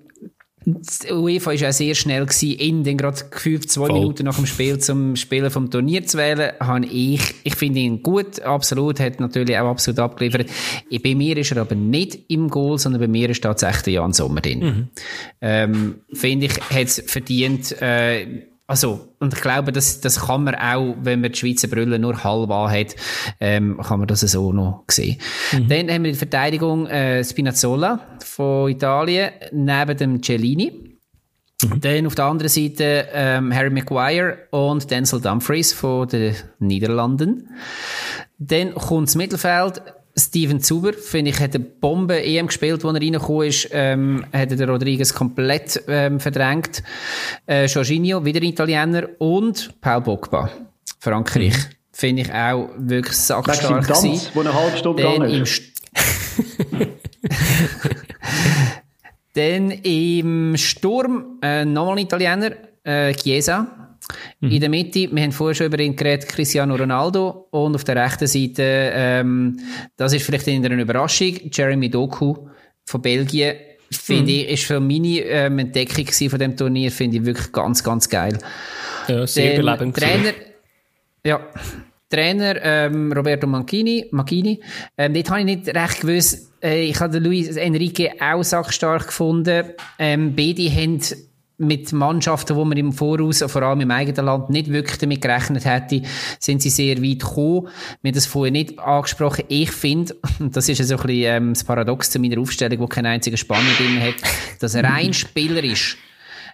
die 0.65 1.13
UEFA 1.13 1.51
war 1.51 1.55
ja 1.55 1.73
sehr 1.73 1.95
schnell 1.95 2.27
gewesen, 2.27 2.53
in 2.53 2.85
den 2.85 2.99
gerade 2.99 3.25
gefühlt 3.31 3.71
zwei 3.71 3.87
Voll. 3.87 4.01
Minuten 4.01 4.25
nach 4.25 4.37
dem 4.37 4.47
Spiel 4.47 4.79
zum 4.79 5.17
Spielen 5.17 5.51
vom 5.51 5.71
Turnier 5.71 6.05
zu 6.07 6.19
wählen. 6.19 6.53
Habe 6.61 6.87
ich, 6.87 7.35
ich 7.45 7.55
finde 7.57 7.81
ihn 7.81 8.03
gut, 8.03 8.41
absolut, 8.41 9.01
hat 9.01 9.21
natürlich 9.21 9.57
auch 9.59 9.71
absolut 9.71 9.99
abgeliefert. 10.01 10.49
Bei 11.03 11.15
mir 11.15 11.37
ist 11.39 11.53
er 11.53 11.63
aber 11.63 11.75
nicht 11.75 12.19
im 12.29 12.49
Goal, 12.49 12.79
sondern 12.79 13.01
bei 13.01 13.09
mir 13.09 13.31
ist 13.31 13.43
tatsächlich 13.43 13.95
Jan 13.95 14.13
Sommer 14.13 14.43
drin. 14.43 14.61
Mhm. 14.61 14.89
Ähm, 15.41 15.95
finde 16.13 16.47
ich, 16.47 16.61
hat 16.61 16.87
es 16.87 17.03
verdient, 17.07 17.81
äh, 17.81 18.50
also, 18.71 19.09
und 19.19 19.35
ich 19.35 19.41
glaube, 19.41 19.73
das, 19.73 20.01
das 20.01 20.27
kann 20.27 20.45
man 20.45 20.55
auch, 20.55 20.95
wenn 21.03 21.21
man 21.21 21.33
die 21.33 21.39
Schweizer 21.39 21.67
Brille 21.67 21.99
nur 21.99 22.23
halb 22.23 22.51
hat, 22.51 22.95
ähm, 23.41 23.81
kann 23.83 23.99
man 23.99 24.07
das 24.07 24.21
so 24.21 24.53
noch 24.53 24.85
sehen. 24.89 25.19
Mhm. 25.51 25.69
Dann 25.69 25.91
haben 25.91 26.05
wir 26.05 26.13
die 26.13 26.17
Verteidigung 26.19 26.87
äh, 26.87 27.25
Spinazzola 27.25 27.99
von 28.25 28.71
Italien 28.71 29.33
neben 29.51 29.97
dem 29.97 30.23
Cellini. 30.23 30.99
Mhm. 31.65 31.81
Dann 31.81 32.07
auf 32.07 32.15
der 32.15 32.27
anderen 32.27 32.49
Seite 32.49 33.09
ähm, 33.13 33.53
Harry 33.53 33.71
Maguire 33.71 34.39
und 34.53 34.89
Denzel 34.89 35.21
Dumfries 35.21 35.73
von 35.73 36.07
den 36.07 36.37
Niederlanden. 36.61 37.49
Dann 38.39 38.73
kommt 38.77 39.09
das 39.09 39.17
Mittelfeld 39.17 39.83
Steven 40.17 40.61
Zuber, 40.61 40.93
finde 40.93 41.31
ich, 41.31 41.41
hat 41.41 41.55
eine 41.55 41.65
Bombe 41.65 42.23
EM 42.23 42.49
gespielt, 42.49 42.85
als 42.85 42.95
er 42.95 43.01
reingekommen 43.01 43.49
ist, 43.49 43.69
ähm, 43.73 44.25
hat 44.33 44.51
der 44.51 44.69
Rodriguez 44.69 45.15
komplett 45.15 45.83
ähm, 45.89 46.21
verdrängt. 46.21 46.83
Äh, 47.47 47.67
Jorginho, 47.67 48.25
wieder 48.25 48.43
Italiener 48.43 49.09
und 49.19 49.81
Paul 49.81 50.01
Bogba, 50.01 50.51
Frankreich. 50.99 51.57
Mhm. 51.57 51.75
Finde 51.93 52.23
ich 52.23 52.33
auch 52.33 52.71
wirklich 52.77 53.17
sackstark 53.17 53.87
gewesen. 53.87 54.29
wo 54.35 54.41
eine 54.41 54.55
halbe 54.55 54.77
Stunde 54.77 55.03
Dann 55.03 55.23
im 55.23 55.45
Dann 59.35 59.71
im 59.71 60.57
Sturm 60.57 61.39
äh, 61.43 61.65
nochmal 61.65 61.99
ein 61.99 62.05
Italiener, 62.05 62.53
äh, 62.83 63.15
Chiesa. 63.15 63.90
Mhm. 64.41 64.51
In 64.51 64.61
der 64.61 64.69
Mitte, 64.69 65.09
wir 65.11 65.23
haben 65.23 65.33
vorher 65.33 65.55
schon 65.55 65.67
über 65.67 65.79
ihn 65.79 65.97
geredet, 65.97 66.29
Cristiano 66.29 66.75
Ronaldo. 66.75 67.49
Und 67.51 67.75
auf 67.75 67.85
der 67.85 67.97
rechten 67.97 68.27
Seite, 68.27 68.63
ähm, 68.95 69.59
das 69.97 70.13
ist 70.13 70.25
vielleicht 70.25 70.49
eine 70.49 70.81
Überraschung, 70.81 71.35
Jeremy 71.53 71.91
Doku 71.91 72.35
von 72.85 73.03
Belgien. 73.03 73.57
Finde 73.93 74.23
mhm. 74.23 74.29
ich, 74.29 74.49
ist 74.51 74.65
für 74.65 74.79
meine 74.79 75.19
ähm, 75.21 75.59
Entdeckung 75.59 76.07
von 76.07 76.39
dem 76.39 76.57
Turnier, 76.57 76.93
finde 76.93 77.19
ich 77.19 77.25
wirklich 77.25 77.51
ganz, 77.51 77.83
ganz 77.83 78.09
geil. 78.09 78.39
Ja, 79.09 79.27
sehr 79.27 79.57
belebend. 79.57 79.97
Trainer, 79.97 80.33
ja, 81.25 81.41
Trainer 82.09 82.57
ähm, 82.63 83.13
Roberto 83.13 83.47
Mancini, 83.47 84.07
Mancini. 84.13 84.61
Ähm, 84.97 85.15
dort 85.15 85.31
habe 85.31 85.41
ich 85.41 85.45
nicht 85.47 85.69
recht 85.69 86.01
gewusst, 86.01 86.53
äh, 86.63 86.85
ich 86.85 87.01
habe 87.01 87.19
Luis 87.19 87.57
Enrique 87.57 88.11
auch 88.21 88.43
sachstark 88.43 89.07
gefunden. 89.07 89.71
Ähm, 89.99 90.35
beide 90.37 90.71
haben 90.71 91.01
mit 91.61 91.93
Mannschaften, 91.93 92.57
wo 92.57 92.65
man 92.65 92.79
im 92.79 92.93
Voraus, 92.93 93.45
vor 93.47 93.63
allem 93.63 93.83
im 93.83 93.91
eigenen 93.91 94.25
Land, 94.25 94.49
nicht 94.51 94.73
wirklich 94.73 94.99
damit 94.99 95.21
gerechnet 95.21 95.65
hätte, 95.67 96.03
sind 96.39 96.63
sie 96.63 96.71
sehr 96.71 97.03
weit 97.03 97.21
gekommen. 97.21 97.69
Wir 98.01 98.09
haben 98.09 98.15
das 98.15 98.27
vorher 98.27 98.51
nicht 98.51 98.79
angesprochen. 98.79 99.45
Ich 99.49 99.71
finde, 99.71 100.17
und 100.39 100.57
das 100.57 100.69
ist 100.69 100.83
so 100.83 100.97
ein 100.97 101.03
bisschen 101.03 101.23
ähm, 101.25 101.53
das 101.53 101.63
Paradox 101.63 102.11
zu 102.11 102.19
meiner 102.19 102.41
Aufstellung, 102.41 102.79
wo 102.81 102.87
kein 102.87 103.05
einziger 103.05 103.37
Spannung 103.37 103.73
drin 103.77 104.01
hat, 104.01 104.15
dass 104.59 104.75
rein 104.75 105.13
spielerisch 105.13 105.99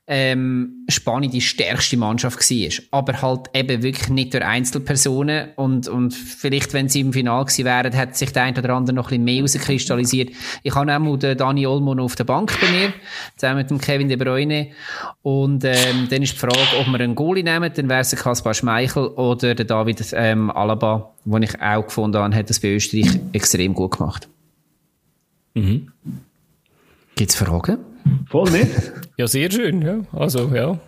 ähm, 0.08 0.84
Spanien 0.88 1.32
die 1.32 1.40
stärkste 1.40 1.96
Mannschaft 1.96 2.38
war. 2.38 2.84
Aber 2.92 3.22
halt 3.22 3.50
eben 3.54 3.82
wirklich 3.82 4.08
nicht 4.08 4.34
durch 4.34 4.44
Einzelpersonen. 4.44 5.48
Und, 5.56 5.88
und 5.88 6.14
vielleicht, 6.14 6.72
wenn 6.74 6.88
sie 6.88 7.00
im 7.00 7.12
Finale 7.12 7.44
gewesen 7.44 7.64
wären, 7.64 7.92
hätte 7.92 8.16
sich 8.16 8.32
der 8.32 8.44
ein 8.44 8.56
oder 8.56 8.74
andere 8.74 8.94
noch 8.94 9.06
ein 9.06 9.08
bisschen 9.08 9.24
mehr 9.24 9.36
herauskristallisiert. 9.36 10.30
Ich 10.62 10.74
habe 10.74 10.94
auch 10.94 10.98
mal 11.00 11.18
den 11.18 11.36
Dani 11.36 11.66
Olmo 11.66 11.94
noch 11.94 12.04
auf 12.04 12.14
der 12.14 12.24
Bank 12.24 12.56
bei 12.60 12.70
mir, 12.70 12.92
zusammen 13.36 13.58
mit 13.58 13.70
dem 13.70 13.80
Kevin 13.80 14.08
De 14.08 14.16
Bruyne. 14.16 14.68
Und 15.22 15.64
ähm, 15.64 16.06
dann 16.08 16.22
ist 16.22 16.34
die 16.34 16.38
Frage, 16.38 16.78
ob 16.78 16.86
wir 16.86 17.00
einen 17.00 17.16
Goalie 17.16 17.42
nehmen, 17.42 17.72
dann 17.74 17.88
wäre 17.88 18.00
es 18.00 18.10
der 18.10 18.18
Kaspar 18.20 18.54
Schmeichel 18.54 19.08
oder 19.08 19.56
der 19.56 19.64
David 19.64 20.06
ähm, 20.12 20.50
Alaba, 20.50 21.14
den 21.24 21.42
ich 21.42 21.60
auch 21.60 21.84
gefunden 21.84 22.18
habe, 22.18 22.34
hat 22.34 22.48
das 22.48 22.60
bei 22.60 22.74
Österreich 22.74 23.18
extrem 23.32 23.74
gut 23.74 23.98
gemacht. 23.98 24.28
Mhm. 25.54 25.88
Gibt 27.16 27.30
es 27.30 27.36
Fragen? 27.36 27.95
Voll 28.28 28.50
nicht? 28.50 28.68
ja, 29.16 29.26
sehr 29.26 29.50
schön, 29.50 29.82
ja. 29.82 30.00
Also, 30.12 30.50
ja. 30.54 30.78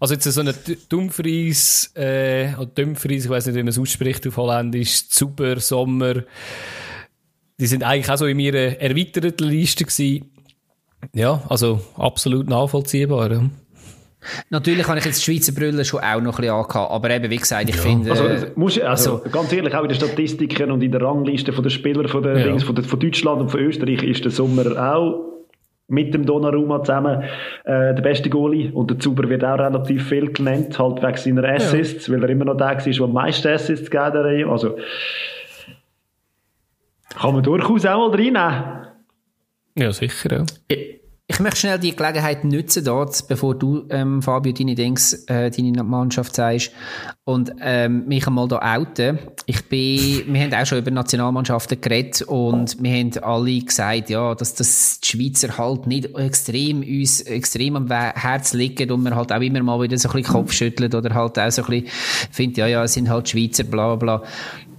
Also 0.00 0.14
jetzt 0.14 0.24
so 0.24 0.40
ein 0.40 0.52
Dumfries, 0.88 1.92
äh, 1.94 2.54
oder 2.56 2.66
Dumfries, 2.66 3.24
ich 3.24 3.30
weiß 3.30 3.46
nicht, 3.46 3.56
wie 3.56 3.62
man 3.62 3.68
es 3.68 3.78
ausspricht 3.78 4.26
auf 4.26 4.36
Holländisch, 4.36 5.04
Super, 5.08 5.60
Sommer, 5.60 6.22
die 7.58 7.66
sind 7.66 7.82
eigentlich 7.82 8.10
auch 8.10 8.18
so 8.18 8.26
in 8.26 8.38
ihrer 8.38 8.80
erweiterten 8.80 9.48
Liste 9.48 9.84
gewesen. 9.84 10.30
Ja, 11.14 11.42
also 11.48 11.80
absolut 11.96 12.48
nachvollziehbar, 12.48 13.32
ja. 13.32 13.50
Natürlich 14.50 14.88
habe 14.88 14.98
ich 14.98 15.04
jetzt 15.04 15.24
die 15.24 15.32
Schweizer 15.32 15.52
Brille 15.52 15.84
schon 15.84 16.00
auch 16.00 16.20
noch 16.20 16.38
ein 16.38 16.42
bisschen 16.42 16.54
angehabt, 16.54 16.90
aber 16.90 17.10
eben, 17.10 17.30
wie 17.30 17.36
gesagt, 17.36 17.68
ich 17.68 17.76
ja. 17.76 17.82
finde... 17.82 18.10
Also, 18.10 18.46
musst, 18.56 18.80
also, 18.80 19.18
also, 19.18 19.30
ganz 19.30 19.52
ehrlich, 19.52 19.74
auch 19.74 19.82
in 19.82 19.88
den 19.88 19.96
Statistiken 19.96 20.70
und 20.72 20.82
in 20.82 20.90
der 20.90 21.00
Rangliste 21.00 21.52
von 21.52 21.62
den 21.62 21.70
Spielern 21.70 22.08
von, 22.08 22.22
der, 22.22 22.38
ja. 22.38 22.58
von, 22.58 22.76
von 22.82 23.00
Deutschland 23.00 23.40
und 23.42 23.50
von 23.50 23.60
Österreich 23.60 24.02
ist 24.02 24.24
der 24.24 24.32
Sommer 24.32 24.64
auch 24.76 25.35
mit 25.88 26.12
dem 26.12 26.26
Donnarumma 26.26 26.82
zusammen 26.82 27.22
äh, 27.64 27.94
der 27.94 28.02
beste 28.02 28.28
Goalie 28.28 28.72
und 28.72 28.90
der 28.90 28.98
Zuber 28.98 29.28
wird 29.28 29.44
auch 29.44 29.58
relativ 29.58 30.08
viel 30.08 30.32
genannt, 30.32 30.78
halt 30.78 31.02
wegen 31.02 31.16
seiner 31.16 31.48
Assists, 31.48 32.06
ja. 32.06 32.14
weil 32.14 32.24
er 32.24 32.30
immer 32.30 32.44
noch 32.44 32.56
der 32.56 32.66
war, 32.66 32.76
der 32.76 33.00
am 33.00 33.12
meisten 33.12 33.48
Assists 33.48 33.90
gegeben 33.90 34.46
hat. 34.46 34.50
Also 34.50 34.76
kann 37.18 37.34
man 37.34 37.42
durchaus 37.42 37.86
auch 37.86 38.08
mal 38.08 38.10
reinnehmen. 38.10 38.86
Ja, 39.78 39.92
sicher, 39.92 40.32
ja. 40.32 40.44
Ich 40.68 40.95
möchte 41.40 41.58
schnell 41.58 41.78
die 41.80 41.94
Gelegenheit 41.94 42.44
nutzen 42.44 42.84
dort, 42.84 43.26
bevor 43.26 43.56
du, 43.56 43.84
ähm, 43.90 44.22
Fabio, 44.22 44.52
deine 44.52 44.76
Dings, 44.76 45.12
äh, 45.26 45.50
deine 45.50 45.82
Mannschaft 45.82 46.36
sagst 46.36 46.70
und 47.24 47.52
ähm, 47.60 48.06
mich 48.06 48.28
einmal 48.28 48.46
da 48.46 48.60
outen. 48.76 49.18
Ich 49.46 49.68
bin, 49.68 50.32
wir 50.32 50.40
haben 50.40 50.54
auch 50.54 50.64
schon 50.64 50.78
über 50.78 50.92
Nationalmannschaften 50.92 51.80
geredet 51.80 52.22
und 52.22 52.80
wir 52.80 52.92
haben 52.92 53.10
alle 53.24 53.58
gesagt, 53.58 54.08
ja, 54.08 54.36
dass 54.36 54.54
das 54.54 55.00
die 55.00 55.08
Schweizer 55.08 55.58
halt 55.58 55.88
nicht 55.88 56.16
extrem 56.16 56.82
uns 56.82 57.22
extrem 57.22 57.74
am 57.74 57.90
Herz 57.90 58.52
liegen 58.52 58.92
und 58.92 59.02
man 59.02 59.16
halt 59.16 59.32
auch 59.32 59.40
immer 59.40 59.62
mal 59.64 59.82
wieder 59.82 59.98
so 59.98 60.08
ein 60.08 60.14
bisschen 60.14 60.32
Kopf 60.32 60.52
schüttelt 60.52 60.94
oder 60.94 61.12
halt 61.12 61.40
auch 61.40 61.50
so 61.50 61.62
ein 61.64 61.68
bisschen 61.68 61.88
findet, 62.30 62.58
ja, 62.58 62.66
ja, 62.68 62.84
es 62.84 62.92
sind 62.92 63.08
halt 63.08 63.28
Schweizer, 63.28 63.64
bla 63.64 63.96
bla 63.96 64.18
bla. 64.18 64.28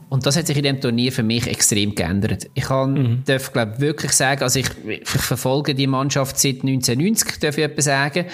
Und 0.10 0.26
das 0.26 0.38
hat 0.38 0.48
sich 0.48 0.58
in 0.58 0.64
dem 0.64 0.80
Turnier 0.80 1.12
für 1.12 1.24
mich 1.24 1.48
extrem 1.48 1.94
geändert. 1.96 2.50
Ich 2.54 2.66
kann, 2.66 2.94
mhm. 2.94 3.24
darf, 3.26 3.52
glaube 3.52 3.80
wirklich 3.80 4.14
sagen, 4.14 4.44
also 4.44 4.60
ich, 4.60 4.70
ich 4.88 5.08
verfolge 5.08 5.76
die 5.76 5.88
Mannschaft 5.88 6.38
seit 6.38 6.64
1990, 6.64 7.40
darf 7.40 7.58
ich 7.58 7.64
etwas 7.64 7.86
sagen. 7.86 8.26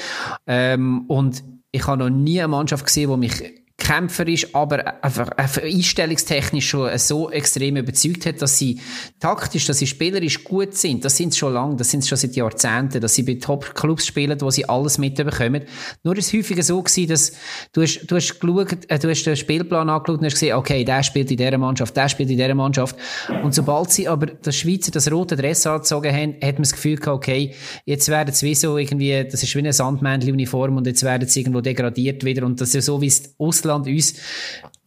Ähm, 0.46 1.06
und 1.08 1.44
ich 1.72 1.88
habe 1.88 1.98
noch 1.98 2.10
nie 2.10 2.40
eine 2.40 2.50
Mannschaft 2.50 2.86
gesehen, 2.86 3.10
die 3.10 3.18
mich 3.18 3.62
kämpferisch, 3.84 4.56
aber 4.56 5.04
einfach, 5.04 5.30
einstellungstechnisch 5.62 6.70
schon 6.70 6.98
so 6.98 7.30
extrem 7.30 7.76
überzeugt 7.76 8.26
hat, 8.26 8.42
dass 8.42 8.58
sie 8.58 8.80
taktisch, 9.20 9.66
dass 9.66 9.80
sie 9.80 9.88
spielerisch 9.88 10.44
gut 10.46 10.74
sind. 10.74 11.04
Das 11.04 11.18
sind 11.18 11.34
sie 11.34 11.40
schon 11.40 11.54
lange, 11.54 11.76
das 11.76 11.92
sind 11.92 12.02
sie 12.02 12.08
schon 12.08 12.18
seit 12.18 12.36
Jahrzehnten, 12.36 13.02
dass 13.02 13.14
sie 13.14 13.24
bei 13.24 13.36
Top-Clubs 13.36 14.08
spielen, 14.08 14.40
wo 14.40 14.50
sie 14.50 14.68
alles 14.70 14.98
mitbekommen. 14.98 15.64
Nur 16.04 16.18
ist 16.18 16.28
es 16.28 16.34
häufiger 16.34 16.64
so 16.64 16.82
gewesen, 16.82 17.10
dass 17.10 17.34
du 17.74 17.82
hast, 17.82 18.06
du 18.08 18.16
hast 18.16 18.40
geschaut, 18.40 18.78
äh, 18.88 19.00
du 19.00 19.10
hast 19.10 19.24
den 19.24 19.36
Spielplan 19.36 19.90
angeschaut 19.90 20.20
und 20.20 20.26
hast 20.26 20.36
gesehen, 20.36 20.56
okay, 20.56 20.86
der 20.86 21.04
spielt 21.04 21.30
in 21.30 21.38
dieser 21.38 21.58
Mannschaft, 21.58 21.96
der 21.98 22.08
spielt 22.08 22.30
in 22.30 22.38
dieser 22.38 22.56
Mannschaft. 22.56 22.96
Und 23.44 23.54
sobald 23.54 23.92
sie 23.92 24.08
aber 24.08 24.28
das 24.28 24.56
Schweizer, 24.56 24.92
das 24.92 25.12
rote 25.12 25.36
Dress 25.36 25.68
angezogen 25.68 26.14
haben, 26.14 26.36
hat 26.42 26.54
man 26.54 26.64
das 26.64 26.72
Gefühl 26.72 26.96
gehabt, 26.96 27.18
okay, 27.18 27.54
jetzt 27.86 28.08
werden 28.08 28.34
sie 28.34 28.46
wie 28.46 28.56
so 28.56 28.78
irgendwie, 28.78 29.28
das 29.30 29.44
ist 29.44 29.54
wie 29.56 29.60
eine 29.60 29.74
Sandmännchen-Uniform 29.74 30.78
und 30.78 30.88
jetzt 30.88 31.04
werden 31.04 31.28
sie 31.28 31.42
irgendwo 31.42 31.60
degradiert 31.60 32.24
wieder 32.24 32.46
und 32.46 32.62
das 32.62 32.74
ist 32.74 32.86
so, 32.86 33.02
wie 33.02 33.08
es 33.08 33.36
Ausland 33.38 33.73
uns 33.82 34.16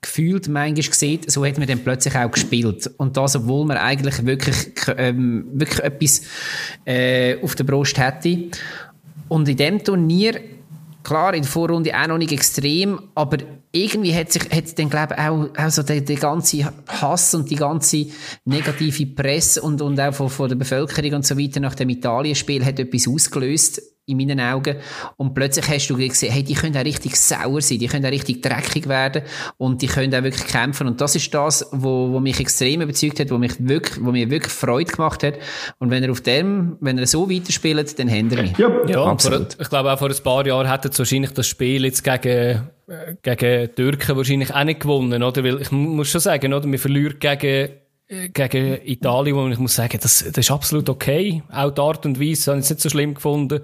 gefühlt 0.00 0.48
manchmal 0.48 0.94
sieht, 0.94 1.30
so 1.30 1.44
hat 1.44 1.58
man 1.58 1.66
dann 1.66 1.80
plötzlich 1.80 2.14
auch 2.16 2.30
gespielt. 2.30 2.90
Und 2.96 3.16
das, 3.16 3.36
obwohl 3.36 3.66
man 3.66 3.76
eigentlich 3.76 4.24
wirklich, 4.24 4.56
ähm, 4.96 5.46
wirklich 5.52 5.80
etwas 5.80 6.22
äh, 6.84 7.42
auf 7.42 7.54
der 7.54 7.64
Brust 7.64 7.98
hätte. 7.98 8.50
Und 9.28 9.48
in 9.48 9.56
dem 9.56 9.82
Turnier, 9.82 10.40
klar, 11.02 11.34
in 11.34 11.42
der 11.42 11.50
Vorrunde 11.50 11.92
auch 11.98 12.06
noch 12.06 12.18
nicht 12.18 12.32
extrem, 12.32 13.00
aber 13.14 13.38
irgendwie 13.72 14.14
hat 14.14 14.32
sich, 14.32 14.42
hat 14.50 14.78
dann, 14.78 14.88
glaube 14.88 15.14
ich, 15.14 15.22
auch, 15.22 15.48
auch 15.58 15.70
so 15.70 15.82
der, 15.82 16.00
der 16.00 16.16
ganze 16.16 16.72
Hass 16.88 17.34
und 17.34 17.50
die 17.50 17.56
ganze 17.56 18.06
negative 18.44 19.06
Presse 19.06 19.60
und, 19.60 19.82
und 19.82 20.00
auch 20.00 20.14
von, 20.14 20.30
von 20.30 20.48
der 20.48 20.56
Bevölkerung 20.56 21.14
und 21.14 21.26
so 21.26 21.36
weiter 21.36 21.60
nach 21.60 21.74
dem 21.74 21.90
Italienspiel 21.90 22.64
hat 22.64 22.78
etwas 22.78 23.08
ausgelöst 23.08 23.82
in 24.06 24.16
meinen 24.16 24.40
Augen. 24.40 24.76
Und 25.16 25.34
plötzlich 25.34 25.68
hast 25.68 25.88
du 25.88 25.96
gesehen, 25.96 26.32
hey, 26.32 26.42
die 26.42 26.54
können 26.54 26.76
auch 26.76 26.84
richtig 26.84 27.16
sauer 27.16 27.60
sein, 27.60 27.78
die 27.78 27.88
können 27.88 28.06
auch 28.06 28.10
richtig 28.10 28.40
dreckig 28.40 28.88
werden 28.88 29.22
und 29.58 29.82
die 29.82 29.88
können 29.88 30.14
auch 30.14 30.22
wirklich 30.22 30.46
kämpfen. 30.46 30.86
Und 30.86 31.00
das 31.00 31.16
ist 31.16 31.32
das, 31.34 31.68
wo, 31.72 32.12
wo 32.12 32.20
mich 32.20 32.38
extrem 32.38 32.82
überzeugt 32.82 33.20
hat, 33.20 33.30
wo 33.30 33.38
mich 33.38 33.54
wirklich, 33.58 34.04
wo 34.04 34.12
mir 34.12 34.30
wirklich 34.30 34.52
Freude 34.52 34.92
gemacht 34.92 35.22
hat. 35.24 35.34
Und 35.78 35.90
wenn 35.90 36.04
er 36.04 36.12
auf 36.12 36.20
dem, 36.20 36.76
wenn 36.80 36.98
er 36.98 37.06
so 37.06 37.28
weiterspielt, 37.28 37.98
dann 37.98 38.08
hände 38.08 38.36
er 38.36 38.42
mich. 38.42 38.56
Ja, 38.56 38.70
ja 38.86 39.04
absolut. 39.04 39.54
Vor, 39.54 39.62
ich 39.62 39.68
glaube 39.68 39.92
auch 39.92 39.98
vor 39.98 40.08
ein 40.08 40.22
paar 40.22 40.46
Jahren 40.46 40.70
hätte 40.70 40.88
er 40.88 40.98
wahrscheinlich 40.98 41.32
das 41.32 41.48
Spiel 41.48 41.84
jetzt 41.84 42.04
gegen, 42.04 42.68
äh, 42.88 43.14
gegen 43.22 43.74
Türken 43.74 44.16
wahrscheinlich 44.16 44.54
auch 44.54 44.64
nicht 44.64 44.80
gewonnen, 44.80 45.22
oder? 45.22 45.42
Weil 45.42 45.60
ich 45.60 45.72
muss 45.72 46.08
schon 46.08 46.20
sagen, 46.20 46.54
oder? 46.54 46.70
Wir 46.70 46.78
verlieren 46.78 47.18
gegen 47.18 47.70
gegen 48.08 48.86
Italien, 48.86 49.36
wo 49.36 49.48
ich 49.48 49.58
muss 49.58 49.74
sagen, 49.74 49.98
das, 50.00 50.18
das 50.24 50.36
ist 50.36 50.50
absolut 50.50 50.88
okay. 50.88 51.42
Auch 51.50 51.70
die 51.70 51.80
Art 51.80 52.06
und 52.06 52.20
Weise 52.20 52.52
habe 52.52 52.60
ich 52.60 52.70
nicht 52.70 52.80
so 52.80 52.88
schlimm 52.88 53.14
gefunden. 53.14 53.62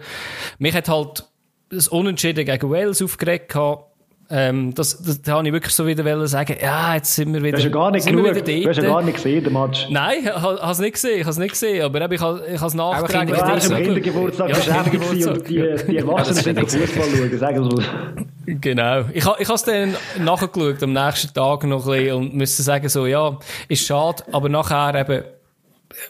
Mich 0.59 0.75
hat 0.75 0.89
halt 0.89 1.25
das 1.71 1.89
Unentschieden 1.89 2.45
gegen 2.45 2.71
Wales 2.71 3.01
aufgeregt 3.01 3.51
gehabt. 3.51 3.92
Ähm, 4.35 4.73
das, 4.75 5.03
das, 5.03 5.21
da 5.21 5.33
habe 5.33 5.47
ich 5.47 5.53
wirklich 5.53 5.75
so 5.75 5.87
wieder 5.87 6.27
sagen, 6.27 6.57
ja, 6.59 6.95
jetzt 6.95 7.15
sind 7.15 7.35
wir 7.35 7.43
wieder. 7.43 7.59
Du 7.59 7.59
hast 7.59 7.65
ja 7.65 7.71
gar 7.71 7.91
nicht 7.91 8.07
genug, 8.07 8.25
du 8.33 8.69
hast 8.69 8.77
ja 8.79 8.83
gar 8.83 9.03
nicht 9.03 9.17
gesehen, 9.17 9.45
den 9.45 9.53
Match. 9.53 9.89
Nein, 9.91 10.21
ich 10.23 10.31
habe 10.33 10.71
es 10.71 10.79
nicht 10.79 10.95
gesehen, 10.95 11.17
ich 11.17 11.21
habe 11.21 11.31
es 11.33 11.39
nicht 11.39 11.51
gesehen, 11.51 11.85
aber 11.85 12.11
ich 12.11 12.21
habe 12.21 12.43
ich 12.47 12.63
es 12.63 12.73
nachgetragen. 12.73 13.29
Du 13.29 13.39
warst 13.39 13.71
am 13.71 13.83
Kindergeburtstag 13.83 14.49
ja, 14.49 14.57
beschäftigt 14.57 15.27
und 15.27 15.49
die, 15.51 15.77
die 15.87 15.97
Erwachsenen 15.99 16.43
sind 16.43 16.61
Fußball 16.61 17.05
schauen, 17.15 17.39
sagen 17.39 17.71
wir 17.77 18.57
Genau. 18.59 19.01
Ich, 19.13 19.17
ich 19.17 19.27
habe 19.27 19.55
es 19.55 19.65
dann 19.65 19.95
nachgeschaut, 20.19 20.83
am 20.83 20.95
nächsten 20.95 21.35
Tag 21.35 21.65
noch 21.65 21.87
ein 21.87 21.93
bisschen 21.93 22.17
und 22.17 22.35
müsste 22.35 22.63
sagen 22.63 22.89
so, 22.89 23.05
ja, 23.05 23.37
ist 23.69 23.85
schade, 23.85 24.25
aber 24.33 24.49
nachher 24.49 24.95
eben, 24.95 25.25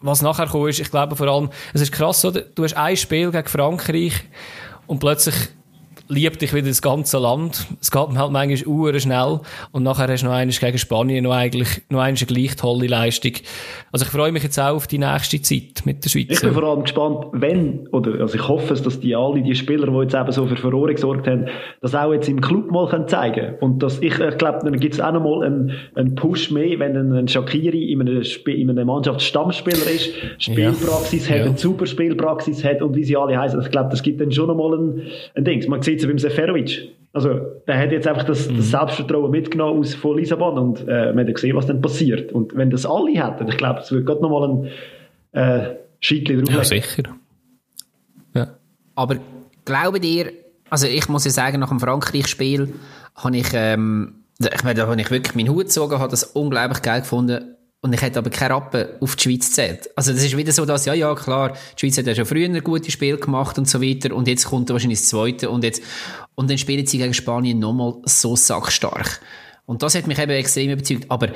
was 0.01 0.23
nachher 0.23 0.47
kommt, 0.47 0.71
ist, 0.71 0.79
ich 0.79 0.93
glaube 0.93 1.17
vor 1.17 1.27
allem, 1.27 1.51
es 1.75 1.81
ist 1.81 1.91
krass, 1.91 2.25
oder? 2.25 2.43
Du 2.43 2.63
hast 2.63 2.77
ein 2.77 2.97
Spiel 2.97 3.33
gegen 3.33 3.49
Frankreich 3.49 4.15
und 4.87 5.01
plötzlich 5.01 5.35
liebt 6.09 6.41
dich 6.43 6.53
wieder 6.53 6.69
das 6.69 6.83
ganze 6.83 7.19
Land. 7.19 7.67
Es 7.81 7.91
geht 7.91 8.01
halt 8.01 8.33
manchmal 8.33 8.67
uhr 8.67 8.99
schnell. 9.01 9.41
Und 9.71 9.83
nachher 9.83 10.09
hast 10.09 10.23
du 10.23 10.27
noch 10.27 10.35
eines 10.35 10.61
gegen 10.61 10.79
Spanien 10.79 11.25
noch 11.25 11.33
eigentlich, 11.33 11.83
noch 11.89 12.01
eine 12.01 12.15
gleich 12.15 12.57
tolle 12.57 12.87
Leistung. 12.87 13.33
Also 13.91 14.05
ich 14.05 14.11
freue 14.11 14.33
mich 14.33 14.43
jetzt 14.43 14.59
auch 14.59 14.75
auf 14.75 14.87
die 14.87 14.99
nächste 14.99 15.41
Zeit 15.41 15.85
mit 15.85 16.05
der 16.05 16.11
Schweiz. 16.11 16.31
Ich 16.31 16.41
bin 16.41 16.53
vor 16.53 16.65
allem 16.65 16.83
gespannt, 16.83 17.27
wenn, 17.33 17.89
oder, 17.89 18.21
also 18.21 18.35
ich 18.35 18.47
hoffe 18.47 18.75
es, 18.75 18.83
dass 18.83 19.01
die 19.01 19.17
alle, 19.17 19.43
die 19.43 19.55
Spieler, 19.55 19.87
die 19.87 19.99
jetzt 19.99 20.15
eben 20.15 20.33
so 20.33 20.47
für 20.47 20.57
Furore 20.57 20.95
gesorgt 20.95 21.27
haben, 21.27 21.47
das 21.81 21.95
auch 21.95 22.13
jetzt 22.13 22.29
im 22.29 22.41
Club 22.41 22.71
mal 22.71 22.89
können 22.89 23.09
zeigen 23.09 23.55
Und 23.61 23.83
dass 23.83 24.01
ich, 24.01 24.19
ich 24.19 24.39
glaube, 24.39 24.61
dann 24.63 24.79
gibt 24.79 24.95
es 24.95 25.01
auch 25.01 25.13
noch 25.13 25.23
mal 25.23 25.45
einen, 25.45 25.73
einen 25.95 26.15
Push 26.15 26.51
mehr, 26.51 26.79
wenn 26.79 26.97
ein 26.97 27.29
Shakiri 27.29 27.93
in 27.93 28.01
einem, 28.01 28.23
in 28.47 28.71
einem 28.71 28.87
Mannschaftsstammspieler 28.87 29.91
ist, 29.91 30.13
Spielpraxis 30.39 31.29
ja. 31.29 31.35
hat, 31.35 31.41
ja. 31.41 31.47
eine 31.47 31.59
super 31.59 31.87
Spielpraxis 31.87 32.65
hat 32.65 32.83
und 32.83 32.95
wie 32.97 33.05
sie 33.05 33.17
alle 33.17 33.39
heißen. 33.39 33.61
Ich 33.61 33.71
glaube, 33.71 33.91
das 33.91 34.03
gibt 34.03 34.21
dann 34.21 34.33
schon 34.33 34.49
noch 34.49 34.57
mal 34.57 34.79
ein, 34.79 35.03
ein 35.35 35.45
Ding. 35.45 35.69
Man 35.69 35.83
sieht 35.83 36.02
es 36.03 36.09
beim 36.09 36.19
Seferovic. 36.19 36.91
Also, 37.15 37.41
der 37.67 37.79
hat 37.79 37.93
jetzt 37.93 38.07
einfach 38.07 38.25
das, 38.25 38.49
das 38.49 38.57
mhm. 38.57 38.63
Selbstvertrauen 38.63 39.31
mitgenommen 39.31 39.81
aus, 39.81 39.95
von 39.95 40.17
Lissabon 40.17 40.59
und 40.59 40.89
äh, 40.89 41.13
man 41.13 41.27
hat 41.27 41.35
gesehen, 41.35 41.57
was 41.57 41.67
dann 41.67 41.83
passiert. 41.83 42.33
Und 42.33 42.57
wenn 42.57 42.71
das 42.71 42.87
alle 42.87 43.13
hätten, 43.13 43.49
ich 43.49 43.59
glaube, 43.59 43.81
es 43.81 43.93
würde 43.93 44.05
gerade 44.05 44.23
nochmal 44.23 44.49
ein 44.49 44.69
äh, 45.33 45.75
Scheitchen 46.01 46.45
drauflegen. 46.45 46.55
Ja, 46.57 46.65
sicher. 46.65 47.03
Ja. 48.35 48.49
Aber 48.95 49.17
glaubt 49.65 50.05
ihr, 50.05 50.33
also 50.71 50.87
ich 50.87 51.09
muss 51.09 51.25
ja 51.27 51.31
sagen, 51.31 51.61
nach 51.61 51.69
dem 51.69 51.81
Frankreich-Spiel 51.81 52.73
habe 53.15 53.37
ich, 53.37 53.49
ähm, 53.53 54.25
ich 54.39 54.65
meine, 54.65 54.81
da 54.81 54.87
habe 54.87 54.99
ich 54.99 55.11
wirklich 55.11 55.35
meinen 55.35 55.51
Hut 55.51 55.65
gezogen, 55.65 55.99
habe 55.99 56.11
das 56.11 56.25
unglaublich 56.25 56.81
geil 56.81 57.01
gefunden, 57.01 57.57
und 57.83 57.93
ich 57.93 58.01
hätte 58.01 58.21
aber 58.21 58.31
keine 58.31 58.55
Rappen 58.55 58.87
auf 59.01 59.17
die 59.17 59.25
Schweiz 59.25 59.49
gezählt. 59.49 59.91
Also 59.97 60.13
das 60.13 60.23
ist 60.23 60.37
wieder 60.37 60.53
so, 60.53 60.65
dass, 60.65 60.87
ja, 60.87 60.95
ja, 60.95 61.15
klar, 61.17 61.53
die 61.53 61.81
Schweiz 61.81 61.99
hat 61.99 62.07
ja 62.07 62.15
schon 62.15 62.27
früher 62.27 62.47
ein 62.47 62.63
gutes 62.63 62.93
Spiel 62.93 63.17
gemacht 63.17 63.59
und 63.59 63.69
so 63.69 63.83
weiter 63.83 64.15
und 64.15 64.29
jetzt 64.29 64.45
kommt 64.47 64.71
wahrscheinlich 64.71 65.01
das 65.01 65.09
zweite 65.09 65.51
und 65.51 65.65
jetzt, 65.65 65.83
und 66.37 66.49
dann 66.49 66.59
spielen 66.59 66.87
sie 66.87 66.99
gegen 66.99 67.13
Spanien 67.13 67.59
nochmal 67.59 67.95
so 68.05 68.37
sackstark. 68.37 69.21
Und 69.67 69.83
das 69.83 69.97
hat 69.97 70.07
mich 70.07 70.19
eben 70.19 70.31
extrem 70.31 70.71
überzeugt. 70.71 71.07
Aber 71.09 71.29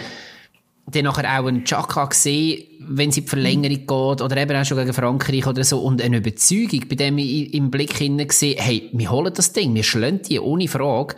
dann 0.89 1.05
nachher 1.05 1.41
auch 1.41 1.47
einen 1.47 1.65
Chaka 1.65 2.05
gesehen, 2.05 2.65
wenn 2.81 3.11
sie 3.11 3.23
die 3.23 3.29
Verlängerung 3.29 3.79
geht, 3.79 4.23
oder 4.23 4.37
eben 4.37 4.57
auch 4.57 4.65
schon 4.65 4.79
gegen 4.79 4.93
Frankreich 4.93 5.47
oder 5.49 5.65
so, 5.65 5.81
und 5.81 6.01
eine 6.01 6.19
Überzeugung 6.19 6.85
bei 6.89 6.95
dem 6.95 7.19
ich 7.19 7.55
im 7.55 7.73
Blick 7.73 7.97
hinein 7.97 8.29
gesehen, 8.29 8.61
hey, 8.61 8.89
wir 8.93 9.11
holen 9.11 9.33
das 9.35 9.53
Ding, 9.53 9.75
wir 9.75 9.83
schlagen 9.83 10.23
die, 10.23 10.39
ohne 10.39 10.69
Frage. 10.69 11.17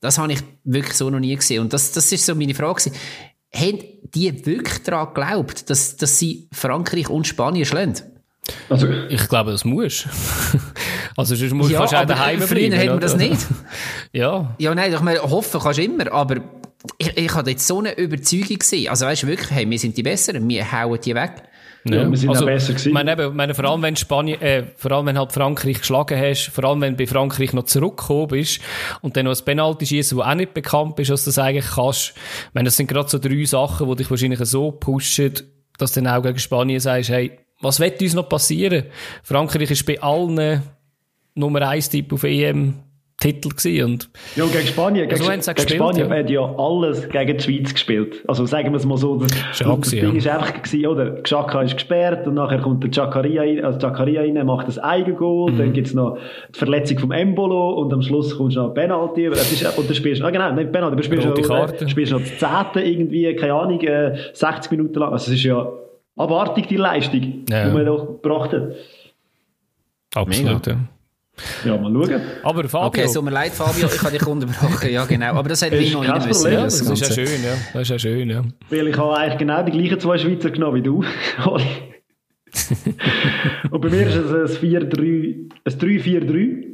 Das 0.00 0.18
habe 0.18 0.32
ich 0.32 0.40
wirklich 0.62 0.96
so 0.96 1.10
noch 1.10 1.18
nie 1.18 1.34
gesehen. 1.34 1.62
Und 1.62 1.72
das, 1.72 1.90
das 1.90 2.12
ist 2.12 2.26
so 2.26 2.36
meine 2.36 2.54
Frage 2.54 2.80
gewesen 2.80 2.96
haben 3.58 3.78
die 4.14 4.46
wirklich 4.46 4.82
daran 4.82 5.08
geglaubt, 5.14 5.68
dass, 5.70 5.96
dass 5.96 6.18
sie 6.18 6.48
Frankreich 6.52 7.08
und 7.08 7.26
Spanien 7.26 7.64
schlagen? 7.64 7.94
Also, 8.68 8.88
ich 8.88 9.28
glaube, 9.28 9.50
das 9.50 9.64
muss. 9.64 10.06
also, 11.16 11.34
sonst 11.34 11.52
musst 11.52 11.70
ja, 11.70 11.78
du 11.78 11.84
auch 11.84 12.06
daheim 12.06 12.40
früher 12.40 12.68
bleiben. 12.68 12.72
Früher 12.72 12.94
wir 12.94 13.00
das 13.00 13.16
nicht. 13.16 13.38
ja. 14.12 14.54
Ja, 14.58 14.74
nein, 14.74 14.92
ich 14.92 15.00
meine, 15.00 15.22
hoffen 15.22 15.60
kannst 15.60 15.78
du 15.78 15.82
immer, 15.82 16.10
aber 16.12 16.36
ich, 16.96 17.16
ich 17.16 17.34
hatte 17.34 17.50
jetzt 17.50 17.66
so 17.66 17.78
eine 17.78 17.96
Überzeugung 17.98 18.58
gesehen. 18.58 18.88
Also, 18.88 19.06
weißt 19.06 19.24
du 19.24 19.26
wirklich, 19.26 19.50
hey, 19.50 19.68
wir 19.68 19.78
sind 19.78 19.96
die 19.96 20.02
Besseren, 20.02 20.48
wir 20.48 20.70
hauen 20.72 20.98
die 21.04 21.14
weg. 21.14 21.42
Ja, 21.84 22.02
ja 22.02 22.10
wir 22.10 22.16
sind 22.16 22.30
also, 22.30 22.46
besser 22.46 22.72
gewesen. 22.72 22.92
Meine, 22.92 23.12
eben, 23.12 23.36
meine, 23.36 23.54
vor 23.54 23.64
allem 23.64 23.82
wenn 23.82 23.96
Spanien, 23.96 24.40
äh, 24.40 24.64
vor 24.76 24.92
allem 24.92 25.06
wenn 25.06 25.18
halt 25.18 25.32
Frankreich 25.32 25.80
geschlagen 25.80 26.18
hast, 26.18 26.48
vor 26.48 26.64
allem 26.64 26.80
wenn 26.80 26.96
du 26.96 27.04
bei 27.04 27.06
Frankreich 27.06 27.52
noch 27.52 27.64
zurückgekommen 27.64 28.28
bist 28.28 28.60
und 29.00 29.16
dann 29.16 29.26
noch 29.26 29.38
ein 29.38 29.44
Penalty 29.44 29.86
schießen, 29.86 30.18
wo 30.18 30.22
auch 30.22 30.34
nicht 30.34 30.54
bekannt 30.54 30.96
bist, 30.96 31.10
dass 31.10 31.24
du 31.24 31.28
das 31.28 31.38
eigentlich 31.38 31.66
kannst. 31.74 32.14
Ich 32.48 32.54
meine, 32.54 32.66
das 32.66 32.76
sind 32.76 32.88
gerade 32.88 33.08
so 33.08 33.18
drei 33.18 33.44
Sachen, 33.44 33.88
die 33.88 33.96
dich 33.96 34.10
wahrscheinlich 34.10 34.40
so 34.40 34.72
pushen, 34.72 35.34
dass 35.78 35.92
du 35.92 36.02
dann 36.02 36.14
auch 36.14 36.22
gegen 36.22 36.38
Spanien 36.38 36.80
sagst, 36.80 37.10
hey, 37.10 37.38
was 37.60 37.80
wird 37.80 38.00
uns 38.02 38.14
noch 38.14 38.28
passieren? 38.28 38.84
Frankreich 39.22 39.70
ist 39.70 39.86
bei 39.86 40.00
allen 40.00 40.62
Nummer 41.34 41.68
1 41.68 41.90
Tipp 41.90 42.12
auf 42.12 42.24
EM 42.24 42.74
Titel 43.20 43.48
gewesen. 43.48 43.84
Und 43.84 44.10
ja, 44.36 44.46
gegen 44.46 44.66
Spanien, 44.66 45.08
gegen, 45.08 45.28
also, 45.28 45.52
gegen 45.52 45.68
Spanien 45.68 46.08
ja. 46.08 46.16
hat 46.16 46.30
ja 46.30 46.54
alles 46.56 47.08
gegen 47.08 47.36
die 47.36 47.42
Schweiz 47.42 47.72
gespielt. 47.72 48.22
Also 48.28 48.46
sagen 48.46 48.70
wir 48.70 48.76
es 48.76 48.86
mal 48.86 48.96
so, 48.96 49.16
das, 49.16 49.32
das, 49.32 49.58
das 49.58 49.90
Ding 49.90 50.12
ja. 50.12 50.16
ist 50.16 50.28
einfach 50.28 50.62
gewesen, 50.62 50.86
oder? 50.86 51.22
Xhaka 51.22 51.62
ist 51.62 51.74
gesperrt 51.74 52.28
und 52.28 52.34
nachher 52.34 52.60
kommt 52.60 52.84
der 52.84 52.90
Jackaria 52.92 53.42
rein, 53.42 53.64
also 53.64 53.80
Jackaria 53.80 54.20
rein, 54.20 54.46
macht 54.46 54.68
das 54.68 54.78
Eigengoal, 54.78 55.50
mhm. 55.50 55.58
dann 55.58 55.72
gibt's 55.72 55.94
noch 55.94 56.16
die 56.54 56.58
Verletzung 56.58 56.98
vom 57.00 57.10
Embolo 57.10 57.80
und 57.80 57.92
am 57.92 58.02
Schluss 58.02 58.36
kommst 58.36 58.56
du 58.56 58.60
noch 58.60 58.74
Penalty, 58.74 59.28
das 59.30 59.50
ist, 59.50 59.76
und 59.76 59.88
dann 59.88 59.96
spielst 59.96 60.22
du, 60.22 60.24
ah 60.24 60.30
genau, 60.30 60.52
nicht 60.52 60.70
Penalty, 60.70 60.92
aber 60.92 61.02
spielst 61.02 61.24
du 61.24 61.30
noch, 61.30 61.88
spielst 61.88 62.12
noch 62.12 62.20
das 62.20 62.38
Zehnte 62.38 62.88
irgendwie, 62.88 63.34
keine 63.34 63.54
Ahnung, 63.54 63.80
äh, 63.80 64.16
60 64.32 64.70
Minuten 64.70 64.96
lang, 65.00 65.12
also 65.12 65.32
es 65.32 65.38
ist 65.38 65.44
ja 65.44 65.68
abartig 66.16 66.68
die 66.68 66.76
Leistung, 66.76 67.44
ja. 67.50 67.68
die 67.68 67.74
man 67.74 67.84
doch 67.84 68.22
gebracht 68.22 68.52
hat. 68.52 68.74
Absolut, 70.14 70.66
ja. 70.68 70.76
Ja, 71.64 71.76
mal 71.76 71.92
schauen. 71.92 72.20
Aber 72.42 72.68
Fabio... 72.68 72.86
Okay, 72.88 73.06
so 73.06 73.22
mir 73.22 73.30
leid, 73.30 73.52
Fabio, 73.52 73.86
ich 73.86 74.02
habe 74.02 74.12
dich 74.12 74.26
unterbrochen. 74.26 74.90
Ja, 74.90 75.04
genau. 75.04 75.34
Aber 75.34 75.48
das 75.48 75.62
hätte 75.62 75.76
ich 75.76 75.92
noch 75.92 76.02
nicht 76.02 76.26
müssen. 76.26 76.52
Ja, 76.52 76.64
das, 76.64 76.78
das 76.82 77.00
ist 77.00 77.08
ja 77.08 77.14
schön, 77.14 77.44
ja. 77.44 77.54
Das 77.72 77.82
ist 77.82 77.88
ja 77.90 77.98
schön, 77.98 78.30
ja. 78.30 78.42
Weil 78.70 78.88
ich 78.88 78.96
habe 78.96 79.16
eigentlich 79.16 79.38
genau 79.38 79.62
die 79.62 79.72
gleichen 79.72 80.00
zwei 80.00 80.18
Schweizer 80.18 80.50
genommen 80.50 80.76
wie 80.76 80.82
du, 80.82 81.04
Und 83.70 83.80
bei 83.80 83.88
mir 83.88 84.06
ist 84.06 84.16
es 84.16 84.62
ein 84.62 84.70
3-4-3. 85.78 86.64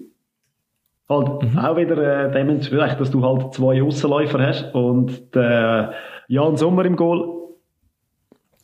Halt 1.08 1.42
mhm. 1.42 1.58
auch 1.58 1.76
wieder 1.76 1.98
äh, 1.98 2.32
dementsprechend, 2.32 3.00
dass 3.00 3.10
du 3.10 3.22
halt 3.22 3.52
zwei 3.54 3.82
Aussenläufer 3.82 4.40
hast. 4.40 4.74
Und 4.74 5.34
der 5.34 5.92
Jan 6.28 6.56
Sommer 6.56 6.84
im 6.84 6.96
Goal, 6.96 7.30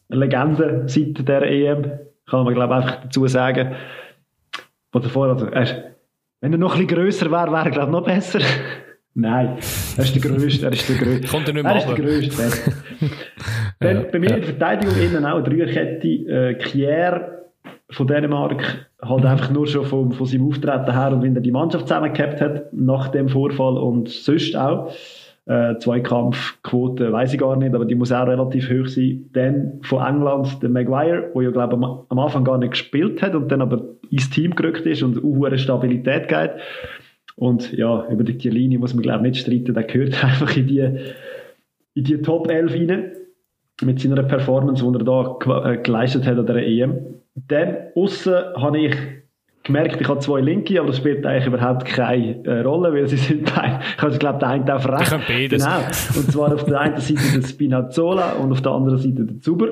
Legende 0.08 0.84
seit 0.86 1.28
der 1.28 1.42
EM, 1.42 1.82
kann 2.28 2.44
man 2.44 2.54
glaube 2.54 2.74
ich 2.74 2.80
einfach 2.80 3.02
dazu 3.02 3.26
sagen. 3.26 3.74
Oder 4.94 5.08
vorher, 5.08 5.34
also, 5.34 5.46
er, 5.46 5.94
wenn 6.40 6.52
er 6.52 6.58
noch 6.58 6.74
ein 6.74 6.86
bisschen 6.86 6.98
grösser 6.98 7.30
wäre, 7.30 7.52
wäre 7.52 7.64
er, 7.66 7.70
glaube 7.70 7.88
ich, 7.88 7.92
noch 7.92 8.04
besser. 8.04 8.40
Nein, 9.14 9.58
er 9.96 10.04
ist 10.04 10.14
der 10.14 10.22
Größte. 10.22 10.66
Er 10.66 10.72
ist 10.72 10.88
der 10.88 10.96
Größte. 10.96 11.28
Kommt 11.28 11.48
er 11.48 11.54
nicht 11.54 11.64
mehr 11.64 11.72
Er 11.72 11.78
ist 11.78 11.88
der 11.88 11.96
Größte. 11.96 12.72
Dann, 13.80 13.96
ja, 13.96 14.02
bei 14.10 14.18
mir 14.18 14.30
ja. 14.30 14.36
in 14.36 14.42
der 14.42 14.50
Verteidigung 14.50 14.96
innen 15.00 15.26
auch 15.26 15.36
eine 15.36 15.42
Dreierkette. 15.42 16.08
Äh, 16.08 16.54
Kier 16.54 17.40
von 17.90 18.06
Dänemark 18.06 18.88
halt 19.02 19.24
einfach 19.24 19.50
nur 19.50 19.66
schon 19.66 19.84
von, 19.84 20.12
von 20.12 20.26
seinem 20.26 20.46
Auftreten 20.46 20.92
her 20.92 21.12
und 21.12 21.22
wenn 21.22 21.34
er 21.34 21.42
die 21.42 21.50
Mannschaft 21.50 21.88
zusammengehabt 21.88 22.40
hat 22.40 22.72
nach 22.72 23.08
dem 23.08 23.28
Vorfall 23.28 23.76
und 23.78 24.08
sonst 24.08 24.54
auch. 24.56 24.92
Äh, 25.46 25.78
Zweikampfquote 25.78 27.12
weiß 27.12 27.32
ich 27.32 27.40
gar 27.40 27.56
nicht, 27.56 27.74
aber 27.74 27.84
die 27.84 27.94
muss 27.94 28.12
auch 28.12 28.26
relativ 28.26 28.70
hoch 28.70 28.86
sein. 28.86 29.30
Dann 29.32 29.80
von 29.82 30.04
England 30.04 30.62
der 30.62 30.70
Maguire, 30.70 31.30
der 31.34 31.42
ja 31.42 31.50
glaube 31.50 31.76
ich 31.76 31.82
am 32.08 32.18
Anfang 32.18 32.44
gar 32.44 32.58
nicht 32.58 32.72
gespielt 32.72 33.22
hat 33.22 33.34
und 33.34 33.50
dann 33.50 33.62
aber 33.62 33.84
ins 34.10 34.30
Team 34.30 34.54
gerückt 34.54 34.86
ist 34.86 35.02
und 35.02 35.22
eine 35.24 35.58
Stabilität 35.58 36.28
geht. 36.28 36.52
Und 37.36 37.72
ja, 37.72 38.06
über 38.10 38.22
die 38.22 38.50
Linie 38.50 38.78
muss 38.78 38.94
man 38.94 39.02
glaube 39.02 39.26
ich 39.26 39.32
nicht 39.32 39.42
streiten, 39.42 39.74
der 39.74 39.84
gehört 39.84 40.22
einfach 40.24 40.56
in 40.56 40.66
die 40.66 40.80
in 41.94 42.04
die 42.04 42.22
Top 42.22 42.48
11 42.48 42.72
rein, 42.72 43.12
mit 43.82 44.00
seiner 44.00 44.22
Performance, 44.22 44.84
die 44.84 44.98
er 44.98 45.04
da 45.04 45.70
äh, 45.70 45.78
geleistet 45.78 46.26
hat 46.26 46.38
an 46.38 46.46
der 46.46 46.66
EM. 46.66 47.14
Dann 47.34 47.76
aussen 47.94 48.34
habe 48.56 48.78
ich 48.78 48.96
gemerkt, 49.72 50.00
ich 50.00 50.08
habe 50.08 50.20
zwei 50.20 50.40
Linke, 50.40 50.78
aber 50.78 50.88
das 50.88 50.98
spielt 50.98 51.24
eigentlich 51.24 51.46
überhaupt 51.46 51.84
keine 51.84 52.44
äh, 52.44 52.60
Rolle, 52.60 52.92
weil 52.92 53.08
sie 53.08 53.16
sind 53.16 53.52
beide, 53.54 53.80
ich 53.96 54.02
habe 54.02 54.18
glaube, 54.18 54.38
der 54.38 54.48
eine 54.48 54.74
auf 54.74 54.88
rechts. 54.88 55.14
Genau. 55.26 55.78
Und 56.16 56.32
zwar 56.32 56.54
auf 56.54 56.64
der 56.64 56.80
einen 56.80 56.98
Seite 56.98 57.40
der 57.40 57.46
Spinazzola 57.46 58.32
und 58.32 58.52
auf 58.52 58.62
der 58.62 58.72
anderen 58.72 58.98
Seite 58.98 59.24
der 59.24 59.40
Zuber. 59.40 59.68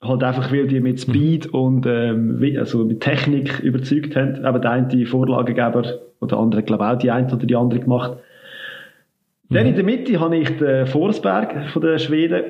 Halt 0.00 0.24
einfach, 0.24 0.50
weil 0.50 0.66
die 0.66 0.80
mit 0.80 1.00
Speed 1.00 1.46
und 1.46 1.86
ähm, 1.86 2.42
also 2.58 2.84
mit 2.84 3.00
Technik 3.00 3.60
überzeugt 3.60 4.16
haben. 4.16 4.44
Aber 4.44 4.58
der 4.58 4.72
eine 4.72 4.88
die 4.88 5.06
Vorlagegeber 5.06 5.84
oder 6.20 6.28
der 6.28 6.38
andere, 6.38 6.62
glaube 6.64 6.88
auch 6.88 6.98
die 6.98 7.10
eine 7.10 7.32
oder 7.32 7.46
die 7.46 7.54
andere 7.54 7.78
gemacht. 7.78 8.18
Mhm. 9.48 9.54
Dann 9.54 9.66
in 9.66 9.74
der 9.76 9.84
Mitte 9.84 10.18
habe 10.18 10.36
ich 10.36 10.56
den 10.56 10.86
Forsberg 10.86 11.70
von 11.70 11.82
den 11.82 11.98
Schweden 12.00 12.42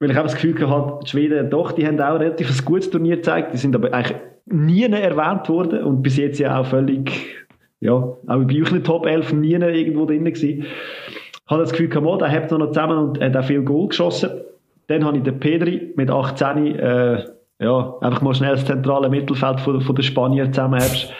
weil 0.00 0.10
ich 0.10 0.18
auch 0.18 0.24
das 0.24 0.34
Gefühl 0.34 0.68
hatte, 0.68 0.98
die 1.04 1.08
Schweden 1.08 1.50
doch, 1.50 1.72
die 1.72 1.86
haben 1.86 1.98
auch 2.00 2.18
relativ 2.18 2.50
ein 2.50 2.64
gutes 2.64 2.90
Turnier 2.90 3.16
gezeigt, 3.16 3.54
die 3.54 3.56
sind 3.56 3.74
aber 3.74 3.92
eigentlich 3.94 4.18
nie 4.46 4.84
erwähnt 4.84 5.48
worden 5.48 5.84
und 5.84 6.02
bis 6.02 6.16
jetzt 6.16 6.38
ja 6.38 6.58
auch 6.58 6.66
völlig, 6.66 7.10
ja, 7.80 7.92
auch 7.92 8.18
bei 8.26 8.60
euch 8.60 8.70
in 8.70 8.74
den 8.74 8.84
Top 8.84 9.06
11 9.06 9.32
nie 9.32 9.52
irgendwo 9.52 10.06
drin 10.06 10.24
gewesen. 10.24 10.64
Ich 10.64 11.50
habe 11.50 11.62
das 11.62 11.72
Gefühl, 11.72 11.88
gehabt, 11.88 12.22
der 12.22 12.30
hat 12.30 12.50
noch 12.50 12.68
zusammen 12.68 12.98
und 12.98 13.20
hat 13.20 13.36
auch 13.36 13.44
viel 13.44 13.62
Goal 13.62 13.88
geschossen. 13.88 14.30
Dann 14.86 15.04
habe 15.04 15.18
ich 15.18 15.22
den 15.22 15.40
Pedri 15.40 15.92
mit 15.96 16.10
18, 16.10 16.78
äh, 16.78 17.24
ja, 17.58 17.94
einfach 18.00 18.22
mal 18.22 18.34
schnell 18.34 18.52
das 18.52 18.64
zentrale 18.64 19.08
Mittelfeld 19.08 19.60
von, 19.60 19.80
von 19.80 19.94
den 19.94 20.02
Spaniern 20.02 20.52
zusammenhabst. 20.52 21.12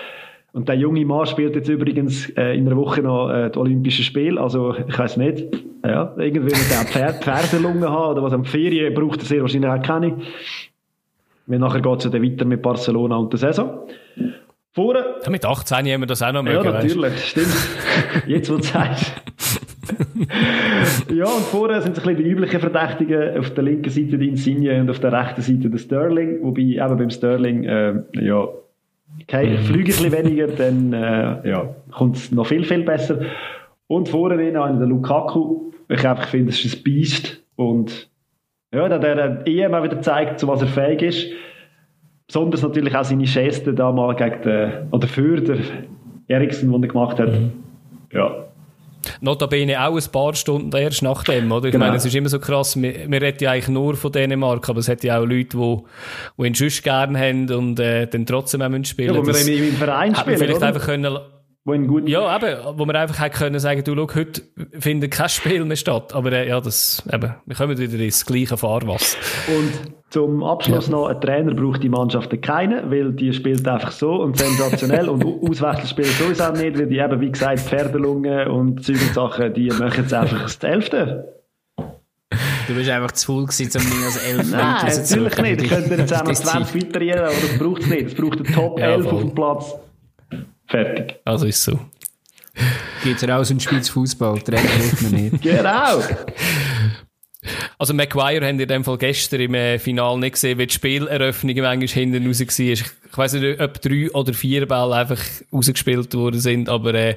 Und 0.53 0.69
der 0.69 0.77
junge 0.77 1.05
Mann 1.05 1.27
spielt 1.27 1.57
jetzt 1.57 1.69
übrigens 1.69 2.31
äh, 2.37 2.57
in 2.57 2.67
einer 2.67 2.77
Woche 2.77 3.03
noch 3.03 3.29
äh, 3.29 3.49
das 3.49 3.57
Olympische 3.57 4.05
Spiel. 4.05 4.39
Also, 4.39 4.75
ich 4.87 4.97
weiß 4.99 5.17
nicht. 5.17 5.49
Ja, 5.85 6.15
irgendwie 6.17 6.53
wird 6.53 6.71
er 6.73 6.87
Pferd, 6.87 7.25
Pferdelungen 7.25 7.89
haben 7.89 8.13
oder 8.13 8.23
was 8.23 8.33
am 8.33 8.45
Ferien 8.45 8.95
braucht 8.95 9.21
er 9.21 9.25
sehr 9.27 9.41
wahrscheinlich 9.41 9.71
auch 9.71 9.83
keine. 9.83 10.17
Weil 11.47 11.59
nachher 11.59 11.81
geht 11.81 12.05
es 12.05 12.11
dann 12.11 12.23
weiter 12.23 12.45
mit 12.45 12.63
Barcelona 12.63 13.17
und 13.17 13.33
der 13.33 13.39
Saison. 13.39 13.81
Vorne, 14.73 15.05
ja, 15.23 15.31
mit 15.31 15.45
18 15.45 15.77
haben 15.77 16.01
wir 16.01 16.07
das 16.07 16.21
auch 16.23 16.33
noch 16.33 16.43
mögen, 16.43 16.65
Ja, 16.65 16.73
natürlich, 16.73 17.13
weißt? 17.13 17.27
stimmt. 17.29 17.55
Jetzt, 18.27 18.51
wo 18.51 18.57
du 18.57 18.63
sagst. 18.63 19.13
ja, 21.15 21.27
und 21.27 21.45
vorne 21.45 21.81
sind 21.81 21.97
es 21.97 22.03
ein 22.03 22.09
bisschen 22.09 22.25
die 22.25 22.31
üblichen 22.31 22.59
Verdächtigen. 22.59 23.39
Auf 23.39 23.51
der 23.55 23.63
linken 23.63 23.91
Seite 23.91 24.19
die 24.19 24.29
Insigne 24.29 24.81
und 24.81 24.91
auf 24.91 24.99
der 24.99 25.13
rechten 25.13 25.43
Seite 25.43 25.71
der 25.71 25.79
Sterling. 25.79 26.43
Wobei 26.43 26.63
eben 26.63 26.97
beim 26.97 27.11
Sterling, 27.11 27.65
äh, 27.65 27.95
ja, 28.15 28.49
okay, 29.23 29.51
mhm. 29.51 29.59
fliege 29.59 29.79
ein 29.79 29.85
bisschen 29.85 30.13
weniger, 30.13 30.47
dann 30.49 30.93
äh, 30.93 31.49
ja, 31.49 31.69
kommt 31.93 32.17
es 32.17 32.33
noch 32.33 32.47
viel, 32.47 32.65
viel 32.65 32.83
besser. 32.83 33.21
Und 33.87 34.09
vorne 34.09 34.37
drin 34.37 34.57
habe 34.57 34.73
ich 34.73 34.79
den 34.79 34.89
Lukaku. 34.89 35.71
Ich 35.89 36.09
einfach 36.09 36.29
finde, 36.29 36.51
es 36.51 36.65
ist 36.65 36.79
ein 36.79 36.83
Biest. 36.83 37.43
Und 37.57 38.09
ja, 38.75 38.89
der, 38.89 38.99
der 38.99 39.47
EM 39.47 39.75
auch 39.75 39.83
wieder 39.83 40.01
zeigt, 40.01 40.41
zu 40.41 40.49
was 40.49 40.61
er 40.61 40.69
fähig 40.69 41.03
ist. 41.03 41.27
Besonders 42.27 42.63
natürlich 42.63 42.95
auch 42.97 43.05
seine 43.05 43.25
Geste 43.25 43.75
damals 43.75 44.17
gegen 44.17 44.43
den, 44.43 44.73
oder 44.91 45.07
für 45.07 45.41
den 45.41 45.63
Eriksen, 46.27 46.73
den 46.73 46.83
er 46.83 46.89
gemacht 46.89 47.19
hat. 47.19 47.29
Mhm. 47.29 47.53
Ja. 48.13 48.45
Notabene 49.21 49.87
auch 49.87 49.97
ein 49.97 50.13
paar 50.13 50.35
Stunden 50.35 50.75
erst 50.75 51.03
nach 51.03 51.25
dem, 51.25 51.53
oder? 51.53 51.67
Ich 51.67 51.73
genau. 51.73 51.87
meine, 51.87 51.97
es 51.97 52.07
ist 52.07 52.15
immer 52.15 52.29
so 52.29 52.39
krass, 52.39 52.81
wir, 52.81 53.11
wir 53.11 53.23
reden 53.23 53.39
ja 53.41 53.51
eigentlich 53.51 53.69
nur 53.69 53.97
von 53.97 54.11
Dänemark, 54.11 54.67
aber 54.69 54.81
es 54.81 54.89
hat 54.89 55.05
ja 55.05 55.19
auch 55.19 55.27
Leute, 55.27 55.57
die, 55.59 55.79
die 56.39 56.47
ihn 56.47 56.55
sonst 56.55 56.83
gerne 56.83 57.19
haben 57.19 57.51
und 57.51 57.79
äh, 57.81 58.07
dann 58.07 58.25
trotzdem 58.25 58.63
auch 58.63 58.85
spielen. 58.85 59.15
Ja, 59.15 59.21
wo 59.21 59.27
wir 59.27 59.35
im, 59.35 59.69
im 59.69 59.75
Verein 59.75 60.15
spielen, 60.15 60.39
vielleicht 60.39 60.57
oder? 60.57 60.67
einfach 60.67 60.87
können 60.87 61.19
wo 61.65 61.73
ihn 61.73 61.87
gut 61.87 62.07
ja, 62.09 62.37
eben, 62.37 62.79
wo 62.79 62.85
man 62.85 62.95
einfach 62.95 63.19
hätte 63.21 63.39
können 63.39 63.59
sagen, 63.59 63.83
du, 63.85 63.95
schau, 63.95 64.15
heute 64.15 64.43
findet 64.79 65.11
kein 65.13 65.29
Spiel 65.31 65.65
mehr 65.65 65.77
statt. 65.77 66.15
Aber 66.15 66.31
äh, 66.33 66.49
ja, 66.49 66.61
das, 66.61 67.03
eben, 67.11 67.35
wir 67.47 67.57
kommen 67.57 67.79
wieder 67.79 67.99
ins 67.99 68.27
gleiche 68.27 68.57
Fahrwasser. 68.59 69.17
Und 69.49 69.95
zum 70.11 70.45
Abschluss 70.45 70.87
ja. 70.87 70.93
noch, 70.93 71.09
ein 71.09 71.21
Trainer 71.21 71.55
braucht 71.55 71.83
die 71.83 71.89
Mannschaft 71.89 72.31
keinen, 72.43 72.91
weil 72.91 73.13
die 73.13 73.33
spielt 73.33 73.67
einfach 73.67 73.93
so 73.93 74.13
und 74.17 74.37
sensationell 74.37 75.09
und 75.09 75.25
Auswechsel 75.25 75.87
spielt 75.89 76.09
sowieso 76.09 76.53
nicht, 76.53 76.79
weil 76.79 76.87
die 76.87 76.99
eben, 76.99 77.21
wie 77.21 77.33
gesagt, 77.33 77.61
Pferdelungen 77.61 78.47
und 78.49 78.85
Zeug 78.85 79.01
und 79.01 79.15
Sachen, 79.15 79.55
die 79.55 79.69
machen 79.69 80.03
jetzt 80.03 80.13
einfach 80.13 80.43
das 80.43 80.63
Elfte. 80.63 81.35
Du 82.67 82.75
bist 82.75 82.91
einfach 82.91 83.13
zu 83.13 83.27
faul 83.27 83.47
gewesen, 83.47 83.71
um 83.79 83.85
mich 83.85 84.05
als 84.05 84.27
Elf 84.27 84.51
Nein, 84.51 84.87
natürlich 84.87 85.39
nicht. 85.39 85.63
Ich 85.63 85.69
könnte 85.69 85.95
jetzt 85.95 86.15
auch 86.15 86.25
noch 86.25 86.33
20 86.33 86.83
weiterreden, 86.83 87.21
aber 87.21 87.29
das 87.29 87.59
braucht 87.59 87.83
es 87.83 87.87
nicht. 87.89 88.07
Es 88.07 88.15
braucht 88.15 88.37
einen 88.37 88.55
Top 88.55 88.79
11 88.79 89.05
ja, 89.05 89.11
auf 89.11 89.21
dem 89.21 89.35
Platz. 89.35 89.75
Fertig. 90.75 91.21
Also 91.25 91.47
ist 91.47 91.63
so. 91.63 91.79
Geht 93.05 93.29
raus 93.29 93.51
und 93.53 93.63
spielt 93.63 93.89
Fußball. 93.89 94.41
Trainer 94.41 94.61
hilft 94.61 95.03
mir 95.03 95.21
nicht. 95.21 95.43
genau. 95.43 96.01
Also 97.79 97.95
McGuire 97.95 98.45
haben 98.45 98.59
in 98.59 98.67
dem 98.67 98.83
Fall 98.83 98.99
gestern 98.99 99.41
im 99.41 99.55
äh, 99.55 99.79
Finale 99.79 100.19
nicht 100.19 100.33
gesehen, 100.33 100.59
wie 100.59 100.67
die 100.67 100.75
Spieleröffnung 100.75 101.55
manchmal 101.57 101.87
hinten 101.87 102.27
raus 102.27 102.41
war. 102.41 102.59
Ich, 102.59 102.81
ich 102.83 103.19
weiss 103.19 103.35
nicht, 103.35 103.61
ob 103.61 103.81
drei 103.81 104.11
oder 104.11 104.35
vier 104.35 104.67
Bälle 104.67 104.97
einfach 104.97 105.21
rausgespielt 105.53 106.13
worden 106.15 106.41
sind, 106.41 106.69
aber 106.69 106.95
äh, 106.95 107.17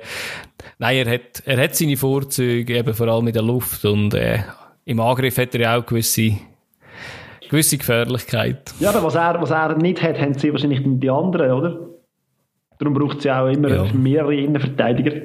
nein, 0.77 0.97
er 0.97 1.13
hat, 1.15 1.41
er 1.45 1.63
hat 1.63 1.75
seine 1.75 1.97
Vorzüge, 1.97 2.77
eben 2.77 2.93
vor 2.93 3.07
allem 3.07 3.27
in 3.27 3.33
der 3.33 3.43
Luft 3.43 3.85
und 3.85 4.13
äh, 4.13 4.39
im 4.85 4.99
Angriff 4.99 5.37
hat 5.39 5.55
er 5.55 5.61
ja 5.61 5.77
auch 5.77 5.85
gewisse 5.85 6.37
gewisse 7.49 7.77
Gefährlichkeit. 7.77 8.73
Ja, 8.79 8.89
aber 8.89 9.03
was 9.03 9.15
er, 9.15 9.41
was 9.41 9.49
er 9.49 9.77
nicht 9.77 10.03
hat, 10.03 10.19
haben 10.19 10.37
sie 10.37 10.51
wahrscheinlich 10.51 10.81
die 10.83 11.09
anderen, 11.09 11.51
oder? 11.51 11.96
Darum 12.80 12.93
braucht 12.93 13.19
es 13.19 13.23
ja 13.23 13.43
auch 13.43 13.47
immer 13.47 13.69
ja. 13.69 13.93
mehrere 13.93 14.36
Innenverteidiger. 14.36 15.21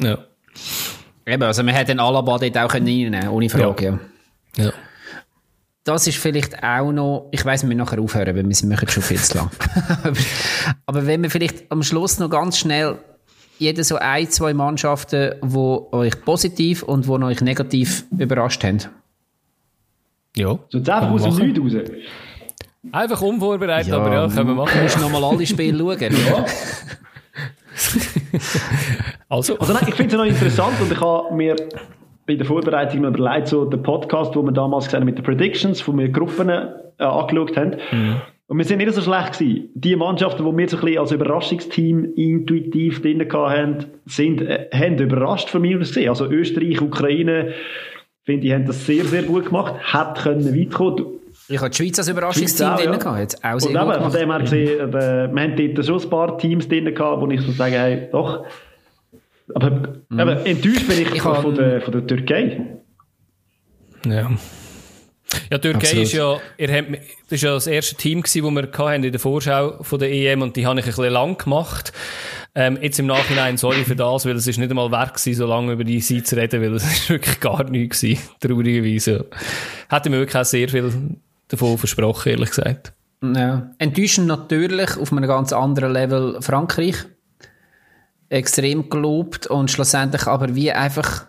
Ja. 0.00 0.18
Eben, 1.26 1.42
also 1.42 1.62
man 1.62 1.74
hätte 1.74 1.92
den 1.92 2.00
Alaba 2.00 2.38
dort 2.38 2.58
auch 2.58 2.72
reinnehmen 2.72 3.28
ohne 3.28 3.48
Frage. 3.48 3.98
Ja. 4.56 4.64
ja. 4.64 4.72
Das 5.82 6.06
ist 6.06 6.18
vielleicht 6.18 6.62
auch 6.62 6.90
noch, 6.90 7.28
ich 7.30 7.44
weiss, 7.44 7.62
wir 7.62 7.68
müssen 7.68 7.78
nachher 7.78 8.00
aufhören, 8.00 8.36
weil 8.36 8.48
wir 8.48 8.68
machen 8.68 8.88
schon 8.88 9.02
viel 9.02 9.18
zu 9.18 9.38
lang. 9.38 9.50
Aber 10.86 11.06
wenn 11.06 11.22
wir 11.22 11.30
vielleicht 11.30 11.70
am 11.70 11.82
Schluss 11.82 12.18
noch 12.18 12.28
ganz 12.28 12.58
schnell 12.58 12.98
jede 13.58 13.84
so 13.84 13.96
ein, 13.96 14.28
zwei 14.30 14.52
Mannschaften, 14.52 15.34
die 15.42 15.56
euch 15.56 16.24
positiv 16.24 16.82
und 16.82 17.06
die 17.06 17.10
euch 17.10 17.40
negativ 17.40 18.04
überrascht 18.18 18.64
haben. 18.64 18.78
Ja. 20.36 20.58
So 20.68 20.78
einfach 20.78 21.10
aus 21.10 21.22
dem 21.22 21.36
Nichts 21.36 21.60
raus. 21.60 21.90
Einfach 22.92 23.20
unvorbereitet, 23.22 23.88
ja, 23.88 23.98
aber 23.98 24.12
ja, 24.12 24.28
können 24.28 24.48
wir 24.48 24.54
machen. 24.54 24.72
Du 24.76 24.82
musst 24.82 25.00
nochmal 25.00 25.24
alle 25.24 25.46
Spiele 25.46 25.78
schauen. 25.78 25.98
Ja. 26.28 26.44
also. 29.28 29.58
also 29.58 29.72
nein, 29.74 29.84
ich 29.86 29.94
finde 29.94 30.14
es 30.14 30.18
noch 30.18 30.24
interessant 30.24 30.80
und 30.80 30.90
ich 30.90 31.00
habe 31.00 31.34
mir 31.34 31.56
bei 32.26 32.34
der 32.34 32.46
Vorbereitung 32.46 33.02
noch 33.02 33.10
überlegt, 33.10 33.48
so 33.48 33.64
den 33.64 33.82
Podcast, 33.82 34.34
wo 34.34 34.42
wir 34.42 34.52
damals 34.52 34.86
gesehen 34.86 35.00
haben 35.00 35.06
mit 35.06 35.18
den 35.18 35.24
Predictions, 35.24 35.86
wo 35.86 35.92
wir 35.96 36.08
Gruppen 36.08 36.48
äh, 36.48 36.64
angeschaut 36.98 37.56
haben. 37.56 37.76
Mhm. 37.92 38.16
Und 38.48 38.58
wir 38.58 38.64
sind 38.64 38.78
nicht 38.78 38.92
so 38.92 39.02
schlecht 39.02 39.38
gewesen. 39.38 39.70
Die 39.74 39.96
Mannschaften, 39.96 40.44
die 40.44 40.56
wir 40.56 40.68
so 40.68 40.76
ein 40.76 40.84
bisschen 40.84 40.98
als 40.98 41.12
Überraschungsteam 41.12 42.12
intuitiv 42.14 43.02
drin 43.02 43.26
hatten, 43.32 43.86
sind, 44.06 44.40
äh, 44.40 44.68
haben 44.72 44.98
überrascht 44.98 45.50
von 45.50 45.62
mir 45.62 45.80
aus 45.80 45.88
gesehen. 45.88 46.08
Also 46.08 46.26
Österreich, 46.26 46.80
Ukraine, 46.80 47.52
finde 48.24 48.46
ich, 48.46 48.52
haben 48.52 48.66
das 48.66 48.86
sehr, 48.86 49.04
sehr 49.04 49.22
gut 49.22 49.46
gemacht. 49.46 49.74
Hat 49.82 50.18
können 50.18 50.56
weit 50.56 50.72
kommen. 50.72 51.06
Ich 51.48 51.60
habe 51.60 51.70
die 51.70 51.76
Schweiz 51.76 51.98
als 51.98 52.08
Überraschungsteam 52.08 52.76
drin 52.76 52.92
ja. 52.92 52.96
gehabt. 52.96 53.20
Jetzt 53.20 53.44
auch 53.44 53.60
sehr 53.60 53.70
Und 53.82 53.92
eben, 53.92 54.02
von 54.02 54.12
dem 54.12 54.30
her 54.30 54.40
gesehen, 54.40 54.80
äh, 54.80 54.92
wir 54.92 55.42
haben 55.42 55.74
dort 55.74 55.86
schon 55.86 56.02
ein 56.02 56.10
paar 56.10 56.38
Teams 56.38 56.68
drin 56.68 56.92
gehabt, 56.92 57.20
wo 57.20 57.30
ich 57.30 57.40
so 57.40 57.52
sage, 57.52 57.78
hey, 57.78 58.08
doch. 58.10 58.44
Aber 59.54 59.70
mhm. 60.08 60.20
eben, 60.20 60.46
enttäuscht 60.46 60.88
bin 60.88 61.02
ich, 61.02 61.14
ich 61.14 61.22
von, 61.22 61.54
der, 61.54 61.80
von 61.80 61.92
der 61.92 62.06
Türkei. 62.06 62.78
Ja. 64.06 64.30
Ja, 65.50 65.58
die 65.58 65.72
Türkei 65.72 66.02
ist 66.02 66.12
ja, 66.12 66.38
ihr 66.56 66.72
habt, 66.72 66.92
das 66.92 67.32
ist 67.32 67.42
ja 67.42 67.54
das 67.54 67.66
erste 67.66 67.96
Team 67.96 68.22
gewesen, 68.22 68.54
das 68.54 68.64
wir 68.64 68.86
hatten 68.86 69.04
in 69.04 69.12
der 69.12 69.20
Vorschau 69.20 69.82
von 69.82 69.98
der 69.98 70.10
EM 70.10 70.42
und 70.42 70.56
die 70.56 70.66
habe 70.66 70.78
ich 70.78 70.86
ein 70.86 70.90
bisschen 70.90 71.12
lang 71.12 71.36
gemacht. 71.36 71.92
Ähm, 72.54 72.78
jetzt 72.80 72.98
im 72.98 73.06
Nachhinein, 73.06 73.56
sorry 73.56 73.84
für 73.84 73.96
das, 73.96 74.24
weil 74.24 74.36
es 74.36 74.46
ist 74.46 74.58
nicht 74.58 74.70
einmal 74.70 74.90
wert 74.90 75.14
gewesen, 75.14 75.34
so 75.34 75.46
lange 75.46 75.72
über 75.72 75.84
die 75.84 76.00
Zeit 76.00 76.26
zu 76.26 76.36
reden, 76.36 76.62
weil 76.62 76.74
es 76.74 76.84
ist 76.90 77.10
wirklich 77.10 77.40
gar 77.40 77.64
nichts 77.64 78.00
gewesen, 78.00 78.22
traurigerweise. 78.40 79.26
Hätte 79.90 80.10
mir 80.10 80.18
wirklich 80.18 80.36
auch 80.36 80.44
sehr 80.44 80.68
viel 80.68 80.92
davon 81.48 81.78
versprochen, 81.78 82.30
ehrlich 82.30 82.50
gesagt. 82.50 82.92
Ja. 83.22 83.70
Enttäuschend 83.78 84.26
natürlich 84.26 84.96
auf 84.96 85.12
einem 85.12 85.26
ganz 85.26 85.52
anderen 85.52 85.92
Level 85.92 86.38
Frankreich. 86.40 86.96
Extrem 88.28 88.90
gelobt 88.90 89.46
und 89.46 89.70
schlussendlich 89.70 90.26
aber 90.26 90.54
wie 90.56 90.72
einfach, 90.72 91.26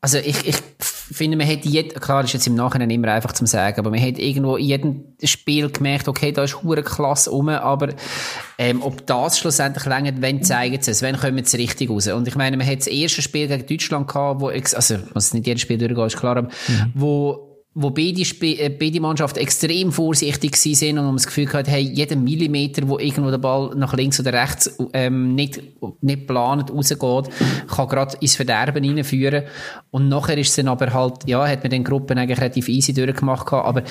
also 0.00 0.18
ich, 0.18 0.46
ich 0.46 0.56
finde, 0.78 1.36
man 1.36 1.46
hätte 1.46 1.68
jed, 1.68 2.00
klar 2.00 2.22
ist 2.24 2.32
jetzt 2.32 2.46
im 2.46 2.54
Nachhinein 2.54 2.90
immer 2.90 3.08
einfach 3.08 3.32
zum 3.32 3.46
sagen, 3.46 3.78
aber 3.80 3.90
man 3.90 4.00
hat 4.00 4.18
irgendwo 4.18 4.56
in 4.56 4.64
jedem 4.64 5.04
Spiel 5.22 5.70
gemerkt, 5.70 6.08
okay, 6.08 6.30
da 6.30 6.44
ist 6.44 6.62
hure 6.62 6.82
klasse 6.82 7.30
rum, 7.30 7.48
aber 7.48 7.94
ähm, 8.58 8.82
ob 8.82 9.06
das 9.06 9.38
schlussendlich 9.38 9.86
länger, 9.86 10.12
wenn 10.20 10.42
zeigen 10.42 10.80
sie 10.80 10.92
es, 10.92 11.02
wenn 11.02 11.16
kommen 11.16 11.44
sie 11.44 11.56
richtig 11.56 11.90
raus. 11.90 12.06
Und 12.08 12.28
ich 12.28 12.36
meine, 12.36 12.56
man 12.56 12.66
hat 12.66 12.78
das 12.78 12.86
erste 12.86 13.22
Spiel 13.22 13.48
gegen 13.48 13.66
Deutschland 13.66 14.08
gehabt, 14.08 14.40
wo, 14.40 14.48
also, 14.48 14.96
muss 15.14 15.34
nicht 15.34 15.46
jedes 15.46 15.62
Spiel 15.62 15.78
durchgehen, 15.78 16.06
ist 16.06 16.16
klar, 16.16 16.36
aber, 16.36 16.48
mhm. 16.68 16.92
wo 16.94 17.45
wo 17.78 17.90
beide, 17.90 18.22
äh, 18.22 18.70
beide 18.70 19.00
Mannschaften 19.00 19.38
extrem 19.38 19.92
vorsichtig 19.92 20.56
sind 20.56 20.96
und 20.98 21.04
man 21.04 21.16
das 21.16 21.26
Gefühl 21.26 21.52
hat, 21.52 21.68
hey, 21.68 21.82
jeden 21.82 22.24
Millimeter, 22.24 22.88
wo 22.88 22.98
irgendwo 22.98 23.30
der 23.30 23.36
Ball 23.36 23.74
nach 23.76 23.92
links 23.92 24.18
oder 24.18 24.32
rechts 24.32 24.78
ähm, 24.94 25.34
nicht, 25.34 25.60
nicht 26.00 26.20
geplant 26.20 26.70
rausgeht, 26.70 27.34
kann 27.68 27.88
gerade 27.88 28.16
ins 28.20 28.34
Verderben 28.34 28.82
reinführen. 28.82 29.44
Und 29.90 30.08
nachher 30.08 30.38
ist 30.38 30.48
es 30.48 30.56
dann 30.56 30.68
aber 30.68 30.94
halt, 30.94 31.26
ja, 31.26 31.46
hat 31.46 31.64
man 31.64 31.70
den 31.70 31.84
Gruppen 31.84 32.16
eigentlich 32.16 32.40
relativ 32.40 32.66
easy 32.68 32.94
durchgemacht 32.94 33.44
gehabt, 33.44 33.68
aber 33.68 33.82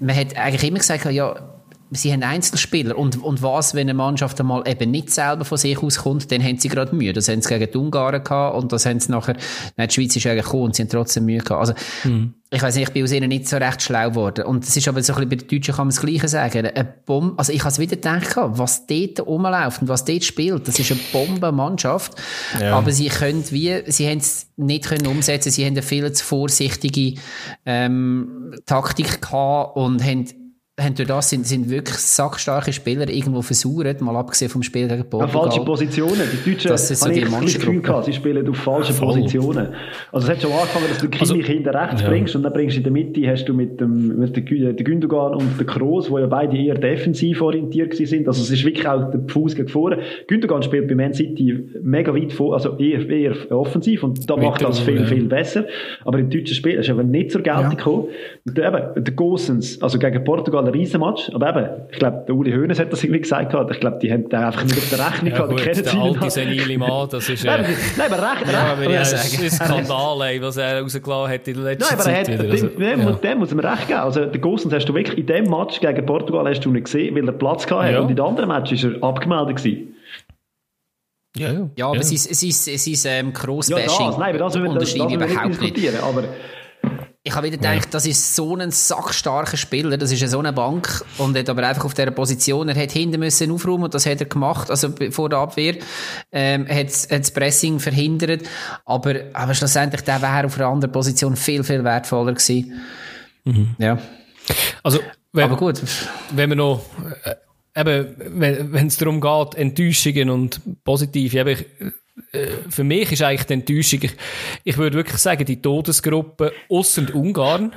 man 0.00 0.16
hat 0.16 0.36
eigentlich 0.36 0.64
immer 0.64 0.78
gesagt, 0.78 1.04
ja, 1.04 1.49
sie 1.92 2.12
haben 2.12 2.22
Einzelspieler. 2.22 2.96
Und, 2.96 3.22
und 3.22 3.42
was, 3.42 3.74
wenn 3.74 3.88
eine 3.88 3.94
Mannschaft 3.94 4.38
einmal 4.40 4.66
eben 4.66 4.90
nicht 4.90 5.10
selber 5.10 5.44
von 5.44 5.58
sich 5.58 5.78
auskommt, 5.82 6.30
dann 6.30 6.42
haben 6.42 6.58
sie 6.58 6.68
gerade 6.68 6.94
Mühe. 6.94 7.12
Das 7.12 7.28
haben 7.28 7.42
sie 7.42 7.48
gegen 7.48 7.70
die 7.70 7.78
Ungarn 7.78 8.22
gehabt 8.22 8.56
und 8.56 8.72
das 8.72 8.86
haben 8.86 9.00
sie 9.00 9.10
nachher, 9.10 9.36
nein, 9.76 9.88
die 9.88 9.94
Schweiz 9.94 10.14
ist 10.14 10.26
eigentlich 10.26 10.44
gekommen 10.44 10.64
und 10.64 10.76
sie 10.76 10.82
haben 10.82 10.88
trotzdem 10.88 11.24
Mühe 11.24 11.38
gehabt. 11.38 11.60
Also, 11.60 11.72
mhm. 12.04 12.34
ich 12.50 12.62
weiß 12.62 12.76
nicht, 12.76 12.88
ich 12.88 12.94
bin 12.94 13.04
aus 13.04 13.12
ihnen 13.12 13.28
nicht 13.28 13.48
so 13.48 13.56
recht 13.56 13.82
schlau 13.82 14.10
geworden. 14.10 14.44
Und 14.44 14.66
das 14.66 14.76
ist 14.76 14.86
aber 14.86 15.02
so 15.02 15.14
ein 15.14 15.28
bisschen 15.28 15.28
bei 15.28 15.36
den 15.36 15.48
Deutschen 15.48 15.74
kann 15.74 15.86
man 15.86 15.94
das 15.94 16.00
Gleiche 16.00 16.28
sagen. 16.28 16.66
Eine 16.66 16.84
Bombe, 16.84 17.34
also 17.38 17.52
ich 17.52 17.60
habe 17.60 17.70
es 17.70 17.78
wieder 17.78 17.96
gedacht, 17.96 18.36
was 18.36 18.86
dort 18.86 19.20
rumläuft 19.26 19.82
und 19.82 19.88
was 19.88 20.04
dort 20.04 20.24
spielt, 20.24 20.68
das 20.68 20.78
ist 20.78 20.92
eine 20.92 21.00
Bombenmannschaft. 21.12 22.12
Ja. 22.60 22.76
Aber 22.76 22.92
sie 22.92 23.08
können 23.08 23.44
wie, 23.50 23.82
sie 23.86 24.08
haben 24.08 24.18
es 24.18 24.48
nicht 24.56 24.84
können 24.84 25.06
umsetzen, 25.06 25.50
sie 25.50 25.64
haben 25.64 25.72
eine 25.72 25.82
viel 25.82 26.12
zu 26.12 26.24
vorsichtige, 26.24 27.20
ähm, 27.66 28.54
Taktik 28.66 29.22
gehabt 29.22 29.76
und 29.76 30.04
haben 30.04 30.26
haben 30.82 30.94
durch 30.94 31.08
das 31.08 31.30
sind, 31.30 31.46
sind 31.46 31.70
wirklich 31.70 31.96
sackstarke 31.96 32.72
Spieler 32.72 33.08
irgendwo 33.08 33.42
versucht, 33.42 34.00
mal 34.00 34.16
abgesehen 34.16 34.50
vom 34.50 34.62
Spiel 34.62 34.88
gegen 34.88 35.08
Portugal. 35.08 35.34
Ja, 35.34 35.50
falsche 35.50 35.64
Positionen. 35.64 36.22
Die 36.32 36.50
Deutschen 36.50 36.68
das 36.68 36.90
ist 36.90 37.00
so 37.00 37.10
die 37.10 37.20
das 37.20 37.54
Gefühl 37.54 37.80
gehabt, 37.80 38.06
sie 38.06 38.12
spielen 38.12 38.48
auf 38.48 38.56
falschen 38.56 38.94
Voll. 38.94 39.14
Positionen. 39.14 39.68
Also 40.12 40.26
es 40.26 40.32
hat 40.32 40.42
schon 40.42 40.52
angefangen, 40.52 40.86
dass 40.88 40.98
du 40.98 41.08
Kimmich 41.08 41.30
also, 41.30 41.52
hinter 41.52 41.74
rechts 41.74 42.02
ja. 42.02 42.08
bringst 42.08 42.36
und 42.36 42.42
dann 42.42 42.52
bringst 42.52 42.76
du 42.76 42.78
in 42.78 42.84
der 42.84 42.92
Mitte 42.92 43.30
hast 43.30 43.44
du 43.46 43.54
mit 43.54 43.80
dem 43.80 44.18
mit 44.18 44.36
der, 44.36 44.72
der 44.72 44.84
Gündogan 44.84 45.34
und 45.34 45.58
der 45.58 45.66
Kroos, 45.66 46.10
wo 46.10 46.18
ja 46.18 46.26
beide 46.26 46.56
eher 46.56 46.74
defensiv 46.74 47.40
orientiert 47.42 47.94
sind. 47.94 48.26
Also 48.26 48.42
es 48.42 48.50
ist 48.50 48.64
wirklich 48.64 48.86
auch 48.86 49.10
der 49.10 49.20
Fuß 49.26 49.54
gegen 49.54 49.68
vorne. 49.68 49.98
Gündogan 50.26 50.62
spielt 50.62 50.88
bei 50.88 50.94
Man 50.94 51.14
City 51.14 51.58
mega 51.82 52.14
weit 52.14 52.32
vor, 52.32 52.54
also 52.54 52.76
eher, 52.78 53.08
eher 53.08 53.34
offensiv 53.50 54.02
und 54.02 54.28
da 54.28 54.36
macht 54.36 54.62
das 54.62 54.80
viel, 54.80 55.00
ja. 55.00 55.06
viel 55.06 55.24
besser. 55.24 55.64
Aber 56.04 56.18
im 56.18 56.30
deutschen 56.30 56.54
Spiel 56.54 56.74
ist 56.74 56.90
aber 56.90 57.02
nicht 57.02 57.30
zur 57.30 57.42
Geltung 57.42 57.62
ja. 57.64 57.70
gekommen. 57.70 58.04
Und 58.46 58.58
eben, 58.58 59.04
der 59.04 59.14
Gosens, 59.14 59.80
also 59.82 59.98
gegen 59.98 60.24
Portugal 60.24 60.69
ein 60.70 60.78
Riesenmatch. 60.78 61.30
Aber 61.34 61.50
eben, 61.50 61.68
ich 61.90 61.98
glaube, 61.98 62.24
der 62.26 62.34
Uli 62.34 62.52
Hoeneß 62.52 62.78
hat 62.78 62.92
das 62.92 63.02
irgendwie 63.02 63.20
gesagt 63.20 63.52
gehabt. 63.52 63.70
Ich 63.70 63.80
glaube, 63.80 63.98
die 64.00 64.12
haben 64.12 64.28
da 64.28 64.46
einfach 64.46 64.64
nicht 64.64 64.78
auf 64.78 64.88
der 64.90 65.06
Rechnung 65.06 65.30
gehabt. 65.32 65.50
Ja, 65.50 65.72
gut, 65.72 65.86
der 65.86 66.00
alte 66.00 66.30
senile 66.30 66.78
Mann, 66.78 67.08
das 67.10 67.28
ist... 67.28 67.44
Äh, 67.44 67.48
nein, 67.48 68.12
aber 68.12 68.22
recht, 68.22 68.52
ja, 68.52 68.72
aber 68.72 68.82
ja, 68.84 69.00
das 69.00 69.12
ist 69.12 69.42
ein 69.42 69.50
Skandal, 69.50 70.42
was 70.42 70.56
er 70.56 70.82
rausgelassen 70.82 71.32
hat 71.32 71.48
in 71.48 71.54
der 71.54 71.62
letzten 71.64 71.84
nein, 71.84 71.94
aber 71.94 72.02
Zeit. 72.02 72.28
Hat, 72.28 72.50
also, 72.50 72.66
dem, 72.66 73.00
ja. 73.00 73.12
dem 73.12 73.38
muss 73.38 73.54
man 73.54 73.64
recht 73.64 73.88
geben. 73.88 74.00
Also, 74.00 74.24
der 74.26 74.40
Gosens 74.40 74.72
hast 74.72 74.86
du 74.86 74.94
wirklich 74.94 75.18
in 75.18 75.26
dem 75.26 75.44
Match 75.50 75.80
gegen 75.80 76.06
Portugal 76.06 76.48
hast 76.48 76.60
du 76.60 76.70
nicht 76.70 76.84
gesehen, 76.84 77.14
weil 77.14 77.26
er 77.26 77.32
Platz 77.32 77.66
gehabt 77.66 77.84
hat. 77.84 77.92
Ja. 77.92 78.00
Und 78.00 78.10
in 78.10 78.16
den 78.16 78.24
anderen 78.24 78.48
Matches 78.48 78.84
war 78.84 78.92
er 78.92 79.04
abgemeldet 79.04 79.56
gewesen. 79.56 79.94
Ja, 81.36 81.52
ja. 81.52 81.70
ja 81.76 81.86
aber 81.86 81.96
ja. 81.96 82.02
sein, 82.02 82.18
sein, 82.18 82.78
sein 82.78 83.26
ähm, 83.26 83.32
Cross-Bashing 83.32 84.00
ja, 84.00 84.06
das, 84.06 84.18
nein, 84.18 84.38
das, 84.38 84.52
das, 84.52 84.62
das, 84.62 84.74
das, 84.74 84.94
das 84.94 85.12
überhaupt 85.12 85.60
nicht. 85.60 86.02
Aber 86.02 86.24
ich 87.22 87.34
habe 87.34 87.46
wieder 87.48 87.58
gedacht, 87.58 87.84
ja. 87.84 87.90
das 87.90 88.06
ist 88.06 88.34
so 88.34 88.56
ein 88.56 88.70
sackstarker 88.70 89.58
Spieler, 89.58 89.98
das 89.98 90.10
ist 90.10 90.22
ja 90.22 90.28
so 90.28 90.38
eine 90.38 90.54
Bank 90.54 91.04
und 91.18 91.36
hat 91.36 91.50
aber 91.50 91.66
einfach 91.68 91.84
auf 91.84 91.92
dieser 91.92 92.12
Position, 92.12 92.68
er 92.70 92.82
hat 92.82 92.92
hinten 92.92 93.20
müssen 93.20 93.50
aufräumen 93.50 93.84
und 93.84 93.94
das 93.94 94.06
hat 94.06 94.20
er 94.20 94.26
gemacht, 94.26 94.70
also 94.70 94.88
vor 95.10 95.28
der 95.28 95.40
Abwehr, 95.40 95.76
ähm, 96.32 96.66
hat 96.66 97.10
das 97.10 97.30
Pressing 97.30 97.78
verhindert, 97.78 98.48
aber, 98.86 99.16
aber 99.34 99.54
schlussendlich, 99.54 100.00
der 100.00 100.22
wäre 100.22 100.46
auf 100.46 100.56
einer 100.56 100.68
anderen 100.68 100.92
Position 100.92 101.36
viel, 101.36 101.62
viel 101.62 101.84
wertvoller 101.84 102.32
gewesen. 102.32 102.80
Mhm. 103.44 103.74
Ja. 103.78 103.98
Also, 104.82 105.00
wenn, 105.32 105.44
aber 105.44 105.56
gut. 105.56 105.82
Wenn 106.30 106.48
wir 106.48 106.56
noch, 106.56 106.82
äh, 107.24 107.80
eben, 107.80 108.14
wenn 108.18 108.86
es 108.86 108.96
darum 108.96 109.20
geht, 109.20 109.54
Enttäuschungen 109.56 110.30
und 110.30 110.60
Positive, 110.84 111.38
eben, 111.38 111.50
ich, 111.50 111.66
äh, 112.32 112.48
für 112.68 112.84
mich 112.84 113.12
ist 113.12 113.22
eigentlich 113.22 113.46
die 113.46 113.54
Enttäuschung, 113.54 114.00
ich, 114.02 114.12
ich 114.64 114.78
würde 114.78 114.96
wirklich 114.96 115.18
sagen, 115.18 115.44
die 115.44 115.60
Todesgruppe 115.60 116.52
ausser 116.68 117.14
Ungarn. 117.14 117.72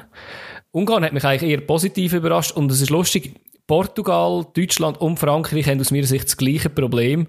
Ungarn 0.71 1.03
hat 1.03 1.13
mich 1.13 1.23
eigentlich 1.23 1.51
eher 1.51 1.61
positiv 1.61 2.13
überrascht 2.13 2.51
und 2.51 2.71
es 2.71 2.81
ist 2.81 2.89
lustig, 2.89 3.35
Portugal, 3.67 4.45
Deutschland 4.53 4.99
und 4.99 5.19
Frankreich 5.19 5.67
haben 5.67 5.79
aus 5.79 5.91
meiner 5.91 6.07
Sicht 6.07 6.25
das 6.25 6.37
gleiche 6.37 6.69
Problem. 6.69 7.27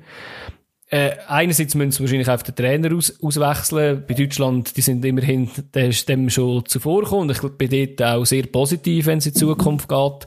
Äh, 0.88 1.16
einerseits 1.28 1.74
müssen 1.74 1.92
sie 1.92 2.00
wahrscheinlich 2.02 2.28
auf 2.28 2.42
den 2.42 2.54
Trainer 2.54 2.94
aus, 2.94 3.22
auswechseln. 3.22 4.04
Bei 4.06 4.14
Deutschland, 4.14 4.76
die 4.76 4.80
sind 4.80 5.04
immerhin 5.04 5.50
dem 5.74 6.30
schon 6.30 6.66
zuvorgekommen 6.66 7.30
ich 7.30 7.40
bin 7.40 7.96
dort 7.96 8.02
auch 8.02 8.24
sehr 8.24 8.44
positiv, 8.44 9.06
wenn 9.06 9.18
es 9.18 9.26
in 9.26 9.34
Zukunft 9.34 9.88
geht. 9.88 10.26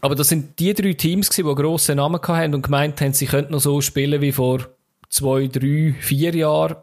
Aber 0.00 0.14
das 0.14 0.28
sind 0.28 0.58
die 0.60 0.74
drei 0.74 0.92
Teams, 0.92 1.30
die 1.30 1.42
grosse 1.42 1.94
Namen 1.94 2.20
hatten 2.22 2.54
und 2.54 2.62
gemeint 2.62 3.00
haben, 3.00 3.12
sie 3.12 3.26
könnten 3.26 3.52
noch 3.52 3.60
so 3.60 3.80
spielen 3.80 4.20
wie 4.20 4.32
vor 4.32 4.60
zwei, 5.08 5.46
drei, 5.46 5.94
vier 5.98 6.34
Jahren. 6.34 6.76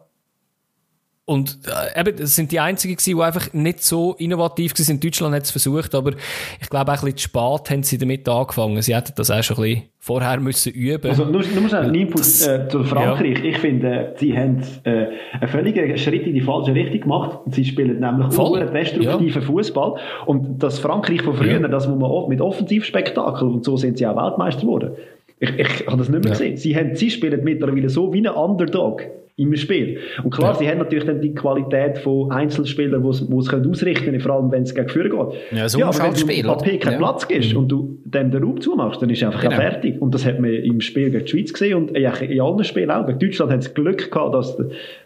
Und 1.28 1.58
äh, 1.66 2.00
eben, 2.00 2.18
das 2.18 2.36
sind 2.36 2.52
die 2.52 2.60
einzigen 2.60 2.96
gewesen, 2.96 3.18
die 3.18 3.24
einfach 3.24 3.52
nicht 3.52 3.82
so 3.82 4.14
innovativ 4.20 4.74
waren. 4.74 4.92
In 4.92 5.00
Deutschland 5.00 5.34
hat 5.34 5.44
es 5.44 5.52
versucht, 5.52 5.96
aber 5.96 6.14
ich 6.62 6.70
glaube 6.70 6.92
auch 6.92 6.98
ein 6.98 7.06
bisschen 7.06 7.18
zu 7.18 7.24
spät 7.24 7.72
haben 7.72 7.82
sie 7.82 7.98
damit 7.98 8.30
angefangen. 8.30 8.80
Sie 8.84 8.96
hätten 8.96 9.14
das 9.16 9.32
auch 9.32 9.42
schon 9.42 9.58
ein 9.58 9.64
bisschen 9.64 9.90
vorher 9.98 10.40
müssen 10.40 10.72
üben. 10.74 11.10
Also 11.10 11.26
nur, 11.26 11.42
nur 11.42 11.68
schnell 11.68 11.86
ein 11.86 11.96
Input 11.96 12.22
äh, 12.22 12.68
zu 12.70 12.84
Frankreich. 12.84 13.40
Ja. 13.40 13.44
Ich 13.44 13.58
finde, 13.58 14.14
sie 14.18 14.38
haben 14.38 14.62
äh, 14.84 15.08
einen 15.32 15.50
völligen 15.50 15.98
Schritt 15.98 16.28
in 16.28 16.36
die 16.36 16.42
falsche 16.42 16.76
Richtung 16.76 17.02
gemacht. 17.02 17.40
Sie 17.48 17.66
spielen 17.66 18.00
nämlich 18.00 18.32
Voll. 18.32 18.62
einen 18.62 18.72
destruktiven 18.72 19.42
ja. 19.42 19.48
Fußball. 19.48 19.96
Und 20.28 20.62
das 20.62 20.78
Frankreich 20.78 21.24
von 21.24 21.34
früher, 21.34 21.60
ja. 21.60 21.68
das 21.68 21.88
muss 21.88 21.98
man 21.98 22.12
auch 22.12 22.28
mit 22.28 22.40
Offensivspektakel 22.40 23.48
und 23.48 23.66
so 23.66 23.78
sind 23.78 23.98
sie 23.98 24.06
auch 24.06 24.16
Weltmeister 24.16 24.62
geworden. 24.62 24.92
Ich, 25.40 25.50
ich 25.58 25.88
habe 25.88 25.98
das 25.98 26.10
nicht 26.10 26.24
mehr 26.24 26.34
ja. 26.34 26.38
gesehen. 26.38 26.58
Sie, 26.58 26.76
haben, 26.76 26.96
sie 26.96 27.10
spielen 27.10 27.44
mittlerweile 27.44 27.90
so 27.90 28.14
wie 28.14 28.26
ein 28.26 28.34
Underdog 28.34 29.04
im 29.38 29.54
Spiel. 29.58 30.00
Und 30.24 30.32
klar, 30.32 30.54
ja. 30.54 30.60
sie 30.60 30.70
haben 30.70 30.78
natürlich 30.78 31.04
dann 31.04 31.22
die 31.22 31.34
Qualität 31.34 31.98
von 31.98 32.32
Einzelspielern, 32.32 33.04
die 33.04 33.10
es 33.10 33.22
ausrichten 33.30 34.06
können, 34.06 34.22
vor 34.22 34.36
allem 34.36 34.52
wenn 34.52 34.64
es 34.64 34.74
gegen 34.74 34.88
Führer 34.88 35.10
geht. 35.10 35.42
Ja, 35.52 35.68
so 35.68 35.80
ja 35.80 35.88
aber 35.88 36.04
wenn 36.04 36.14
du 36.14 36.20
Spiel, 36.20 36.44
Papier 36.44 36.80
keinen 36.80 36.94
ja. 36.94 36.98
Platz 37.00 37.28
gibst 37.28 37.52
mhm. 37.52 37.58
und 37.58 37.68
du 37.68 38.00
dem 38.06 38.32
den 38.32 38.44
Raum 38.44 38.62
zumachst, 38.62 39.02
dann 39.02 39.10
ist 39.10 39.18
es 39.18 39.26
einfach 39.26 39.42
genau. 39.42 39.56
fertig. 39.58 40.02
Und 40.02 40.14
das 40.14 40.26
hat 40.26 40.40
man 40.40 40.52
im 40.52 40.80
Spiel 40.80 41.12
gegen 41.12 41.26
die 41.26 41.30
Schweiz 41.30 41.52
gesehen 41.52 41.76
und 41.76 41.92
in 41.92 42.06
allen 42.42 42.64
Spielen 42.64 42.92
auch. 42.92 43.06
Bei 43.06 43.12
Deutschland 43.12 43.52
hat 43.52 43.60
es 43.60 43.74
Glück 43.74 44.10
gehabt, 44.10 44.34
dass, 44.34 44.56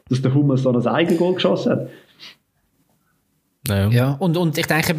dass 0.10 0.22
der 0.22 0.34
Hummels 0.34 0.62
so 0.62 0.72
ein 0.72 0.88
Eigengoal 0.88 1.34
geschossen 1.34 1.72
hat. 1.72 1.90
Ja. 3.68 3.90
ja, 3.90 4.12
und, 4.20 4.38
und 4.38 4.58
ich 4.58 4.66
denke, 4.66 4.96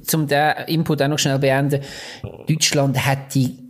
zum 0.00 0.26
den 0.26 0.52
Input 0.66 1.02
auch 1.02 1.08
noch 1.08 1.18
schnell 1.18 1.38
beenden, 1.38 1.80
Deutschland 2.48 3.06
hat 3.06 3.34
die 3.34 3.63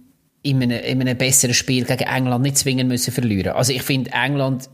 in 0.44 0.62
einem, 0.62 0.78
in 0.84 1.00
einem 1.00 1.18
besseren 1.18 1.54
Spiel 1.54 1.84
gegen 1.84 2.04
England 2.04 2.42
nicht 2.42 2.58
zwingen 2.58 2.86
müssen 2.86 3.12
verlieren. 3.12 3.54
Also 3.54 3.72
ich 3.72 3.82
finde, 3.82 4.10
England 4.12 4.68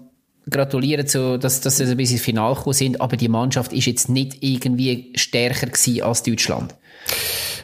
gratulieren 0.50 1.06
zu, 1.06 1.38
dass, 1.38 1.60
dass 1.60 1.76
sie 1.76 1.84
ein 1.84 1.96
bisschen 1.96 2.16
ins 2.16 2.24
Finale 2.24 2.56
gekommen 2.56 2.74
sind, 2.74 3.00
aber 3.00 3.16
die 3.16 3.28
Mannschaft 3.28 3.72
ist 3.72 3.86
jetzt 3.86 4.08
nicht 4.08 4.38
irgendwie 4.40 5.12
stärker 5.14 5.66
gewesen 5.66 6.02
als 6.02 6.22
Deutschland. 6.24 6.74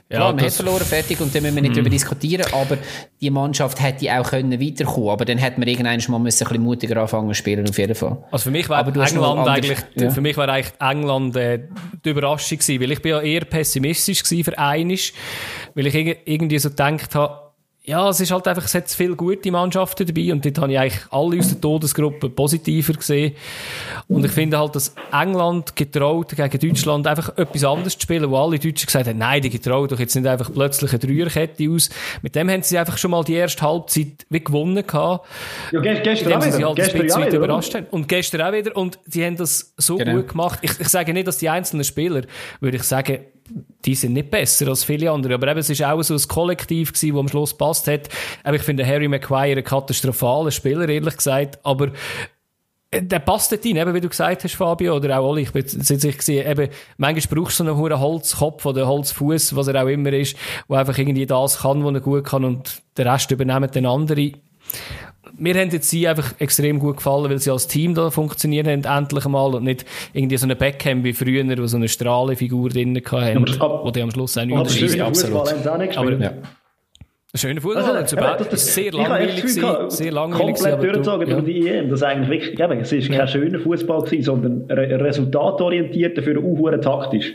Ja, 0.09 0.19
Klar, 0.19 0.35
man 0.35 0.45
hat 0.45 0.53
verloren, 0.53 0.85
fertig, 0.85 1.21
und 1.21 1.35
dann 1.35 1.43
müssen 1.43 1.57
wir 1.57 1.63
nicht 1.63 1.73
mm. 1.73 1.75
darüber 1.75 1.91
diskutieren, 1.91 2.47
aber 2.53 2.79
die 3.21 3.29
Mannschaft 3.29 3.83
hätte 3.83 4.17
auch 4.17 4.31
können 4.31 4.61
weiterkommen 4.61 5.09
aber 5.09 5.25
dann 5.25 5.39
hätte 5.39 5.59
man 5.59 5.69
irgendwann 5.69 6.01
mal 6.09 6.19
müssen 6.21 6.45
ein 6.45 6.49
bisschen 6.49 6.63
mutiger 6.63 6.97
anfangen 6.99 7.27
zu 7.27 7.35
spielen, 7.35 7.69
auf 7.69 7.77
jeden 7.77 7.97
Fall. 7.97 8.17
Also 8.31 8.45
für 8.45 8.51
mich 8.53 8.69
wäre 8.69 8.83
England 8.83 9.49
eigentlich, 9.49 9.79
ja. 9.97 10.11
für 10.11 10.21
mich 10.21 10.37
wäre 10.37 10.53
eigentlich 10.53 10.75
England 10.79 11.35
äh, 11.35 11.65
die 12.05 12.11
Überraschung 12.11 12.59
gewesen, 12.59 12.81
weil 12.81 12.93
ich 12.93 13.03
bin 13.03 13.11
ja 13.11 13.21
eher 13.21 13.47
pessimistisch 13.47 14.23
gewesen 14.23 14.45
für 14.45 14.57
einisch, 14.57 15.13
weil 15.75 15.89
ich 15.89 15.95
irgendwie 16.25 16.61
so 16.61 16.71
gedacht 16.71 17.17
habe, 17.17 17.46
ja, 17.87 18.09
es 18.09 18.19
ist 18.19 18.33
halt 18.33 18.49
einfach, 18.49 18.65
es 18.65 18.75
hat 18.75 18.91
viele 18.91 19.15
gute 19.15 19.53
Mannschaften 19.53 20.05
dabei 20.05 20.33
und 20.33 20.45
dort 20.45 20.59
habe 20.59 20.73
ich 20.73 20.79
eigentlich 20.79 21.01
alle 21.11 21.39
aus 21.39 21.49
der 21.51 21.61
Todesgruppe 21.61 22.29
positiver 22.29 22.95
gesehen. 22.95 23.37
Und 24.09 24.25
ich 24.25 24.33
finde 24.33 24.59
halt, 24.59 24.75
dass 24.75 24.93
England 25.13 25.77
getraut 25.77 26.35
gegen 26.35 26.69
Deutschland 26.69 27.07
einfach 27.07 27.39
etwas 27.39 27.63
anderes 27.63 27.95
zu 27.97 28.01
spielen, 28.01 28.29
wo 28.29 28.39
alle 28.39 28.59
Deutschen 28.59 28.87
gesagt 28.87 29.07
haben, 29.07 29.19
nein, 29.19 29.41
die 29.41 29.51
getraut 29.51 29.93
doch 29.93 30.01
jetzt 30.01 30.17
nicht 30.17 30.27
einfach 30.27 30.53
plötzlich 30.53 30.91
eine 30.91 30.99
Dreierkette 30.99 31.71
aus. 31.71 31.89
Mit 32.23 32.35
dem 32.35 32.51
haben 32.51 32.63
sie 32.65 32.77
einfach 32.77 32.99
schon 32.99 33.13
mal 33.13 33.23
die 33.23 33.35
erste 33.35 33.63
Halbzeit 33.63 34.27
wie 34.31 34.41
gewonnen 34.43 34.85
gehabt. 34.85 35.25
Ja, 35.71 35.81
gestern 35.81 36.33
auch 36.33 36.45
wieder. 36.45 36.53
Sie 36.53 36.65
halt 36.65 36.77
gestern 36.77 37.01
ein 37.03 37.07
bisschen 37.07 37.35
überrascht 37.35 37.75
haben. 37.77 37.87
Und 37.93 38.09
gestern 38.09 38.41
auch 38.41 38.53
wieder. 38.53 38.77
Und 38.77 38.99
die 39.07 39.25
haben 39.25 39.37
das 39.37 39.75
so 39.77 39.97
genau. 39.97 40.15
gut 40.15 40.29
gemacht. 40.29 40.59
Ich, 40.63 40.81
ich 40.81 40.89
sage 40.89 41.13
nicht, 41.13 41.29
dass 41.29 41.39
die 41.39 41.49
einzelnen 41.49 41.85
Spieler, 41.85 42.23
würde 42.59 42.79
ich 42.79 42.83
sagen, 42.83 43.21
die 43.85 43.95
sind 43.95 44.15
nicht 44.15 44.31
besser 44.31 44.69
als 44.69 44.85
viele 44.85 45.11
andere. 45.11 45.35
Aber 45.35 45.49
eben, 45.49 45.61
es 45.61 45.71
ist 45.71 45.83
auch 45.83 46.03
so 46.03 46.15
ein 46.15 46.29
Kollektiv 46.29 46.93
gewesen, 46.93 47.15
das 47.15 47.21
am 47.21 47.29
Schluss 47.29 47.57
passt 47.57 47.87
hat. 47.87 48.09
Aber 48.43 48.57
ich 48.57 48.63
finde 48.63 48.87
Harry 48.87 49.09
Maguire 49.09 49.59
ein 49.59 49.65
katastrophaler 49.65 50.51
Spieler, 50.51 50.89
ehrlich 50.89 51.17
gesagt. 51.17 51.59
Aber 51.63 51.93
äh, 52.91 53.03
der 53.03 53.19
passt 53.21 53.53
dort 53.53 53.65
rein, 53.65 53.77
eben 53.77 53.95
wie 53.95 54.01
du 54.01 54.09
gesagt 54.09 54.45
hast, 54.45 54.55
Fabio, 54.55 54.97
oder 54.97 55.19
auch 55.19 55.31
Oli, 55.31 55.43
ich 55.43 55.53
bin 55.53 55.67
sich 55.67 56.19
gesehen, 56.19 56.51
eben, 56.51 56.71
manchmal 56.97 57.43
brauchst 57.43 57.61
du 57.61 57.65
so 57.65 57.71
einen 57.71 57.79
hohen 57.79 57.99
Holzkopf 57.99 58.65
oder 58.67 58.87
Holzfuß, 58.87 59.57
was 59.57 59.69
er 59.69 59.83
auch 59.83 59.89
immer 59.89 60.13
ist, 60.13 60.37
wo 60.69 60.75
einfach 60.75 60.97
irgendwie 60.97 61.27
das 61.27 61.59
kann, 61.59 61.85
was 61.85 61.95
er 61.95 62.01
gut 62.01 62.25
kann 62.25 62.45
und 62.45 62.83
den 62.97 63.09
Rest 63.09 63.31
übernehmen 63.31 63.71
dann 63.73 63.87
andere. 63.87 64.33
Mir 65.39 65.55
haben 65.55 65.71
jetzt 65.71 65.91
sie 65.91 66.09
einfach 66.09 66.35
extrem 66.39 66.79
gut 66.79 66.97
gefallen, 66.97 67.31
weil 67.31 67.39
sie 67.39 67.51
als 67.51 67.67
Team 67.67 67.95
da 67.95 68.11
funktionieren 68.11 68.67
haben, 68.67 68.99
endlich 68.99 69.25
einmal, 69.25 69.55
und 69.55 69.65
nicht 69.65 69.85
irgendwie 70.13 70.37
so 70.37 70.47
eine 70.47 70.57
Beckham 70.57 71.05
wie 71.05 71.13
früher, 71.13 71.45
wo 71.59 71.67
so 71.67 71.77
eine 71.77 71.89
Strahlefigur 71.89 72.71
drin 72.71 72.97
hatten, 72.97 73.61
aber, 73.61 73.85
wo 73.85 73.91
die 73.91 74.03
am 74.03 74.11
Schluss 74.11 74.39
auch 74.39 74.45
nicht 74.45 74.57
aber 74.57 74.69
schön, 74.69 75.01
absolut. 75.01 75.67
Aber, 75.97 76.13
ja. 76.13 76.33
Schöner 77.35 77.61
Fußball, 77.61 77.97
also, 77.97 78.17
ja, 78.17 78.37
das, 78.37 78.49
das, 78.49 78.75
sehr 78.75 78.93
langweilig 78.93 79.37
gewesen, 79.37 79.91
sehr 79.91 80.13
langweilig 80.13 80.55
Komplett 80.55 80.83
durchgezogen 80.83 81.31
über 81.31 81.43
die 81.43 81.69
EM, 81.69 81.91
das 81.91 82.03
eigentlich 82.03 82.31
wirklich, 82.31 82.61
eben, 82.61 82.81
es 82.81 82.93
ist 82.93 83.11
kein 83.11 83.29
schöner 83.29 83.59
Fußball 83.59 84.05
gewesen, 84.05 84.23
sondern 84.23 84.71
resultatorientiert, 84.71 86.17
dafür 86.17 86.43
auch 86.43 86.81
taktisch. 86.81 87.35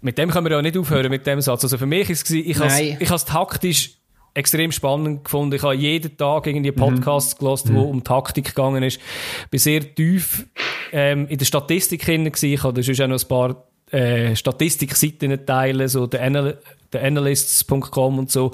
Mit 0.00 0.18
dem 0.18 0.30
können 0.30 0.46
wir 0.46 0.52
ja 0.52 0.62
nicht 0.62 0.76
aufhören, 0.76 1.10
mit 1.10 1.26
dem 1.26 1.40
Satz. 1.40 1.64
Also 1.64 1.78
für 1.78 1.86
mich 1.86 2.10
ist 2.10 2.30
es, 2.30 2.30
ich 2.30 2.58
habe 2.60 2.96
ich 3.00 3.10
es 3.10 3.24
taktisch 3.24 3.96
extrem 4.34 4.72
spannend 4.72 5.24
gefunden. 5.24 5.54
Ich 5.54 5.62
habe 5.62 5.74
jeden 5.74 6.16
Tag 6.16 6.46
irgendwie 6.46 6.72
Podcasts 6.72 7.34
mhm. 7.34 7.38
gelost, 7.38 7.72
wo 7.72 7.84
mhm. 7.84 7.90
um 7.90 8.04
Taktik 8.04 8.46
gegangen 8.46 8.82
ist. 8.82 9.00
Bin 9.50 9.60
sehr 9.60 9.94
tief 9.94 10.46
ähm, 10.92 11.26
in 11.28 11.38
der 11.38 11.44
Statistik 11.44 12.04
hinein 12.04 12.32
Ich 12.40 12.62
habe 12.62 12.82
sonst 12.82 13.00
auch 13.00 13.06
noch 13.06 13.22
ein 13.22 13.28
paar 13.28 13.64
äh, 13.92 14.34
Statistikseiten 14.34 15.46
teilen, 15.46 15.88
so 15.88 16.06
der, 16.06 16.22
Anal 16.22 16.58
der 16.92 17.04
Analysts.com 17.04 18.18
und 18.18 18.30
so, 18.30 18.52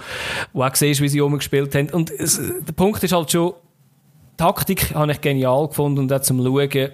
wo 0.52 0.62
auch 0.62 0.74
siehst, 0.74 1.01
wie 1.01 1.09
sie 1.09 1.20
umgespielt 1.20 1.74
haben. 1.74 1.90
Und 1.90 2.11
es, 2.11 2.39
der 2.39 2.73
Punkt 2.73 3.02
ist 3.02 3.12
halt 3.12 3.31
schon, 3.31 3.55
Taktik 4.36 4.94
habe 4.94 5.12
ich 5.12 5.20
genial 5.20 5.69
gefunden 5.69 6.01
und 6.01 6.12
auch 6.12 6.20
zum 6.20 6.43
Schauen, 6.43 6.90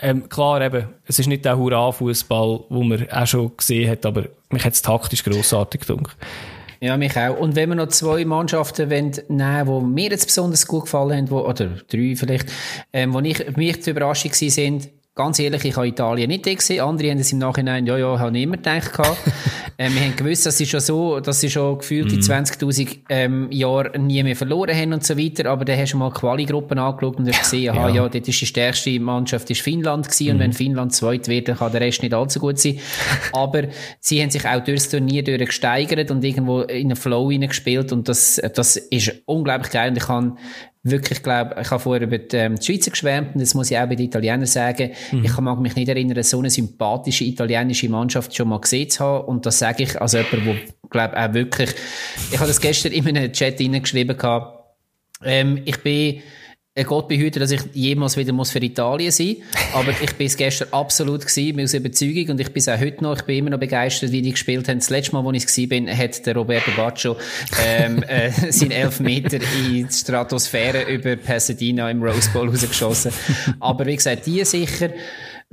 ähm, 0.00 0.28
klar, 0.28 0.62
eben, 0.62 0.86
es 1.06 1.18
ist 1.18 1.26
nicht 1.26 1.44
der 1.44 1.58
Hurra-Fußball, 1.58 2.64
den 2.70 2.88
man 2.88 3.10
auch 3.10 3.26
schon 3.26 3.56
gesehen 3.56 3.90
hat, 3.90 4.06
aber 4.06 4.24
mich 4.50 4.64
hat 4.64 4.72
es 4.72 4.82
taktisch 4.82 5.24
grossartig 5.24 5.82
gedacht. 5.86 6.16
Ja, 6.82 6.96
mich 6.96 7.14
auch. 7.16 7.38
Und 7.38 7.56
wenn 7.56 7.68
wir 7.68 7.76
noch 7.76 7.88
zwei 7.88 8.24
Mannschaften 8.24 8.90
wollen, 8.90 9.12
nehmen, 9.28 9.66
die 9.66 9.86
mir 9.86 10.10
jetzt 10.10 10.26
besonders 10.26 10.66
gut 10.66 10.84
gefallen 10.84 11.18
haben, 11.18 11.30
wo, 11.30 11.40
oder 11.40 11.76
drei 11.88 12.14
vielleicht, 12.16 12.50
ähm, 12.92 13.12
wo 13.12 13.20
ich, 13.20 13.54
mich 13.56 13.82
zur 13.82 13.90
Überraschung 13.90 14.32
sind, 14.32 14.88
Ganz 15.20 15.38
ehrlich, 15.38 15.66
ich 15.66 15.76
habe 15.76 15.86
Italien 15.86 16.28
nicht 16.28 16.44
gesehen. 16.44 16.80
Andere 16.80 17.10
haben 17.10 17.18
es 17.18 17.30
im 17.30 17.40
Nachhinein, 17.40 17.84
ja, 17.84 17.98
ja, 17.98 18.18
haben 18.18 18.34
immer 18.34 18.56
gedacht. 18.56 18.90
ähm, 19.78 19.94
wir 19.94 20.00
haben 20.00 20.16
gewusst, 20.16 20.46
dass 20.46 20.56
sie 20.56 20.64
schon 20.64 20.80
so, 20.80 21.20
dass 21.20 21.40
sie 21.40 21.50
schon 21.50 21.76
gefühlt 21.76 22.10
die 22.10 22.20
20.000 22.20 22.86
mhm. 22.86 22.94
ähm, 23.10 23.48
Jahre 23.50 23.98
nie 23.98 24.22
mehr 24.22 24.34
verloren 24.34 24.74
haben 24.74 24.94
und 24.94 25.04
so 25.04 25.18
weiter. 25.18 25.50
Aber 25.50 25.66
dann 25.66 25.78
hast 25.78 25.92
du 25.92 25.98
mal 25.98 26.10
Quali-Gruppen 26.10 26.78
angeschaut 26.78 27.18
und 27.18 27.28
hast 27.28 27.40
gesehen, 27.40 27.68
aha, 27.68 27.88
ja. 27.88 27.96
ja, 27.96 28.08
dort 28.08 28.28
ist 28.28 28.40
die 28.40 28.46
stärkste 28.46 28.98
Mannschaft 28.98 29.50
ist 29.50 29.60
Finnland 29.60 30.06
gewesen. 30.06 30.24
Mhm. 30.24 30.32
Und 30.32 30.38
wenn 30.38 30.52
Finnland 30.54 30.94
zweit 30.94 31.28
wird, 31.28 31.48
dann 31.48 31.58
kann 31.58 31.70
der 31.70 31.82
Rest 31.82 32.00
nicht 32.00 32.14
allzu 32.14 32.40
gut 32.40 32.58
sein. 32.58 32.78
Aber 33.34 33.64
sie 34.00 34.22
haben 34.22 34.30
sich 34.30 34.48
auch 34.48 34.64
durchs 34.64 34.88
Turnier 34.88 35.22
gesteigert 35.22 36.10
und 36.10 36.24
irgendwo 36.24 36.62
in 36.62 36.86
einen 36.86 36.96
Flow 36.96 37.30
hineingespielt. 37.30 37.92
Und 37.92 38.08
das, 38.08 38.40
das 38.54 38.76
ist 38.76 39.20
unglaublich 39.26 39.70
geil. 39.70 39.90
Und 39.90 39.98
ich 39.98 40.06
kann 40.06 40.38
wirklich 40.82 41.22
glaube, 41.22 41.56
ich 41.60 41.70
habe 41.70 41.82
vorher 41.82 42.06
über 42.06 42.18
die, 42.18 42.36
ähm, 42.36 42.56
die 42.56 42.64
Schweizer 42.64 42.90
geschwärmt 42.90 43.34
und 43.34 43.40
das 43.40 43.54
muss 43.54 43.70
ich 43.70 43.76
auch 43.76 43.86
bei 43.86 43.96
den 43.96 44.06
Italienern 44.06 44.46
sagen. 44.46 44.92
Mhm. 45.12 45.24
Ich 45.24 45.38
mag 45.38 45.60
mich 45.60 45.76
nicht 45.76 45.88
erinnern, 45.88 46.22
so 46.22 46.38
eine 46.38 46.50
sympathische 46.50 47.24
italienische 47.24 47.88
Mannschaft 47.88 48.34
schon 48.34 48.48
mal 48.48 48.60
gesehen 48.60 48.88
zu 48.88 49.04
haben 49.04 49.26
und 49.26 49.44
das 49.44 49.58
sage 49.58 49.82
ich 49.82 50.00
als 50.00 50.12
jemand, 50.12 50.32
der 50.32 50.56
glaube 50.88 51.16
auch 51.16 51.34
wirklich, 51.34 51.70
ich 52.30 52.38
habe 52.38 52.48
das 52.48 52.60
gestern 52.60 52.92
in 52.92 53.06
einem 53.06 53.32
Chat 53.32 53.58
geschrieben 53.58 54.16
gehabt, 54.16 54.58
ähm, 55.22 55.60
ich 55.66 55.82
bin 55.82 56.22
Gott 56.84 57.08
behüte, 57.08 57.40
dass 57.40 57.50
ich 57.50 57.62
jemals 57.72 58.16
wieder 58.16 58.32
muss 58.32 58.52
für 58.52 58.62
Italien 58.62 59.10
sein 59.10 59.36
muss. 59.38 59.74
Aber 59.74 59.90
ich 60.00 60.14
bin 60.14 60.28
es 60.28 60.36
gestern 60.36 60.68
absolut 60.70 61.26
gewesen, 61.26 61.60
aus 61.60 61.74
Überzeugung. 61.74 62.30
Und 62.30 62.40
ich 62.40 62.52
bin 62.52 62.60
es 62.60 62.68
auch 62.68 62.78
heute 62.78 63.02
noch. 63.02 63.16
Ich 63.16 63.22
bin 63.24 63.38
immer 63.38 63.50
noch 63.50 63.58
begeistert, 63.58 64.12
wie 64.12 64.22
die 64.22 64.30
gespielt 64.30 64.68
haben. 64.68 64.78
Das 64.78 64.88
letzte 64.88 65.12
Mal, 65.12 65.26
als 65.26 65.58
ich 65.58 65.70
war, 65.70 65.96
hat 65.96 66.26
der 66.26 66.36
Roberto 66.36 66.70
Baccio, 66.76 67.16
ähm, 67.66 68.02
äh, 68.08 68.30
seinen 68.52 68.70
Elfmeter 68.70 69.38
in 69.38 69.86
die 69.86 69.86
Stratosphäre 69.90 70.84
über 70.84 71.16
Pasadena 71.16 71.90
im 71.90 72.02
Rose 72.02 72.30
Bowl 72.30 72.48
rausgeschossen. 72.48 73.12
Aber 73.58 73.84
wie 73.86 73.96
gesagt, 73.96 74.26
die 74.26 74.44
sicher. 74.44 74.90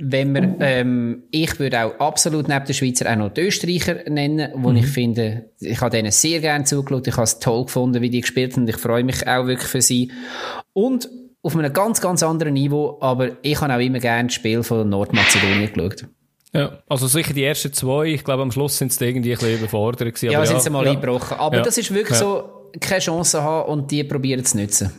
Wenn 0.00 0.32
wir, 0.32 0.56
ähm, 0.60 1.24
ich 1.32 1.58
würde 1.58 1.84
auch 1.84 1.98
absolut 1.98 2.46
neben 2.46 2.64
den 2.64 2.74
Schweizer 2.74 3.10
auch 3.10 3.16
noch 3.16 3.30
die 3.30 3.40
Österreicher 3.40 4.08
nennen, 4.08 4.52
wo 4.54 4.70
mhm. 4.70 4.76
ich 4.76 4.86
finde, 4.86 5.50
ich 5.58 5.80
habe 5.80 5.90
denen 5.90 6.12
sehr 6.12 6.40
gerne 6.40 6.64
zugeschaut, 6.64 7.08
ich 7.08 7.14
habe 7.14 7.24
es 7.24 7.40
toll 7.40 7.64
gefunden, 7.64 8.00
wie 8.00 8.10
die 8.10 8.20
gespielt 8.20 8.52
haben 8.52 8.62
und 8.62 8.68
ich 8.68 8.76
freue 8.76 9.02
mich 9.02 9.26
auch 9.26 9.46
wirklich 9.46 9.68
für 9.68 9.82
sie. 9.82 10.12
Und 10.72 11.08
auf 11.42 11.56
einem 11.56 11.72
ganz, 11.72 12.00
ganz 12.00 12.22
anderen 12.22 12.54
Niveau, 12.54 12.98
aber 13.00 13.30
ich 13.42 13.60
habe 13.60 13.74
auch 13.74 13.80
immer 13.80 13.98
gerne 13.98 14.28
das 14.28 14.34
Spiel 14.34 14.62
von 14.62 14.88
Nordmazedonien 14.88 15.72
geschaut. 15.72 16.06
Ja, 16.52 16.78
also 16.88 17.06
sicher 17.06 17.34
die 17.34 17.44
ersten 17.44 17.72
zwei, 17.72 18.06
ich 18.06 18.24
glaube 18.24 18.42
am 18.42 18.52
Schluss 18.52 18.78
sind 18.78 18.90
es 18.90 19.00
irgendwie 19.00 19.32
ein 19.32 19.38
bisschen 19.38 19.58
überfordert 19.58 20.14
gewesen. 20.14 20.32
Ja, 20.32 20.46
sind 20.46 20.62
sie 20.62 20.70
mal 20.70 20.84
ja. 20.84 20.92
eingebrochen. 20.92 21.38
Aber 21.38 21.56
ja. 21.56 21.62
das 21.62 21.76
ist 21.76 21.92
wirklich 21.92 22.18
ja. 22.18 22.24
so, 22.24 22.70
keine 22.80 23.00
Chance 23.00 23.42
haben 23.42 23.70
und 23.70 23.90
die 23.90 24.04
probieren 24.04 24.44
zu 24.44 24.58
nutzen. 24.58 24.92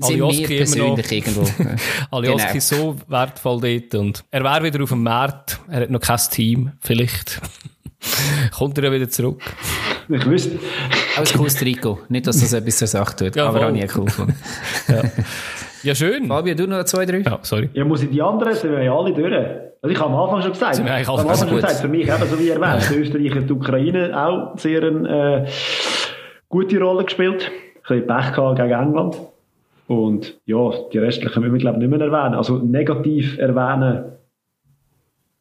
Alioski 0.00 0.58
immer 0.58 0.96
noch. 0.96 1.10
irgendwo. 1.10 1.48
Alioski 2.10 2.48
genau. 2.48 2.60
so 2.60 2.96
wertvoll 3.08 3.60
dort 3.60 3.94
und 3.94 4.24
er 4.30 4.44
wäre 4.44 4.62
wieder 4.64 4.82
auf 4.82 4.90
dem 4.90 5.02
Markt. 5.02 5.60
Er 5.68 5.82
hat 5.82 5.90
noch 5.90 6.00
kein 6.00 6.18
Team, 6.30 6.72
vielleicht. 6.80 7.40
Kommt 8.56 8.78
er 8.78 8.84
ja 8.84 8.92
wieder 8.92 9.08
zurück. 9.08 9.42
Ich 10.08 10.26
wüsste. 10.26 10.58
Aus 11.18 11.32
Costa 11.32 11.64
Rico. 11.64 12.00
Nicht, 12.08 12.26
dass 12.26 12.40
das 12.40 12.52
etwas 12.52 12.76
zur 12.78 12.88
Sache 12.88 13.16
tut, 13.16 13.36
ja, 13.36 13.48
aber 13.48 13.66
auch 13.66 13.70
nie 13.70 13.86
cool 13.96 14.06
ja. 14.88 15.02
ja, 15.82 15.94
schön. 15.94 16.26
Fabio, 16.28 16.54
du 16.54 16.66
noch 16.66 16.84
zwei, 16.84 17.06
drei? 17.06 17.20
Ja, 17.20 17.38
sorry. 17.42 17.70
Ja, 17.72 17.84
muss 17.84 18.02
ich 18.02 18.10
die 18.10 18.22
anderen, 18.22 18.54
sind 18.54 18.70
wir 18.70 18.82
ja 18.82 18.96
alle 18.96 19.12
durch. 19.12 19.34
Also 19.82 19.94
ich 19.94 20.00
habe 20.00 20.12
am 20.12 20.20
Anfang 20.20 20.42
schon 20.42 20.52
gesagt. 20.52 20.76
Sind 20.76 20.86
wir 20.86 20.94
am 20.94 21.18
Anfang 21.18 21.48
schon 21.48 21.56
gesagt, 21.56 21.80
für 21.80 21.88
mich 21.88 22.08
eben, 22.08 22.28
so 22.30 22.38
wie 22.38 22.50
erwähnt, 22.50 22.90
ja. 22.90 22.96
Österreich 22.96 23.36
und 23.36 23.48
die 23.48 23.52
Ukraine 23.52 24.26
auch 24.26 24.58
sehr 24.58 24.82
eine 24.82 25.44
äh, 25.46 25.50
gute 26.48 26.78
Rolle 26.80 27.04
gespielt. 27.04 27.50
Ein 27.88 28.00
bisschen 28.00 28.06
Pech 28.06 28.34
gehabt 28.34 28.56
gegen 28.58 28.70
England. 28.70 29.16
Und 29.86 30.38
ja, 30.46 30.70
die 30.92 30.98
restlichen 30.98 31.40
müssen 31.40 31.54
wir, 31.54 31.60
glaube 31.60 31.76
ich, 31.76 31.88
nicht 31.88 31.98
mehr 31.98 32.06
erwähnen. 32.06 32.34
Also 32.34 32.58
negativ 32.58 33.38
erwähnen. 33.38 34.16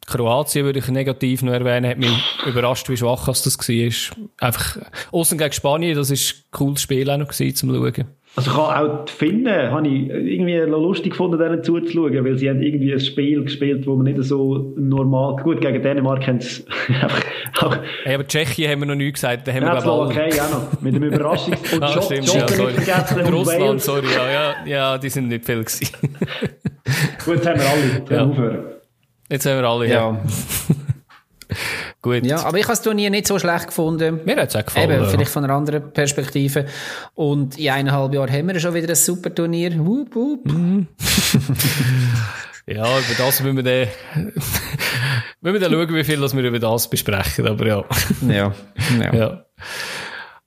Kroatien 0.06 0.66
würde 0.66 0.80
ich 0.80 0.88
negativ 0.88 1.42
noch 1.42 1.54
erwähnen, 1.54 1.90
hat 1.90 1.98
mich 1.98 2.24
überrascht, 2.46 2.90
wie 2.90 2.98
schwach 2.98 3.26
das 3.26 3.58
war. 3.58 4.18
Einfach, 4.40 4.78
außen 5.12 5.38
gegen 5.38 5.52
Spanien, 5.52 5.96
das 5.96 6.12
war 6.12 6.18
ein 6.18 6.44
cooles 6.52 6.82
Spiel 6.82 7.10
auch 7.10 7.18
noch 7.18 7.28
gewesen, 7.28 7.56
zum 7.56 7.74
Schauen. 7.74 8.06
Also 8.38 8.52
ich 8.52 8.58
habe 8.58 8.78
auch 8.78 9.06
die 9.06 9.14
Finnen 9.14 9.72
habe 9.72 9.88
ich 9.88 10.10
irgendwie 10.10 10.58
lustig 10.58 11.12
gefunden, 11.12 11.40
denen 11.40 11.64
zuzuschauen, 11.64 12.26
weil 12.26 12.38
sie 12.38 12.50
haben 12.50 12.62
irgendwie 12.62 12.92
ein 12.92 13.00
Spiel 13.00 13.44
gespielt, 13.44 13.88
wo 13.88 13.96
man 13.96 14.04
nicht 14.06 14.22
so 14.24 14.74
normal, 14.76 15.38
gut, 15.38 15.62
gegen 15.62 15.82
Dänemark 15.82 16.28
haben 16.28 16.42
sie 16.42 16.66
einfach 17.02 17.24
auch... 17.62 17.78
Hey, 18.04 18.16
aber 18.16 18.28
Tschechien 18.28 18.70
haben 18.70 18.82
wir 18.82 18.88
noch 18.88 18.96
nie 18.96 19.10
gesagt, 19.10 19.48
da 19.48 19.54
haben 19.54 19.64
ja, 19.64 19.74
wir 19.74 19.82
glaube 19.82 20.12
ich 20.12 20.20
okay, 20.20 20.42
auch 20.42 20.52
noch, 20.52 20.82
mit 20.82 20.96
dem 20.96 21.04
Überraschungs... 21.14 21.74
Und 21.74 21.84
ah, 21.84 22.02
stimmt, 22.02 22.34
ja, 22.34 22.48
sorry. 22.48 22.74
vergessen 22.74 23.34
Russland, 23.34 23.82
sorry, 23.82 24.08
ja, 24.14 24.32
ja, 24.32 24.56
ja, 24.66 24.98
die 24.98 25.10
sind 25.10 25.30
nicht 25.30 25.46
viel 25.46 25.64
gewesen. 25.64 25.88
gut, 27.24 27.36
jetzt 27.36 27.48
haben 27.48 27.60
wir 27.60 27.70
alle, 27.70 28.00
jetzt 28.00 28.12
ja. 28.12 28.26
aufhören. 28.26 28.66
Jetzt 29.30 29.46
haben 29.46 29.62
wir 29.62 29.70
alle, 29.70 29.88
ja. 29.88 29.94
ja. 29.94 30.22
Gut. 32.06 32.24
Ja, 32.24 32.46
aber 32.46 32.60
ich 32.60 32.66
habe 32.66 32.74
das 32.74 32.84
Turnier 32.84 33.10
nicht 33.10 33.26
so 33.26 33.40
schlecht 33.40 33.66
gefunden. 33.66 34.20
Mir 34.26 34.36
hat 34.36 34.50
es 34.50 34.56
auch 34.56 34.64
gefallen. 34.64 34.92
Eben, 34.92 35.10
vielleicht 35.10 35.32
von 35.32 35.44
einer 35.44 35.56
anderen 35.56 35.92
Perspektive. 35.92 36.68
Und 37.16 37.58
in 37.58 37.72
eineinhalb 37.72 38.14
Jahren 38.14 38.32
haben 38.32 38.48
wir 38.48 38.60
schon 38.60 38.76
wieder 38.76 38.90
ein 38.90 38.96
super 38.96 39.34
Turnier. 39.34 39.72
Wup, 39.84 40.14
wup. 40.14 40.46
Mhm. 40.46 40.86
ja, 42.68 42.84
über 43.00 43.16
das 43.18 43.42
müssen 43.42 43.56
wir 43.56 43.64
dann, 43.64 44.24
müssen 45.42 45.54
wir 45.54 45.60
dann 45.60 45.72
schauen, 45.72 45.96
wie 45.96 46.04
viel 46.04 46.22
wir 46.22 46.44
über 46.44 46.60
das 46.60 46.88
besprechen. 46.88 47.48
Aber 47.48 47.66
ja. 47.66 47.84
ja. 48.28 48.54
ja. 49.02 49.16
ja. 49.16 49.46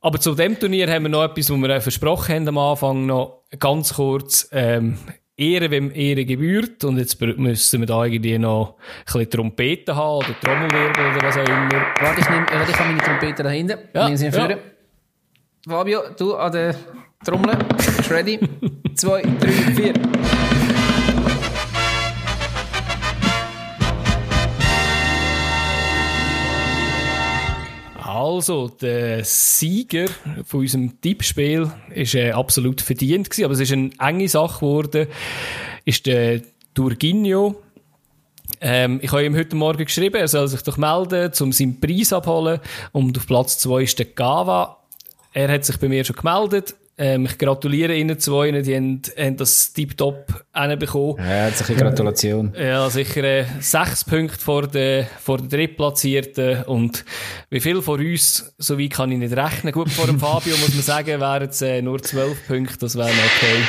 Aber 0.01 0.21
zu 0.21 0.37
dem 0.37 0.61
Turnier 0.61 0.89
haben 0.89 1.03
wir 1.03 1.09
noch 1.09 1.25
etwas, 1.25 1.51
was 1.51 1.59
wir 1.59 1.81
versprochen 1.81 2.37
haben 2.37 2.49
am 2.51 2.59
Anfang 2.59 3.07
noch 3.07 3.43
ganz 3.59 3.95
kurz. 3.95 4.49
Ähm, 4.53 4.97
Ehre, 5.39 5.71
wem 5.71 5.91
Ehre 5.95 6.25
gebührt. 6.25 6.85
Und 6.85 6.99
jetzt 6.99 7.21
müssen 7.21 7.81
wir 7.81 7.87
da 7.87 8.05
irgendwie 8.05 8.37
noch 8.39 8.75
ein 8.75 9.05
bisschen 9.05 9.31
Trompeten 9.31 9.95
haben 9.95 10.17
oder 10.19 10.41
Trommelwirbel 10.41 11.07
oder 11.13 11.23
was 11.23 11.37
auch 11.37 11.49
immer. 11.49 11.69
Warte, 12.01 12.21
ich, 12.21 12.29
nehm, 12.29 12.47
warte, 12.51 12.71
ich 12.71 12.79
habe 12.79 12.89
meine 12.89 13.03
Trompete 13.03 13.43
da 13.43 13.49
hinten. 13.51 13.79
Ja, 13.95 14.17
sie 14.17 14.27
ja. 14.27 14.59
Fabio, 15.69 16.01
du 16.17 16.35
an 16.35 16.53
der 16.53 16.75
Trommel. 17.25 17.57
Bist 17.77 18.11
ready? 18.11 18.39
Zwei, 18.95 19.23
drei, 19.23 19.51
vier. 19.51 19.95
Also, 28.29 28.69
der 28.69 29.25
Sieger 29.25 30.05
von 30.45 30.61
unserem 30.61 31.01
Tippspiel 31.01 31.73
ist 31.95 32.15
äh, 32.15 32.33
absolut 32.33 32.83
verdient 32.83 33.31
gewesen, 33.31 33.45
aber 33.47 33.55
es 33.55 33.61
ist 33.61 33.73
eine 33.73 33.91
enge 33.99 34.29
Sache 34.29 34.59
geworden, 34.61 35.07
ist 35.87 36.05
der 36.05 36.43
Turginho. 36.75 37.55
Ähm, 38.61 39.01
ich 39.03 39.11
habe 39.13 39.25
ihm 39.25 39.35
heute 39.35 39.57
Morgen 39.57 39.83
geschrieben, 39.83 40.17
er 40.17 40.29
soll 40.29 40.47
sich 40.47 40.61
doch 40.61 40.77
melden, 40.77 41.33
um 41.41 41.53
seinen 41.53 41.81
Preis 41.81 42.13
abholen. 42.13 42.61
Und 42.93 43.17
auf 43.17 43.27
Platz 43.27 43.61
2 43.61 43.85
ist 43.85 43.99
der 43.99 44.05
Gava. 44.05 44.77
Er 45.33 45.51
hat 45.51 45.65
sich 45.65 45.79
bei 45.79 45.89
mir 45.89 46.05
schon 46.05 46.17
gemeldet. 46.17 46.75
Ähm, 47.01 47.27
ich 47.27 47.39
gratuliere 47.39 47.95
Ihnen 47.95 48.19
zwei, 48.19 48.51
die 48.51 48.75
haben, 48.75 49.03
haben 49.17 49.37
das 49.37 49.73
Tip-Top 49.73 50.27
bekommen. 50.81 51.15
Ja, 51.19 51.25
herzliche 51.25 51.77
Gratulation. 51.77 52.53
Ja, 52.59 52.91
sicher 52.91 53.23
äh, 53.23 53.45
sechs 53.61 54.05
Punkte 54.05 54.39
vor 54.39 54.67
der, 54.67 55.07
vor 55.21 55.39
der 55.39 55.47
Drittplatzierten. 55.47 56.65
Und 56.65 57.05
wie 57.51 57.61
viel 57.61 57.83
von 57.83 58.01
uns, 58.01 58.53
so 58.59 58.79
wie 58.79 58.89
kann 58.89 59.13
ich 59.13 59.19
nicht 59.19 59.37
rechnen. 59.37 59.73
Gut, 59.73 59.91
vor 59.91 60.07
dem 60.07 60.19
Fabio 60.19 60.57
muss 60.57 60.75
man 60.75 60.83
sagen, 60.83 61.21
wären 61.21 61.49
es 61.49 61.63
äh, 61.63 61.81
nur 61.83 62.03
zwölf 62.03 62.47
Punkte, 62.49 62.79
das 62.81 62.97
wäre 62.97 63.09
okay. 63.09 63.63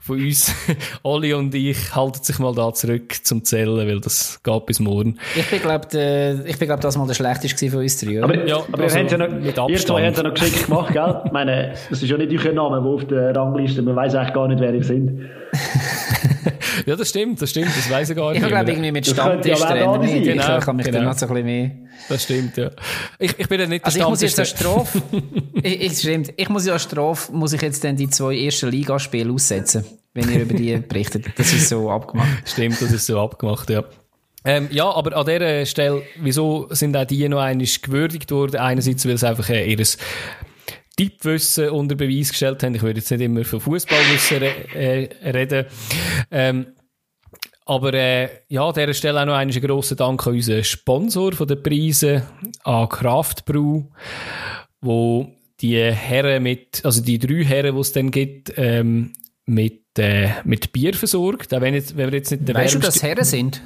Von 0.00 0.20
uns, 0.20 0.54
Oli 1.02 1.34
und 1.34 1.54
ich, 1.54 1.94
halten 1.94 2.22
sich 2.22 2.38
mal 2.38 2.54
da 2.54 2.72
zurück 2.72 3.14
zum 3.24 3.44
Zählen, 3.44 3.76
weil 3.76 4.00
das 4.00 4.40
geht 4.42 4.66
bis 4.66 4.80
morgen. 4.80 5.18
Ich 5.36 5.46
bin, 5.50 5.60
glaub, 5.60 5.88
de, 5.90 6.38
ich 6.46 6.58
bin, 6.58 6.68
glaub, 6.68 6.80
das 6.80 6.96
mal 6.96 7.06
der 7.06 7.14
schlechteste 7.14 7.68
von 7.70 7.80
uns 7.80 7.98
drei, 7.98 8.18
oder? 8.18 8.24
Aber, 8.24 8.46
ja, 8.46 8.56
aber 8.56 8.82
also, 8.84 8.96
wir 8.96 9.02
haben 9.02 9.08
ja 9.08 9.52
noch, 9.58 9.68
ihr 9.68 9.76
zwei 9.78 10.06
haben 10.06 10.14
ja 10.14 10.22
noch 10.22 10.34
geschickt 10.34 10.66
gemacht, 10.66 10.92
gell? 10.92 11.22
Ich 11.26 11.32
meine, 11.32 11.74
das 11.90 12.02
ist 12.02 12.08
ja 12.08 12.16
nicht 12.16 12.46
euer 12.46 12.52
Name, 12.60 12.80
der 12.80 12.90
auf 12.90 13.04
der 13.06 13.36
Rangliste, 13.36 13.82
man 13.82 13.96
weiß 13.96 14.14
eigentlich 14.14 14.34
gar 14.34 14.48
nicht, 14.48 14.60
wer 14.60 14.74
ihr 14.74 14.84
sind. 14.84 15.28
ja, 16.86 16.96
das 16.96 17.08
stimmt, 17.08 17.40
das 17.40 17.50
stimmt, 17.50 17.68
das 17.68 17.90
weiß 17.90 18.10
ich 18.10 18.16
gar 18.16 18.32
nicht. 18.32 18.42
Ich 18.42 18.48
glaube, 18.48 18.70
irgendwie 18.70 18.92
mit 18.92 19.06
Stammtisch 19.06 19.60
drin. 19.60 20.22
Genau, 20.22 20.58
ich 20.58 20.64
kann 20.64 20.76
mich 20.76 20.86
genau. 20.86 20.98
dann 20.98 21.06
noch 21.06 21.18
so 21.18 21.26
ein 21.26 21.32
bisschen 21.32 21.46
mehr... 21.46 21.70
Das 22.08 22.22
stimmt, 22.24 22.56
ja. 22.56 22.70
Ich, 23.18 23.38
ich 23.38 23.48
bin 23.48 23.60
ja 23.60 23.66
nicht 23.66 23.82
der 23.82 23.86
also 23.86 23.98
ich 23.98 24.08
muss 24.08 24.22
jetzt 24.22 24.38
eine 24.38 24.46
Strophe... 24.46 25.02
ich, 25.62 25.80
ich, 25.80 25.98
stimmt, 25.98 26.32
ich 26.36 26.48
muss 26.48 26.66
ja 26.66 26.72
eine 26.72 26.80
Strophe, 26.80 27.32
muss 27.32 27.52
ich 27.52 27.62
jetzt 27.62 27.82
dann 27.84 27.96
die 27.96 28.08
zwei 28.08 28.36
ersten 28.36 28.70
Ligaspiele 28.70 29.32
aussetzen, 29.32 29.84
wenn 30.14 30.30
ihr 30.30 30.42
über 30.42 30.54
die 30.54 30.76
berichtet. 30.88 31.26
Das 31.36 31.52
ist 31.52 31.68
so 31.68 31.90
abgemacht. 31.90 32.28
Stimmt, 32.44 32.80
das 32.80 32.92
ist 32.92 33.06
so 33.06 33.20
abgemacht, 33.20 33.70
ja. 33.70 33.84
Ähm, 34.44 34.68
ja, 34.70 34.90
aber 34.90 35.16
an 35.16 35.26
dieser 35.26 35.66
Stelle, 35.66 36.02
wieso 36.18 36.66
sind 36.70 36.96
auch 36.96 37.04
die 37.04 37.28
noch 37.28 37.40
einmal 37.40 37.66
gewürdigt 37.82 38.30
worden? 38.30 38.56
Einerseits, 38.56 39.04
weil 39.04 39.12
es 39.12 39.24
einfach 39.24 39.50
äh, 39.50 39.70
ihres 39.70 39.98
Tippwissen 41.00 41.70
unter 41.70 41.94
Beweis 41.94 42.28
gestellt 42.28 42.62
haben. 42.62 42.74
Ich 42.74 42.82
würde 42.82 43.00
jetzt 43.00 43.10
nicht 43.10 43.22
immer 43.22 43.42
von 43.42 43.58
Fußballwissen 43.58 44.36
re 44.36 44.68
äh, 44.74 45.30
reden. 45.30 45.64
Ähm, 46.30 46.66
aber 47.64 47.94
äh, 47.94 48.28
ja, 48.48 48.66
an 48.66 48.74
dieser 48.74 48.92
Stelle 48.92 49.22
auch 49.22 49.24
noch 49.24 49.34
einen 49.34 49.50
grossen 49.50 49.96
Dank 49.96 50.26
an 50.26 50.34
unseren 50.34 50.62
Sponsor 50.62 51.32
von 51.32 51.48
den 51.48 51.62
Preisen, 51.62 52.22
an 52.64 52.88
Kraft 52.90 53.46
Brew, 53.46 53.84
wo 54.82 55.32
die 55.62 55.78
Herren 55.78 56.42
mit, 56.42 56.84
also 56.84 57.02
die 57.02 57.18
drei 57.18 57.44
Herren, 57.44 57.76
die 57.76 57.80
es 57.80 57.92
dann 57.92 58.10
gibt, 58.10 58.52
ähm, 58.58 59.14
mit, 59.46 59.98
äh, 59.98 60.28
mit 60.44 60.70
Bier 60.70 60.92
versorgt. 60.92 61.54
Auch 61.54 61.62
wenn, 61.62 61.72
jetzt, 61.72 61.96
wenn 61.96 62.12
wir 62.12 62.18
jetzt 62.18 62.30
nicht 62.30 62.46
der 62.46 62.56
Weißt 62.56 62.74
du, 62.74 62.78
dass 62.78 63.02
Herren 63.02 63.24
sind? 63.24 63.62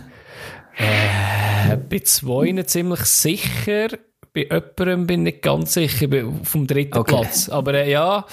Äh, 0.76 1.76
bei 1.76 1.98
zwei 1.98 2.62
ziemlich 2.62 3.00
sicher 3.00 3.88
bei 4.34 4.42
jemandem 4.42 5.06
bin 5.06 5.20
ich 5.20 5.34
nicht 5.34 5.42
ganz 5.42 5.74
sicher, 5.74 6.08
vom 6.42 6.66
dritten 6.66 6.98
okay. 6.98 7.20
Platz. 7.20 7.48
Aber 7.48 7.74
äh, 7.74 7.90
ja, 7.90 8.26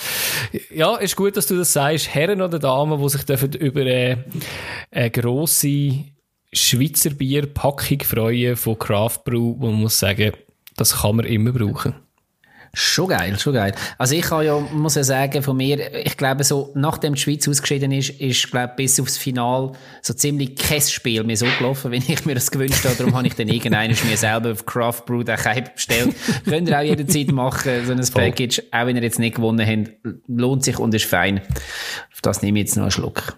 ja, 0.73 0.95
ist 0.97 1.15
gut, 1.15 1.37
dass 1.37 1.45
du 1.45 1.55
das 1.55 1.73
sagst. 1.73 2.13
Herren 2.13 2.41
oder 2.41 2.57
Damen, 2.57 2.99
die 2.99 3.09
sich 3.09 3.23
dürfen 3.23 3.53
über 3.53 3.81
äh, 3.81 4.17
eine 4.89 5.11
grosse 5.11 6.05
Schweizer 6.51 7.11
Bierpackung 7.11 8.01
freuen 8.01 8.55
von 8.55 8.79
Craft 8.79 9.19
Brew, 9.23 9.55
wo 9.59 9.67
man 9.67 9.81
muss 9.81 9.99
sagen, 9.99 10.31
das 10.75 11.01
kann 11.01 11.17
man 11.17 11.25
immer 11.25 11.51
brauchen. 11.51 11.93
Schon 12.73 13.09
geil, 13.09 13.37
schon 13.37 13.53
geil. 13.53 13.73
Also 13.97 14.15
ich 14.15 14.21
kann 14.21 14.45
ja, 14.45 14.57
muss 14.57 14.95
ja 14.95 15.03
sagen, 15.03 15.43
von 15.43 15.57
mir, 15.57 16.05
ich 16.05 16.15
glaube 16.15 16.45
so, 16.45 16.71
nachdem 16.73 17.15
die 17.15 17.19
Schweiz 17.19 17.45
ausgeschieden 17.45 17.91
ist, 17.91 18.11
ist, 18.11 18.49
glaube 18.49 18.73
bis 18.77 18.97
aufs 18.97 19.17
Final 19.17 19.73
so 20.01 20.13
ziemlich 20.13 20.55
kein 20.55 20.79
Spiel 20.79 21.23
mehr 21.25 21.35
so 21.35 21.47
gelaufen, 21.57 21.91
wenn 21.91 22.01
ich 22.07 22.25
mir 22.25 22.35
das 22.35 22.49
gewünscht 22.49 22.85
habe. 22.85 22.95
Darum 22.95 23.13
habe 23.13 23.27
ich 23.27 23.35
dann 23.35 23.49
irgendeinen 23.49 23.97
mir 24.09 24.15
selber 24.15 24.53
auf 24.53 24.65
Craft 24.65 25.01
Brew 25.05 25.23
den 25.23 25.35
Keim 25.35 25.65
bestellt. 25.73 26.15
Könnt 26.45 26.69
ihr 26.69 26.79
auch 26.79 26.83
jederzeit 26.83 27.31
machen, 27.31 27.85
so 27.85 27.91
ein 27.91 28.03
Voll. 28.03 28.23
Package. 28.23 28.63
Auch 28.71 28.85
wenn 28.85 28.95
ihr 28.95 29.03
jetzt 29.03 29.19
nicht 29.19 29.35
gewonnen 29.35 29.67
habt, 29.67 29.91
lohnt 30.27 30.63
sich 30.63 30.79
und 30.79 30.93
ist 30.93 31.05
fein. 31.05 31.41
Auf 32.13 32.21
das 32.21 32.41
nehme 32.41 32.59
ich 32.59 32.67
jetzt 32.67 32.77
noch 32.77 32.83
einen 32.83 32.91
Schluck. 32.91 33.37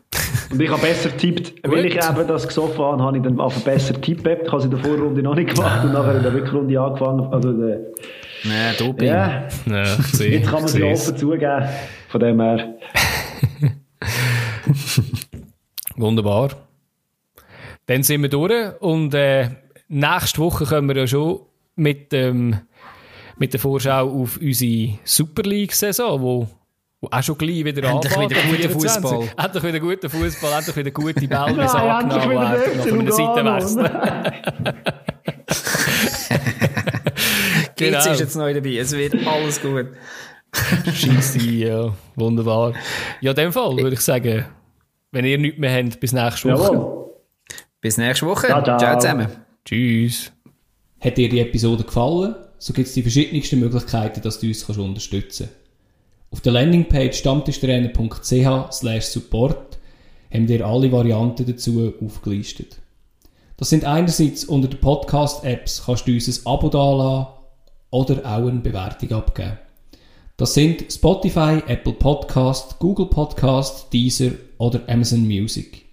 Und 0.51 0.61
ich 0.61 0.69
habe 0.69 0.81
besser 0.81 1.10
getippt, 1.10 1.53
weil 1.64 1.85
ich 1.85 1.95
eben 1.95 2.27
das 2.27 2.47
gesoffen 2.47 2.77
habe, 2.77 3.01
habe 3.01 3.18
ich 3.18 3.23
dann 3.23 3.39
einfach 3.39 3.61
besser 3.61 3.93
getippt. 3.95 4.27
Ich 4.27 4.47
habe 4.47 4.57
es 4.57 4.65
in 4.65 4.72
der 4.72 4.80
Vorrunde 4.80 5.23
noch 5.23 5.34
nicht 5.35 5.55
gemacht 5.55 5.85
und 5.85 5.93
nachher 5.93 6.18
in 6.18 6.23
der 6.23 6.34
Rückrunde 6.34 6.80
angefangen. 6.80 7.34
Also, 7.34 7.51
der, 7.53 7.80
Nein, 8.44 8.76
Doping. 8.78 9.07
Ja, 9.07 9.48
ja 9.65 9.86
seh, 9.86 10.36
jetzt 10.36 10.45
kann 10.45 10.56
man 10.56 10.65
es 10.65 10.78
ja 10.78 10.86
offen 10.86 11.18
zugeben. 11.18 11.70
Von 12.10 12.20
dem 12.20 12.41
her. 12.41 12.76
Wunderbar. 15.95 16.49
Dann 17.86 18.03
sind 18.03 18.22
wir 18.22 18.30
durch 18.30 18.82
und 18.82 19.14
äh, 19.14 19.49
nächste 19.88 20.40
Woche 20.40 20.65
können 20.65 20.88
wir 20.88 20.98
ja 20.98 21.07
schon 21.07 21.41
mit, 21.76 22.14
ähm, 22.14 22.60
mit 23.38 23.53
der 23.53 23.60
Vorschau 23.60 24.10
auf 24.10 24.38
unsere 24.38 24.98
Super 25.03 25.44
League-Saison, 25.44 26.22
wo, 26.22 26.48
wo 27.02 27.07
auch 27.11 27.24
schon 27.24 27.38
gleich 27.38 27.65
wieder 27.65 27.84
Endlich 27.84 28.18
anfängt. 28.18 28.32
wieder 28.32 28.68
guter 28.68 28.70
Fußball. 28.70 29.30
Endlich 29.38 29.64
wieder 29.64 29.80
guter 29.80 30.10
Fußball, 30.10 30.53
endlich 30.60 30.76
wieder 30.76 30.91
gute 30.91 31.28
Bälle, 31.28 31.28
die 31.28 31.36
angenommen 31.36 32.30
werden 32.30 32.78
nach 32.78 32.86
einem 32.86 33.11
Seitenwechsel. 33.11 33.91
genau. 37.75 38.11
ist 38.11 38.19
jetzt 38.19 38.35
neu 38.35 38.53
dabei. 38.53 38.77
Es 38.77 38.91
wird 38.91 39.15
alles 39.25 39.61
gut. 39.61 39.88
Scheisse, 40.93 41.39
ja. 41.39 41.93
Wunderbar. 42.15 42.73
Ja, 43.21 43.31
in 43.31 43.35
dem 43.35 43.53
Fall 43.53 43.77
würde 43.77 43.93
ich 43.93 44.01
sagen, 44.01 44.45
wenn 45.11 45.25
ihr 45.25 45.38
nichts 45.38 45.59
mehr 45.59 45.84
habt, 45.84 45.99
bis 45.99 46.13
nächste 46.13 46.51
Woche. 46.51 46.73
Jawohl. 46.73 47.11
Bis 47.81 47.97
nächste 47.97 48.25
Woche. 48.25 48.47
Ciao, 48.47 48.63
ciao. 48.63 48.77
ciao 48.77 48.99
zusammen. 48.99 49.27
Tschüss. 49.65 50.31
Hat 50.99 51.17
dir 51.17 51.30
die 51.30 51.39
Episode 51.39 51.84
gefallen? 51.84 52.35
So 52.57 52.73
gibt 52.73 52.88
es 52.88 52.93
die 52.93 53.01
verschiedensten 53.01 53.59
Möglichkeiten, 53.59 54.21
dass 54.21 54.39
du 54.39 54.47
uns 54.47 54.65
kannst 54.65 54.80
unterstützen 54.80 55.47
kannst. 55.47 55.61
Auf 56.31 56.41
der 56.41 56.53
Landingpage 56.53 57.15
stammtischtrainer.ch 57.15 58.71
slash 58.71 59.05
support 59.05 59.77
haben 60.34 60.47
wir 60.47 60.65
alle 60.65 60.91
Varianten 60.91 61.45
dazu 61.45 61.93
aufgelistet. 62.01 62.77
Das 63.64 63.69
sind 63.69 63.85
einerseits 63.85 64.44
unter 64.44 64.68
den 64.68 64.81
Podcast-Apps 64.81 65.84
kannst 65.85 66.06
du 66.06 66.11
uns 66.11 66.27
ein 66.27 66.45
Abo 66.45 66.68
dalassen 66.68 67.27
oder 67.91 68.18
auch 68.26 68.45
eine 68.45 68.60
Bewertung 68.60 69.14
abgeben. 69.14 69.57
Das 70.35 70.53
sind 70.53 70.91
Spotify, 70.91 71.64
Apple 71.68 71.94
Podcast, 71.94 72.77
Google 72.80 73.06
Podcast, 73.06 73.94
Deezer 73.94 74.31
oder 74.57 74.81
Amazon 74.88 75.26
Music. 75.26 75.85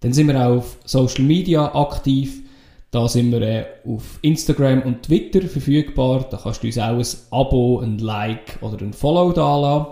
Dann 0.00 0.12
sind 0.12 0.26
wir 0.26 0.46
auch 0.46 0.58
auf 0.58 0.76
Social 0.84 1.24
Media 1.24 1.74
aktiv. 1.74 2.42
Da 2.90 3.08
sind 3.08 3.32
wir 3.32 3.40
äh, 3.40 3.64
auf 3.86 4.18
Instagram 4.20 4.82
und 4.82 5.02
Twitter 5.04 5.40
verfügbar. 5.48 6.26
Da 6.30 6.36
kannst 6.36 6.62
du 6.62 6.66
uns 6.66 6.76
auch 6.76 6.98
ein 6.98 7.06
Abo, 7.30 7.80
ein 7.80 7.96
Like 7.96 8.58
oder 8.60 8.76
ein 8.84 8.92
Follow 8.92 9.32
dalassen. 9.32 9.86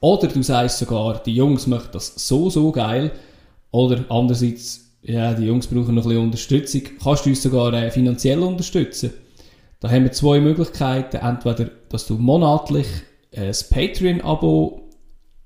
Oder 0.00 0.28
du 0.28 0.42
sagst 0.42 0.78
sogar, 0.78 1.22
die 1.22 1.34
Jungs 1.34 1.66
möchten 1.66 1.92
das 1.92 2.14
so, 2.26 2.48
so 2.48 2.72
geil. 2.72 3.12
Oder 3.70 4.06
andererseits, 4.08 4.83
ja, 5.06 5.34
die 5.34 5.44
Jungs 5.44 5.66
brauchen 5.66 5.94
noch 5.94 6.04
ein 6.04 6.08
bisschen 6.08 6.22
Unterstützung. 6.22 6.82
Kannst 7.02 7.26
du 7.26 7.30
uns 7.30 7.42
sogar 7.42 7.72
äh, 7.74 7.90
finanziell 7.90 8.38
unterstützen. 8.38 9.12
Da 9.80 9.90
haben 9.90 10.04
wir 10.04 10.12
zwei 10.12 10.40
Möglichkeiten. 10.40 11.16
Entweder, 11.16 11.70
dass 11.90 12.06
du 12.06 12.14
monatlich 12.14 12.86
ein 13.36 13.52
Patreon-Abo 13.70 14.88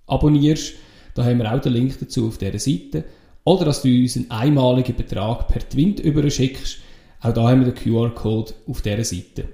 abonnierst. 0.06 0.74
Da 1.14 1.24
haben 1.24 1.38
wir 1.38 1.52
auch 1.52 1.60
den 1.60 1.72
Link 1.72 1.98
dazu 1.98 2.28
auf 2.28 2.38
dieser 2.38 2.58
Seite. 2.60 3.04
Oder 3.42 3.64
dass 3.64 3.82
du 3.82 3.88
uns 3.88 4.16
einen 4.16 4.30
einmaligen 4.30 4.94
Betrag 4.94 5.48
per 5.48 5.68
Twint 5.68 5.98
überschickst. 5.98 6.78
Auch 7.20 7.34
da 7.34 7.48
haben 7.48 7.64
wir 7.64 7.72
den 7.72 7.82
QR-Code 7.82 8.54
auf 8.68 8.82
dieser 8.82 9.04
Seite. 9.04 9.48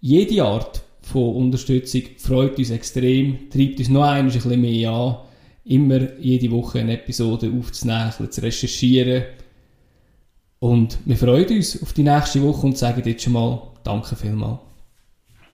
Jede 0.00 0.44
Art 0.44 0.82
von 1.00 1.36
Unterstützung 1.36 2.02
freut 2.18 2.58
uns 2.58 2.70
extrem, 2.70 3.48
treibt 3.50 3.78
uns 3.78 3.88
noch 3.88 4.02
ein 4.02 4.26
bisschen 4.26 4.60
mehr 4.60 4.90
an, 4.90 5.16
immer 5.64 6.18
jede 6.18 6.50
Woche 6.50 6.80
eine 6.80 6.94
Episode 6.94 7.52
aufzunehmen, 7.56 8.12
zu 8.30 8.42
recherchieren. 8.42 9.24
Und 10.58 10.98
wir 11.04 11.16
freuen 11.16 11.56
uns 11.56 11.82
auf 11.82 11.92
die 11.92 12.02
nächste 12.02 12.42
Woche 12.42 12.66
und 12.66 12.78
sagen 12.78 13.02
jetzt 13.04 13.22
schon 13.22 13.32
mal 13.32 13.62
Danke 13.82 14.14
vielmals. 14.14 14.69